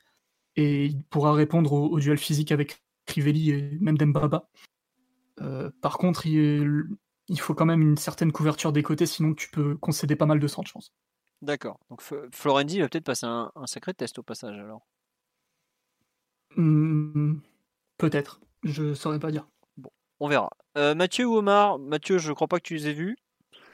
et 0.57 0.87
il 0.87 1.03
pourra 1.05 1.33
répondre 1.33 1.73
au, 1.73 1.99
duel 1.99 2.19
physique 2.19 2.53
avec 2.53 2.83
Crivelli 3.07 3.51
et 3.51 3.79
même 3.81 3.97
Dembaba. 3.97 4.49
Euh, 5.41 5.71
par 5.81 5.97
contre, 5.99 6.27
il, 6.27 6.85
il, 7.29 7.41
faut 7.41 7.55
quand 7.55 7.67
même 7.67 7.83
une 7.83 7.97
certaine 7.97 8.33
couverture 8.33 8.73
des 8.73 8.83
côtés, 8.83 9.07
sinon 9.07 9.35
tu 9.35 9.51
peux 9.51 9.77
concéder 9.77 10.17
pas 10.17 10.27
mal 10.27 10.41
de 10.41 10.47
centres, 10.47 10.69
je 10.69 10.73
pense. 10.73 10.93
D'accord. 11.43 11.79
Donc 11.91 12.03
Florendi 12.33 12.81
va 12.81 12.89
peut-être 12.89 13.05
passer 13.05 13.27
un, 13.27 13.51
sacré 13.67 13.95
test 13.95 14.19
au 14.19 14.23
passage 14.23 14.59
alors. 14.59 14.87
Mmh, 16.57 17.41
peut-être. 17.99 18.41
Je 18.63 18.95
saurais 18.95 19.19
pas 19.19 19.31
dire. 19.31 19.47
Bon, 19.77 19.91
on 20.21 20.29
verra. 20.29 20.51
Euh, 20.79 20.95
Mathieu 20.95 21.27
ou 21.27 21.37
Omar? 21.37 21.79
Mathieu, 21.79 22.19
je 22.19 22.33
crois 22.33 22.49
pas 22.49 22.59
que 22.59 22.65
tu 22.65 22.75
les 22.75 22.89
aies 22.89 22.95
vus. 22.95 23.17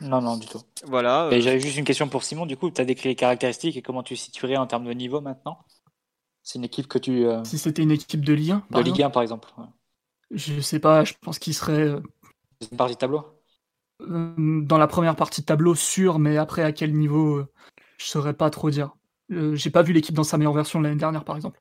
Non, 0.01 0.21
non, 0.21 0.37
du 0.37 0.47
tout. 0.47 0.61
Voilà. 0.85 1.27
Euh, 1.27 1.41
j'avais 1.41 1.61
juste 1.61 1.77
une 1.77 1.85
question 1.85 2.09
pour 2.09 2.25
Simon. 2.25 2.47
Du 2.47 2.57
coup, 2.57 2.71
tu 2.71 2.81
as 2.81 2.85
décrit 2.85 3.09
les 3.09 3.15
caractéristiques 3.15 3.77
et 3.77 3.83
comment 3.83 4.03
tu 4.03 4.17
situerais 4.17 4.57
en 4.57 4.67
termes 4.67 4.85
de 4.85 4.93
niveau 4.93 5.21
maintenant? 5.21 5.59
C'est 6.43 6.59
une 6.59 6.65
équipe 6.65 6.89
que 6.89 6.99
tu. 6.99 7.25
Euh, 7.27 7.45
si 7.45 7.59
c'était 7.59 7.83
une 7.83 7.93
équipe 7.93 8.25
de 8.25 8.33
Ligue 8.33 8.51
1 8.51 8.65
De 8.71 8.81
Ligue 8.81 9.03
1, 9.03 9.11
par 9.11 9.23
exemple. 9.23 9.49
Je 10.33 10.61
sais 10.61 10.81
pas, 10.81 11.05
je 11.05 11.15
pense 11.21 11.39
qu'il 11.39 11.55
serait. 11.55 11.95
C'est 12.61 12.73
une 12.73 12.77
partie 12.77 12.95
de 12.95 12.99
tableau? 12.99 13.25
Dans 14.07 14.79
la 14.79 14.87
première 14.87 15.17
partie 15.17 15.41
de 15.41 15.47
tableau, 15.47 15.75
sûr, 15.75 16.19
mais 16.19 16.37
après, 16.37 16.63
à 16.63 16.73
quel 16.73 16.95
niveau, 16.95 17.37
euh, 17.37 17.53
je 17.99 18.07
saurais 18.07 18.35
pas 18.35 18.51
trop 18.51 18.71
dire. 18.71 18.95
Euh, 19.31 19.55
j'ai 19.55 19.71
pas 19.71 19.83
vu 19.83 19.93
l'équipe 19.93 20.15
dans 20.15 20.25
sa 20.25 20.39
meilleure 20.39 20.53
version 20.53 20.81
l'année 20.81 20.97
dernière, 20.97 21.25
par 21.25 21.37
exemple. 21.37 21.61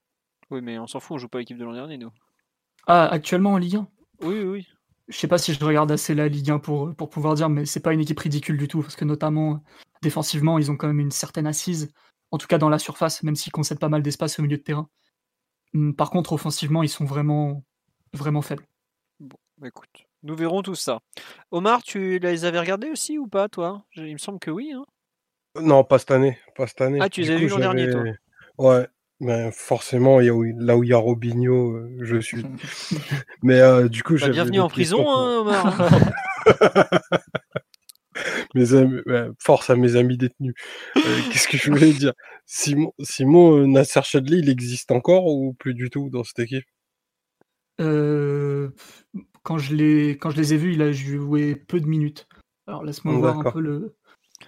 Oui, 0.49 0.61
mais 0.61 0.77
on 0.79 0.87
s'en 0.87 0.99
fout, 0.99 1.15
on 1.15 1.17
joue 1.17 1.27
pas 1.27 1.39
l'équipe 1.39 1.57
de 1.57 1.63
l'an 1.63 1.73
dernier, 1.73 1.97
nous. 1.97 2.11
Ah, 2.87 3.07
actuellement 3.07 3.53
en 3.53 3.57
Ligue 3.57 3.77
1 3.77 3.87
Oui, 4.23 4.39
oui. 4.43 4.67
Je 5.07 5.17
sais 5.17 5.27
pas 5.27 5.37
si 5.37 5.53
je 5.53 5.63
regarde 5.63 5.91
assez 5.91 6.15
la 6.15 6.27
Ligue 6.27 6.51
1 6.51 6.59
pour, 6.59 6.93
pour 6.95 7.09
pouvoir 7.09 7.35
dire, 7.35 7.49
mais 7.49 7.65
c'est 7.65 7.79
pas 7.79 7.93
une 7.93 7.99
équipe 7.99 8.19
ridicule 8.19 8.57
du 8.57 8.67
tout, 8.67 8.81
parce 8.81 8.95
que 8.95 9.05
notamment, 9.05 9.63
défensivement, 10.01 10.57
ils 10.57 10.71
ont 10.71 10.77
quand 10.77 10.87
même 10.87 10.99
une 10.99 11.11
certaine 11.11 11.47
assise, 11.47 11.91
en 12.31 12.37
tout 12.37 12.47
cas 12.47 12.57
dans 12.57 12.69
la 12.69 12.79
surface, 12.79 13.23
même 13.23 13.35
s'ils 13.35 13.51
concèdent 13.51 13.79
pas 13.79 13.89
mal 13.89 14.01
d'espace 14.01 14.39
au 14.39 14.41
milieu 14.41 14.57
de 14.57 14.63
terrain. 14.63 14.89
Hum, 15.73 15.95
par 15.95 16.09
contre, 16.09 16.33
offensivement, 16.33 16.83
ils 16.83 16.89
sont 16.89 17.05
vraiment, 17.05 17.63
vraiment 18.13 18.41
faibles. 18.41 18.67
Bon, 19.19 19.37
bah 19.57 19.67
écoute, 19.67 20.07
nous 20.23 20.35
verrons 20.35 20.61
tout 20.61 20.75
ça. 20.75 20.99
Omar, 21.51 21.83
tu 21.83 22.19
les 22.19 22.45
avais 22.45 22.59
regardés 22.59 22.89
aussi 22.89 23.17
ou 23.17 23.27
pas, 23.27 23.49
toi? 23.49 23.83
Il 23.95 24.13
me 24.13 24.17
semble 24.17 24.39
que 24.39 24.51
oui. 24.51 24.71
Hein 24.73 24.85
non, 25.59 25.83
pas 25.83 25.99
cette 25.99 26.11
année. 26.11 26.37
Pas 26.55 26.67
cette 26.67 26.81
année. 26.81 26.99
Ah, 27.01 27.09
tu 27.09 27.21
les 27.21 27.31
avais 27.31 27.39
vus 27.39 27.47
l'an 27.47 27.59
dernier, 27.59 27.89
toi 27.89 28.03
Ouais, 28.57 28.87
mais 29.19 29.51
forcément, 29.51 30.19
là 30.19 30.77
où 30.77 30.83
il 30.83 30.89
y 30.89 30.93
a 30.93 30.97
Robinho, 30.97 31.71
euh, 31.71 31.97
je 32.01 32.17
suis. 32.17 32.43
mais 33.43 33.59
euh, 33.59 33.89
du 33.89 34.03
coup, 34.03 34.15
bah, 34.17 34.29
Bienvenue 34.29 34.59
en 34.59 34.69
prison, 34.69 35.09
hein, 35.09 35.39
Omar. 35.39 35.89
mes 38.55 38.73
amis, 38.73 39.01
force 39.39 39.69
à 39.69 39.75
mes 39.75 39.95
amis 39.95 40.17
détenus. 40.17 40.53
Euh, 40.97 41.01
qu'est-ce 41.31 41.47
que 41.47 41.57
je 41.57 41.69
voulais 41.69 41.93
dire? 41.93 42.13
Simon, 42.45 42.93
Simon 42.99 43.67
Nasser 43.67 44.01
Chadli, 44.03 44.39
il 44.39 44.49
existe 44.49 44.91
encore 44.91 45.25
ou 45.25 45.53
plus 45.53 45.73
du 45.73 45.89
tout 45.89 46.09
dans 46.09 46.23
cette 46.23 46.39
équipe? 46.39 46.65
Euh, 47.79 48.69
quand 49.43 49.57
je 49.57 49.75
les 49.75 50.11
quand 50.11 50.29
je 50.29 50.37
les 50.37 50.53
ai 50.53 50.57
vus, 50.57 50.73
il 50.73 50.81
a 50.81 50.91
joué 50.91 51.55
peu 51.55 51.79
de 51.79 51.87
minutes. 51.87 52.27
Alors 52.67 52.83
laisse-moi 52.83 53.15
voir 53.15 53.39
un 53.39 53.51
peu 53.51 53.59
le 53.59 53.95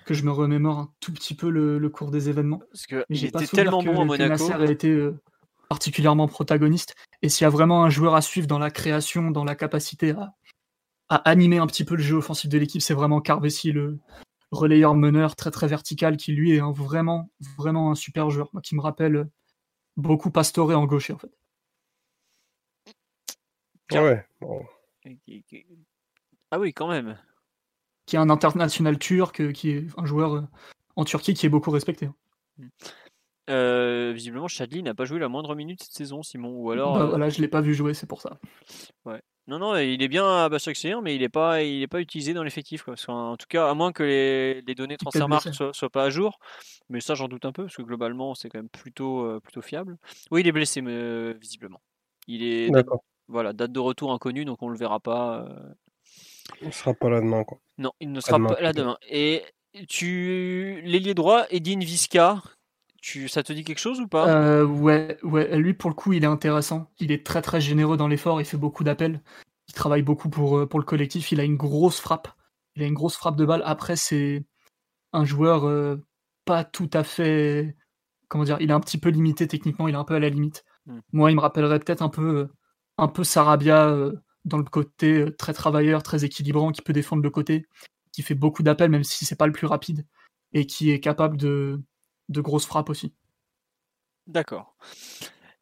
que 0.05 0.13
je 0.13 0.23
me 0.23 0.31
remémore 0.31 0.79
un 0.79 0.93
tout 0.99 1.13
petit 1.13 1.35
peu 1.35 1.49
le, 1.49 1.89
cours 1.89 2.11
des 2.11 2.29
événements. 2.29 2.61
Parce 2.71 2.87
que 2.87 3.05
il 3.09 3.25
était 3.25 3.45
tellement 3.45 3.83
bon 3.83 4.01
à 4.01 4.05
Monaco. 4.05 4.29
Nasser 4.29 4.53
a 4.53 4.65
été 4.65 4.89
euh, 4.89 5.19
particulièrement 5.69 6.27
protagoniste. 6.27 6.95
Et 7.21 7.29
s'il 7.29 7.45
y 7.45 7.47
a 7.47 7.49
vraiment 7.49 7.83
un 7.83 7.89
joueur 7.89 8.15
à 8.15 8.21
suivre 8.21 8.47
dans 8.47 8.59
la 8.59 8.71
création, 8.71 9.29
dans 9.31 9.43
la 9.43 9.55
capacité 9.55 10.11
à, 10.11 10.33
à 11.09 11.15
animer 11.29 11.59
un 11.59 11.67
petit 11.67 11.85
peu 11.85 11.95
le 11.95 12.01
jeu 12.01 12.15
offensif 12.17 12.49
de 12.49 12.57
l'équipe, 12.57 12.81
c'est 12.81 12.95
vraiment 12.95 13.21
Carvesi, 13.21 13.71
le, 13.71 13.99
relayeur 14.53 14.95
meneur 14.95 15.35
très 15.35 15.51
très 15.51 15.67
vertical 15.67 16.17
qui 16.17 16.31
lui 16.31 16.55
est 16.55 16.59
un, 16.59 16.71
vraiment 16.71 17.29
vraiment 17.57 17.91
un 17.91 17.95
super 17.95 18.29
joueur, 18.29 18.49
moi, 18.53 18.61
qui 18.61 18.75
me 18.75 18.81
rappelle 18.81 19.27
beaucoup 19.97 20.31
Pastore 20.31 20.71
en 20.71 20.85
gaucher 20.85 21.13
en 21.13 21.17
fait. 21.17 21.31
Ouais. 23.91 24.25
Ah 26.51 26.59
oui, 26.59 26.73
quand 26.73 26.87
même. 26.87 27.17
Qui 28.05 28.15
est 28.15 28.19
un 28.19 28.29
international 28.29 28.99
turc, 28.99 29.51
qui 29.53 29.69
est 29.69 29.87
un 29.97 30.05
joueur 30.05 30.47
en 30.95 31.05
Turquie 31.05 31.33
qui 31.33 31.45
est 31.45 31.49
beaucoup 31.49 31.71
respecté. 31.71 32.09
Mmh. 32.57 32.67
Euh, 33.49 34.13
visiblement, 34.13 34.47
Chadli 34.47 34.83
n'a 34.83 34.93
pas 34.93 35.05
joué 35.05 35.19
la 35.19 35.27
moindre 35.27 35.55
minute 35.55 35.83
cette 35.83 35.91
saison, 35.91 36.23
Simon. 36.23 36.51
Ou 36.59 36.71
alors. 36.71 36.97
Bah, 36.97 37.05
voilà, 37.05 37.29
je 37.29 37.41
l'ai 37.41 37.47
pas 37.47 37.61
vu 37.61 37.73
jouer, 37.73 37.93
c'est 37.93 38.07
pour 38.07 38.21
ça. 38.21 38.39
Ouais. 39.05 39.21
Non, 39.47 39.59
non, 39.59 39.75
il 39.75 40.01
est 40.01 40.07
bien 40.07 40.25
à 40.25 40.47
Başakşehir, 40.47 41.01
mais 41.01 41.15
il 41.15 41.19
n'est 41.19 41.27
pas, 41.27 41.63
il 41.63 41.81
est 41.81 41.87
pas 41.87 41.99
utilisé 41.99 42.33
dans 42.33 42.43
l'effectif. 42.43 42.87
En 43.07 43.35
tout 43.35 43.47
cas, 43.49 43.69
à 43.69 43.73
moins 43.73 43.91
que 43.91 44.03
les, 44.03 44.61
les 44.61 44.75
données 44.75 44.95
Transfermarkt 44.95 45.51
soient, 45.51 45.73
soient 45.73 45.89
pas 45.89 46.05
à 46.05 46.09
jour. 46.09 46.39
Mais 46.87 47.01
ça, 47.01 47.15
j'en 47.15 47.27
doute 47.27 47.43
un 47.43 47.51
peu, 47.51 47.63
parce 47.63 47.75
que 47.75 47.81
globalement, 47.81 48.35
c'est 48.35 48.47
quand 48.47 48.59
même 48.59 48.69
plutôt, 48.69 49.39
plutôt 49.41 49.61
fiable. 49.61 49.97
Oui, 50.31 50.41
il 50.41 50.47
est 50.47 50.53
blessé, 50.53 50.81
mais, 50.81 51.33
visiblement. 51.33 51.81
Il 52.27 52.43
est. 52.43 52.71
Voilà, 53.27 53.53
date 53.53 53.71
de 53.71 53.79
retour 53.79 54.11
inconnue, 54.11 54.45
donc 54.45 54.61
on 54.61 54.69
le 54.69 54.77
verra 54.77 54.99
pas. 54.99 55.47
Il 56.61 56.67
ne 56.67 56.71
sera 56.71 56.93
pas 56.93 57.09
là 57.09 57.21
demain, 57.21 57.43
quoi. 57.43 57.59
Non, 57.77 57.91
il 57.99 58.11
ne 58.11 58.19
sera 58.19 58.39
pas 58.39 58.61
là 58.61 58.73
demain. 58.73 58.97
Et 59.09 59.43
tu, 59.87 60.81
l'ailier 60.83 61.13
droit, 61.13 61.45
Edin 61.49 61.79
Visca, 61.79 62.41
tu, 63.03 63.27
ça 63.27 63.43
te 63.43 63.51
dit 63.51 63.65
quelque 63.65 63.79
chose 63.79 63.99
ou 63.99 64.07
pas? 64.07 64.29
Euh, 64.29 64.65
Ouais, 64.65 65.17
ouais. 65.23 65.57
Lui 65.57 65.73
pour 65.73 65.89
le 65.89 65.95
coup, 65.95 66.13
il 66.13 66.23
est 66.23 66.27
intéressant. 66.27 66.89
Il 66.99 67.11
est 67.11 67.25
très 67.25 67.41
très 67.41 67.59
généreux 67.59 67.97
dans 67.97 68.07
l'effort. 68.07 68.39
Il 68.39 68.45
fait 68.45 68.57
beaucoup 68.57 68.85
d'appels. 68.85 69.21
Il 69.67 69.73
travaille 69.73 70.03
beaucoup 70.03 70.29
pour 70.29 70.57
euh, 70.57 70.65
pour 70.67 70.79
le 70.79 70.85
collectif. 70.85 71.31
Il 71.33 71.41
a 71.41 71.43
une 71.43 71.57
grosse 71.57 71.99
frappe. 71.99 72.29
Il 72.75 72.83
a 72.83 72.85
une 72.85 72.93
grosse 72.93 73.17
frappe 73.17 73.35
de 73.35 73.45
balle. 73.45 73.61
Après, 73.65 73.97
c'est 73.97 74.45
un 75.11 75.25
joueur 75.25 75.67
euh, 75.67 75.97
pas 76.45 76.63
tout 76.63 76.89
à 76.93 77.03
fait. 77.03 77.75
Comment 78.29 78.45
dire 78.45 78.57
Il 78.61 78.69
est 78.69 78.73
un 78.73 78.79
petit 78.79 78.97
peu 78.97 79.09
limité 79.09 79.49
techniquement. 79.49 79.89
Il 79.89 79.95
est 79.95 79.97
un 79.97 80.05
peu 80.05 80.15
à 80.15 80.19
la 80.19 80.29
limite. 80.29 80.63
Hmm. 80.85 80.99
Moi, 81.11 81.29
il 81.29 81.35
me 81.35 81.41
rappellerait 81.41 81.79
peut-être 81.79 82.03
un 82.03 82.09
peu 82.09 82.47
un 82.97 83.07
peu 83.07 83.23
Sarabia 83.23 83.95
dans 84.45 84.57
le 84.57 84.63
côté 84.63 85.25
très 85.37 85.53
travailleur, 85.53 86.03
très 86.03 86.25
équilibrant, 86.25 86.71
qui 86.71 86.81
peut 86.81 86.93
défendre 86.93 87.23
le 87.23 87.29
côté 87.29 87.65
qui 88.13 88.21
fait 88.21 88.35
beaucoup 88.35 88.63
d'appels, 88.63 88.91
même 88.91 89.03
si 89.03 89.25
c'est 89.25 89.35
pas 89.35 89.47
le 89.47 89.53
plus 89.53 89.67
rapide, 89.67 90.05
et 90.53 90.65
qui 90.65 90.91
est 90.91 90.99
capable 90.99 91.35
de, 91.35 91.81
de 92.29 92.41
grosses 92.41 92.65
frappes 92.65 92.89
aussi. 92.89 93.13
D'accord. 94.27 94.77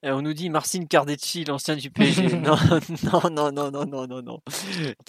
on 0.03 0.21
nous 0.21 0.33
dit 0.33 0.49
Marcin 0.49 0.85
Cardecci, 0.85 1.45
l'ancien 1.45 1.75
du 1.75 1.89
PSG. 1.89 2.27
non, 2.37 2.57
non, 3.31 3.51
non, 3.51 3.71
non, 3.71 3.85
non, 3.85 4.07
non, 4.07 4.21
non. 4.21 4.41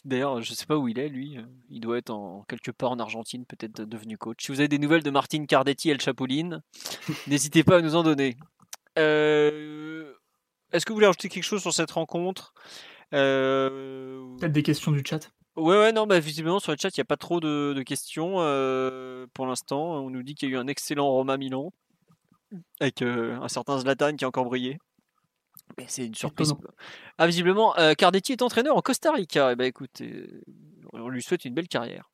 D'ailleurs, 0.04 0.40
je 0.40 0.54
sais 0.54 0.66
pas 0.66 0.76
où 0.76 0.88
il 0.88 0.98
est, 0.98 1.08
lui. 1.08 1.36
Il 1.68 1.80
doit 1.80 1.98
être 1.98 2.10
en 2.10 2.44
quelque 2.48 2.70
part 2.70 2.92
en 2.92 2.98
Argentine, 2.98 3.44
peut-être 3.44 3.82
devenu 3.82 4.16
coach. 4.16 4.44
Si 4.44 4.52
vous 4.52 4.60
avez 4.60 4.68
des 4.68 4.78
nouvelles 4.78 5.02
de 5.02 5.10
Martin 5.10 5.44
Cardetti 5.44 5.90
El 5.90 6.00
Chapolin, 6.00 6.62
n'hésitez 7.26 7.64
pas 7.64 7.78
à 7.78 7.80
nous 7.82 7.96
en 7.96 8.04
donner. 8.04 8.36
Euh, 8.98 10.11
est-ce 10.72 10.86
que 10.86 10.92
vous 10.92 10.96
voulez 10.96 11.06
ajouter 11.06 11.28
quelque 11.28 11.44
chose 11.44 11.62
sur 11.62 11.72
cette 11.72 11.90
rencontre? 11.90 12.54
Euh, 13.14 14.36
Peut-être 14.38 14.52
des 14.52 14.62
questions 14.62 14.90
du 14.92 15.02
chat. 15.06 15.30
Ouais, 15.56 15.76
ouais, 15.76 15.92
non, 15.92 16.06
bah, 16.06 16.18
visiblement 16.18 16.60
sur 16.60 16.72
le 16.72 16.78
chat, 16.80 16.88
il 16.96 17.00
n'y 17.00 17.02
a 17.02 17.06
pas 17.06 17.18
trop 17.18 17.38
de, 17.38 17.82
questions 17.84 18.36
euh, 18.38 19.26
pour 19.34 19.46
l'instant. 19.46 20.02
On 20.02 20.08
nous 20.08 20.22
dit 20.22 20.34
qu'il 20.34 20.48
y 20.48 20.52
a 20.52 20.54
eu 20.54 20.58
un 20.58 20.66
excellent 20.66 21.08
Roma 21.10 21.36
Milan 21.36 21.72
avec 22.80 23.02
euh, 23.02 23.38
un 23.40 23.48
certain 23.48 23.78
Zlatan 23.78 24.16
qui 24.16 24.24
a 24.24 24.28
encore 24.28 24.44
brillé. 24.44 24.78
Mais 25.76 25.84
c'est 25.88 26.06
une 26.06 26.14
surprise. 26.14 26.54
Ah, 27.18 27.26
visiblement, 27.26 27.76
euh, 27.78 27.92
Cardetti 27.94 28.32
est 28.32 28.42
entraîneur 28.42 28.76
en 28.76 28.82
Costa 28.82 29.12
Rica. 29.12 29.50
Et 29.50 29.52
eh 29.52 29.56
ben, 29.56 29.64
écoute, 29.64 30.02
on 30.92 31.08
lui 31.08 31.22
souhaite 31.22 31.44
une 31.44 31.54
belle 31.54 31.68
carrière. 31.68 32.10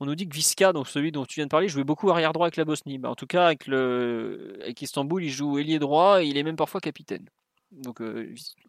On 0.00 0.06
nous 0.06 0.16
dit 0.16 0.28
que 0.28 0.34
Visca, 0.34 0.72
donc 0.72 0.88
celui 0.88 1.12
dont 1.12 1.24
tu 1.24 1.36
viens 1.36 1.46
de 1.46 1.50
parler, 1.50 1.68
jouait 1.68 1.84
beaucoup 1.84 2.10
arrière 2.10 2.32
droit 2.32 2.46
avec 2.46 2.56
la 2.56 2.64
Bosnie. 2.64 2.98
Bah, 2.98 3.10
en 3.10 3.14
tout 3.14 3.26
cas, 3.26 3.46
avec, 3.46 3.68
le, 3.68 4.58
avec 4.60 4.82
Istanbul, 4.82 5.22
il 5.22 5.30
joue 5.30 5.58
ailier 5.58 5.78
droit 5.78 6.22
et 6.22 6.26
il 6.26 6.36
est 6.36 6.42
même 6.42 6.56
parfois 6.56 6.80
capitaine. 6.80 7.28
Donc, 7.72 8.00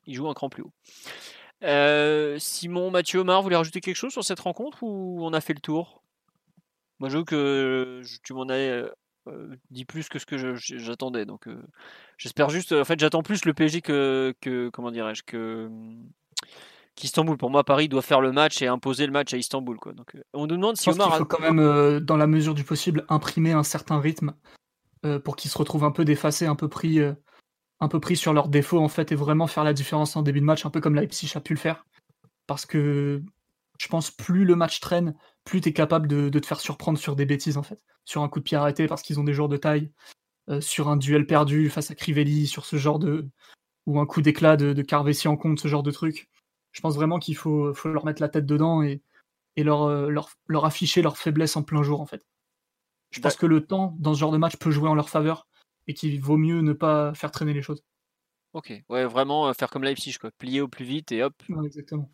il 0.07 0.13
joue 0.15 0.27
un 0.27 0.34
cran 0.34 0.49
plus 0.49 0.63
haut. 0.63 0.71
Euh, 1.63 2.38
Simon, 2.39 2.91
Mathieu, 2.91 3.19
Omar, 3.19 3.39
vous 3.39 3.43
voulez 3.43 3.55
rajouter 3.55 3.81
quelque 3.81 3.95
chose 3.95 4.11
sur 4.11 4.23
cette 4.23 4.39
rencontre 4.39 4.84
ou 4.84 5.19
on 5.21 5.34
a 5.34 5.41
fait 5.41 5.53
le 5.53 5.59
tour? 5.59 6.03
Moi, 6.99 7.09
je 7.09 7.17
veux 7.17 7.23
que 7.23 8.01
tu 8.23 8.34
m'en 8.34 8.49
as 8.49 8.53
euh, 8.53 9.55
dit 9.71 9.85
plus 9.85 10.09
que 10.09 10.19
ce 10.19 10.25
que 10.25 10.55
j'attendais. 10.55 11.25
Donc, 11.25 11.47
euh, 11.47 11.61
j'espère 12.17 12.49
juste. 12.49 12.73
En 12.73 12.85
fait, 12.85 12.99
j'attends 12.99 13.23
plus 13.23 13.45
le 13.45 13.53
PSG 13.53 13.81
que, 13.81 14.34
que 14.41 14.69
comment 14.69 14.91
dirais-je 14.91 15.23
que 15.23 15.69
qu'Istanbul. 16.95 17.38
Pour 17.38 17.49
moi, 17.49 17.63
Paris 17.63 17.89
doit 17.89 18.01
faire 18.01 18.21
le 18.21 18.31
match 18.31 18.61
et 18.61 18.67
imposer 18.67 19.05
le 19.05 19.11
match 19.11 19.34
à 19.34 19.38
Istanbul. 19.38 19.77
Quoi. 19.77 19.93
Donc, 19.93 20.15
on 20.34 20.47
nous 20.47 20.57
demande 20.57 20.77
si 20.77 20.89
Omar. 20.89 21.09
Il 21.13 21.17
faut 21.19 21.25
quand 21.25 21.39
même, 21.39 21.99
dans 22.01 22.17
la 22.17 22.27
mesure 22.27 22.53
du 22.53 22.63
possible, 22.63 23.05
imprimer 23.09 23.53
un 23.53 23.63
certain 23.63 23.99
rythme 23.99 24.34
pour 25.23 25.35
qu'il 25.35 25.49
se 25.49 25.57
retrouve 25.57 25.84
un 25.84 25.91
peu 25.91 26.05
défacé, 26.05 26.45
un 26.45 26.55
peu 26.55 26.69
pris 26.69 26.99
un 27.84 27.88
peu 27.88 27.99
pris 27.99 28.15
sur 28.15 28.34
leurs 28.34 28.49
défauts 28.49 28.80
en 28.80 28.88
fait 28.88 29.11
et 29.11 29.15
vraiment 29.15 29.47
faire 29.47 29.64
la 29.64 29.73
différence 29.73 30.15
en 30.15 30.22
début 30.23 30.39
de 30.39 30.45
match, 30.45 30.65
un 30.65 30.69
peu 30.69 30.81
comme 30.81 30.95
Leipzig 30.95 31.31
a 31.35 31.41
pu 31.41 31.53
le 31.53 31.60
faire. 31.60 31.85
Parce 32.47 32.65
que 32.65 33.22
je 33.80 33.88
pense 33.88 34.11
plus 34.11 34.45
le 34.45 34.55
match 34.55 34.80
traîne, 34.80 35.15
plus 35.43 35.61
tu 35.61 35.69
es 35.69 35.73
capable 35.73 36.07
de, 36.07 36.30
te 36.39 36.45
faire 36.45 36.60
surprendre 36.60 36.97
sur 36.97 37.15
des 37.15 37.26
bêtises 37.26 37.57
en 37.57 37.64
fait. 37.64 37.80
Sur 38.05 38.22
un 38.22 38.30
coup 38.30 38.39
de 38.39 38.43
pied 38.43 38.57
arrêté 38.57 38.88
parce 38.88 39.01
qu'ils 39.01 39.19
ont 39.19 39.23
des 39.23 39.34
joueurs 39.34 39.49
de 39.49 39.57
taille, 39.57 39.91
euh, 40.49 40.61
sur 40.61 40.89
un 40.89 40.97
duel 40.97 41.26
perdu 41.26 41.69
face 41.69 41.91
à 41.91 41.95
Crivelli, 41.95 42.47
sur 42.47 42.65
ce 42.65 42.77
genre 42.77 42.99
de. 42.99 43.30
ou 43.85 43.99
un 43.99 44.05
coup 44.05 44.22
d'éclat 44.22 44.57
de, 44.57 44.73
de 44.73 45.27
en 45.27 45.38
compte, 45.38 45.60
ce 45.60 45.68
genre 45.68 45.84
de 45.84 45.91
truc. 45.91 46.30
Je 46.72 46.81
pense 46.81 46.95
vraiment 46.95 47.19
qu'il 47.19 47.35
faut, 47.35 47.73
faut, 47.73 47.89
leur 47.89 48.05
mettre 48.05 48.22
la 48.22 48.30
tête 48.30 48.45
dedans 48.45 48.81
et, 48.84 49.01
et 49.55 49.64
leur, 49.64 49.84
euh, 49.84 50.10
leur, 50.10 50.30
leur, 50.47 50.65
afficher 50.65 51.01
leur 51.01 51.18
faiblesse 51.18 51.55
en 51.55 51.64
plein 51.64 51.84
jour 51.84 52.01
en 52.01 52.05
fait. 52.05 52.26
Je 53.11 53.19
pense 53.19 53.35
que 53.35 53.45
le 53.45 53.65
temps 53.65 53.95
dans 53.99 54.14
ce 54.14 54.19
genre 54.19 54.31
de 54.31 54.38
match 54.38 54.57
peut 54.57 54.72
jouer 54.72 54.89
en 54.89 54.95
leur 54.95 55.10
faveur 55.10 55.47
et 55.88 55.93
qu'il 55.93 56.19
vaut 56.22 56.38
mieux 56.38 56.61
ne 56.61 56.73
pas 56.73 57.14
faire 57.14 57.31
traîner 57.31 57.53
les 57.53 57.61
choses. 57.61 57.84
Ok, 58.53 58.72
ouais, 58.89 59.05
vraiment 59.05 59.47
euh, 59.47 59.53
faire 59.53 59.69
comme 59.69 59.84
Leipzig, 59.84 60.18
quoi. 60.19 60.30
Plier 60.38 60.61
au 60.61 60.68
plus 60.68 60.85
vite 60.85 61.11
et 61.11 61.23
hop. 61.23 61.34
exactement. 61.65 62.10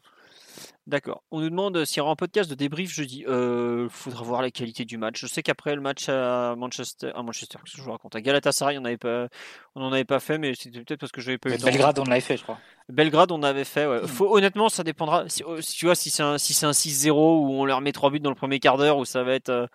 D'accord. 0.88 1.24
On 1.30 1.40
nous 1.40 1.50
demande 1.50 1.86
s'il 1.86 1.98
y 1.98 2.02
aura 2.02 2.12
un 2.12 2.16
podcast 2.16 2.50
de 2.50 2.56
débrief 2.56 2.92
jeudi. 2.92 3.24
Euh, 3.28 3.88
faudra 3.90 4.24
voir 4.24 4.42
la 4.42 4.50
qualité 4.50 4.86
du 4.86 4.98
match. 4.98 5.20
Je 5.20 5.28
sais 5.28 5.44
qu'après 5.44 5.76
le 5.76 5.82
match 5.82 6.10
à 6.10 6.56
Manchester, 6.58 7.12
à 7.14 7.22
Manchester, 7.22 7.60
que 7.60 7.70
je 7.70 7.82
vous 7.82 7.92
raconte, 7.92 8.16
à 8.16 8.22
Galatasaray, 8.22 8.78
on 8.78 8.82
n'en 8.82 8.98
pas, 8.98 9.28
on 9.76 9.92
avait 9.92 10.06
pas 10.06 10.20
fait, 10.20 10.40
mais 10.40 10.56
c'était 10.56 10.80
peut-être 10.84 11.00
parce 11.00 11.12
que 11.12 11.22
j'avais 11.22 11.38
pas 11.38 11.50
eu 11.50 11.58
temps. 11.58 11.66
Belgrade, 11.66 12.00
on 12.00 12.06
l'avait 12.06 12.22
fait, 12.22 12.38
je 12.38 12.44
crois. 12.44 12.58
Belgrade, 12.88 13.32
on 13.32 13.44
avait 13.44 13.66
fait. 13.66 13.86
Ouais. 13.86 14.02
Hmm. 14.02 14.08
Faut, 14.08 14.36
honnêtement, 14.36 14.70
ça 14.70 14.84
dépendra. 14.84 15.30
Si, 15.30 15.44
tu 15.76 15.86
vois, 15.86 15.96
si 15.96 16.10
c'est 16.10 16.24
un, 16.24 16.38
si 16.38 16.54
c'est 16.54 16.66
un 16.66 16.72
6-0 16.72 17.12
où 17.12 17.52
on 17.52 17.66
leur 17.66 17.82
met 17.82 17.92
3 17.92 18.10
buts 18.10 18.20
dans 18.20 18.32
le 18.32 18.36
premier 18.36 18.60
quart 18.60 18.78
d'heure, 18.78 18.98
où 18.98 19.06
ça 19.06 19.24
va 19.24 19.34
être 19.34 19.50
euh, 19.50 19.68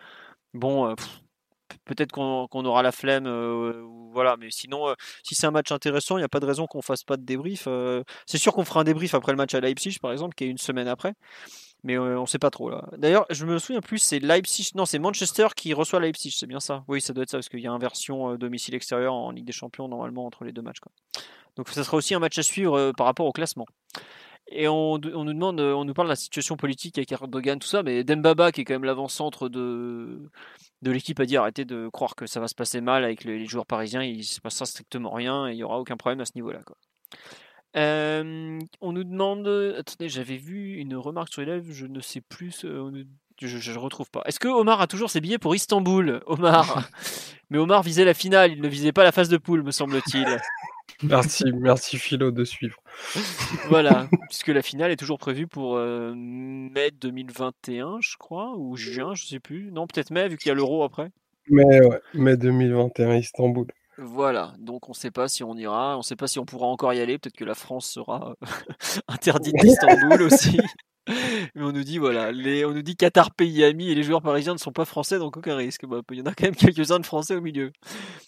bon. 0.53 0.89
Euh, 0.89 0.95
peut-être 1.85 2.12
qu'on 2.12 2.65
aura 2.65 2.82
la 2.82 2.93
flemme, 2.93 3.27
euh, 3.27 3.82
voilà. 4.12 4.36
Mais 4.39 4.49
sinon, 4.51 4.89
euh, 4.89 4.95
si 5.23 5.35
c'est 5.35 5.47
un 5.47 5.51
match 5.51 5.73
intéressant, 5.73 6.16
il 6.16 6.20
n'y 6.20 6.24
a 6.24 6.28
pas 6.28 6.41
de 6.41 6.47
raison 6.47 6.66
qu'on 6.66 6.82
fasse 6.82 7.05
pas 7.05 7.16
de 7.16 7.24
débrief. 7.24 7.65
Euh. 7.66 8.03
c'est 8.27 8.39
sûr 8.39 8.53
qu'on 8.53 8.65
fera 8.65 8.81
un 8.81 8.85
débrief 8.85 9.15
après 9.15 9.32
le 9.32 9.36
match 9.36 9.55
à 9.55 9.61
Leipzig, 9.61 9.99
par 10.01 10.12
exemple, 10.12 10.35
qui 10.35 10.45
est 10.45 10.49
une 10.49 10.59
semaine 10.59 10.89
après. 10.89 11.15
Mais 11.82 11.99
on 11.99 12.23
ne 12.23 12.27
sait 12.27 12.39
pas 12.39 12.49
trop 12.49 12.70
là. 12.70 12.89
D'ailleurs, 12.97 13.27
je 13.28 13.45
me 13.45 13.59
souviens 13.59 13.82
plus, 13.82 13.99
c'est 13.99 14.19
Leipzig, 14.19 14.70
non, 14.74 14.86
c'est 14.86 14.99
Manchester 14.99 15.49
qui 15.55 15.74
reçoit 15.74 16.01
Leipzig, 16.01 16.31
c'est 16.31 16.47
bien 16.47 16.61
ça. 16.61 16.82
Oui, 16.89 17.03
ça 17.03 17.12
doit 17.12 17.24
être 17.24 17.31
ça 17.31 17.36
parce 17.36 17.51
qu'il 17.51 17.61
y 17.61 17.66
a 17.66 17.70
une 17.70 17.78
version 17.78 18.36
domicile 18.36 18.74
extérieur 18.74 19.12
en 19.12 19.31
Ligue 19.31 19.45
des 19.45 19.53
Champions 19.53 19.86
normalement 19.86 20.24
entre 20.24 20.45
les 20.45 20.53
deux 20.53 20.62
matchs. 20.62 20.78
Donc 21.57 21.69
ça 21.69 21.85
sera 21.85 21.99
aussi 21.99 22.15
un 22.15 22.20
match 22.20 22.39
à 22.39 22.43
suivre 22.43 22.93
par 22.97 23.05
rapport 23.05 23.27
au 23.27 23.32
classement. 23.32 23.66
Et 24.49 24.69
on, 24.69 24.99
nous 24.99 25.32
demande, 25.32 25.61
on 25.61 25.85
nous 25.85 25.95
parle 25.95 26.09
de 26.09 26.12
la 26.12 26.16
situation 26.16 26.57
politique 26.57 26.99
avec 26.99 27.11
Erdogan, 27.12 27.59
tout 27.59 27.69
ça, 27.69 27.82
mais 27.82 28.05
Dembaba, 28.05 28.53
qui 28.53 28.61
est 28.61 28.65
quand 28.65 28.74
même 28.74 28.85
l'avant-centre 28.85 29.49
de, 29.49 30.31
de 30.85 30.90
l'équipe, 30.93 31.19
a 31.19 31.27
dit 31.27 31.36
arrêtez 31.36 31.65
de 31.65 31.89
croire 31.89 32.15
que 32.15 32.27
ça 32.27 32.39
va 32.39 32.48
se 32.48 32.55
passer 32.55 32.81
mal 32.81 33.05
avec 33.05 33.24
les, 33.24 33.44
joueurs 33.47 33.66
parisiens, 33.66 34.02
il 34.02 34.19
ne 34.19 34.23
se 34.23 34.40
passera 34.40 34.66
strictement 34.66 35.11
rien 35.11 35.48
et 35.48 35.52
il 35.52 35.56
n'y 35.56 35.65
aura 35.65 35.81
aucun 35.81 35.97
problème 35.97 36.20
à 36.20 36.24
ce 36.24 36.32
niveau-là. 36.36 36.61
on 37.74 38.93
nous 38.93 39.05
demande, 39.05 39.74
attendez, 39.78 40.09
j'avais 40.09 40.36
vu 40.36 40.74
une 40.77 40.97
remarque 40.97 41.32
sur 41.32 41.43
les 41.43 41.47
lèvres, 41.47 41.73
je 41.73 41.86
ne 41.86 42.01
sais 42.01 42.20
plus, 42.20 42.61
je 42.61 43.73
ne 43.73 43.78
retrouve 43.78 44.11
pas. 44.11 44.23
Est-ce 44.27 44.39
que 44.39 44.48
Omar 44.48 44.81
a 44.81 44.86
toujours 44.86 45.11
ses 45.11 45.20
billets 45.20 45.39
pour 45.39 45.56
Istanbul 45.56 46.23
Omar? 46.27 46.89
Mais 47.51 47.59
Omar 47.59 47.82
visait 47.82 48.05
la 48.05 48.15
finale, 48.15 48.52
il 48.52 48.61
ne 48.61 48.69
visait 48.69 48.93
pas 48.93 49.05
la 49.05 49.12
phase 49.12 49.28
de 49.28 49.36
poule, 49.36 49.62
me 49.62 49.70
semble-t-il. 49.70 50.27
Merci, 51.02 51.44
merci 51.52 51.98
Philo 51.98 52.31
de 52.31 52.44
suivre. 52.44 52.78
voilà, 53.69 54.06
puisque 54.28 54.48
la 54.48 54.62
finale 54.62 54.90
est 54.90 54.97
toujours 54.97 55.19
prévue 55.19 55.47
pour 55.47 55.77
euh, 55.77 56.15
mai 56.15 56.90
2021, 56.93 57.98
je 58.01 58.16
crois, 58.16 58.55
ou 58.56 58.77
juin, 58.77 59.15
je 59.15 59.27
sais 59.27 59.40
plus. 59.40 59.70
Non, 59.73 59.86
peut-être 59.86 60.11
mai, 60.11 60.28
vu 60.28 60.36
qu'il 60.36 60.48
y 60.48 60.52
a 60.52 60.55
l'euro 60.55 60.85
après. 60.85 61.11
Mai, 61.48 61.81
ouais, 61.85 62.01
mai 62.15 62.36
2021, 62.36 63.16
Istanbul. 63.16 63.66
Voilà, 63.98 64.55
donc 64.59 64.89
on 64.89 64.93
ne 64.93 64.97
sait 64.97 65.11
pas 65.11 65.28
si 65.28 65.44
on 65.44 65.56
ira, 65.56 65.94
on 65.94 65.98
ne 65.98 66.02
sait 66.02 66.16
pas 66.16 66.27
si 66.27 66.39
on 66.39 66.44
pourra 66.44 66.66
encore 66.66 66.93
y 66.94 67.01
aller. 67.01 67.19
Peut-être 67.19 67.36
que 67.36 67.44
la 67.44 67.55
France 67.55 67.86
sera 67.86 68.35
interdite 69.09 69.55
d'Istanbul 69.56 70.23
aussi. 70.23 70.59
Mais 71.06 71.62
on 71.62 71.73
nous 71.73 71.85
dit 71.85 71.98
voilà, 71.98 72.32
les, 72.32 72.65
on 72.65 72.73
nous 72.73 72.82
dit 72.82 72.97
Qatar 72.97 73.32
pays 73.35 73.62
ami 73.62 73.90
et 73.90 73.94
les 73.94 74.02
joueurs 74.02 74.23
parisiens 74.23 74.55
ne 74.55 74.59
sont 74.59 74.73
pas 74.73 74.85
français 74.85 75.19
donc 75.19 75.36
aucun 75.36 75.55
risque. 75.55 75.86
Bah, 75.86 76.01
il 76.11 76.19
y 76.19 76.23
en 76.23 76.27
a 76.27 76.35
quand 76.35 76.44
même 76.44 76.56
quelques-uns 76.56 76.98
de 76.98 77.06
français 77.06 77.36
au 77.36 77.40
milieu. 77.40 77.73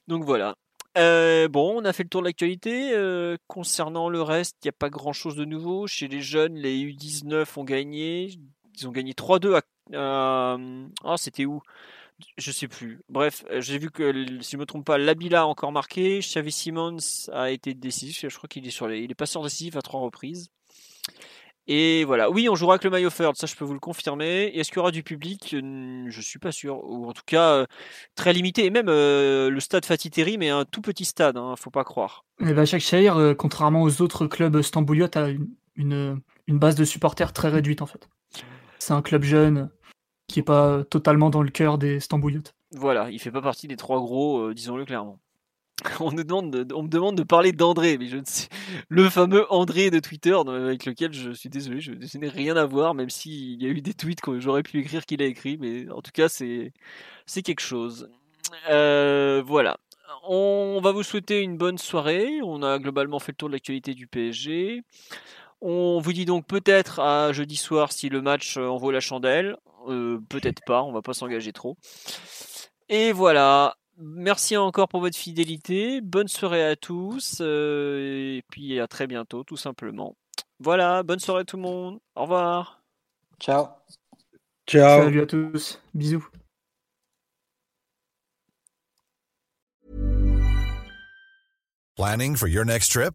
Donc 0.08 0.24
voilà. 0.24 0.56
Euh, 0.96 1.48
bon, 1.48 1.80
on 1.80 1.84
a 1.84 1.92
fait 1.92 2.04
le 2.04 2.08
tour 2.08 2.22
de 2.22 2.26
l'actualité. 2.26 2.92
Euh, 2.94 3.36
concernant 3.46 4.08
le 4.08 4.22
reste, 4.22 4.56
il 4.62 4.66
n'y 4.66 4.70
a 4.70 4.72
pas 4.72 4.88
grand-chose 4.88 5.36
de 5.36 5.44
nouveau. 5.44 5.86
Chez 5.86 6.08
les 6.08 6.22
jeunes, 6.22 6.54
les 6.56 6.76
U19 6.76 7.46
ont 7.58 7.64
gagné. 7.64 8.38
Ils 8.78 8.88
ont 8.88 8.92
gagné 8.92 9.12
3-2 9.12 9.60
à... 9.94 10.56
Ah, 11.04 11.16
c'était 11.16 11.44
où? 11.44 11.60
Je 12.38 12.50
sais 12.50 12.68
plus. 12.68 13.00
Bref, 13.10 13.44
j'ai 13.58 13.78
vu 13.78 13.90
que, 13.90 14.40
si 14.40 14.52
je 14.52 14.56
me 14.56 14.64
trompe 14.64 14.86
pas, 14.86 14.96
Labila 14.96 15.42
a 15.42 15.44
encore 15.44 15.72
marqué. 15.72 16.20
Xavi 16.20 16.50
Simons 16.50 16.96
a 17.32 17.50
été 17.50 17.74
décisif. 17.74 18.24
Je 18.28 18.36
crois 18.36 18.48
qu'il 18.48 18.66
est 18.66 18.70
sur 18.70 18.88
les, 18.88 19.00
il 19.00 19.10
est 19.10 19.14
passeur 19.14 19.42
décisif 19.42 19.76
à 19.76 19.82
trois 19.82 20.00
reprises. 20.00 20.50
Et 21.68 22.04
voilà. 22.04 22.30
Oui, 22.30 22.48
on 22.48 22.54
jouera 22.54 22.74
avec 22.74 22.84
le 22.84 22.90
maillot 22.90 23.10
third, 23.10 23.36
ça 23.36 23.46
je 23.46 23.54
peux 23.54 23.64
vous 23.64 23.74
le 23.74 23.80
confirmer. 23.80 24.44
Et 24.44 24.60
est-ce 24.60 24.70
qu'il 24.70 24.76
y 24.76 24.80
aura 24.80 24.90
du 24.90 25.02
public? 25.02 25.54
Je 25.54 26.20
suis 26.20 26.38
pas 26.38 26.52
sûr. 26.52 26.82
Ou 26.84 27.08
en 27.08 27.12
tout 27.12 27.22
cas, 27.26 27.66
très 28.14 28.32
limité. 28.32 28.64
Et 28.64 28.70
même 28.70 28.86
le 28.86 29.58
stade 29.60 29.84
Fatih 29.84 30.10
Terim 30.10 30.42
est 30.42 30.50
un 30.50 30.64
tout 30.64 30.80
petit 30.80 31.04
stade, 31.04 31.36
hein, 31.36 31.54
faut 31.58 31.70
pas 31.70 31.84
croire. 31.84 32.24
Et 32.40 32.52
bah, 32.52 32.64
chaque 32.64 32.82
contrairement 33.36 33.82
aux 33.82 34.02
autres 34.02 34.26
clubs 34.26 34.62
stambouliotes, 34.62 35.16
a 35.16 35.28
une, 35.76 36.20
une, 36.46 36.58
base 36.58 36.74
de 36.74 36.84
supporters 36.84 37.32
très 37.32 37.48
réduite 37.48 37.82
en 37.82 37.86
fait. 37.86 38.08
C'est 38.78 38.92
un 38.92 39.02
club 39.02 39.22
jeune 39.22 39.70
qui 40.28 40.40
est 40.40 40.44
pas 40.44 40.84
totalement 40.84 41.30
dans 41.30 41.42
le 41.42 41.50
cœur 41.50 41.78
des 41.78 42.00
Stambouliotes. 42.00 42.54
Voilà, 42.72 43.10
il 43.10 43.20
fait 43.20 43.30
pas 43.30 43.42
partie 43.42 43.68
des 43.68 43.76
trois 43.76 44.00
gros, 44.00 44.52
disons-le 44.52 44.84
clairement. 44.84 45.20
on, 46.00 46.12
demande 46.12 46.68
on 46.74 46.82
me 46.82 46.88
demande 46.88 47.16
de 47.16 47.22
parler 47.22 47.52
d'André, 47.52 47.98
mais 47.98 48.06
je 48.06 48.16
ne 48.16 48.24
sais. 48.24 48.48
Le 48.88 49.10
fameux 49.10 49.44
André 49.52 49.90
de 49.90 49.98
Twitter, 49.98 50.34
avec 50.34 50.86
lequel 50.86 51.12
je 51.12 51.32
suis 51.32 51.48
désolé, 51.48 51.80
je, 51.80 51.92
n'ai 52.18 52.28
rien 52.28 52.56
à 52.56 52.64
voir, 52.64 52.94
même 52.94 53.10
s'il 53.10 53.62
y 53.62 53.66
a 53.66 53.68
eu 53.68 53.82
des 53.82 53.94
tweets 53.94 54.20
que 54.20 54.40
j'aurais 54.40 54.62
pu 54.62 54.80
écrire 54.80 55.04
qu'il 55.04 55.22
a 55.22 55.26
écrit, 55.26 55.58
mais 55.58 55.90
en 55.90 56.00
tout 56.00 56.12
cas, 56.12 56.28
c'est, 56.28 56.72
c'est 57.26 57.42
quelque 57.42 57.60
chose. 57.60 58.08
Euh, 58.70 59.42
voilà. 59.44 59.76
On 60.28 60.80
va 60.82 60.92
vous 60.92 61.02
souhaiter 61.02 61.40
une 61.40 61.56
bonne 61.56 61.78
soirée. 61.78 62.40
On 62.42 62.62
a 62.62 62.78
globalement 62.78 63.18
fait 63.18 63.32
le 63.32 63.36
tour 63.36 63.48
de 63.48 63.54
l'actualité 63.54 63.94
du 63.94 64.06
PSG. 64.06 64.82
On 65.60 66.00
vous 66.00 66.12
dit 66.12 66.24
donc 66.24 66.46
peut-être 66.46 67.00
à 67.00 67.32
jeudi 67.32 67.56
soir 67.56 67.92
si 67.92 68.08
le 68.08 68.22
match 68.22 68.56
en 68.56 68.76
vaut 68.76 68.90
la 68.90 69.00
chandelle. 69.00 69.56
Euh, 69.88 70.18
peut-être 70.28 70.62
pas, 70.66 70.82
on 70.82 70.92
va 70.92 71.02
pas 71.02 71.14
s'engager 71.14 71.52
trop. 71.52 71.76
Et 72.88 73.12
voilà, 73.12 73.76
Merci 73.98 74.56
encore 74.56 74.88
pour 74.88 75.00
votre 75.00 75.16
fidélité. 75.16 76.00
Bonne 76.00 76.28
soirée 76.28 76.64
à 76.64 76.76
tous. 76.76 77.38
Euh, 77.40 78.36
et 78.36 78.42
puis 78.50 78.78
à 78.78 78.86
très 78.86 79.06
bientôt, 79.06 79.42
tout 79.44 79.56
simplement. 79.56 80.16
Voilà, 80.60 81.02
bonne 81.02 81.18
soirée 81.18 81.42
à 81.42 81.44
tout 81.44 81.56
le 81.56 81.62
monde. 81.62 81.98
Au 82.14 82.22
revoir. 82.22 82.82
Ciao. 83.40 83.66
Ciao. 84.66 85.04
Salut 85.04 85.22
à 85.22 85.26
tous. 85.26 85.80
Bisous. 85.94 86.26
Planning 91.96 92.36
for 92.36 92.46
your 92.46 92.64
next 92.66 92.92
trip? 92.92 93.14